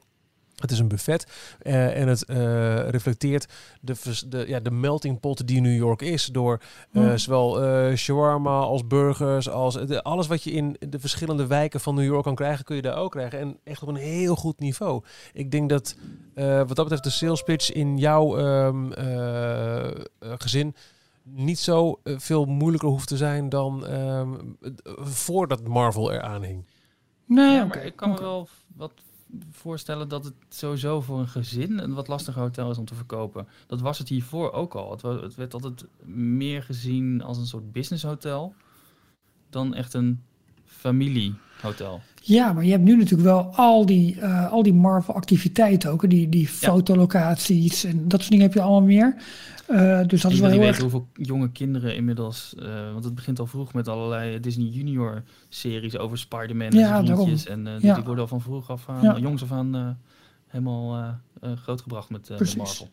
Het 0.56 0.70
is 0.70 0.78
een 0.78 0.88
buffet 0.88 1.26
eh, 1.58 2.00
en 2.00 2.08
het 2.08 2.24
eh, 2.24 2.88
reflecteert 2.88 3.46
de, 3.80 3.94
de, 4.28 4.44
ja, 4.48 4.60
de 4.60 4.70
melting 4.70 5.20
pot 5.20 5.46
die 5.46 5.60
New 5.60 5.76
York 5.76 6.02
is. 6.02 6.26
Door 6.26 6.60
eh, 6.92 7.02
Hmm. 7.02 7.18
zowel 7.18 7.62
eh 7.62 7.96
shawarma 7.96 8.58
als 8.60 8.86
burgers, 8.86 9.48
als 9.48 9.74
de, 9.74 10.02
alles 10.02 10.26
wat 10.26 10.42
je 10.42 10.50
in 10.50 10.76
de 10.88 11.00
verschillende 11.00 11.46
wijken 11.46 11.80
van 11.80 11.94
New 11.94 12.04
York 12.04 12.22
kan 12.24 12.34
krijgen, 12.34 12.64
kun 12.64 12.76
je 12.76 12.82
daar 12.82 12.96
ook 12.96 13.10
krijgen. 13.10 13.38
En 13.38 13.58
echt 13.64 13.82
op 13.82 13.88
een 13.88 13.94
heel 13.94 14.36
goed 14.36 14.58
niveau. 14.60 15.02
Ik 15.32 15.50
denk 15.50 15.68
dat 15.68 15.96
eh, 16.34 16.56
wat 16.58 16.76
dat 16.76 16.76
betreft 16.88 17.04
de 17.04 17.10
sales 17.10 17.42
pitch 17.42 17.72
in 17.72 17.98
jouw 17.98 18.36
ehm, 18.38 18.92
eh, 18.92 19.86
eh, 19.86 19.94
gezin 20.18 20.74
niet 21.24 21.58
zo 21.58 22.00
veel 22.04 22.44
moeilijker 22.44 22.88
hoeft 22.88 23.08
te 23.08 23.16
zijn 23.16 23.48
dan 23.48 23.86
ehm, 23.86 24.32
eh, 24.60 24.70
voordat 24.98 25.68
Marvel 25.68 26.12
eraan 26.12 26.42
hing. 26.42 26.64
Nee, 27.26 27.52
Ja, 27.54 27.64
maar 27.64 27.84
ik 27.84 27.96
kan 27.96 28.10
me 28.10 28.20
wel 28.20 28.48
wat 28.76 28.92
voorstellen 29.50 30.08
dat 30.08 30.24
het 30.24 30.34
sowieso 30.48 31.00
voor 31.00 31.18
een 31.18 31.28
gezin 31.28 31.78
een 31.78 31.94
wat 31.94 32.08
lastiger 32.08 32.42
hotel 32.42 32.70
is 32.70 32.78
om 32.78 32.84
te 32.84 32.94
verkopen. 32.94 33.48
Dat 33.66 33.80
was 33.80 33.98
het 33.98 34.08
hiervoor 34.08 34.52
ook 34.52 34.74
al. 34.74 34.90
Het, 35.22 35.34
werd 35.34 35.54
altijd 35.54 35.84
meer 36.04 36.62
gezien 36.62 37.22
als 37.22 37.38
een 37.38 37.46
soort 37.46 37.72
businesshotel 37.72 38.54
dan 39.50 39.74
echt 39.74 39.94
een 39.94 40.22
familiehotel. 40.64 42.00
Ja, 42.22 42.52
maar 42.52 42.64
je 42.64 42.70
hebt 42.70 42.82
nu 42.82 42.96
natuurlijk 42.96 43.22
wel 43.22 43.44
al 43.54 43.86
die, 43.86 44.20
eh, 44.20 44.52
al 44.52 44.62
die 44.62 44.74
Marvel-activiteiten 44.74 45.90
ook. 45.90 46.02
hè, 46.02 46.08
Die, 46.08 46.28
die 46.28 46.48
fotolocaties 46.48 47.84
en 47.84 48.08
dat 48.08 48.20
soort 48.20 48.30
dingen 48.30 48.46
heb 48.46 48.54
je 48.54 48.60
allemaal 48.60 48.82
meer. 48.82 49.16
Eh, 49.66 50.00
dus 50.06 50.20
dat 50.22 50.32
is 50.32 50.40
wel 50.40 50.50
heel 50.50 50.60
erg... 50.62 50.78
hoeveel 50.78 51.08
jonge 51.12 51.50
kinderen 51.50 51.94
inmiddels... 51.96 52.54
eh, 52.58 52.92
want 52.92 53.04
het 53.04 53.14
begint 53.14 53.38
al 53.38 53.46
vroeg 53.46 53.72
met 53.74 53.88
allerlei 53.88 54.40
Disney 54.40 54.66
Junior 54.66 55.22
series 55.48 55.98
over 55.98 56.18
Spider-Man 56.18 56.66
en 56.68 56.78
Ja, 56.78 57.04
vriendjes. 57.04 57.46
En 57.46 57.66
eh, 57.66 57.72
die, 57.78 57.86
Ja. 57.86 57.94
die 57.94 58.04
worden 58.04 58.22
al 58.22 58.28
van 58.28 58.40
vroeg 58.40 58.70
af 58.70 58.88
aan, 58.88 59.02
Ja. 59.02 59.18
jongs 59.18 59.42
af 59.42 59.52
aan, 59.52 59.98
helemaal 60.46 61.14
grootgebracht 61.62 62.10
met. 62.10 62.30
Marvel. 62.56 62.88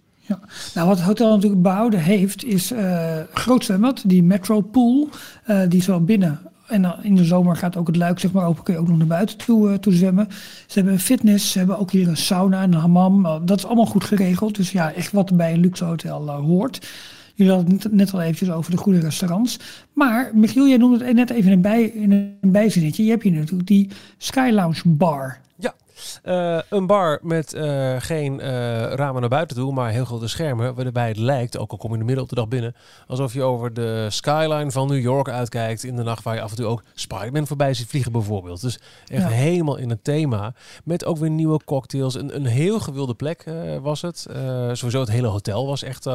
Nou, 0.74 0.88
wat 0.88 0.98
het 0.98 1.06
hotel 1.06 1.30
natuurlijk 1.36 1.62
behouden 1.62 2.00
heeft, 2.00 2.44
is 2.44 2.72
eh 2.72 3.20
groot 3.34 3.64
zwembad, 3.64 4.04
die 4.06 4.24
Metro 4.24 4.62
Pool. 4.62 5.10
eh, 5.46 5.62
die 5.70 5.80
is 5.80 5.86
wel 5.88 6.04
binnen. 6.04 6.40
En 6.70 6.82
dan 6.82 6.94
in 7.02 7.16
de 7.16 7.24
zomer 7.26 7.56
gaat 7.56 7.78
ook 7.78 7.88
het 7.88 7.96
luik 7.96 8.20
zeg 8.20 8.32
maar 8.32 8.46
open, 8.46 8.64
kun 8.64 8.74
je 8.74 8.80
ook 8.80 8.88
nog 8.88 8.98
naar 8.98 9.08
buiten 9.08 9.38
toe, 9.38 9.70
eh, 9.70 9.76
toe 9.78 9.94
zwemmen. 9.94 10.28
Ze 10.68 10.74
hebben 10.74 10.94
een 10.94 11.00
fitness, 11.00 11.52
ze 11.52 11.58
hebben 11.58 11.80
ook 11.80 11.92
hier 11.92 12.08
een 12.08 12.18
sauna 12.18 12.62
en 12.62 12.74
een 12.74 12.80
hammam. 12.80 13.26
Eh, 13.26 13.36
dat 13.46 13.58
is 13.58 13.66
allemaal 13.66 13.86
goed 13.86 14.04
geregeld. 14.04 14.56
Dus 14.56 14.72
ja, 14.72 14.94
echt 14.94 15.12
wat 15.12 15.38
bij 15.38 15.54
een 15.54 15.60
luxe 15.60 15.84
hotel 15.86 16.28
eh, 16.28 16.36
hoort. 16.40 16.88
Jullie 17.36 17.54
hadden 17.54 17.74
het 17.74 17.84
net- 17.84 17.94
net 17.94 18.14
al 18.14 18.22
eventjes 18.22 18.52
over 18.52 18.72
de 18.72 18.78
goede 18.78 19.00
restaurants. 19.00 19.60
Maar 19.94 20.32
Michiel, 20.34 20.68
jij 20.68 20.78
noemde 20.78 21.06
het 21.06 21.16
net 21.16 21.30
even 21.30 21.46
in 21.46 21.52
een, 21.52 21.62
bij, 21.62 21.84
in 21.84 22.12
een 22.12 22.52
bijzinnetje. 22.52 23.04
Je 23.04 23.10
hebt 23.10 23.24
hier 23.24 23.32
natuurlijk 23.32 23.68
die 23.68 23.90
Sky 24.18 24.50
Lounge 24.54 24.82
Bar. 24.86 25.40
Eh, 26.24 26.60
een 26.70 26.88
bar 26.88 27.20
met 27.22 27.54
eh, 27.54 27.95
geen 28.00 28.39
eh, 28.39 28.50
ramen 28.93 29.22
naar 29.22 29.30
buiten 29.30 29.56
toe, 29.56 29.74
maar 29.74 29.91
heel 29.91 30.06
grote 30.06 30.28
schermen. 30.28 30.76
Waarbij 30.76 31.08
het 31.08 31.18
lijkt, 31.18 31.58
ook 31.58 31.72
al 31.72 31.78
kom 31.78 31.88
je 31.89 31.93
in 31.93 32.00
de 32.00 32.06
midden 32.06 32.24
op 32.24 32.30
de 32.30 32.36
dag 32.36 32.47
binnen, 32.47 32.76
alsof 33.08 33.34
je 33.34 33.43
over 33.43 33.74
de 33.74 34.08
skyline 34.10 34.72
van 34.72 34.88
New 34.88 35.00
York 35.02 35.30
uitkijkt. 35.30 35.84
In 35.84 35.95
de 35.95 36.04
nacht 36.04 36.24
waar 36.24 36.36
je 36.36 36.41
af 36.41 36.50
en 36.50 36.56
toe 36.56 36.66
ook 36.66 36.84
Spider-Man 36.93 37.47
voorbij 37.47 37.74
ziet 37.74 37.88
vliegen 37.88 38.12
bijvoorbeeld. 38.12 38.62
Dus 38.62 38.80
echt 39.08 39.22
Ja. 39.22 39.28
helemaal 39.28 39.78
in 39.78 39.89
het 39.89 40.04
thema. 40.04 40.54
Met 40.84 41.06
ook 41.06 41.18
weer 41.18 41.30
nieuwe 41.30 41.60
cocktails. 41.66 42.16
Een, 42.16 42.36
een 42.36 42.45
heel 42.45 42.80
gewilde 42.80 43.14
plek 43.14 43.45
was 43.82 44.02
het. 44.02 44.26
Sowieso 44.72 45.00
het 45.00 45.10
hele 45.10 45.28
hotel 45.28 45.68
was 45.68 45.84
echt 45.84 46.08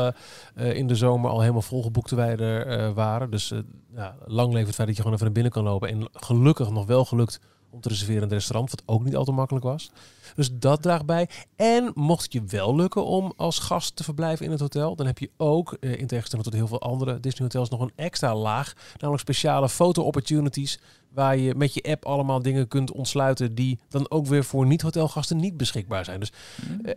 in 0.55 0.87
de 0.87 0.95
zomer 0.95 1.31
al 1.31 1.41
helemaal 1.41 1.63
volgeboekt 1.63 2.09
toen 2.09 2.19
wij 2.19 2.37
er 2.37 2.95
waren. 2.95 3.31
Dus 3.31 3.53
ja, 3.95 4.15
lang 4.27 4.53
leven 4.53 4.67
het 4.67 4.75
feit 4.75 4.89
dat 4.89 4.97
je 4.97 5.03
gewoon 5.03 5.13
even 5.13 5.25
naar 5.25 5.35
binnen 5.35 5.53
kan 5.53 5.65
lopen. 5.65 5.89
En 5.89 6.09
gelukkig 6.13 6.71
nog 6.71 6.87
wel 6.87 7.05
gelukt 7.05 7.41
om 7.75 7.81
te 7.81 7.89
reserveren 7.89 8.23
in 8.23 8.29
het 8.29 8.37
restaurant, 8.37 8.71
wat 8.71 8.83
ook 8.87 9.05
niet 9.05 9.17
altijd 9.17 9.37
makkelijk 9.37 9.65
was. 9.65 9.91
Dus 10.35 10.51
dat 10.53 10.83
draagt 10.83 11.07
bij. 11.07 11.29
En 11.57 11.91
mocht 11.95 12.23
het 12.23 12.33
je 12.33 12.45
wel 12.45 12.77
lukken 12.77 13.05
om 13.05 13.33
als 13.37 13.59
gast 13.59 13.97
te 13.97 14.05
verblijven 14.05 14.45
in 14.47 14.51
het 14.51 14.61
hotel, 14.61 14.97
dan 14.97 15.07
heb 15.07 15.19
je 15.19 15.31
ook, 15.37 15.77
eh, 15.81 15.91
in 15.91 16.07
tegenstelling 16.07 16.49
tot 16.49 16.59
heel 16.59 16.69
veel 16.69 16.81
andere 16.81 17.21
Disney 17.21 17.43
hotels, 17.43 17.69
nog 17.69 17.81
een 17.81 17.93
extra 17.97 18.37
laag. 18.37 18.73
Namelijk 18.97 19.23
speciale 19.23 19.69
foto-opportunities, 19.69 20.79
waar 21.15 21.37
je 21.37 21.55
met 21.55 21.75
je 21.75 21.83
app 21.83 22.05
allemaal 22.05 22.43
dingen 22.43 22.69
kunt 22.69 22.93
ontsluiten 22.93 23.55
die 23.55 23.79
dan 23.89 24.11
ook 24.11 24.27
weer 24.27 24.45
voor 24.45 24.67
niet-hotelgasten 24.67 25.37
niet 25.37 25.57
beschikbaar 25.57 26.05
zijn. 26.05 26.21
Dus 26.21 26.33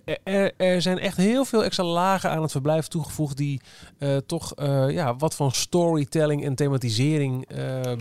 eh, 0.05 0.15
er, 0.23 0.53
er 0.57 0.81
zijn 0.81 0.99
echt 0.99 1.17
heel 1.17 1.45
veel 1.45 1.63
extra 1.63 1.83
lagen 1.83 2.29
aan 2.29 2.41
het 2.41 2.51
verblijf 2.51 2.87
toegevoegd 2.87 3.37
die 3.37 3.61
eh, 3.97 4.17
toch 4.17 4.53
eh, 4.53 4.89
ja, 4.89 5.15
wat 5.15 5.35
van 5.35 5.51
storytelling 5.51 6.43
en 6.43 6.55
thematisering 6.55 7.47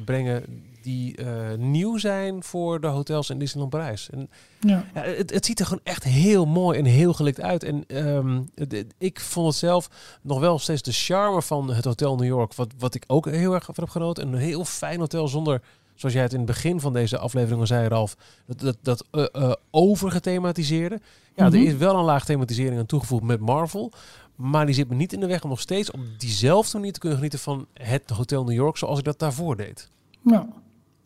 brengen 0.04 0.44
die 0.86 1.16
eh, 1.16 1.54
nieuw 1.58 1.96
zijn 1.98 2.42
voor 2.42 2.80
de 2.80 2.86
hotels 2.86 3.30
in 3.30 3.38
Disneyland 3.38 3.70
Parijs. 3.72 4.10
En 4.10 4.30
Ja. 4.60 4.84
ja, 4.94 5.00
het, 5.02 5.30
het 5.32 5.46
ziet 5.46 5.60
er 5.60 5.66
gewoon 5.66 5.80
echt 5.84 6.04
heel 6.04 6.44
mooi 6.46 6.78
en 6.78 6.84
heel 6.84 7.12
gelikt 7.12 7.40
uit. 7.40 7.62
En 7.62 7.84
ehm, 7.86 8.40
het- 8.54 8.84
ik 8.98 9.20
vond 9.20 9.46
het 9.46 9.56
zelf 9.56 9.88
nog 10.22 10.40
wel 10.40 10.58
steeds 10.58 10.82
de 10.82 10.92
charme 10.92 11.42
van 11.42 11.70
het 11.72 11.84
Hotel 11.84 12.16
New 12.16 12.26
York. 12.26 12.54
Wat, 12.54 12.72
wat 12.78 12.94
ik 12.94 13.04
ook 13.06 13.26
heel 13.30 13.54
erg 13.54 13.64
van 13.64 13.74
heb 13.76 13.88
genoten. 13.88 14.26
Een 14.26 14.34
heel 14.34 14.64
fijn 14.64 14.98
hotel 15.00 15.28
zonder, 15.28 15.62
zoals 15.94 16.14
jij 16.14 16.22
het 16.24 16.32
in 16.32 16.38
het 16.38 16.46
begin 16.46 16.80
van 16.80 16.92
deze 16.92 17.18
aflevering 17.18 17.60
al 17.60 17.66
zei, 17.66 17.88
Ralf, 17.88 18.16
dat, 18.46 18.58
dat, 18.60 18.76
dat 18.82 19.04
eh, 19.10 19.24
eh, 19.32 19.52
overgethematiseerde. 19.70 21.00
Ja, 21.34 21.46
Mhm. 21.48 21.56
er 21.56 21.62
is 21.66 21.74
wel 21.76 21.96
een 21.98 22.04
laag 22.04 22.24
thematisering 22.24 22.78
aan 22.78 22.86
toegevoegd 22.86 23.22
met 23.22 23.40
Marvel. 23.40 23.92
Maar 24.36 24.66
die 24.66 24.74
zit 24.74 24.88
me 24.88 24.94
niet 24.94 25.12
in 25.12 25.20
de 25.20 25.26
weg 25.26 25.42
om 25.42 25.48
nog 25.50 25.60
steeds 25.60 25.90
op 25.90 26.00
diezelfde 26.18 26.76
manier 26.78 26.92
te 26.92 26.98
kunnen 26.98 27.18
genieten 27.18 27.40
van 27.40 27.66
het 27.74 28.10
Hotel 28.10 28.44
New 28.44 28.54
York 28.54 28.76
zoals 28.76 28.98
ik 28.98 29.04
dat 29.04 29.18
daarvoor 29.18 29.56
deed. 29.56 29.88
Nou, 30.22 30.46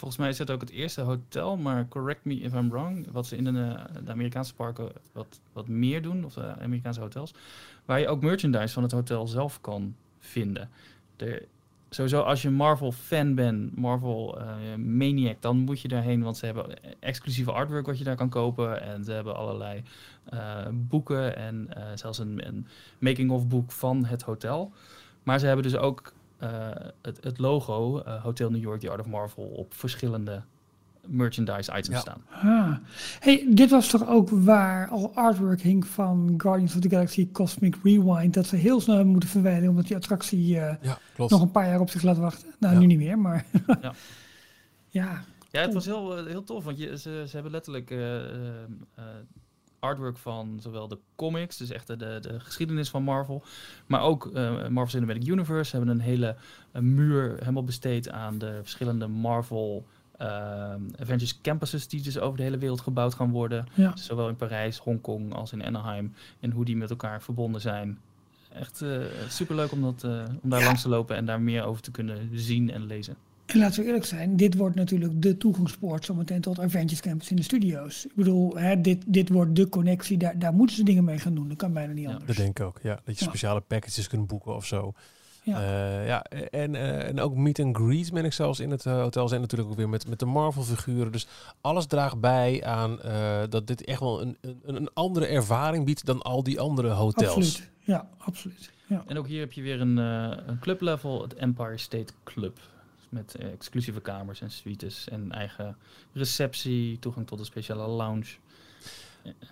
Volgens 0.00 0.20
mij 0.20 0.28
is 0.28 0.38
het 0.38 0.50
ook 0.50 0.60
het 0.60 0.70
eerste 0.70 1.00
hotel, 1.00 1.56
maar 1.56 1.88
correct 1.88 2.24
me 2.24 2.34
if 2.34 2.52
I'm 2.52 2.68
wrong, 2.68 3.06
wat 3.12 3.26
ze 3.26 3.36
in 3.36 3.44
de, 3.44 3.50
eh, 3.50 4.04
de 4.04 4.10
Amerikaanse 4.10 4.54
parken 4.54 4.92
wat, 5.12 5.40
wat 5.52 5.68
meer 5.68 6.02
doen, 6.02 6.24
of 6.24 6.34
de 6.34 6.54
Amerikaanse 6.60 7.00
hotels, 7.00 7.34
waar 7.84 8.00
je 8.00 8.08
ook 8.08 8.22
merchandise 8.22 8.72
van 8.72 8.82
het 8.82 8.92
hotel 8.92 9.26
zelf 9.26 9.60
kan 9.60 9.94
vinden. 10.18 10.70
De, 11.16 11.46
sowieso 11.90 12.20
als 12.20 12.42
je 12.42 12.50
Marvel 12.50 12.92
fan 12.92 13.34
bent, 13.34 13.76
Marvel 13.76 14.40
eh, 14.40 15.34
dan 15.40 15.56
moet 15.56 15.80
je 15.80 15.88
daarheen, 15.88 16.22
want 16.22 16.36
ze 16.36 16.46
hebben 16.46 16.66
exclusieve 17.00 17.52
artwork 17.52 17.86
wat 17.86 17.98
je 17.98 18.04
daar 18.04 18.16
kan 18.16 18.28
kopen 18.28 18.82
en 18.82 19.04
ze 19.04 19.12
hebben 19.12 19.36
allerlei 19.36 19.82
eh, 20.24 20.66
boeken 20.72 21.36
en 21.36 21.68
zelfs 21.94 22.18
een, 22.18 22.46
een 22.46 22.66
making-of 22.98 23.48
boek 23.48 23.72
van 23.72 24.04
het 24.04 24.22
hotel. 24.22 24.72
Maar 25.22 25.38
ze 25.38 25.46
hebben 25.46 25.64
dus 25.64 25.76
ook 25.76 26.12
het, 27.02 27.18
het 27.24 27.38
logo 27.38 27.98
eh, 27.98 28.22
Hotel 28.22 28.50
New 28.50 28.60
York, 28.62 28.80
The 28.80 28.90
Art 28.90 29.00
of 29.00 29.06
Marvel, 29.06 29.44
op 29.44 29.74
verschillende 29.74 30.42
merchandise 31.06 31.70
items 31.70 31.88
Ja. 31.88 31.98
staan. 31.98 32.22
Ah. 32.30 32.76
Hey, 33.20 33.46
dit 33.50 33.70
was 33.70 33.88
toch 33.88 34.08
ook 34.08 34.28
waar 34.30 34.88
al 34.88 35.14
artwork 35.14 35.60
hing 35.60 35.86
van 35.86 36.34
Guardians 36.36 36.74
of 36.74 36.80
the 36.80 36.88
Galaxy 36.88 37.28
Cosmic 37.32 37.76
Rewind. 37.82 38.34
Dat 38.34 38.46
ze 38.46 38.56
heel 38.56 38.80
snel 38.80 38.94
hebben 38.94 39.12
moeten 39.12 39.30
verwijderen 39.30 39.68
omdat 39.70 39.86
die 39.86 39.96
attractie 39.96 40.60
eh, 40.60 40.74
Ja, 40.82 40.98
nog 41.16 41.40
een 41.40 41.50
paar 41.50 41.66
jaar 41.66 41.80
op 41.80 41.90
zich 41.90 42.02
laat 42.02 42.18
wachten. 42.18 42.48
Nou, 42.58 42.74
Ja. 42.74 42.80
nu 42.80 42.86
niet 42.86 42.98
meer, 42.98 43.18
maar 43.18 43.44
Ja. 43.82 43.92
ja. 44.88 45.22
Ja, 45.50 45.60
het 45.60 45.74
was 45.74 45.84
heel, 45.84 46.16
eh, 46.18 46.26
heel 46.26 46.44
tof, 46.44 46.64
want 46.64 46.78
je, 46.78 46.98
ze, 46.98 47.24
ze 47.26 47.30
hebben 47.34 47.52
letterlijk 47.52 47.90
eh, 47.90 48.16
eh, 48.16 48.24
eh, 48.94 49.04
artwork 49.80 50.18
van 50.18 50.58
zowel 50.62 50.88
de 50.88 50.98
comics, 51.16 51.56
dus 51.56 51.70
echt 51.70 51.86
de, 51.86 51.96
de, 51.96 52.18
de 52.20 52.40
geschiedenis 52.40 52.90
van 52.90 53.02
Marvel, 53.02 53.42
maar 53.86 54.00
ook 54.00 54.26
eh, 54.26 54.50
Marvel 54.50 54.88
Cinematic 54.88 55.26
Universe. 55.26 55.70
Ze 55.70 55.76
hebben 55.76 55.94
een 55.94 56.00
hele 56.00 56.36
eh, 56.72 56.82
muur 56.82 57.36
helemaal 57.38 57.64
besteed 57.64 58.10
aan 58.10 58.38
de 58.38 58.58
verschillende 58.60 59.06
Marvel 59.06 59.86
eh, 60.16 60.28
Avengers 61.00 61.40
campuses 61.40 61.88
die 61.88 62.02
dus 62.02 62.18
over 62.18 62.36
de 62.36 62.42
hele 62.42 62.58
wereld 62.58 62.80
gebouwd 62.80 63.14
gaan 63.14 63.30
worden. 63.30 63.66
Ja. 63.74 63.96
Zowel 63.96 64.28
in 64.28 64.36
Parijs, 64.36 64.78
Hongkong 64.78 65.34
als 65.34 65.52
in 65.52 65.64
Anaheim. 65.64 66.14
En 66.40 66.50
hoe 66.50 66.64
die 66.64 66.76
met 66.76 66.90
elkaar 66.90 67.22
verbonden 67.22 67.60
zijn. 67.60 67.98
Echt 68.52 68.76
super 68.76 69.10
superleuk 69.28 69.72
om, 69.72 69.82
dat, 69.82 70.04
om 70.42 70.50
daar 70.50 70.64
langs 70.64 70.82
te 70.82 70.88
lopen 70.88 71.16
en 71.16 71.24
daar 71.24 71.40
meer 71.40 71.64
over 71.64 71.82
te 71.82 71.90
kunnen 71.90 72.30
zien 72.32 72.70
en 72.70 72.86
lezen. 72.86 73.16
En 73.52 73.58
laten 73.58 73.80
we 73.80 73.86
eerlijk 73.86 74.04
zijn, 74.04 74.36
dit 74.36 74.56
wordt 74.56 74.76
natuurlijk 74.76 75.22
de 75.22 75.36
toegangspoort 75.36 76.04
zometeen 76.04 76.40
tot 76.40 76.58
Adventures 76.58 77.00
Campus 77.00 77.30
in 77.30 77.36
de 77.36 77.42
studio's. 77.42 78.04
Ik 78.04 78.14
bedoel, 78.14 78.56
hè, 78.56 78.80
dit, 78.80 79.02
dit 79.06 79.28
wordt 79.28 79.56
de 79.56 79.68
connectie, 79.68 80.16
daar, 80.18 80.38
daar 80.38 80.52
moeten 80.52 80.76
ze 80.76 80.84
dingen 80.84 81.04
mee 81.04 81.18
gaan 81.18 81.34
doen. 81.34 81.48
Dat 81.48 81.56
kan 81.56 81.72
bijna 81.72 81.92
niet 81.92 82.06
anders. 82.06 82.26
Dat 82.26 82.36
denk 82.36 82.58
ik 82.58 82.66
ook, 82.66 82.78
ja. 82.82 83.00
Dat 83.04 83.18
je 83.18 83.24
Ja. 83.24 83.30
speciale 83.30 83.60
packages 83.60 84.08
kunt 84.08 84.26
boeken 84.26 84.54
of 84.54 84.66
zo. 84.66 84.92
Ja. 85.42 85.60
Ja, 85.60 86.02
ja 86.02 86.22
en, 86.50 86.74
eh, 86.74 87.08
en 87.08 87.20
ook 87.20 87.34
meet 87.34 87.58
and 87.60 87.76
greet 87.76 88.12
ben 88.12 88.24
ik 88.24 88.32
zelfs 88.32 88.60
in 88.60 88.70
het 88.70 88.86
eh, 88.86 89.00
hotel. 89.00 89.28
Zijn 89.28 89.40
natuurlijk 89.40 89.70
ook 89.70 89.76
weer 89.76 89.88
met, 89.88 90.08
met 90.08 90.18
de 90.18 90.26
Marvel 90.26 90.62
figuren. 90.62 91.12
Dus 91.12 91.26
alles 91.60 91.86
draagt 91.86 92.20
bij 92.20 92.64
aan 92.64 93.02
eh, 93.02 93.40
dat 93.48 93.66
dit 93.66 93.84
echt 93.84 94.00
wel 94.00 94.20
een, 94.22 94.36
een, 94.40 94.60
een 94.64 94.90
andere 94.94 95.26
ervaring 95.26 95.84
biedt 95.84 96.04
dan 96.06 96.22
al 96.22 96.42
die 96.42 96.60
andere 96.60 96.88
hotels. 96.90 97.36
Absoluut. 97.36 97.70
Ja, 97.80 98.08
absoluut. 98.18 98.70
Ja. 98.86 99.04
En 99.06 99.18
ook 99.18 99.26
hier 99.26 99.40
heb 99.40 99.52
je 99.52 99.62
weer 99.62 99.80
een, 99.80 99.98
eh 99.98 100.36
een 100.46 100.58
clublevel, 100.58 101.22
het 101.22 101.34
Empire 101.34 101.78
State 101.78 102.12
Club. 102.24 102.58
Met 103.10 103.34
eh, 103.34 103.52
exclusieve 103.52 104.00
kamers 104.00 104.40
en 104.40 104.50
suites 104.50 105.08
en 105.08 105.32
eigen 105.32 105.76
receptie, 106.12 106.98
toegang 106.98 107.26
tot 107.26 107.38
een 107.38 107.44
speciale 107.44 107.86
lounge. 107.86 108.36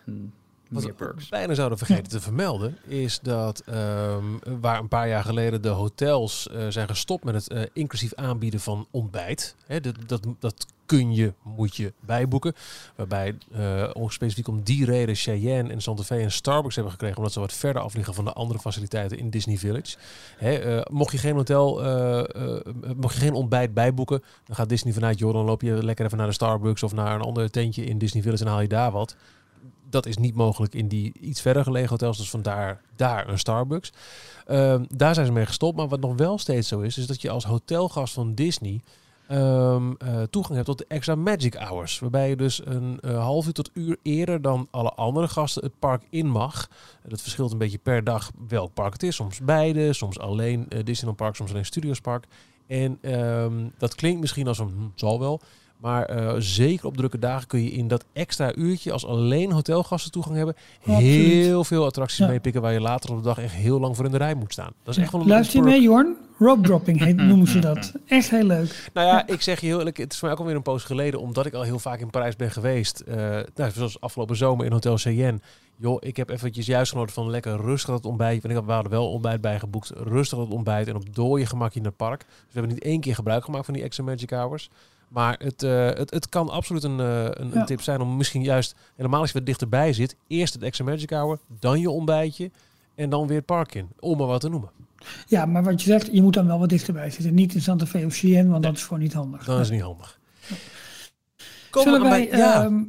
En 0.04 0.32
Wat 0.68 0.82
meer 0.82 0.94
we 0.96 1.26
bijna 1.30 1.54
zouden 1.54 1.78
vergeten 1.78 2.08
te 2.08 2.20
vermelden, 2.20 2.78
is 2.86 3.20
dat 3.20 3.62
ehm, 3.66 4.24
waar 4.60 4.78
een 4.78 4.88
paar 4.88 5.08
jaar 5.08 5.24
geleden 5.24 5.62
de 5.62 5.68
hotels 5.68 6.48
eh, 6.48 6.66
zijn 6.68 6.88
gestopt 6.88 7.24
met 7.24 7.34
het 7.34 7.48
eh, 7.48 7.62
inclusief 7.72 8.14
aanbieden 8.14 8.60
van 8.60 8.86
ontbijt. 8.90 9.54
Hè, 9.66 9.80
dat, 9.80 9.94
dat, 10.06 10.26
dat 10.38 10.66
kun 10.86 11.14
je, 11.14 11.32
moet 11.42 11.76
je 11.76 11.92
bijboeken. 12.00 12.54
Waarbij 12.96 13.34
ook 13.92 14.12
specifiek 14.12 14.48
om 14.48 14.62
die 14.62 14.84
reden 14.84 15.14
Cheyenne 15.14 15.72
en 15.72 15.80
Santa 15.80 16.02
Fe 16.02 16.16
en 16.16 16.32
Starbucks 16.32 16.74
hebben 16.74 16.92
gekregen, 16.92 17.16
omdat 17.16 17.32
ze 17.32 17.40
wat 17.40 17.52
verder 17.52 17.82
afliggen 17.82 18.14
van 18.14 18.24
de 18.24 18.32
andere 18.32 18.58
faciliteiten 18.58 19.18
in 19.18 19.30
Disney 19.30 19.56
Village. 19.56 19.96
Hè, 20.36 20.80
mocht 20.90 21.12
je 21.12 21.18
geen 21.18 21.34
hotel, 21.34 21.74
mocht 22.96 23.14
je 23.14 23.20
geen 23.20 23.32
ontbijt 23.32 23.74
bijboeken, 23.74 24.22
dan 24.44 24.56
gaat 24.56 24.68
Disney 24.68 24.92
vanuit, 24.92 25.18
joh, 25.18 25.32
dan 25.32 25.44
loop 25.44 25.62
je 25.62 25.84
lekker 25.84 26.04
even 26.04 26.18
naar 26.18 26.26
de 26.26 26.32
Starbucks 26.32 26.82
of 26.82 26.92
naar 26.92 27.14
een 27.14 27.20
ander 27.20 27.50
tentje 27.50 27.84
in 27.84 27.98
Disney 27.98 28.22
Village 28.22 28.44
en 28.44 28.50
haal 28.50 28.60
je 28.60 28.68
daar 28.68 28.90
wat 28.90 29.16
dat 29.90 30.06
is 30.06 30.16
niet 30.16 30.34
mogelijk 30.34 30.74
in 30.74 30.88
die 30.88 31.12
iets 31.20 31.40
verder 31.40 31.62
gelegen 31.62 31.88
hotels. 31.88 32.18
Dus 32.18 32.30
vandaar 32.30 32.80
daar 32.96 33.28
een 33.28 33.38
Starbucks. 33.38 33.92
Ehm, 34.46 34.84
daar 34.88 35.14
zijn 35.14 35.26
ze 35.26 35.32
mee 35.32 35.46
gestopt. 35.46 35.76
Maar 35.76 35.88
wat 35.88 36.00
nog 36.00 36.16
wel 36.16 36.38
steeds 36.38 36.68
zo 36.68 36.80
is, 36.80 36.98
is 36.98 37.06
dat 37.06 37.22
je 37.22 37.30
als 37.30 37.44
hotelgast 37.44 38.14
van 38.14 38.34
Disney 38.34 38.82
ehm, 39.28 39.92
eh, 39.98 40.22
toegang 40.22 40.54
hebt 40.54 40.66
tot 40.66 40.78
de 40.78 40.84
extra 40.88 41.14
magic 41.14 41.54
hours. 41.54 41.98
Waarbij 41.98 42.28
je 42.28 42.36
dus 42.36 42.66
een 42.66 43.00
eh, 43.00 43.18
half 43.18 43.46
uur 43.46 43.52
tot 43.52 43.70
uur 43.74 43.96
eerder 44.02 44.42
dan 44.42 44.68
alle 44.70 44.92
andere 44.92 45.28
gasten 45.28 45.64
het 45.64 45.78
park 45.78 46.02
in 46.10 46.28
mag. 46.28 46.68
Dat 47.08 47.22
verschilt 47.22 47.52
een 47.52 47.58
beetje 47.58 47.78
per 47.78 48.04
dag 48.04 48.30
welk 48.48 48.74
park 48.74 48.92
het 48.92 49.02
is. 49.02 49.16
Soms 49.16 49.40
beide, 49.40 49.92
soms 49.92 50.18
alleen 50.18 50.68
eh, 50.68 50.84
Disneyland 50.84 51.16
Park, 51.16 51.34
soms 51.34 51.50
alleen 51.50 51.64
Studios 51.64 52.00
Park. 52.00 52.24
En 52.66 52.98
ehm, 53.00 53.68
dat 53.78 53.94
klinkt 53.94 54.20
misschien 54.20 54.48
als 54.48 54.58
een 54.58 54.68
hm, 54.68 54.88
zal 54.94 55.20
wel. 55.20 55.40
Maar 55.78 56.04
eh, 56.04 56.34
zeker 56.38 56.86
op 56.86 56.96
drukke 56.96 57.18
dagen 57.18 57.46
kun 57.46 57.62
je 57.62 57.70
in 57.70 57.88
dat 57.88 58.04
extra 58.12 58.54
uurtje, 58.54 58.92
als 58.92 59.06
alleen 59.06 59.52
hotelgasten 59.52 60.10
toegang 60.12 60.36
hebben, 60.36 60.54
Absoluut. 60.80 61.00
heel 61.02 61.64
veel 61.64 61.84
attracties 61.84 62.18
Ja. 62.18 62.26
meepikken 62.26 62.62
waar 62.62 62.72
je 62.72 62.80
later 62.80 63.10
op 63.10 63.16
de 63.16 63.22
dag 63.22 63.38
echt 63.38 63.52
heel 63.54 63.80
lang 63.80 63.96
voor 63.96 64.04
in 64.04 64.10
de 64.10 64.16
rij 64.16 64.34
moet 64.34 64.52
staan. 64.52 64.72
Dat 64.82 64.96
is 64.96 65.02
echt 65.02 65.12
wel 65.12 65.20
een 65.20 65.26
Luister 65.26 65.56
je 65.56 65.62
mee, 65.64 65.82
Jorn? 65.82 66.16
Rope 66.38 66.60
dropping 66.60 66.98
heet, 67.04 67.16
noemen 67.16 67.46
ze 67.46 67.58
dat. 67.58 67.92
Echt 68.06 68.30
heel 68.30 68.44
leuk. 68.44 68.90
Nou 68.94 69.06
ja, 69.06 69.26
ik 69.26 69.40
zeg 69.42 69.60
je 69.60 69.66
heel 69.66 69.78
eerlijk, 69.78 69.96
het 69.96 70.12
is 70.12 70.18
voor 70.18 70.28
mij 70.28 70.36
ook 70.36 70.42
alweer 70.42 70.56
een 70.58 70.62
poos 70.72 70.84
geleden, 70.84 71.20
omdat 71.20 71.46
ik 71.46 71.54
al 71.54 71.62
heel 71.62 71.78
vaak 71.78 72.00
in 72.00 72.10
Parijs 72.10 72.36
ben 72.36 72.50
geweest. 72.50 73.00
eh, 73.00 73.16
nou, 73.54 73.70
zoals 73.74 74.00
afgelopen 74.00 74.36
zomer 74.36 74.66
in 74.66 74.72
Hotel 74.72 74.96
Cheyenne. 74.96 75.40
Joh, 75.76 75.96
ik 76.00 76.16
heb 76.16 76.30
eventjes 76.30 76.66
juist 76.66 76.90
genoten 76.92 77.14
van 77.14 77.30
lekker 77.30 77.56
rustig 77.60 77.90
dat 77.90 78.04
ontbijt. 78.04 78.42
Want 78.42 78.48
ik 78.54 78.54
had, 78.54 78.64
we 78.64 78.72
hadden 78.72 78.92
wel 78.92 79.10
ontbijt 79.10 79.40
bijgeboekt. 79.40 79.90
Rustig 79.96 80.38
dat 80.38 80.48
ontbijt 80.50 80.88
en 80.88 80.94
op 80.96 81.14
dooie 81.14 81.46
gemakje 81.46 81.80
naar 81.80 81.88
het 81.88 81.96
park. 81.96 82.18
Dus 82.20 82.28
we 82.52 82.58
hebben 82.58 82.72
niet 82.74 82.82
één 82.84 83.00
keer 83.00 83.14
gebruik 83.14 83.44
gemaakt 83.44 83.64
van 83.64 83.74
die 83.74 83.82
extra 83.82 84.04
magic 84.04 84.30
hours. 84.30 84.70
Maar 85.08 85.36
het, 85.42 85.62
eh, 85.62 85.86
het, 85.86 86.10
het 86.10 86.28
kan 86.28 86.48
absoluut 86.48 86.82
een, 86.82 87.00
eh, 87.00 87.24
een, 87.30 87.64
tip 87.64 87.80
zijn 87.80 88.00
om 88.00 88.16
misschien 88.16 88.42
juist, 88.42 88.74
helemaal 88.96 89.20
als 89.20 89.30
je 89.30 89.38
wat 89.38 89.46
dichterbij 89.46 89.92
zit, 89.92 90.16
eerst 90.26 90.54
het 90.54 90.62
extra 90.62 90.84
magic 90.84 91.10
hour, 91.10 91.38
dan 91.60 91.80
je 91.80 91.90
ontbijtje 91.90 92.50
en 92.94 93.10
dan 93.10 93.26
weer 93.26 93.36
het 93.36 93.46
park 93.46 93.74
in. 93.74 93.88
Om 94.00 94.18
maar 94.18 94.26
wat 94.26 94.40
te 94.40 94.48
noemen. 94.48 94.70
Ja, 95.26 95.46
maar 95.46 95.62
wat 95.62 95.82
je 95.82 95.90
zegt, 95.90 96.08
je 96.12 96.22
moet 96.22 96.34
dan 96.34 96.46
wel 96.46 96.58
wat 96.58 96.68
dichterbij 96.68 97.10
zitten. 97.10 97.34
Niet 97.34 97.54
in 97.54 97.60
Santa 97.62 97.86
Fe 97.86 98.04
of 98.06 98.22
want 98.46 98.62
dat 98.62 98.76
is 98.76 98.82
gewoon 98.82 99.02
niet 99.02 99.12
handig. 99.12 99.44
Dan 99.44 99.60
is 99.60 99.70
niet 99.70 99.80
handig. 99.80 100.18
Zullen 101.70 102.02
we 102.02 102.08
wij, 102.08 102.28
bij- 102.28 102.38
ja. 102.38 102.64
ehm, 102.64 102.82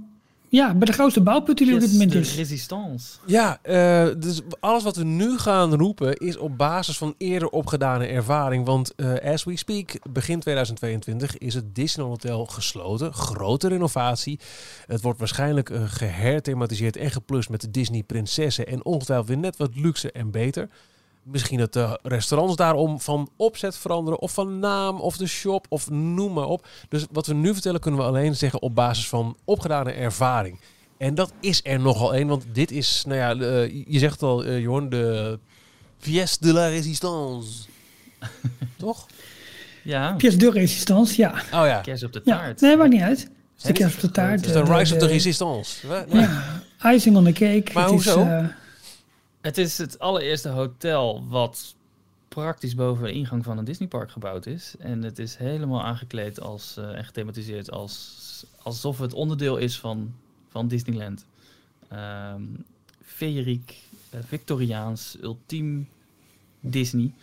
ja, 0.50 0.74
bij 0.76 0.86
de 0.86 0.94
grootste 0.94 1.22
bouwput 1.22 1.58
die 1.58 1.68
er 1.68 1.74
op 1.74 1.80
dit 1.80 1.92
moment 1.92 2.14
is. 2.14 2.36
resistance. 2.36 3.18
Ja, 3.26 3.60
eh, 3.62 4.08
dus 4.18 4.42
alles 4.60 4.84
wat 4.84 4.96
we 4.96 5.04
nu 5.04 5.38
gaan 5.38 5.76
roepen 5.76 6.16
is 6.16 6.38
op 6.38 6.58
basis 6.58 6.98
van 6.98 7.16
eerder 7.18 7.50
opgedane 7.50 8.06
ervaring. 8.06 8.66
Want 8.66 8.96
eh, 8.96 9.14
as 9.34 9.44
we 9.44 9.58
speak, 9.58 10.00
begin 10.10 10.40
2022 10.40 11.38
is 11.38 11.54
het 11.54 11.76
Disneyland 11.76 12.24
Hotel 12.24 12.46
gesloten. 12.46 13.14
Grote 13.14 13.68
renovatie. 13.68 14.40
Het 14.86 15.02
wordt 15.02 15.20
waarschijnlijk 15.20 15.70
eh, 15.70 15.82
geherthematiseerd 15.86 16.98
en 16.98 17.12
geplust 17.12 17.50
met 17.50 17.62
de 17.62 17.72
Disney 17.72 18.04
prinsessen. 18.04 18.68
En 18.68 18.86
ongetwijfeld 18.86 19.28
weer 19.28 19.38
net 19.38 19.58
wat 19.58 19.76
luxe 19.76 20.12
en 20.12 20.32
beter. 20.32 20.70
Misschien 21.24 21.58
dat 21.58 21.74
de 21.74 22.00
restaurants 22.04 22.56
daarom 22.56 23.00
van 23.00 23.30
opzet 23.38 23.78
veranderen. 23.78 24.20
Of 24.20 24.34
van 24.34 24.60
naam, 24.60 25.00
of 25.00 25.18
de 25.18 25.28
shop, 25.28 25.66
of 25.70 25.90
noem 25.90 26.34
maar 26.34 26.48
op. 26.48 26.68
Dus 26.90 27.06
wat 27.12 27.28
we 27.28 27.34
nu 27.34 27.54
vertellen 27.54 27.80
kunnen 27.80 28.00
we 28.00 28.06
alleen 28.06 28.36
zeggen 28.36 28.62
op 28.62 28.76
basis 28.76 29.08
van 29.08 29.38
opgedane 29.46 29.92
ervaring. 29.92 30.60
En 30.98 31.16
dat 31.16 31.34
is 31.40 31.62
er 31.64 31.80
nogal 31.80 32.14
één, 32.14 32.28
want 32.28 32.46
dit 32.54 32.72
is, 32.72 33.04
nou 33.08 33.20
ja, 33.20 33.36
eh, 33.36 33.86
je 33.88 34.00
zegt 34.00 34.14
het 34.14 34.24
al, 34.24 34.44
eh 34.44 34.60
Jorn, 34.60 34.90
de 34.90 35.40
pièce 36.00 36.38
de 36.40 36.54
la 36.54 36.68
résistance. 36.68 37.68
Toch? 38.78 39.08
Ja, 39.84 40.14
Pièce 40.14 40.38
de 40.38 40.52
resistance, 40.52 41.18
ja. 41.18 41.32
Oh 41.32 41.66
ja, 41.66 41.82
kers 41.82 42.04
op 42.04 42.14
de 42.14 42.22
ja. 42.24 42.38
taart. 42.38 42.62
Nee, 42.62 42.78
maakt 42.78 42.92
niet 42.92 43.02
uit. 43.02 43.30
De 43.62 43.74
kerst 43.74 43.96
op 43.96 44.02
de 44.02 44.12
taart. 44.12 44.46
het 44.46 44.46
is 44.46 44.52
de 44.52 44.60
eh, 44.60 44.78
rise 44.78 44.94
of 44.94 45.00
the 45.00 45.08
resistance. 45.08 45.88
Ja, 46.12 46.92
icing 46.94 47.18
on 47.18 47.24
the 47.24 47.32
cake. 47.32 47.74
Maar 47.74 47.84
het 47.84 47.92
hoezo? 47.92 48.22
Is, 48.22 48.28
eh, 48.28 48.46
Het 49.42 49.58
is 49.58 49.78
het 49.78 50.00
allereerste 50.00 50.50
hotel 50.50 51.28
wat 51.28 51.76
praktisch 52.28 52.76
boven 52.76 53.04
de 53.04 53.12
ingang 53.12 53.44
van 53.44 53.58
een 53.58 53.66
Disneypark 53.66 54.12
gebouwd 54.12 54.46
is. 54.46 54.76
En 54.80 55.04
het 55.04 55.20
is 55.20 55.36
helemaal 55.36 55.84
aangekleed 55.84 56.40
als, 56.40 56.78
eh, 56.78 56.98
en 56.98 57.06
gethematiseerd 57.06 57.72
als, 57.72 58.46
alsof 58.62 59.00
het 59.00 59.14
onderdeel 59.14 59.58
is 59.58 59.80
van, 59.80 60.16
van 60.50 60.68
Disneyland. 60.68 61.26
Ehm 61.88 62.44
feeriek, 63.20 63.84
eh, 64.10 64.20
Victoriaans, 64.26 65.18
ultiem 65.22 65.90
Disney. 66.60 67.14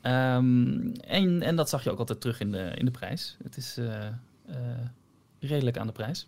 Ehm, 0.00 0.90
en, 1.00 1.42
en 1.42 1.56
dat 1.56 1.68
zag 1.68 1.84
je 1.84 1.90
ook 1.90 1.98
altijd 1.98 2.20
terug 2.20 2.40
in 2.40 2.52
de, 2.52 2.72
in 2.74 2.84
de 2.84 2.90
prijs. 2.90 3.36
Het 3.42 3.56
is 3.56 3.76
eh, 3.76 4.08
redelijk 5.40 5.78
aan 5.78 5.86
de 5.86 5.92
prijs. 5.92 6.26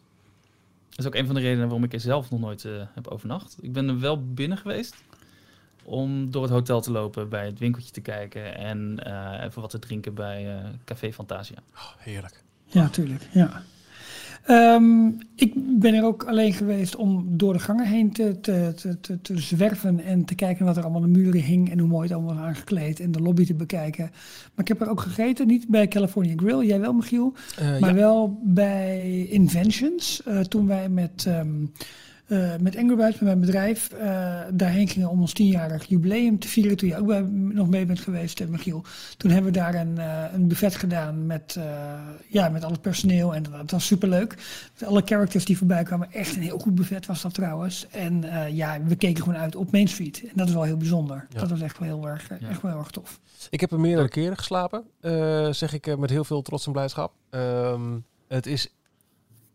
Dat 0.91 0.99
is 0.99 1.07
ook 1.07 1.15
een 1.15 1.27
van 1.27 1.35
de 1.35 1.41
redenen 1.41 1.65
waarom 1.65 1.85
ik 1.85 1.93
er 1.93 2.01
zelf 2.01 2.31
nog 2.31 2.41
nooit 2.41 2.65
eh, 2.65 2.73
heb 2.95 3.07
overnacht. 3.07 3.57
Ik 3.61 3.73
ben 3.73 3.89
er 3.89 4.01
wel 4.01 4.33
binnen 4.33 4.59
geweest 4.59 4.95
om 5.85 6.31
door 6.31 6.43
het 6.43 6.51
hotel 6.51 6.81
te 6.81 6.91
lopen, 6.91 7.29
bij 7.29 7.47
het 7.47 7.59
winkeltje 7.59 7.93
te 7.93 8.01
kijken 8.01 8.57
en 8.57 9.05
eh, 9.05 9.45
even 9.45 9.61
wat 9.61 9.71
te 9.71 9.79
drinken 9.79 10.15
bij 10.15 10.57
eh, 10.57 10.65
Café 10.85 11.13
Fantasia. 11.13 11.59
Oh, 11.75 11.93
heerlijk. 11.99 12.43
Ja, 12.65 12.89
tuurlijk. 12.89 13.29
Ja. 13.33 13.63
Ehm, 14.45 15.07
ik 15.35 15.53
ben 15.79 15.95
er 15.95 16.05
ook 16.05 16.25
alleen 16.25 16.53
geweest 16.53 16.97
om 16.97 17.25
door 17.29 17.53
de 17.53 17.59
gangen 17.59 17.87
heen 17.87 18.13
te, 18.13 18.41
te, 18.41 18.73
te, 19.01 19.21
te, 19.23 19.39
zwerven 19.39 20.01
en 20.05 20.25
te 20.25 20.35
kijken 20.35 20.65
wat 20.65 20.77
er 20.77 20.83
allemaal 20.83 21.03
aan 21.03 21.13
de 21.13 21.19
muren 21.19 21.41
hing 21.43 21.71
en 21.71 21.79
hoe 21.79 21.89
mooi 21.89 22.03
het 22.09 22.13
allemaal 22.17 22.35
was 22.35 22.45
aangekleed 22.45 23.01
en 23.01 23.13
de 23.13 23.21
lobby 23.21 23.47
te 23.47 23.55
bekijken. 23.55 24.11
Maar 24.55 24.65
ik 24.65 24.69
heb 24.69 24.81
er 24.81 24.91
ook 24.91 25.01
gegeten, 25.01 25.47
niet 25.47 25.69
bij 25.69 25.89
California 25.89 26.35
Grill, 26.37 26.67
jij 26.67 26.81
wel 26.81 26.93
Michiel, 26.93 27.35
Eh, 27.59 27.79
maar 27.81 27.91
ja. 27.91 27.95
wel 27.97 28.39
bij 28.45 29.27
Inventions. 29.31 30.23
eh, 30.23 30.41
toen 30.41 30.67
wij 30.67 30.89
met, 30.89 31.25
ehm 31.27 31.49
eh 32.31 32.53
met 32.61 32.77
Angry 32.77 32.97
Birds, 32.97 33.15
met 33.15 33.23
mijn 33.23 33.41
bedrijf, 33.41 33.91
eh, 33.93 34.41
daarheen 34.53 34.89
gingen 34.89 35.09
om 35.09 35.21
ons 35.21 35.33
tienjarig 35.33 35.85
jubileum 35.89 36.39
te 36.39 36.49
vieren. 36.49 36.77
Toen 36.77 36.89
je 36.89 36.97
ook 36.99 37.07
bij, 37.07 37.21
nog 37.31 37.69
mee 37.69 37.87
bent 37.87 38.01
geweest, 38.01 38.41
eh, 38.41 38.47
Michiel. 38.47 38.85
Toen 39.17 39.31
hebben 39.31 39.53
we 39.53 39.59
daar 39.59 39.75
een, 39.75 39.99
eh, 39.99 40.25
een 40.33 40.49
buffet 40.49 40.77
gedaan 40.77 41.27
met, 41.27 41.55
eh, 41.59 41.65
ja, 42.29 42.49
met 42.49 42.65
al 42.65 42.71
het 42.71 42.81
personeel. 42.81 43.35
En 43.35 43.43
dat 43.43 43.71
was 43.71 43.87
superleuk. 43.87 44.35
Met 44.79 44.89
alle 44.89 45.03
characters 45.05 45.45
die 45.45 45.57
voorbij 45.59 45.83
kwamen. 45.83 46.13
Echt 46.13 46.37
een 46.37 46.43
heel 46.43 46.59
goed 46.59 46.75
buffet 46.75 47.07
was 47.07 47.23
dat 47.23 47.35
trouwens. 47.35 47.87
En 47.91 48.25
eh, 48.25 48.57
ja, 48.57 48.83
we 48.83 48.97
keken 48.97 49.23
gewoon 49.23 49.39
uit 49.41 49.57
op 49.57 49.73
Main 49.73 49.89
Street. 49.89 50.23
En 50.23 50.33
dat 50.35 50.49
is 50.49 50.55
wel 50.55 50.63
heel 50.63 50.77
bijzonder. 50.77 51.27
Ja. 51.31 51.41
Dat 51.41 51.51
was 51.51 51.61
echt 51.61 51.79
wel 51.79 51.89
heel 51.89 52.09
erg, 52.09 52.29
Ja. 52.29 52.49
echt 52.49 52.63
wel 52.63 52.71
heel 52.71 52.81
erg 52.81 52.91
tof. 52.91 53.21
Ik 53.51 53.61
heb 53.61 53.71
er 53.73 53.81
meerdere 53.81 54.09
keren 54.09 54.37
geslapen, 54.37 54.85
eh, 55.01 55.51
zeg 55.53 55.73
ik 55.73 55.97
met 55.99 56.11
heel 56.11 56.25
veel 56.25 56.43
trots 56.43 56.67
en 56.67 56.73
blijdschap. 56.73 57.13
Ehm, 57.31 57.99
het 58.29 58.47
is... 58.47 58.69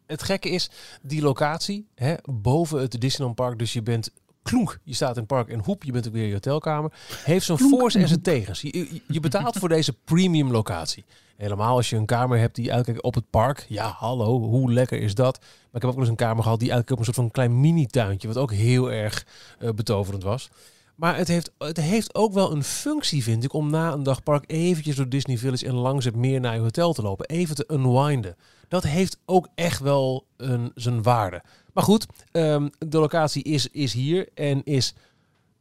Het 0.07 0.23
gekke 0.23 0.49
is, 0.49 0.69
die 1.01 1.21
locatie, 1.21 1.87
hè, 1.95 2.15
boven 2.23 2.79
het 2.79 3.01
Disneyland 3.01 3.35
Park, 3.35 3.59
dus 3.59 3.73
je 3.73 3.81
bent 3.81 4.11
klonk, 4.43 4.79
je 4.83 4.93
staat 4.93 5.13
in 5.13 5.19
het 5.19 5.27
park 5.27 5.49
en 5.49 5.63
hoep, 5.63 5.83
je 5.83 5.91
bent 5.91 6.07
ook 6.07 6.13
weer 6.13 6.21
in 6.21 6.27
je 6.27 6.33
hotelkamer, 6.33 6.91
heeft 7.23 7.45
zijn 7.45 7.57
Klonk 7.57 7.79
voor's 7.79 7.95
en 7.95 8.07
zijn 8.07 8.21
tegens. 8.21 8.61
Je, 8.61 8.77
je, 8.77 9.01
je 9.07 9.19
betaalt 9.19 9.57
voor 9.57 9.69
deze 9.69 9.93
premium 9.93 10.51
locatie. 10.51 11.05
Helemaal 11.37 11.75
als 11.75 11.89
je 11.89 11.95
een 11.95 12.05
kamer 12.05 12.37
hebt 12.37 12.55
die 12.55 12.73
uitkijkt 12.73 13.01
op 13.01 13.15
het 13.15 13.29
park. 13.29 13.65
Ja, 13.69 13.87
hallo, 13.97 14.39
hoe 14.39 14.73
lekker 14.73 15.01
is 15.01 15.15
dat? 15.15 15.39
Maar 15.39 15.49
ik 15.73 15.81
heb 15.81 15.83
ook 15.83 15.91
wel 15.91 15.99
eens 15.99 16.09
een 16.09 16.15
kamer 16.15 16.43
gehad 16.43 16.59
die 16.59 16.73
uitkijkt 16.73 16.91
op 16.91 16.97
een 16.97 17.05
soort 17.05 17.17
van 17.17 17.31
klein 17.31 17.59
mini-tuintje, 17.59 18.27
wat 18.27 18.37
ook 18.37 18.51
heel 18.51 18.91
erg 18.91 19.25
eh, 19.59 19.69
betoverend 19.69 20.23
was. 20.23 20.49
Maar 20.95 21.17
het 21.17 21.27
heeft, 21.27 21.51
het 21.57 21.77
heeft 21.77 22.15
ook 22.15 22.33
wel 22.33 22.51
een 22.51 22.63
functie, 22.63 23.23
vind 23.23 23.43
ik, 23.43 23.53
om 23.53 23.69
na 23.69 23.91
een 23.91 24.03
dagpark 24.03 24.43
eventjes 24.47 24.95
door 24.95 25.09
Disney 25.09 25.37
Village 25.37 25.65
en 25.65 25.73
langs 25.73 26.05
het 26.05 26.15
meer 26.15 26.39
naar 26.39 26.53
je 26.53 26.59
hotel 26.59 26.93
te 26.93 27.01
lopen. 27.01 27.25
Even 27.25 27.55
te 27.55 27.69
unwinden. 27.71 28.35
Dat 28.67 28.83
heeft 28.83 29.17
ook 29.25 29.47
echt 29.55 29.79
wel 29.79 30.25
een, 30.37 30.71
zijn 30.75 31.03
waarde. 31.03 31.43
Maar 31.73 31.83
goed, 31.83 32.05
ehm, 32.31 32.69
de 32.79 32.99
locatie 32.99 33.43
is, 33.43 33.67
is 33.67 33.93
hier 33.93 34.29
en 34.33 34.63
is, 34.63 34.93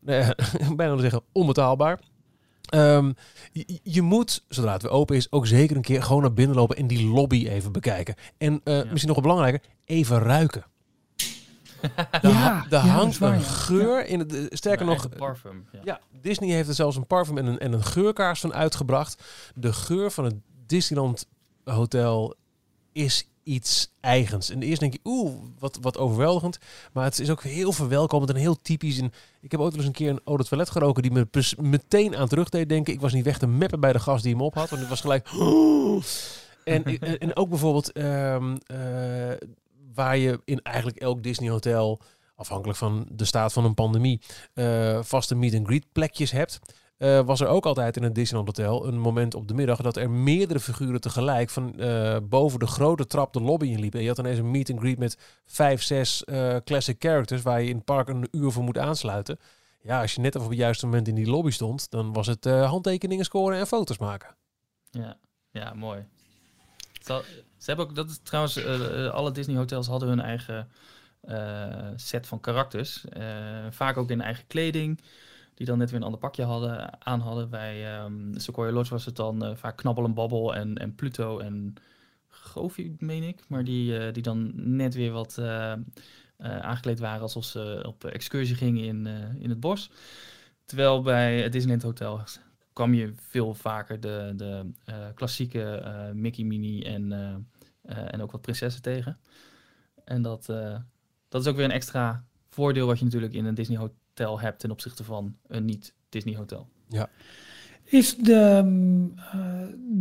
uh, 0.04 0.30
bijna 0.76 0.98
zeggen, 0.98 1.22
onbetaalbaar. 1.32 2.00
Ehm, 2.64 3.12
je, 3.52 3.80
je, 3.82 4.02
moet, 4.02 4.44
zodra 4.48 4.72
het 4.72 4.82
weer 4.82 4.90
open 4.90 5.16
is, 5.16 5.32
ook 5.32 5.46
zeker 5.46 5.76
een 5.76 5.82
keer 5.82 6.02
gewoon 6.02 6.22
naar 6.22 6.32
binnen 6.32 6.56
lopen 6.56 6.76
en 6.76 6.86
die 6.86 7.06
lobby 7.06 7.48
even 7.48 7.72
bekijken. 7.72 8.14
En 8.38 8.60
uh, 8.64 8.82
misschien 8.90 9.08
nog 9.08 9.20
belangrijker, 9.20 9.60
even 9.84 10.18
ruiken. 10.18 10.64
Daar, 12.22 12.32
ja, 12.32 12.66
daar 12.68 12.86
hangt 12.86 13.20
een 13.20 13.40
geur 13.40 14.06
in 14.06 14.18
het. 14.18 14.46
Sterker 14.50 14.86
nog, 14.86 15.08
parfum. 15.08 15.66
Ja. 15.72 15.80
ja. 15.84 16.00
Disney 16.20 16.50
heeft 16.50 16.68
er 16.68 16.74
zelfs 16.74 16.96
een 16.96 17.06
parfum 17.06 17.38
en 17.38 17.46
een, 17.46 17.58
en 17.58 17.72
een 17.72 17.84
geurkaars 17.84 18.40
van 18.40 18.54
uitgebracht. 18.54 19.22
De 19.54 19.72
geur 19.72 20.10
van 20.10 20.24
het 20.24 20.34
Disneyland 20.66 21.26
Hotel 21.64 22.34
is 22.92 23.28
iets 23.42 23.92
eigens. 24.00 24.50
En 24.50 24.62
eerst 24.62 24.80
denk 24.80 24.92
je, 24.92 25.00
oeh, 25.04 25.32
wat, 25.58 25.78
wat 25.80 25.98
overweldigend. 25.98 26.58
Maar 26.92 27.04
het 27.04 27.20
is 27.20 27.30
ook 27.30 27.42
heel 27.42 27.72
verwelkomend 27.72 28.30
en 28.30 28.36
heel 28.36 28.60
typisch. 28.62 28.98
En 28.98 29.12
ik 29.40 29.50
heb 29.50 29.60
ook 29.60 29.70
wel 29.70 29.76
eens 29.76 29.86
een 29.86 29.92
keer 29.92 30.10
een 30.10 30.20
eau 30.24 30.38
de 30.38 30.44
toilet 30.44 30.70
geroken 30.70 31.02
die 31.02 31.12
me 31.12 31.26
meteen 31.60 32.16
aan 32.16 32.28
terug 32.28 32.48
deed 32.48 32.68
denken. 32.68 32.92
Ik 32.92 33.00
was 33.00 33.12
niet 33.12 33.24
weg 33.24 33.38
te 33.38 33.46
meppen 33.46 33.80
bij 33.80 33.92
de 33.92 33.98
gast 33.98 34.22
die 34.22 34.32
hem 34.32 34.42
op 34.42 34.54
had. 34.54 34.68
Want 34.68 34.80
het 34.80 34.90
was 34.90 35.00
gelijk... 35.00 35.28
En, 36.64 36.84
en 37.18 37.36
ook 37.36 37.48
bijvoorbeeld 37.48 37.96
um, 37.96 38.58
uh, 38.72 39.30
waar 39.94 40.16
je 40.16 40.40
in 40.44 40.62
eigenlijk 40.62 40.98
elk 40.98 41.22
Disney 41.22 41.50
hotel, 41.50 42.00
afhankelijk 42.36 42.78
van 42.78 43.06
de 43.10 43.24
staat 43.24 43.52
van 43.52 43.64
een 43.64 43.74
pandemie, 43.74 44.20
uh, 44.54 45.02
vaste 45.02 45.34
meet 45.34 45.54
and 45.54 45.66
greet 45.66 45.92
plekjes 45.92 46.30
hebt. 46.30 46.58
Uh, 46.98 47.20
was 47.20 47.40
er 47.40 47.46
ook 47.46 47.66
altijd 47.66 47.96
in 47.96 48.02
het 48.02 48.14
Disneyland 48.14 48.56
Hotel 48.56 48.86
een 48.86 48.98
moment 48.98 49.34
op 49.34 49.48
de 49.48 49.54
middag 49.54 49.80
dat 49.80 49.96
er 49.96 50.10
meerdere 50.10 50.60
figuren 50.60 51.00
tegelijk 51.00 51.50
van 51.50 51.72
uh, 51.76 52.16
boven 52.22 52.58
de 52.58 52.66
grote 52.66 53.06
trap 53.06 53.32
de 53.32 53.40
lobby 53.40 53.66
in 53.66 53.80
liepen. 53.80 53.98
En 53.98 54.04
je 54.04 54.10
had 54.10 54.18
ineens 54.18 54.38
een 54.38 54.50
meet 54.50 54.70
and 54.70 54.80
greet 54.80 54.98
met 54.98 55.18
vijf, 55.44 55.82
zes 55.82 56.24
classic 56.64 56.96
characters 56.98 57.42
waar 57.42 57.62
je 57.62 57.68
in 57.68 57.76
het 57.76 57.84
park 57.84 58.08
een 58.08 58.28
uur 58.30 58.50
voor 58.50 58.62
moet 58.62 58.78
aansluiten. 58.78 59.38
Ja, 59.82 60.00
als 60.00 60.14
je 60.14 60.20
net 60.20 60.34
even 60.34 60.46
op 60.46 60.52
het 60.52 60.60
juiste 60.60 60.86
moment 60.86 61.08
in 61.08 61.14
die 61.14 61.26
lobby 61.26 61.50
stond, 61.50 61.90
dan 61.90 62.12
was 62.12 62.26
het 62.26 62.44
handtekeningen 62.44 63.24
scoren 63.24 63.58
en 63.58 63.66
foto's 63.66 63.98
maken. 63.98 64.36
Ja, 64.90 65.16
ja 65.50 65.74
mooi. 65.74 66.04
Ze 67.64 67.70
hebben 67.70 67.88
ook, 67.88 67.94
dat 67.94 68.10
is 68.10 68.20
trouwens, 68.22 68.56
uh, 68.56 69.10
alle 69.10 69.30
Disney 69.30 69.56
hotels 69.56 69.86
hadden 69.86 70.08
hun 70.08 70.20
eigen 70.20 70.68
uh, 71.28 71.88
set 71.96 72.26
van 72.26 72.40
karakters. 72.40 73.04
Vaak 73.70 73.96
ook 73.96 74.10
in 74.10 74.20
eigen 74.20 74.46
kleding, 74.46 75.00
die 75.54 75.66
dan 75.66 75.78
net 75.78 75.90
weer 75.90 75.98
een 75.98 76.04
ander 76.04 76.20
pakje 76.20 76.44
hadden, 76.44 77.04
aan 77.06 77.20
hadden. 77.20 77.50
Bij 77.50 78.02
um, 78.02 78.32
Sequoia 78.36 78.72
Lodge 78.72 78.92
was 78.92 79.04
het 79.04 79.16
dan 79.16 79.56
vaak 79.56 79.76
Knabbel 79.76 80.04
en 80.04 80.14
Babbel 80.14 80.54
en, 80.54 80.78
en 80.78 80.94
Pluto 80.94 81.38
en 81.38 81.74
Goofy, 82.28 82.92
meen 82.98 83.22
ik. 83.22 83.44
Maar 83.48 83.64
die, 83.64 84.10
die 84.10 84.22
dan 84.22 84.52
net 84.54 84.94
weer 84.94 85.12
wat 85.12 85.40
aangekleed 86.38 86.98
waren 86.98 87.22
alsof 87.22 87.44
ze 87.44 87.84
op 87.86 88.04
excursie 88.04 88.56
gingen 88.56 88.84
in, 88.84 89.06
in 89.38 89.50
het 89.50 89.60
bos. 89.60 89.90
Terwijl 90.64 91.02
bij 91.02 91.42
het 91.42 91.52
Disneyland 91.52 91.82
Hotel 91.82 92.20
kwam 92.72 92.94
je 92.94 93.12
veel 93.16 93.54
vaker 93.54 94.00
de, 94.00 94.32
de 94.36 94.72
klassieke 95.14 95.82
Mickey, 96.14 96.44
Minnie 96.44 96.84
en, 96.84 97.12
en 97.84 98.22
ook 98.22 98.32
wat 98.32 98.40
prinsessen 98.40 98.82
tegen. 98.82 99.18
En 100.04 100.22
dat, 100.22 100.46
dat 101.28 101.40
is 101.40 101.46
ook 101.46 101.56
weer 101.56 101.64
een 101.64 101.70
extra 101.70 102.24
voordeel 102.48 102.86
wat 102.86 102.98
je 102.98 103.04
natuurlijk 103.04 103.32
in 103.32 103.44
een 103.44 103.54
Disney 103.54 103.78
hotel 103.78 104.40
hebt 104.40 104.58
ten 104.58 104.70
opzichte 104.70 105.04
van 105.04 105.36
een 105.46 105.64
niet 105.64 105.94
Disney 106.08 106.36
hotel. 106.36 106.68
Ja. 106.88 107.08
Is 107.84 108.16
de, 108.16 108.62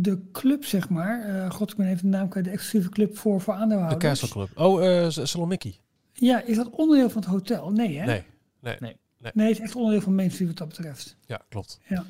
de 0.00 0.30
club, 0.32 0.64
zeg 0.64 0.88
maar, 0.88 1.50
god 1.52 1.70
ik 1.70 1.76
ben 1.76 1.86
even 1.86 2.10
de 2.10 2.16
naam 2.16 2.28
kwijt, 2.28 2.44
de 2.44 2.50
exclusieve 2.50 2.94
club 2.94 3.16
voor, 3.16 3.40
voor 3.40 3.54
aandeelhouders. 3.54 4.02
De 4.02 4.08
Castle 4.08 4.28
Club. 4.28 4.58
Oh, 4.58 5.08
Salon 5.08 5.48
Mickey. 5.48 5.76
Ja, 6.12 6.42
is 6.42 6.56
dat 6.56 6.70
onderdeel 6.70 7.10
van 7.10 7.20
het 7.20 7.30
hotel? 7.30 7.70
Nee, 7.70 7.98
hè? 7.98 8.06
Nee. 8.06 8.24
Nee. 8.60 8.76
nee. 8.80 8.96
Nee, 9.34 9.48
het 9.48 9.56
is 9.56 9.62
echt 9.62 9.74
onderdeel 9.74 10.00
van 10.00 10.14
Main 10.14 10.30
Street 10.30 10.48
wat 10.48 10.58
dat 10.58 10.68
betreft. 10.68 11.16
Ja, 11.26 11.40
klopt. 11.48 11.80
Ja. 11.88 12.04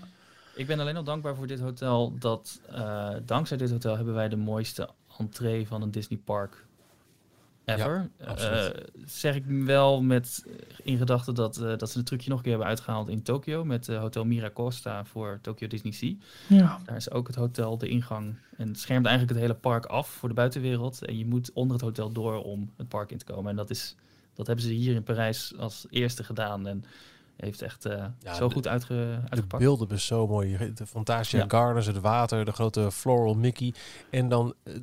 Ik 0.54 0.66
ben 0.66 0.80
alleen 0.80 0.96
al 0.96 1.04
dankbaar 1.04 1.36
voor 1.36 1.46
dit 1.46 1.60
hotel. 1.60 2.18
Dat 2.18 2.60
uh, 2.70 3.10
dankzij 3.24 3.56
dit 3.56 3.70
hotel 3.70 3.96
hebben 3.96 4.14
wij 4.14 4.28
de 4.28 4.36
mooiste 4.36 4.88
entree 5.18 5.66
van 5.66 5.82
een 5.82 5.90
Disney 5.90 6.18
park 6.24 6.66
ever. 7.64 8.10
Ja, 8.18 8.68
uh, 8.68 8.80
zeg 9.04 9.34
ik 9.34 9.44
wel 9.46 10.02
met 10.02 10.46
in 10.82 10.98
gedachten 10.98 11.34
dat, 11.34 11.58
uh, 11.58 11.76
dat 11.76 11.90
ze 11.90 11.98
een 11.98 12.04
trucje 12.04 12.28
nog 12.28 12.38
een 12.38 12.44
keer 12.44 12.52
hebben 12.52 12.70
uitgehaald 12.70 13.08
in 13.08 13.22
Tokio 13.22 13.64
met 13.64 13.86
Hotel 13.86 14.24
Miracosta 14.24 15.04
voor 15.04 15.38
Tokyo 15.42 15.66
Disney 15.66 15.92
Sea. 15.92 16.14
Ja. 16.48 16.78
Daar 16.84 16.96
is 16.96 17.10
ook 17.10 17.26
het 17.26 17.36
hotel 17.36 17.78
de 17.78 17.88
ingang 17.88 18.34
en 18.56 18.68
het 18.68 18.78
schermt 18.78 19.06
eigenlijk 19.06 19.38
het 19.38 19.46
hele 19.48 19.60
park 19.60 19.86
af 19.86 20.08
voor 20.08 20.28
de 20.28 20.34
buitenwereld. 20.34 21.04
En 21.04 21.18
je 21.18 21.26
moet 21.26 21.52
onder 21.52 21.76
het 21.76 21.84
hotel 21.84 22.12
door 22.12 22.42
om 22.42 22.70
het 22.76 22.88
park 22.88 23.10
in 23.10 23.18
te 23.18 23.24
komen. 23.24 23.50
En 23.50 23.56
dat, 23.56 23.70
is, 23.70 23.96
dat 24.34 24.46
hebben 24.46 24.64
ze 24.64 24.72
hier 24.72 24.94
in 24.94 25.02
Parijs 25.02 25.54
als 25.58 25.86
eerste 25.90 26.24
gedaan. 26.24 26.66
En 26.66 26.84
heeft 27.36 27.62
echt 27.62 27.86
uh, 27.86 28.04
ja, 28.18 28.34
zo 28.34 28.48
de, 28.48 28.54
goed 28.54 28.68
uitge, 28.68 29.18
uitgepakt. 29.20 29.50
De 29.62 29.68
beelden 29.68 29.88
zijn 29.88 30.00
zo 30.00 30.26
mooi. 30.26 30.72
De 30.74 30.86
Fantasia 30.86 31.38
ja. 31.38 31.44
Gardens, 31.48 31.86
het 31.86 32.00
water, 32.00 32.44
de 32.44 32.52
grote 32.52 32.92
Floral 32.92 33.34
Mickey. 33.34 33.74
En 34.10 34.28
dan 34.28 34.54
uh, 34.64 34.74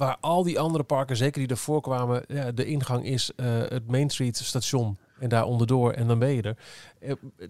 waar 0.00 0.16
al 0.20 0.42
die 0.42 0.58
andere 0.58 0.84
parken, 0.84 1.16
zeker 1.16 1.40
die 1.40 1.50
ervoor 1.50 1.80
kwamen, 1.80 2.24
ja, 2.28 2.52
de 2.52 2.64
ingang 2.64 3.04
is 3.04 3.32
uh, 3.36 3.46
het 3.68 3.86
Main 3.86 4.10
Street 4.10 4.36
station. 4.36 4.98
En 5.18 5.28
daar 5.28 5.44
onderdoor 5.44 5.92
en 5.92 6.06
dan 6.06 6.18
ben 6.18 6.28
je 6.28 6.42
er. 6.42 6.56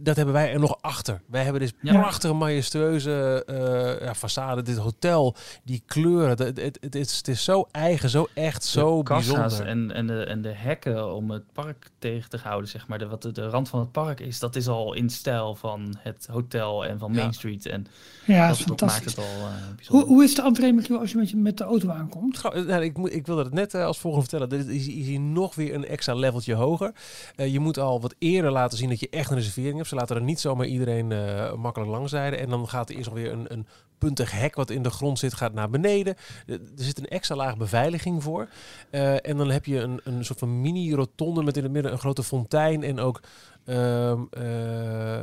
Dat 0.01 0.16
hebben 0.16 0.34
wij 0.34 0.53
er 0.53 0.61
nog 0.61 0.78
achter. 0.80 1.20
Wij 1.26 1.42
hebben 1.42 1.61
dit 1.61 1.74
ja. 1.80 1.92
prachtige, 1.92 2.34
majestueuze 2.34 3.46
uh, 3.51 4.07
ja, 4.07 4.14
façade. 4.14 4.62
Dit 4.62 4.76
hotel, 4.76 5.36
die 5.64 5.82
kleuren. 5.86 6.28
Het, 6.28 6.38
het, 6.38 6.61
het, 6.61 6.78
het, 6.80 6.94
is, 6.94 7.16
het 7.16 7.28
is 7.28 7.44
zo 7.44 7.68
eigen, 7.70 8.11
zo 8.11 8.28
echt, 8.34 8.64
zo 8.64 9.03
bijzonder. 9.03 9.66
En, 9.66 9.92
en, 9.92 10.07
de, 10.07 10.24
en 10.24 10.42
de 10.42 10.53
hekken 10.53 11.14
om 11.14 11.30
het 11.30 11.53
park 11.53 11.90
tegen 11.98 12.30
te 12.30 12.36
houden, 12.36 12.70
zeg 12.70 12.88
maar. 12.88 12.98
De, 12.98 13.07
wat 13.07 13.22
de, 13.22 13.32
de 13.32 13.48
rand 13.48 13.68
van 13.68 13.80
het 13.80 13.92
park 13.92 14.20
is, 14.20 14.38
dat 14.38 14.57
is 14.57 14.68
al 14.68 14.94
in 14.94 15.11
stijl 15.11 15.55
van 15.55 15.96
het 15.98 16.28
hotel 16.30 16.84
en 16.84 16.98
van 16.98 17.11
Main 17.11 17.26
ja. 17.26 17.32
Street. 17.32 17.66
En 17.66 17.86
ja, 18.26 18.48
dat, 18.48 18.62
dat 18.66 18.80
maakt 18.80 19.05
het 19.05 19.18
al 19.18 19.24
uh, 19.24 19.74
bijzonder. 19.76 20.07
Hoe, 20.07 20.14
hoe 20.14 20.24
is 20.24 20.34
de 20.34 20.42
entree 20.42 20.98
als 20.98 21.11
je 21.11 21.16
met, 21.16 21.34
met 21.34 21.59
de 21.59 21.64
auto 21.64 21.90
aankomt? 21.90 22.42
Nou, 22.42 22.82
ik, 22.82 22.96
moet, 22.96 23.12
ik 23.12 23.26
wilde 23.26 23.42
het 23.42 23.53
net 23.53 23.74
uh, 23.74 23.84
als 23.84 23.98
volgende 23.98 24.28
vertellen. 24.28 24.48
Dit 24.48 24.68
is, 24.68 24.86
is 24.86 25.07
hier 25.07 25.20
nog 25.20 25.55
weer 25.55 25.74
een 25.74 25.86
extra 25.86 26.14
leveltje 26.14 26.55
hoger. 26.55 26.92
je 27.36 27.61
moet 27.61 27.78
al 27.78 28.01
wat 28.01 28.14
eerder 28.18 28.51
laten 28.51 28.78
zien 28.78 28.88
dat 28.88 29.01
je 29.01 29.09
echt 29.11 29.30
een 29.30 29.39
Ze 29.43 29.95
laten 29.95 30.16
er 30.16 30.22
niet 30.22 30.41
zomaar 30.41 30.66
iedereen 30.66 31.11
uh, 31.11 31.55
makkelijk 31.55 31.91
langs 31.91 32.12
rijden. 32.12 32.38
En 32.38 32.49
dan 32.49 32.68
gaat 32.68 32.91
er 32.91 32.97
eerst 32.97 33.09
alweer 33.09 33.32
een, 33.32 33.53
een 33.53 33.66
puntig 33.99 34.30
hek 34.30 34.55
wat 34.55 34.70
in 34.70 34.82
de 34.82 34.91
grond 34.91 35.18
zit, 35.18 35.34
gaat 35.34 35.53
naar 35.53 35.70
beneden. 35.70 36.16
Er 36.47 36.61
zit 36.74 36.99
een 36.99 37.09
extra 37.09 37.36
laag 37.36 37.57
beveiliging 37.57 38.22
voor. 38.22 38.49
Uh, 38.91 39.26
en 39.26 39.36
dan 39.36 39.51
heb 39.51 39.64
je 39.64 39.78
een, 39.78 40.01
een 40.05 40.24
soort 40.24 40.38
van 40.38 40.61
mini-rotonde 40.61 41.43
met 41.43 41.57
in 41.57 41.62
het 41.62 41.72
midden 41.72 41.93
een 41.93 41.99
grote 41.99 42.22
fontein 42.22 42.82
en 42.82 42.99
ook 42.99 43.20
uh, 43.64 44.12
uh, 44.38 45.20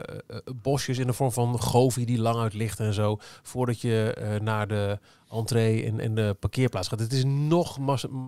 bosjes 0.61 0.97
in 0.97 1.07
de 1.07 1.13
vorm 1.13 1.32
van 1.32 1.59
govi 1.59 2.05
die 2.05 2.20
lang 2.20 2.39
uit 2.39 2.53
ligt 2.53 2.80
en 2.80 2.93
zo. 2.93 3.18
Voordat 3.41 3.82
je 3.82 4.39
naar 4.43 4.68
de 4.68 4.99
entree 5.30 5.99
en, 5.99 6.15
de 6.15 6.36
parkeerplaats 6.39 6.88
gaat. 6.88 6.99
Het 6.99 7.13
is 7.13 7.24
nog 7.26 7.78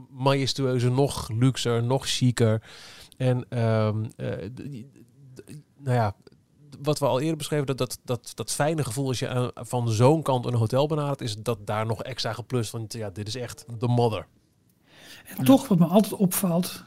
majestueuzer, 0.09 0.91
nog 0.91 1.29
luxer, 1.29 1.83
nog 1.83 2.07
chiquer. 2.07 2.61
En 3.17 3.63
um, 3.63 4.07
nou 5.77 5.95
ja, 5.95 6.15
wat 6.81 6.99
we 6.99 7.05
al 7.05 7.19
eerder 7.19 7.37
beschreven, 7.37 7.65
dat, 7.65 7.77
dat, 7.77 7.99
dat, 8.03 8.31
dat 8.35 8.51
fijne 8.51 8.83
gevoel 8.83 9.07
als 9.07 9.19
je 9.19 9.27
aan, 9.27 9.51
van 9.55 9.89
zo'n 9.89 10.21
kant 10.21 10.45
een 10.45 10.53
hotel 10.53 10.87
benadert, 10.87 11.21
is 11.21 11.37
dat 11.37 11.67
daar 11.67 11.85
nog 11.85 12.03
extra 12.03 12.33
geplust. 12.33 12.71
Want 12.71 12.93
ja, 12.93 13.09
dit 13.09 13.27
is 13.27 13.35
echt 13.35 13.65
de 13.79 13.87
mother. 13.87 14.27
En 15.37 15.45
toch, 15.45 15.67
wat 15.67 15.79
me 15.79 15.85
altijd 15.85 16.13
opvalt, 16.13 16.83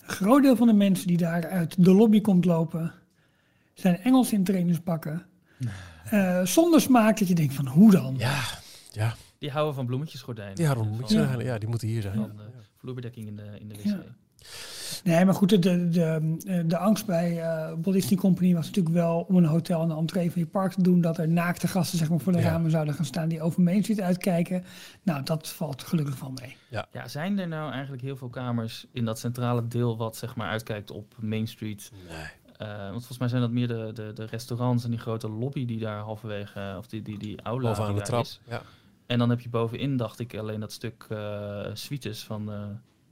een 0.00 0.14
groot 0.14 0.42
deel 0.42 0.56
van 0.56 0.66
de 0.66 0.72
mensen 0.72 1.06
die 1.06 1.16
daar 1.16 1.46
uit 1.46 1.84
de 1.84 1.94
lobby 1.94 2.20
komt 2.20 2.44
lopen, 2.44 2.92
zijn 3.74 3.98
Engels 3.98 4.32
in 4.32 4.44
trainingspakken. 4.44 5.26
Uh, 6.12 6.44
zonder 6.56 6.80
smaak 6.80 7.18
dat 7.18 7.28
je 7.28 7.34
denkt 7.34 7.54
van 7.54 7.66
hoe 7.66 7.90
dan? 7.90 8.14
Ja, 8.18 8.40
ja. 8.90 9.14
Die 9.38 9.50
houden 9.50 9.74
van 9.74 9.86
bloemetjesgordijnen. 9.86 10.54
Die 10.54 10.64
houden 10.66 10.84
van 10.84 10.92
bloemetjesgordijnen, 10.92 11.46
ja. 11.46 11.52
ja. 11.52 11.58
die 11.58 11.68
moeten 11.68 11.88
hier 11.88 12.02
zijn. 12.02 12.14
Van 12.14 12.36
de 12.36 12.42
vloerbedekking 12.76 13.26
in 13.26 13.36
de, 13.36 13.56
in 13.60 13.68
de 13.68 13.74
wc. 13.74 13.84
Ja. 13.84 14.04
Nee, 15.04 15.24
maar 15.24 15.34
goed, 15.34 15.48
de, 15.48 15.58
de, 15.58 15.88
de, 15.88 16.66
de 16.66 16.76
angst 16.76 17.06
bij 17.06 17.36
uh, 17.36 17.66
Walt 17.66 17.92
Disney 17.92 18.18
Company 18.18 18.54
was 18.54 18.66
natuurlijk 18.66 18.94
wel 18.94 19.26
om 19.28 19.36
een 19.36 19.44
hotel 19.44 19.82
en 19.82 19.90
een 19.90 19.96
entree 19.96 20.30
van 20.30 20.40
je 20.40 20.46
park 20.46 20.72
te 20.72 20.82
doen, 20.82 21.00
dat 21.00 21.18
er 21.18 21.28
naakte 21.28 21.68
gasten 21.68 21.98
zeg 21.98 22.08
maar, 22.08 22.20
voor 22.20 22.32
de 22.32 22.38
ja. 22.38 22.50
ramen 22.50 22.70
zouden 22.70 22.94
gaan 22.94 23.04
staan 23.04 23.28
die 23.28 23.42
over 23.42 23.62
Main 23.62 23.82
Street 23.82 24.00
uitkijken. 24.00 24.64
Nou, 25.02 25.22
dat 25.22 25.48
valt 25.48 25.82
gelukkig 25.82 26.16
van 26.16 26.38
mee. 26.40 26.56
Ja. 26.68 26.86
ja, 26.92 27.08
zijn 27.08 27.38
er 27.38 27.48
nou 27.48 27.72
eigenlijk 27.72 28.02
heel 28.02 28.16
veel 28.16 28.28
kamers 28.28 28.86
in 28.92 29.04
dat 29.04 29.18
centrale 29.18 29.68
deel 29.68 29.96
wat 29.96 30.16
zeg 30.16 30.36
maar 30.36 30.48
uitkijkt 30.48 30.90
op 30.90 31.14
Main 31.20 31.48
Street? 31.48 31.90
Nee. 32.08 32.68
Uh, 32.68 32.76
want 32.78 32.90
volgens 32.90 33.18
mij 33.18 33.28
zijn 33.28 33.40
dat 33.40 33.50
meer 33.50 33.68
de, 33.68 33.90
de, 33.94 34.12
de 34.12 34.24
restaurants 34.24 34.84
en 34.84 34.90
die 34.90 34.98
grote 34.98 35.28
lobby 35.28 35.66
die 35.66 35.78
daar 35.78 35.98
halverwege, 35.98 36.74
of 36.78 36.86
die, 36.86 37.02
die, 37.02 37.18
die 37.18 37.42
aula 37.42 37.68
Boven 37.68 37.84
aan 37.84 37.94
de 37.94 38.00
trap. 38.00 38.24
Is. 38.24 38.40
Ja. 38.48 38.62
En 39.06 39.18
dan 39.18 39.30
heb 39.30 39.40
je 39.40 39.48
bovenin, 39.48 39.96
dacht 39.96 40.18
ik, 40.18 40.36
alleen 40.36 40.60
dat 40.60 40.72
stuk 40.72 41.06
uh, 41.12 41.64
suites 41.72 42.24
van 42.24 42.50
uh, 42.50 42.62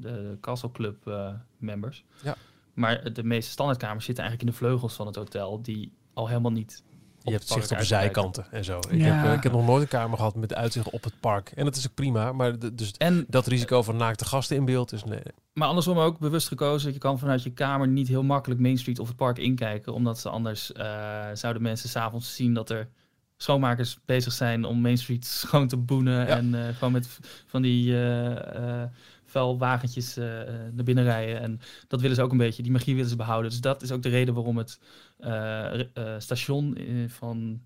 de 0.01 0.39
Castle 0.41 0.71
Club 0.73 1.07
uh, 1.09 1.29
members. 1.59 2.05
Ja. 2.23 2.37
Maar 2.75 3.13
de 3.13 3.25
meeste 3.25 3.51
standaardkamers 3.51 4.05
zitten 4.05 4.25
eigenlijk 4.25 4.53
in 4.53 4.59
de 4.59 4.65
vleugels 4.67 4.95
van 4.95 5.07
het 5.07 5.17
hotel, 5.17 5.63
die 5.63 5.93
al 6.15 6.29
helemaal 6.29 6.53
niet. 6.53 6.83
Je 7.23 7.31
hebt 7.31 7.49
zicht 7.49 7.73
op 7.73 7.79
de 7.79 7.85
zijkanten 7.85 8.47
en 8.51 8.65
zo. 8.65 8.79
Ik, 8.89 9.01
heb, 9.01 9.25
eh, 9.25 9.33
ik 9.33 9.43
heb 9.43 9.53
nog 9.53 9.67
nooit 9.67 9.83
een 9.83 9.89
kamer 9.89 10.17
gehad 10.17 10.35
met 10.35 10.55
uitzicht 10.55 10.91
op 10.91 11.05
het 11.05 11.21
park. 11.21 11.53
En 11.55 11.65
dat 11.65 11.77
is 11.77 11.87
ook 11.89 11.95
prima, 11.95 12.33
maar 12.33 12.59
de- 12.59 12.75
dus 12.75 12.93
En, 12.93 13.25
dat 13.29 13.47
risico 13.47 13.83
van 13.83 13.97
naakte 13.97 14.25
gasten 14.25 14.57
in 14.57 14.65
beeld 14.65 14.93
is 14.93 15.05
nee. 15.05 15.23
maar 15.53 15.69
andersom 15.69 15.99
ook 15.99 16.19
bewust 16.19 16.49
gekozen. 16.49 16.85
dat 16.85 16.95
Je 16.95 17.01
kan 17.01 17.19
vanuit 17.19 17.43
je 17.43 17.53
kamer 17.53 17.89
niet 17.89 18.09
heel 18.09 18.23
makkelijk 18.23 18.61
Main 18.61 18.79
Street 18.79 18.99
of 18.99 19.09
het 19.09 19.17
park 19.17 19.39
inkijken. 19.39 19.95
Omdat 19.95 20.19
ze 20.19 20.29
anders 20.29 20.73
eh, 20.73 21.27
zouden 21.35 21.63
mensen 21.63 21.89
s'avonds 21.89 22.35
zien 22.37 22.55
dat 22.55 22.71
er 22.71 22.89
schoonmakers 23.37 23.99
bezig 24.05 24.33
zijn 24.33 24.65
om 24.65 24.81
Main 24.81 24.99
Street 24.99 25.25
schoon 25.47 25.69
te 25.69 25.77
boenen. 25.77 26.27
Ja. 26.27 26.27
En 26.27 26.55
eh, 26.55 26.75
gewoon 26.75 26.93
met 26.93 27.19
van 27.47 27.63
die 27.63 27.93
eh, 27.93 28.83
eh, 28.83 28.89
vuilwagentjes 29.31 30.17
eh, 30.17 30.41
eh, 30.41 30.73
naar 30.73 30.85
binnen 30.85 31.05
rijden. 31.05 31.41
En 31.41 31.61
dat 31.89 32.01
willen 32.01 32.17
ze 32.17 32.23
ook 32.23 32.31
een 32.33 32.37
beetje, 32.39 32.63
die 32.63 32.73
magie 32.73 32.95
willen 32.95 33.11
ze 33.11 33.17
behouden. 33.17 33.51
Dus 33.51 33.61
dat 33.61 33.83
is 33.83 33.93
ook 33.93 34.03
de 34.03 34.09
reden 34.09 34.35
waarom 34.35 34.57
het 34.59 34.81
eh, 35.19 35.81
eh, 35.81 35.87
station 36.19 36.77
van 37.09 37.61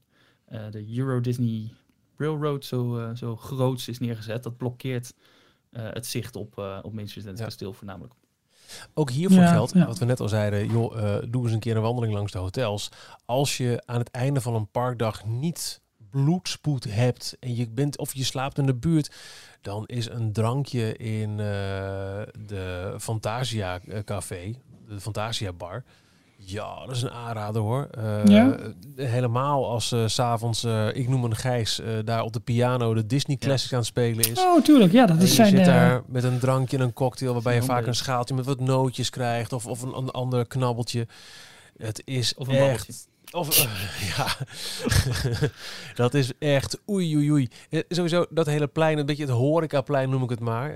eh, 0.45 0.61
de 0.71 0.97
Euro 0.99 1.21
Disney 1.21 1.73
Railroad 2.17 2.65
zo, 2.65 3.11
zo 3.15 3.37
groots 3.37 3.89
is 3.89 3.99
neergezet. 3.99 4.43
Dat 4.43 4.57
blokkeert 4.57 5.15
eh, 5.71 5.85
het 5.91 6.07
zicht 6.07 6.37
op, 6.37 6.59
eh, 6.59 6.79
op 6.83 6.93
Main 6.93 7.09
Street 7.09 7.25
en 7.25 7.31
het 7.31 7.39
Ja. 7.41 7.45
kasteel 7.45 7.73
voornamelijk. 7.73 8.15
Ook 8.95 9.11
hiervoor 9.11 9.39
Ja, 9.43 9.53
geldt, 9.53 9.73
ja. 9.73 9.87
wat 9.87 9.99
we 9.99 10.05
net 10.05 10.21
al 10.21 10.29
zeiden, 10.29 10.67
joh, 10.69 10.99
eh, 11.17 11.23
doe 11.31 11.43
eens 11.45 11.53
een 11.53 11.59
keer 11.59 11.77
een 11.77 11.83
wandeling 11.83 12.12
langs 12.15 12.33
de 12.33 12.39
hotels. 12.39 12.89
Als 13.25 13.57
je 13.57 13.83
aan 13.87 13.99
het 13.99 14.11
einde 14.11 14.41
van 14.41 14.55
een 14.55 14.71
parkdag 14.71 15.25
niet 15.25 15.83
bloedspoed 16.15 16.85
hebt 16.89 17.37
en 17.41 17.57
je 17.57 17.69
bent 17.69 17.99
of 17.99 18.15
je 18.15 18.25
slaapt 18.25 18.59
in 18.59 18.67
de 18.67 18.75
buurt, 18.75 19.15
dan 19.61 19.87
is 19.87 20.09
een 20.09 20.33
drankje 20.33 20.97
in 20.97 21.31
eh, 21.31 21.47
de 22.47 22.95
Fantasia 22.99 23.81
eh, 23.89 23.99
Café, 24.05 24.55
de 24.89 25.01
Fantasia 25.01 25.53
Bar. 25.53 25.83
Ja, 26.37 26.87
dat 26.87 26.97
is 26.97 27.03
een 27.03 27.11
aanrader 27.11 27.62
hoor. 27.62 27.89
Eh, 27.91 28.25
Ja? 28.25 28.57
Helemaal 28.97 29.69
als 29.71 29.93
eh, 29.93 30.07
s 30.07 30.15
s'avonds, 30.15 30.65
eh 30.65 30.89
ik 30.95 31.09
noem 31.09 31.25
een 31.25 31.37
Gijs, 31.37 31.81
eh, 31.81 31.93
daar 32.05 32.23
op 32.23 32.33
de 32.33 32.41
piano 32.41 32.95
de 32.95 33.07
Disney 33.07 33.37
Ja. 33.41 33.47
Classics 33.47 33.73
aan 33.73 33.79
het 33.79 33.87
spelen 33.87 34.31
is. 34.31 34.39
Oh, 34.39 34.62
tuurlijk. 34.62 34.93
Ja, 34.93 35.07
dat 35.07 35.23
is 35.23 35.29
je 35.29 35.35
zijn... 35.35 35.49
zit 35.57 35.65
daar 35.65 36.03
met 36.07 36.25
een 36.25 36.39
drankje 36.39 36.77
en 36.77 36.83
een 36.83 36.93
cocktail 36.93 37.33
waarbij 37.33 37.55
je 37.55 37.62
vaak 37.62 37.87
een 37.87 37.95
schaaltje 37.95 38.35
met 38.35 38.45
wat 38.45 38.61
nootjes 38.61 39.11
krijgt 39.11 39.53
of, 39.53 39.67
of 39.67 39.83
een, 39.83 39.97
een 39.97 40.11
ander 40.11 40.47
knabbeltje. 40.47 41.07
Het 41.77 42.03
is 42.05 42.35
Of 42.35 42.49
een 42.49 42.55
echt... 42.55 43.09
Of, 43.35 43.66
ja, 44.16 44.26
dat 46.03 46.14
is 46.14 46.32
echt 46.39 46.78
oei 46.91 47.16
oei 47.16 47.30
oei. 47.30 47.49
Eh, 47.70 47.80
Sowieso 47.89 48.26
dat 48.30 48.47
hele 48.47 48.66
plein, 48.66 48.99
een 48.99 49.07
beetje 49.07 49.22
het 49.24 49.32
horecaplein 49.32 50.11
noem 50.11 50.22
ik 50.22 50.30
het 50.30 50.41
maar. 50.41 50.72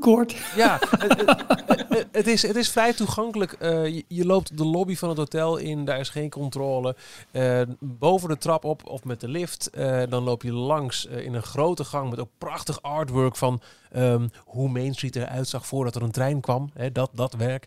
Court. 0.00 0.36
ja, 0.56 0.78
het, 1.96 2.06
het- 2.12 2.26
is, 2.26 2.42
het 2.42 2.56
is 2.56 2.70
vrij 2.70 2.92
toegankelijk. 2.92 3.52
Eh, 3.52 3.84
je, 4.08 4.26
loopt 4.26 4.56
de 4.58 4.64
lobby 4.64 4.96
van 4.96 5.08
het 5.08 5.18
hotel 5.18 5.56
in, 5.56 5.84
daar 5.84 5.98
is 6.00 6.08
geen 6.08 6.30
controle. 6.30 6.96
Eh, 7.30 7.60
boven 7.80 8.28
de 8.28 8.38
trap 8.38 8.64
op 8.64 8.86
of 8.88 9.04
met 9.04 9.20
de 9.20 9.28
lift, 9.28 9.70
eh, 9.70 10.02
dan 10.08 10.22
loop 10.22 10.42
je 10.42 10.52
langs 10.52 11.06
eh, 11.06 11.24
in 11.24 11.34
een 11.34 11.42
grote 11.42 11.84
gang 11.84 12.10
met 12.10 12.20
ook 12.20 12.30
prachtig 12.38 12.82
artwork 12.82 13.36
van 13.36 13.60
ehm, 13.92 14.28
hoe 14.44 14.68
Main 14.68 14.94
Street 14.94 15.16
eruit 15.16 15.48
zag 15.48 15.66
voordat 15.66 15.94
er 15.94 16.02
een 16.02 16.10
trein 16.10 16.40
kwam. 16.40 16.70
Dat, 16.92 17.10
dat 17.14 17.34
werk. 17.34 17.66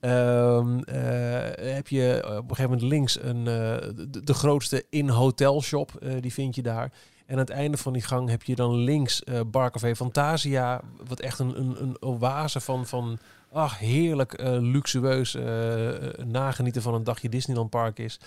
Ehm, 0.00 0.78
eh, 0.78 1.74
heb 1.74 1.88
je 1.88 2.22
op 2.24 2.50
een 2.50 2.56
gegeven 2.56 2.70
moment 2.70 2.82
links 2.82 3.22
een, 3.22 3.38
eh, 3.38 3.88
de, 4.08 4.24
de 4.24 4.34
grootste 4.34 4.84
in-hotel 4.90 5.62
shop, 5.62 5.94
eh, 5.94 6.12
die 6.20 6.32
vind 6.32 6.54
je 6.54 6.62
daar. 6.62 6.92
En 7.26 7.32
aan 7.34 7.38
het 7.40 7.50
einde 7.50 7.76
van 7.76 7.92
die 7.92 8.02
gang 8.02 8.28
heb 8.28 8.42
je 8.42 8.54
dan 8.54 8.74
links 8.76 9.24
eh 9.24 9.40
Barcafé 9.46 9.96
Fantasia, 9.96 10.80
wat 11.06 11.20
echt 11.20 11.38
een, 11.38 11.58
een, 11.58 11.76
een 11.82 11.96
oase 12.02 12.60
van, 12.60 12.86
van 12.86 13.18
ach, 13.56 13.78
heerlijk 13.78 14.32
eh, 14.32 14.56
luxueus 14.60 15.34
eh, 15.34 15.88
eh, 15.88 16.26
nagenieten 16.26 16.82
van 16.82 16.94
een 16.94 17.04
dagje 17.04 17.28
Disneyland 17.28 17.70
Park 17.70 17.98
is. 17.98 18.20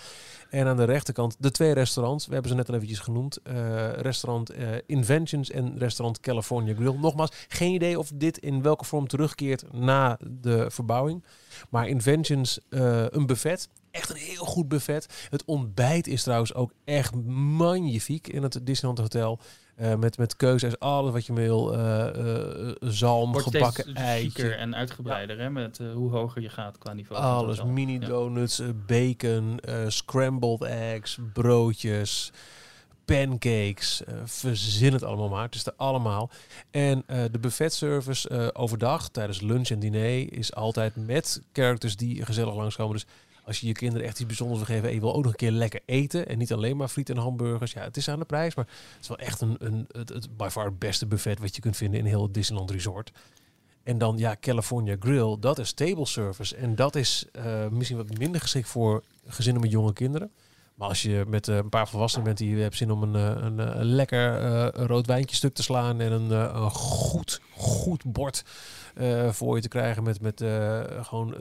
En 0.50 0.66
aan 0.66 0.76
de 0.76 0.84
rechterkant 0.84 1.36
de 1.38 1.50
twee 1.50 1.72
restaurants, 1.72 2.26
we 2.26 2.32
hebben 2.32 2.50
ze 2.50 2.56
net 2.56 2.68
al 2.68 2.74
eventjes 2.74 2.98
genoemd. 2.98 3.38
restaurant 3.96 4.52
Inventions 4.86 5.50
en 5.50 5.78
restaurant 5.78 6.20
California 6.20 6.74
Grill. 6.74 6.98
Nogmaals, 6.98 7.30
geen 7.48 7.74
idee 7.74 7.98
of 7.98 8.10
dit 8.14 8.38
in 8.38 8.62
welke 8.62 8.84
vorm 8.84 9.06
terugkeert 9.06 9.72
na 9.72 10.18
de 10.28 10.70
verbouwing. 10.70 11.24
Maar 11.68 11.88
Inventions, 11.88 12.60
een 12.68 13.26
buffet. 13.26 13.68
Echt 13.90 14.10
een 14.10 14.16
heel 14.16 14.44
goed 14.44 14.68
buffet. 14.68 15.26
Het 15.30 15.44
ontbijt 15.44 16.06
is 16.06 16.22
trouwens 16.22 16.54
ook 16.54 16.72
echt 16.84 17.14
magnifiek 17.24 18.28
in 18.28 18.42
het 18.42 18.60
Disneyland 18.62 18.98
Hotel. 18.98 19.40
Eh, 19.80 19.94
met, 19.94 20.18
met 20.18 20.36
keuzes, 20.36 20.78
alles 20.78 21.12
wat 21.12 21.26
je 21.26 21.32
wil. 21.32 21.74
eh, 21.74 22.68
eh, 22.68 22.74
zalm, 22.80 23.32
Wordt 23.32 23.46
gebakken 23.46 23.96
chiquer 23.96 24.56
en 24.58 24.74
uitgebreider, 24.74 25.38
hè, 25.38 25.50
met 25.50 25.80
hoe 25.94 26.10
hoger 26.10 26.42
je 26.42 26.48
gaat 26.48 26.78
qua 26.78 26.92
niveau. 26.92 27.22
Alles, 27.22 27.62
mini 27.62 27.98
donuts, 27.98 28.62
bacon, 28.86 29.60
scrambled 29.86 30.62
eggs, 30.62 31.18
broodjes, 31.32 32.32
pancakes. 33.04 34.02
verzin 34.24 34.92
het 34.92 35.02
allemaal 35.02 35.28
maar. 35.28 35.44
Het 35.44 35.54
is 35.54 35.66
er 35.66 35.72
allemaal. 35.76 36.30
En 36.70 37.04
de 37.06 37.38
buffetservice 37.40 38.28
eh, 38.28 38.48
overdag 38.52 39.08
tijdens 39.08 39.40
lunch 39.40 39.68
en 39.68 39.78
diner 39.78 40.32
is 40.32 40.54
altijd 40.54 40.96
met 40.96 41.42
characters 41.52 41.96
die 41.96 42.24
gezellig 42.24 42.54
langskomen. 42.54 42.94
Dus 42.94 43.06
als 43.44 43.60
je 43.60 43.66
je 43.66 43.72
kinderen 43.72 44.06
echt 44.06 44.18
iets 44.18 44.26
bijzonders 44.26 44.58
wil 44.58 44.74
geven 44.74 44.88
en 44.88 44.94
je 44.94 45.00
wil 45.00 45.14
ook 45.14 45.22
nog 45.22 45.32
een 45.32 45.38
keer 45.38 45.50
lekker 45.50 45.80
eten 45.84 46.28
en 46.28 46.38
niet 46.38 46.52
alleen 46.52 46.76
maar 46.76 46.88
friet 46.88 47.10
en 47.10 47.16
hamburgers. 47.16 47.72
Ja, 47.72 47.82
het 47.82 47.96
is 47.96 48.08
aan 48.08 48.18
de 48.18 48.24
prijs, 48.24 48.54
maar 48.54 48.64
het 48.64 49.00
is 49.00 49.08
wel 49.08 49.18
echt 49.18 49.40
een, 49.40 49.56
een 49.58 49.86
het, 49.92 50.08
het 50.08 50.36
by 50.36 50.48
far 50.50 50.74
beste 50.74 51.06
buffet 51.06 51.38
wat 51.38 51.54
je 51.54 51.60
kunt 51.60 51.76
vinden 51.76 52.00
in 52.00 52.06
heel 52.06 52.32
Disneyland 52.32 52.70
Resort. 52.70 53.12
En 53.82 53.98
dan 53.98 54.18
ja, 54.18 54.36
California 54.40 54.96
Grill, 54.98 55.36
dat 55.40 55.58
is 55.58 55.72
table 55.72 56.06
service. 56.06 56.56
En 56.56 56.74
dat 56.74 56.96
is 56.96 57.26
eh, 57.32 57.68
misschien 57.68 57.96
wat 57.96 58.18
minder 58.18 58.40
geschikt 58.40 58.68
voor 58.68 59.02
gezinnen 59.26 59.62
met 59.62 59.70
jonge 59.70 59.92
kinderen. 59.92 60.30
Maar 60.80 60.88
als 60.88 61.02
je 61.02 61.24
met 61.28 61.48
eh, 61.48 61.56
een 61.56 61.68
paar 61.68 61.88
volwassenen 61.88 62.24
bent 62.24 62.38
die 62.38 62.62
hebt 62.62 62.76
zin 62.76 62.90
om 62.90 63.02
een, 63.02 63.14
eh, 63.14 63.42
een, 63.44 63.84
lekker 63.84 64.42
eh, 64.42 64.84
rood 64.86 65.06
wijntje 65.06 65.36
stuk 65.36 65.54
te 65.54 65.62
slaan 65.62 66.00
en 66.00 66.12
een, 66.12 66.30
een 66.30 66.70
goed, 66.70 67.40
goed 67.56 68.12
bord 68.12 68.44
voor 69.30 69.56
je 69.56 69.62
te 69.62 69.68
krijgen 69.68 70.02
met, 70.02 70.20
met 70.20 70.44
gewoon 71.00 71.34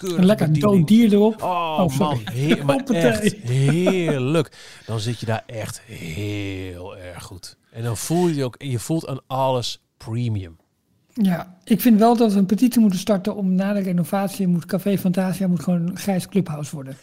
keurig 0.00 0.18
Een 0.18 0.26
lekker 0.26 0.60
dood 0.60 0.88
dier 0.88 1.12
erop. 1.12 1.42
Oh, 1.42 1.78
Oh, 1.78 1.98
man, 1.98 2.20
heer, 2.32 2.64
maar 2.66 2.84
echt 2.84 3.32
heerlijk. 3.32 4.80
Dan 4.86 5.00
zit 5.00 5.20
je 5.20 5.26
daar 5.26 5.42
echt 5.46 5.80
heel 5.80 6.96
erg 6.96 7.22
goed. 7.22 7.56
En 7.72 7.82
dan 7.82 7.96
voel 7.96 8.28
je 8.28 8.34
je 8.34 8.44
ook, 8.44 8.54
je 8.58 8.78
voelt 8.78 9.06
aan 9.06 9.20
alles 9.26 9.82
premium. 9.96 10.56
Ja, 11.12 11.58
ik 11.64 11.80
vind 11.80 11.98
wel 11.98 12.16
dat 12.16 12.32
we 12.32 12.38
een 12.38 12.46
petitie 12.46 12.80
moeten 12.80 12.98
starten 12.98 13.34
om 13.34 13.54
na 13.54 13.72
de 13.72 13.80
renovatie 13.80 14.46
moet 14.46 14.66
Café 14.66 14.98
Fantasia 14.98 15.48
moet 15.48 15.62
gewoon 15.62 15.86
een 15.86 15.98
grijs 15.98 16.28
clubhouse 16.28 16.74
worden. 16.74 16.96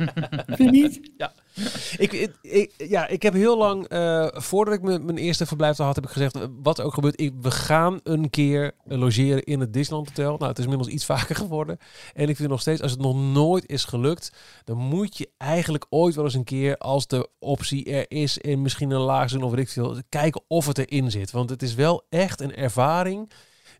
vind 0.46 0.58
je 0.58 0.70
niet? 0.70 1.10
Ik, 1.98 2.30
ja, 2.76 3.08
ik 3.08 3.22
heb 3.22 3.34
heel 3.34 3.58
lang, 3.58 3.86
eh, 3.86 4.26
voordat 4.32 4.74
ik 4.74 4.82
mijn 4.82 5.18
eerste 5.18 5.46
verblijf 5.46 5.76
had, 5.76 5.94
heb 5.94 6.04
ik 6.04 6.10
gezegd, 6.10 6.36
eh, 6.36 6.42
wat 6.62 6.80
ook 6.80 6.94
gebeurt, 6.94 7.20
ik, 7.20 7.32
we 7.40 7.50
gaan 7.50 8.00
een 8.02 8.30
keer 8.30 8.72
logeren 8.84 9.42
in 9.42 9.60
het 9.60 9.72
Disneyland 9.72 10.08
Hotel. 10.08 10.36
Nou, 10.36 10.48
het 10.48 10.58
is 10.58 10.64
inmiddels 10.64 10.92
iets 10.92 11.04
vaker 11.14 11.36
geworden. 11.36 11.78
En 12.14 12.28
ik 12.28 12.36
vind 12.36 12.48
nog 12.48 12.60
steeds, 12.60 12.82
als 12.82 12.90
het 12.90 13.00
nog 13.00 13.16
nooit 13.16 13.68
is 13.68 13.84
gelukt, 13.84 14.32
dan 14.64 14.76
moet 14.76 15.16
je 15.16 15.30
eigenlijk 15.36 15.86
ooit 15.88 16.14
wel 16.14 16.24
eens 16.24 16.34
een 16.34 16.44
keer, 16.44 16.76
als 16.76 17.06
de 17.06 17.28
optie 17.38 17.84
er 17.84 18.04
is 18.08 18.40
en 18.40 18.62
misschien 18.62 18.90
een 18.90 19.00
laag 19.00 19.30
zijn 19.30 19.42
of 19.42 19.56
ik 19.56 19.68
veel, 19.68 19.96
kijken 20.08 20.42
of 20.48 20.66
het 20.66 20.78
erin 20.78 21.10
zit. 21.10 21.30
Want 21.30 21.50
het 21.50 21.62
is 21.62 21.74
wel 21.74 22.06
echt 22.08 22.40
een 22.40 22.54
ervaring 22.54 23.30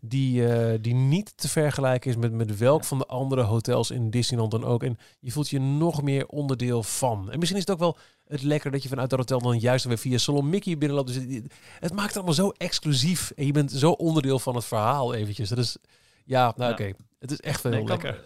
die, 0.00 0.48
eh, 0.48 0.78
die 0.80 0.94
niet 0.94 1.32
te 1.36 1.48
vergelijken 1.48 2.10
is 2.10 2.16
met, 2.16 2.32
met 2.32 2.58
welk 2.58 2.84
van 2.84 2.98
de 2.98 3.06
andere 3.06 3.42
hotels 3.42 3.90
in 3.90 4.10
Disneyland 4.10 4.50
dan 4.50 4.64
ook. 4.64 4.82
En 4.82 4.98
je 5.20 5.30
voelt 5.30 5.48
je 5.48 5.60
nog 5.60 6.02
meer 6.02 6.26
onderdeel 6.26 6.82
van. 6.82 7.30
En 7.30 7.38
misschien 7.38 7.60
is 7.60 7.66
het 7.66 7.74
ook 7.74 7.78
wel 7.78 7.96
het 8.26 8.42
lekker 8.42 8.70
dat 8.70 8.82
je 8.82 8.88
vanuit 8.88 9.10
dat 9.10 9.18
hotel 9.18 9.40
dan 9.40 9.58
juist 9.58 9.84
weer 9.84 9.98
via 9.98 10.18
Salon 10.18 10.48
Mickey 10.48 10.78
binnenloopt. 10.78 11.14
Dus 11.14 11.40
het, 11.80 11.92
maakt 11.92 12.08
het 12.08 12.16
allemaal 12.16 12.34
zo 12.34 12.50
exclusief. 12.56 13.30
En 13.30 13.46
je 13.46 13.52
bent 13.52 13.72
zo 13.72 13.90
onderdeel 13.90 14.38
van 14.38 14.54
het 14.54 14.64
verhaal 14.64 15.14
eventjes. 15.14 15.48
Dat 15.48 15.58
is, 15.58 15.76
ja, 16.24 16.52
nou 16.56 16.70
Ja. 16.70 16.74
oké. 16.74 16.92
Het 17.18 17.30
is 17.30 17.40
echt 17.40 17.62
Nee, 17.64 17.80
ik 17.80 17.86
kan, 17.86 18.00
lekker. 18.02 18.24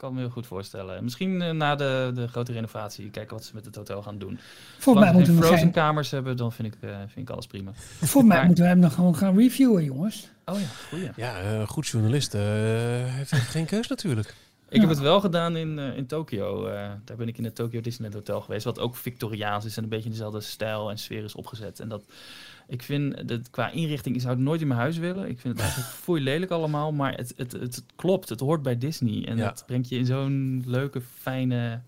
Ik 0.00 0.06
kan 0.06 0.14
me 0.14 0.20
heel 0.20 0.30
goed 0.30 0.46
voorstellen. 0.46 1.04
Misschien 1.04 1.42
eh, 1.42 1.50
na 1.50 1.74
de, 1.76 2.10
de 2.14 2.28
grote 2.28 2.52
renovatie 2.52 3.10
kijken 3.10 3.36
wat 3.36 3.44
ze 3.44 3.54
met 3.54 3.64
het 3.64 3.76
hotel 3.76 4.02
gaan 4.02 4.18
doen. 4.18 4.38
Volgens 4.78 5.04
mij 5.04 5.14
moeten 5.14 5.32
geen 5.32 5.40
we 5.42 5.46
frozen 5.46 5.64
geen, 5.64 5.72
kamers 5.74 6.10
hebben, 6.10 6.36
dan 6.36 6.52
vind 6.52 6.74
ik, 6.74 6.80
eh, 6.80 6.96
vind 6.98 7.28
ik 7.28 7.30
alles 7.30 7.46
prima. 7.46 7.70
volgens 7.74 8.12
mij 8.24 8.36
Maar- 8.36 8.46
moeten 8.46 8.64
we 8.64 8.70
hem 8.70 8.80
dan 8.80 8.90
gewoon 8.90 9.16
gaan 9.16 9.36
reviewen, 9.36 9.84
jongens. 9.84 10.28
Oh 10.44 10.60
ja, 10.60 10.66
goeie. 10.88 11.10
Ja, 11.16 11.42
een 11.42 11.66
goed 11.68 11.86
journalist 11.86 12.34
eh, 12.34 12.40
heeft 12.44 13.32
geen 13.32 13.64
keus 13.66 13.88
natuurlijk. 13.88 14.34
Ik 14.68 14.76
Ja. 14.76 14.80
heb 14.80 14.88
het 14.90 14.98
wel 14.98 15.20
gedaan 15.20 15.56
in, 15.56 15.78
eh, 15.78 15.96
in 15.96 16.06
Tokio. 16.06 16.66
Eh, 16.66 16.90
daar 17.04 17.16
ben 17.16 17.28
ik 17.28 17.38
in 17.38 17.44
het 17.44 17.54
Tokyo 17.54 17.80
Disneyland 17.80 18.14
Hotel 18.14 18.40
geweest. 18.40 18.64
Wat 18.64 18.78
ook 18.78 18.96
Victoriaans 18.96 19.64
is 19.64 19.76
en 19.76 19.82
een 19.82 19.88
beetje 19.88 20.04
in 20.04 20.10
dezelfde 20.10 20.40
stijl 20.40 20.90
en 20.90 20.98
sfeer 20.98 21.24
is 21.24 21.34
opgezet. 21.34 21.80
En 21.80 21.88
dat, 21.88 22.02
ik 22.70 22.82
vind, 22.82 23.28
dat 23.28 23.50
qua 23.50 23.70
inrichting, 23.70 24.14
ik 24.14 24.20
zou 24.20 24.34
het 24.34 24.42
nooit 24.42 24.60
in 24.60 24.66
mijn 24.66 24.80
huis 24.80 24.96
willen. 24.98 25.28
Ik 25.28 25.38
vind 25.40 25.54
het 25.54 25.62
eigenlijk 25.62 25.92
foei 26.04 26.20
lelijk 26.22 26.50
allemaal. 26.50 26.92
Maar 26.92 27.14
het, 27.14 27.32
het, 27.36 27.52
het, 27.52 27.82
klopt, 27.96 28.28
het 28.28 28.40
hoort 28.40 28.62
bij 28.62 28.78
Disney. 28.78 29.26
En 29.26 29.36
Ja. 29.36 29.44
dat 29.44 29.62
brengt 29.66 29.88
je 29.88 29.96
in 29.96 30.06
zo'n 30.06 30.62
leuke, 30.66 31.00
fijne 31.00 31.80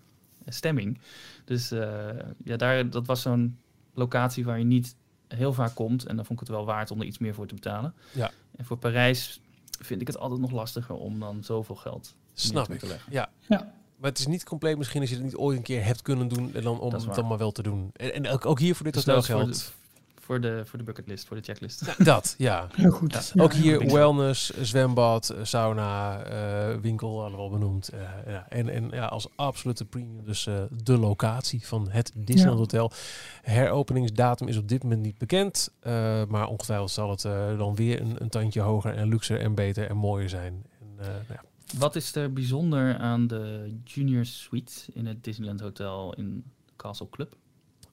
stemming. 0.47 0.99
Dus 1.45 1.71
eh, 1.71 2.09
ja, 2.43 2.57
daar, 2.57 2.89
dat 2.89 3.07
was 3.07 3.21
zo'n 3.21 3.57
locatie 3.93 4.45
waar 4.45 4.57
je 4.57 4.65
niet 4.65 4.95
heel 5.27 5.53
vaak 5.53 5.75
komt. 5.75 6.05
En 6.05 6.15
dan 6.15 6.25
vond 6.25 6.41
ik 6.41 6.47
het 6.47 6.55
wel 6.55 6.65
waard 6.65 6.91
om 6.91 6.99
er 6.99 7.05
iets 7.05 7.17
meer 7.17 7.33
voor 7.33 7.47
te 7.47 7.53
betalen. 7.53 7.93
Ja. 8.11 8.31
En 8.55 8.65
voor 8.65 8.77
Parijs 8.77 9.39
vind 9.79 10.01
ik 10.01 10.07
het 10.07 10.17
altijd 10.17 10.39
nog 10.41 10.51
lastiger 10.51 10.95
om 10.95 11.19
dan 11.19 11.43
zoveel 11.43 11.75
geld 11.75 12.15
Snap 12.33 12.67
neer 12.67 12.75
ik. 12.75 12.83
te 12.83 12.87
leggen. 12.89 13.11
Ja. 13.13 13.29
Ja. 13.47 13.73
Maar 13.97 14.09
het 14.09 14.19
is 14.19 14.27
niet 14.27 14.43
compleet 14.43 14.77
misschien 14.77 15.01
als 15.01 15.09
je 15.09 15.15
het 15.15 15.25
niet 15.25 15.35
ooit 15.35 15.57
een 15.57 15.63
keer 15.63 15.85
hebt 15.85 16.01
kunnen 16.01 16.27
doen. 16.27 16.53
En 16.53 16.63
dan 16.63 16.79
om 16.79 16.93
het 16.93 17.15
dan 17.15 17.27
maar 17.27 17.37
wel 17.37 17.51
te 17.51 17.63
doen. 17.63 17.89
En, 17.93 18.13
en 18.13 18.27
ook, 18.29 18.45
ook 18.45 18.59
hier 18.59 18.75
voor 18.75 18.85
dit 18.85 18.93
Dus 18.93 19.05
hotel 19.05 19.15
dat 19.21 19.49
is 19.49 19.61
voor 19.63 19.63
geldt. 19.71 19.81
Voor, 20.23 20.41
de, 20.41 20.61
voor 20.65 20.77
de 20.77 20.85
bucketlist, 20.85 21.27
voor 21.27 21.37
de 21.37 21.43
checklist. 21.43 21.95
Dat, 22.05 22.35
ja. 22.37 22.67
Heel 22.75 22.91
goed. 22.91 23.31
Ja, 23.33 23.43
ook 23.43 23.53
hier 23.53 23.91
wellness, 23.91 24.49
zwembad, 24.61 25.35
sauna, 25.41 26.23
eh, 26.23 26.77
winkel, 26.79 27.19
hadden 27.21 27.37
we 27.37 27.43
al 27.43 27.49
benoemd. 27.49 27.89
Eh, 27.89 27.99
ja. 28.27 28.45
En, 28.49 28.69
en 28.69 28.89
ja, 28.91 29.05
als 29.05 29.27
absolute 29.35 29.85
premium 29.85 30.23
dus 30.23 30.47
eh, 30.47 30.61
de 30.83 30.97
locatie 30.97 31.67
van 31.67 31.89
het 31.89 32.11
Disneyland 32.15 32.71
Ja. 32.71 32.79
Hotel. 32.79 32.97
Heropeningsdatum 33.41 34.47
is 34.47 34.57
op 34.57 34.67
dit 34.67 34.83
moment 34.83 35.01
niet 35.01 35.17
bekend. 35.17 35.69
eh, 35.79 35.91
maar 36.27 36.47
ongetwijfeld 36.47 36.91
zal 36.91 37.09
het 37.09 37.25
eh, 37.25 37.57
dan 37.57 37.75
weer 37.75 38.01
een, 38.01 38.21
een 38.21 38.29
tandje 38.29 38.61
hoger 38.61 38.95
en 38.95 39.07
luxer 39.07 39.39
en 39.39 39.55
beter 39.55 39.89
en 39.89 39.97
mooier 39.97 40.29
zijn. 40.29 40.65
En, 40.79 40.87
eh, 40.97 41.05
nou 41.07 41.23
ja. 41.29 41.43
Wat 41.77 41.95
is 41.95 42.15
er 42.15 42.33
bijzonder 42.33 42.97
aan 42.97 43.27
de 43.27 43.73
Junior 43.83 44.25
Suite 44.25 44.73
in 44.93 45.05
het 45.05 45.23
Disneyland 45.23 45.59
Hotel 45.59 46.13
in 46.13 46.43
Castle 46.75 47.09
Club? 47.09 47.35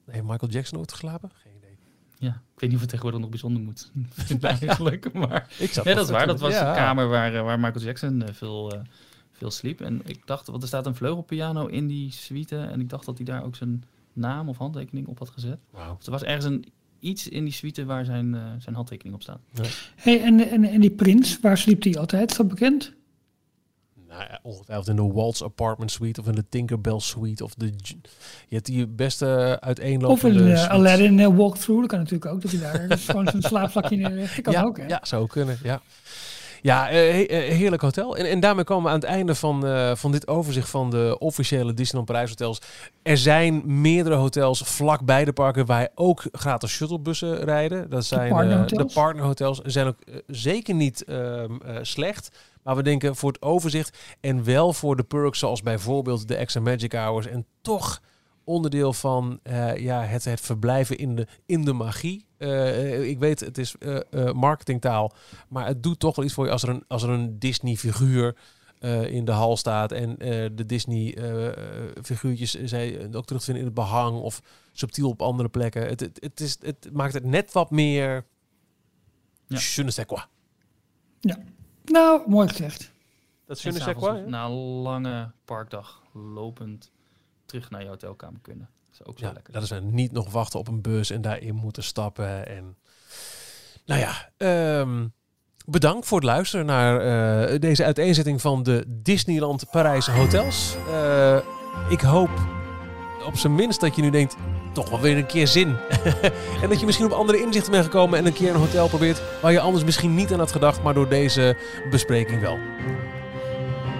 Heeft 0.06 0.24
Michael 0.24 0.50
Jackson 0.52 0.78
ooit 0.78 0.92
geslapen? 0.92 1.30
Geen. 1.34 1.52
Ja, 2.20 2.42
ik 2.54 2.60
weet 2.60 2.70
niet 2.70 2.74
of 2.74 2.80
het 2.80 2.88
tegenwoordig 2.90 3.20
nog 3.20 3.30
bijzonder 3.30 3.62
moet 3.62 3.90
eigenlijk, 4.40 5.12
maar... 5.12 5.54
Ik 5.58 5.72
zat 5.72 5.84
Ja, 5.84 5.94
dat 5.94 6.04
is 6.04 6.10
waar. 6.10 6.26
Dat 6.26 6.40
was 6.40 6.52
ja. 6.52 6.72
de 6.72 6.78
kamer 6.78 7.08
waar, 7.08 7.34
eh, 7.34 7.42
waar 7.42 7.60
Michael 7.60 7.84
Jackson 7.84 8.22
eh, 8.22 8.34
veel, 8.34 8.72
eh, 8.72 8.80
veel 9.32 9.50
sliep. 9.50 9.80
En 9.80 10.00
ik 10.04 10.26
dacht, 10.26 10.46
want 10.46 10.62
er 10.62 10.68
staat 10.68 10.86
een 10.86 10.94
vleugelpiano 10.94 11.66
in 11.66 11.86
die 11.86 12.12
suite. 12.12 12.56
En 12.56 12.80
ik 12.80 12.88
dacht 12.88 13.04
dat 13.04 13.16
hij 13.16 13.26
daar 13.26 13.44
ook 13.44 13.56
zijn 13.56 13.84
naam 14.12 14.48
of 14.48 14.56
handtekening 14.56 15.06
op 15.06 15.18
had 15.18 15.30
gezet. 15.30 15.58
Wauw. 15.70 15.96
Dus 15.96 16.06
er 16.06 16.12
was 16.12 16.22
ergens 16.22 16.44
een, 16.44 16.64
iets 16.98 17.28
in 17.28 17.44
die 17.44 17.52
suite 17.52 17.84
waar 17.84 18.04
zijn, 18.04 18.36
zijn 18.58 18.74
handtekening 18.74 19.14
op 19.14 19.22
staat. 19.22 19.40
Hey, 19.96 20.22
en, 20.22 20.50
en, 20.50 20.64
en 20.64 20.80
die 20.80 20.90
prins, 20.90 21.40
waar 21.40 21.58
sliep 21.58 21.82
hij 21.82 21.94
altijd? 21.94 22.30
Is 22.30 22.36
dat 22.36 22.48
bekend? 22.48 22.92
Nou 24.10 24.24
ongetwijfeld 24.42 24.88
in 24.88 24.96
de 24.96 25.12
Waltz 25.12 25.42
Apartment 25.42 25.90
Suite 25.90 26.20
of 26.20 26.26
in 26.26 26.34
de 26.34 26.44
Tinkerbell 26.48 26.98
Suite 26.98 27.44
of 27.44 27.54
de... 27.54 27.72
Je 28.48 28.54
hebt 28.54 28.66
die 28.66 28.86
beste 28.86 29.56
Of 29.60 29.66
uiteenlopende... 29.66 30.38
in 30.38 30.46
uh, 30.46 30.56
suites. 30.56 30.68
Aladdin 30.68 31.18
uh, 31.18 31.36
Walkthrough, 31.36 31.80
dat 31.80 31.90
kan 31.90 31.98
natuurlijk 31.98 32.32
ook. 32.32 32.42
Dat 32.42 32.50
hij 32.50 32.60
daar 32.60 32.88
dus 32.88 33.04
gewoon 33.10 33.26
zijn 33.26 33.42
slaapvlakje 33.42 33.96
neerlegt. 33.96 34.34
Dat 34.34 34.44
kan 34.44 34.52
ja, 34.52 34.62
ook, 34.62 34.78
hè? 34.78 34.86
ja, 34.86 35.00
zou 35.02 35.26
kunnen, 35.26 35.58
ja. 35.62 35.80
Ja, 36.62 36.88
eh, 36.88 37.20
eh, 37.20 37.52
heerlijk 37.56 37.82
hotel. 37.82 38.16
En, 38.16 38.26
en 38.26 38.40
daarmee 38.40 38.64
komen 38.64 38.84
we 38.84 38.88
aan 38.88 38.94
het 38.94 39.04
einde 39.04 39.34
van, 39.34 39.66
eh, 39.66 39.94
van 39.94 40.12
dit 40.12 40.28
overzicht 40.28 40.68
van 40.68 40.90
de 40.90 41.16
officiële 41.18 41.74
Disneyland 41.74 42.06
Parijs 42.06 42.28
hotels. 42.28 42.60
Er 43.02 43.18
zijn 43.18 43.80
meerdere 43.80 44.14
hotels 44.14 44.62
vlakbij 44.64 45.24
de 45.24 45.32
parken 45.32 45.66
waar 45.66 45.88
ook 45.94 46.22
gratis 46.32 46.72
shuttlebussen 46.72 47.44
rijden. 47.44 47.90
Dat 47.90 48.04
zijn 48.04 48.30
partnerhotels? 48.30 48.82
de 48.82 49.00
partnerhotels. 49.00 49.60
zijn 49.64 49.86
ook 49.86 49.98
zeker 50.26 50.74
niet 50.74 51.04
ehm, 51.04 51.56
eh, 51.64 51.76
slecht. 51.82 52.30
Maar 52.62 52.76
we 52.76 52.82
denken 52.82 53.16
voor 53.16 53.32
het 53.32 53.42
overzicht 53.42 53.98
en 54.20 54.44
wel 54.44 54.72
voor 54.72 54.96
de 54.96 55.02
perks 55.02 55.38
zoals 55.38 55.62
bijvoorbeeld 55.62 56.28
de 56.28 56.34
extra 56.34 56.60
magic 56.60 56.92
hours. 56.92 57.26
En 57.26 57.46
toch 57.62 58.00
onderdeel 58.44 58.92
van 58.92 59.40
eh, 59.42 59.76
ja, 59.76 60.02
het, 60.02 60.24
het 60.24 60.40
verblijven 60.40 60.98
in 60.98 61.16
de, 61.16 61.26
in 61.46 61.64
de 61.64 61.72
magie. 61.72 62.26
Eh, 62.36 63.08
ik 63.08 63.18
weet, 63.18 63.40
het 63.40 63.58
is 63.58 63.74
eh, 63.78 64.00
eh, 64.10 64.32
marketingtaal, 64.34 65.12
maar 65.48 65.66
het 65.66 65.82
doet 65.82 65.98
toch 65.98 66.16
wel 66.16 66.24
iets 66.24 66.34
voor 66.34 66.44
je 66.44 66.50
als 66.50 66.62
er 66.62 66.68
een, 66.68 66.84
als 66.88 67.02
er 67.02 67.08
een 67.08 67.38
Disney-figuur 67.38 68.36
eh, 68.80 69.12
in 69.12 69.24
de 69.24 69.32
hal 69.32 69.56
staat 69.56 69.92
en 69.92 70.18
eh, 70.18 70.48
de 70.52 70.66
Disney-figuurtjes 70.66 72.50
zij 72.50 73.08
ook 73.12 73.26
terugvinden 73.26 73.62
in 73.62 73.68
het 73.68 73.78
behang 73.78 74.20
of 74.20 74.42
subtiel 74.72 75.08
op 75.08 75.22
andere 75.22 75.48
plekken. 75.48 75.86
Het, 75.86 76.00
het, 76.00 76.18
het, 76.20 76.40
is, 76.40 76.56
het 76.60 76.88
maakt 76.92 77.14
het 77.14 77.24
net 77.24 77.52
wat 77.52 77.70
meer. 77.70 78.26
Ja. 79.46 79.58
Je 79.74 79.82
ne 79.82 79.90
sais 79.90 80.06
quoi. 80.06 80.22
Nou, 81.84 82.30
mooi 82.30 82.48
gezegd. 82.48 82.92
Dat 83.46 83.56
is 83.56 83.62
je 83.62 83.72
ne 83.72 83.80
sais 83.80 83.96
quoi. 83.96 84.26
na 84.26 84.44
een 84.44 84.52
lange 84.82 85.32
parkdag 85.44 86.02
lopend 86.12 86.90
terug 87.50 87.70
naar 87.70 87.82
je 87.82 87.88
hotelkamer 87.88 88.40
kunnen. 88.40 88.68
Dat 88.90 89.00
is 89.00 89.06
ook 89.06 89.18
zo 89.18 89.26
Ja, 89.26 89.32
lekker. 89.32 89.52
dat 89.52 89.62
is 89.62 89.70
een 89.70 89.94
niet 89.94 90.12
nog 90.12 90.30
wachten 90.32 90.58
op 90.58 90.68
een 90.68 90.80
bus 90.80 91.10
en 91.10 91.20
daarin 91.20 91.54
moeten 91.54 91.82
stappen. 91.82 92.46
En 92.48 92.76
nou 93.86 94.00
ja, 94.00 94.30
ehm, 94.36 95.06
bedankt 95.66 96.06
voor 96.06 96.18
het 96.18 96.26
luisteren 96.26 96.66
naar 96.66 97.00
eh, 97.00 97.58
deze 97.60 97.84
uiteenzetting 97.84 98.40
van 98.40 98.62
de 98.62 98.84
Disneyland 98.88 99.70
Parijs 99.70 100.06
hotels. 100.06 100.76
Eh, 100.88 101.38
ik 101.88 102.00
hoop 102.00 102.30
op 103.26 103.36
zijn 103.36 103.54
minst 103.54 103.80
dat 103.80 103.96
je 103.96 104.02
nu 104.02 104.10
denkt, 104.10 104.36
toch 104.72 104.90
wel 104.90 105.00
weer 105.00 105.16
een 105.16 105.26
keer 105.26 105.46
zin. 105.46 105.76
en 106.62 106.68
dat 106.68 106.80
je 106.80 106.86
misschien 106.86 107.06
op 107.06 107.12
andere 107.12 107.40
inzichten 107.40 107.72
bent 107.72 107.84
gekomen 107.84 108.18
en 108.18 108.26
een 108.26 108.32
keer 108.32 108.50
een 108.50 108.60
hotel 108.60 108.88
probeert 108.88 109.22
waar 109.42 109.52
je 109.52 109.60
anders 109.60 109.84
misschien 109.84 110.14
niet 110.14 110.32
aan 110.32 110.38
had 110.38 110.52
gedacht, 110.52 110.82
maar 110.82 110.94
door 110.94 111.08
deze 111.08 111.56
bespreking 111.90 112.40
wel. 112.40 112.58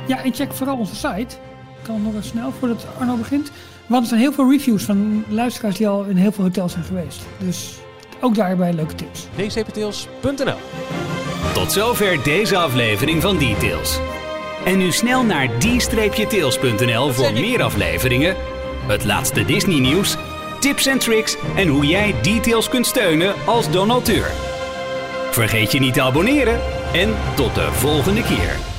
Ja, 0.06 0.24
en 0.24 0.34
check 0.34 0.52
vooral 0.52 0.78
onze 0.78 0.94
site. 0.96 1.36
Ik 1.80 1.86
kan 1.86 2.02
nog 2.02 2.12
even 2.12 2.24
snel 2.24 2.52
voordat 2.58 2.86
Arno 2.98 3.16
begint. 3.16 3.50
Want 3.86 4.02
er 4.02 4.08
zijn 4.08 4.20
heel 4.20 4.32
veel 4.32 4.50
reviews 4.50 4.82
van 4.82 5.24
luisteraars 5.28 5.76
die 5.76 5.88
al 5.88 6.04
in 6.04 6.16
heel 6.16 6.32
veel 6.32 6.44
hotels 6.44 6.72
zijn 6.72 6.84
geweest. 6.84 7.20
Dus 7.38 7.74
ook 8.20 8.34
daarbij 8.34 8.72
leuke 8.72 8.94
tips. 8.94 9.26
dcptails.nl 9.36 10.56
Tot 11.54 11.72
zover 11.72 12.22
deze 12.22 12.56
aflevering 12.56 13.22
van 13.22 13.38
Details. 13.38 13.98
En 14.64 14.78
nu 14.78 14.92
snel 14.92 15.22
naar 15.22 15.48
d-tails.nl 15.58 17.12
voor 17.12 17.32
meer 17.32 17.62
afleveringen, 17.62 18.36
het 18.86 19.04
laatste 19.04 19.44
Disney 19.44 19.78
nieuws, 19.78 20.16
tips 20.60 20.86
en 20.86 20.98
tricks 20.98 21.36
en 21.56 21.68
hoe 21.68 21.86
jij 21.86 22.14
Details 22.22 22.68
kunt 22.68 22.86
steunen 22.86 23.34
als 23.46 23.70
donateur. 23.70 24.30
Vergeet 25.30 25.72
je 25.72 25.80
niet 25.80 25.94
te 25.94 26.02
abonneren 26.02 26.60
en 26.92 27.14
tot 27.34 27.54
de 27.54 27.68
volgende 27.72 28.22
keer. 28.22 28.69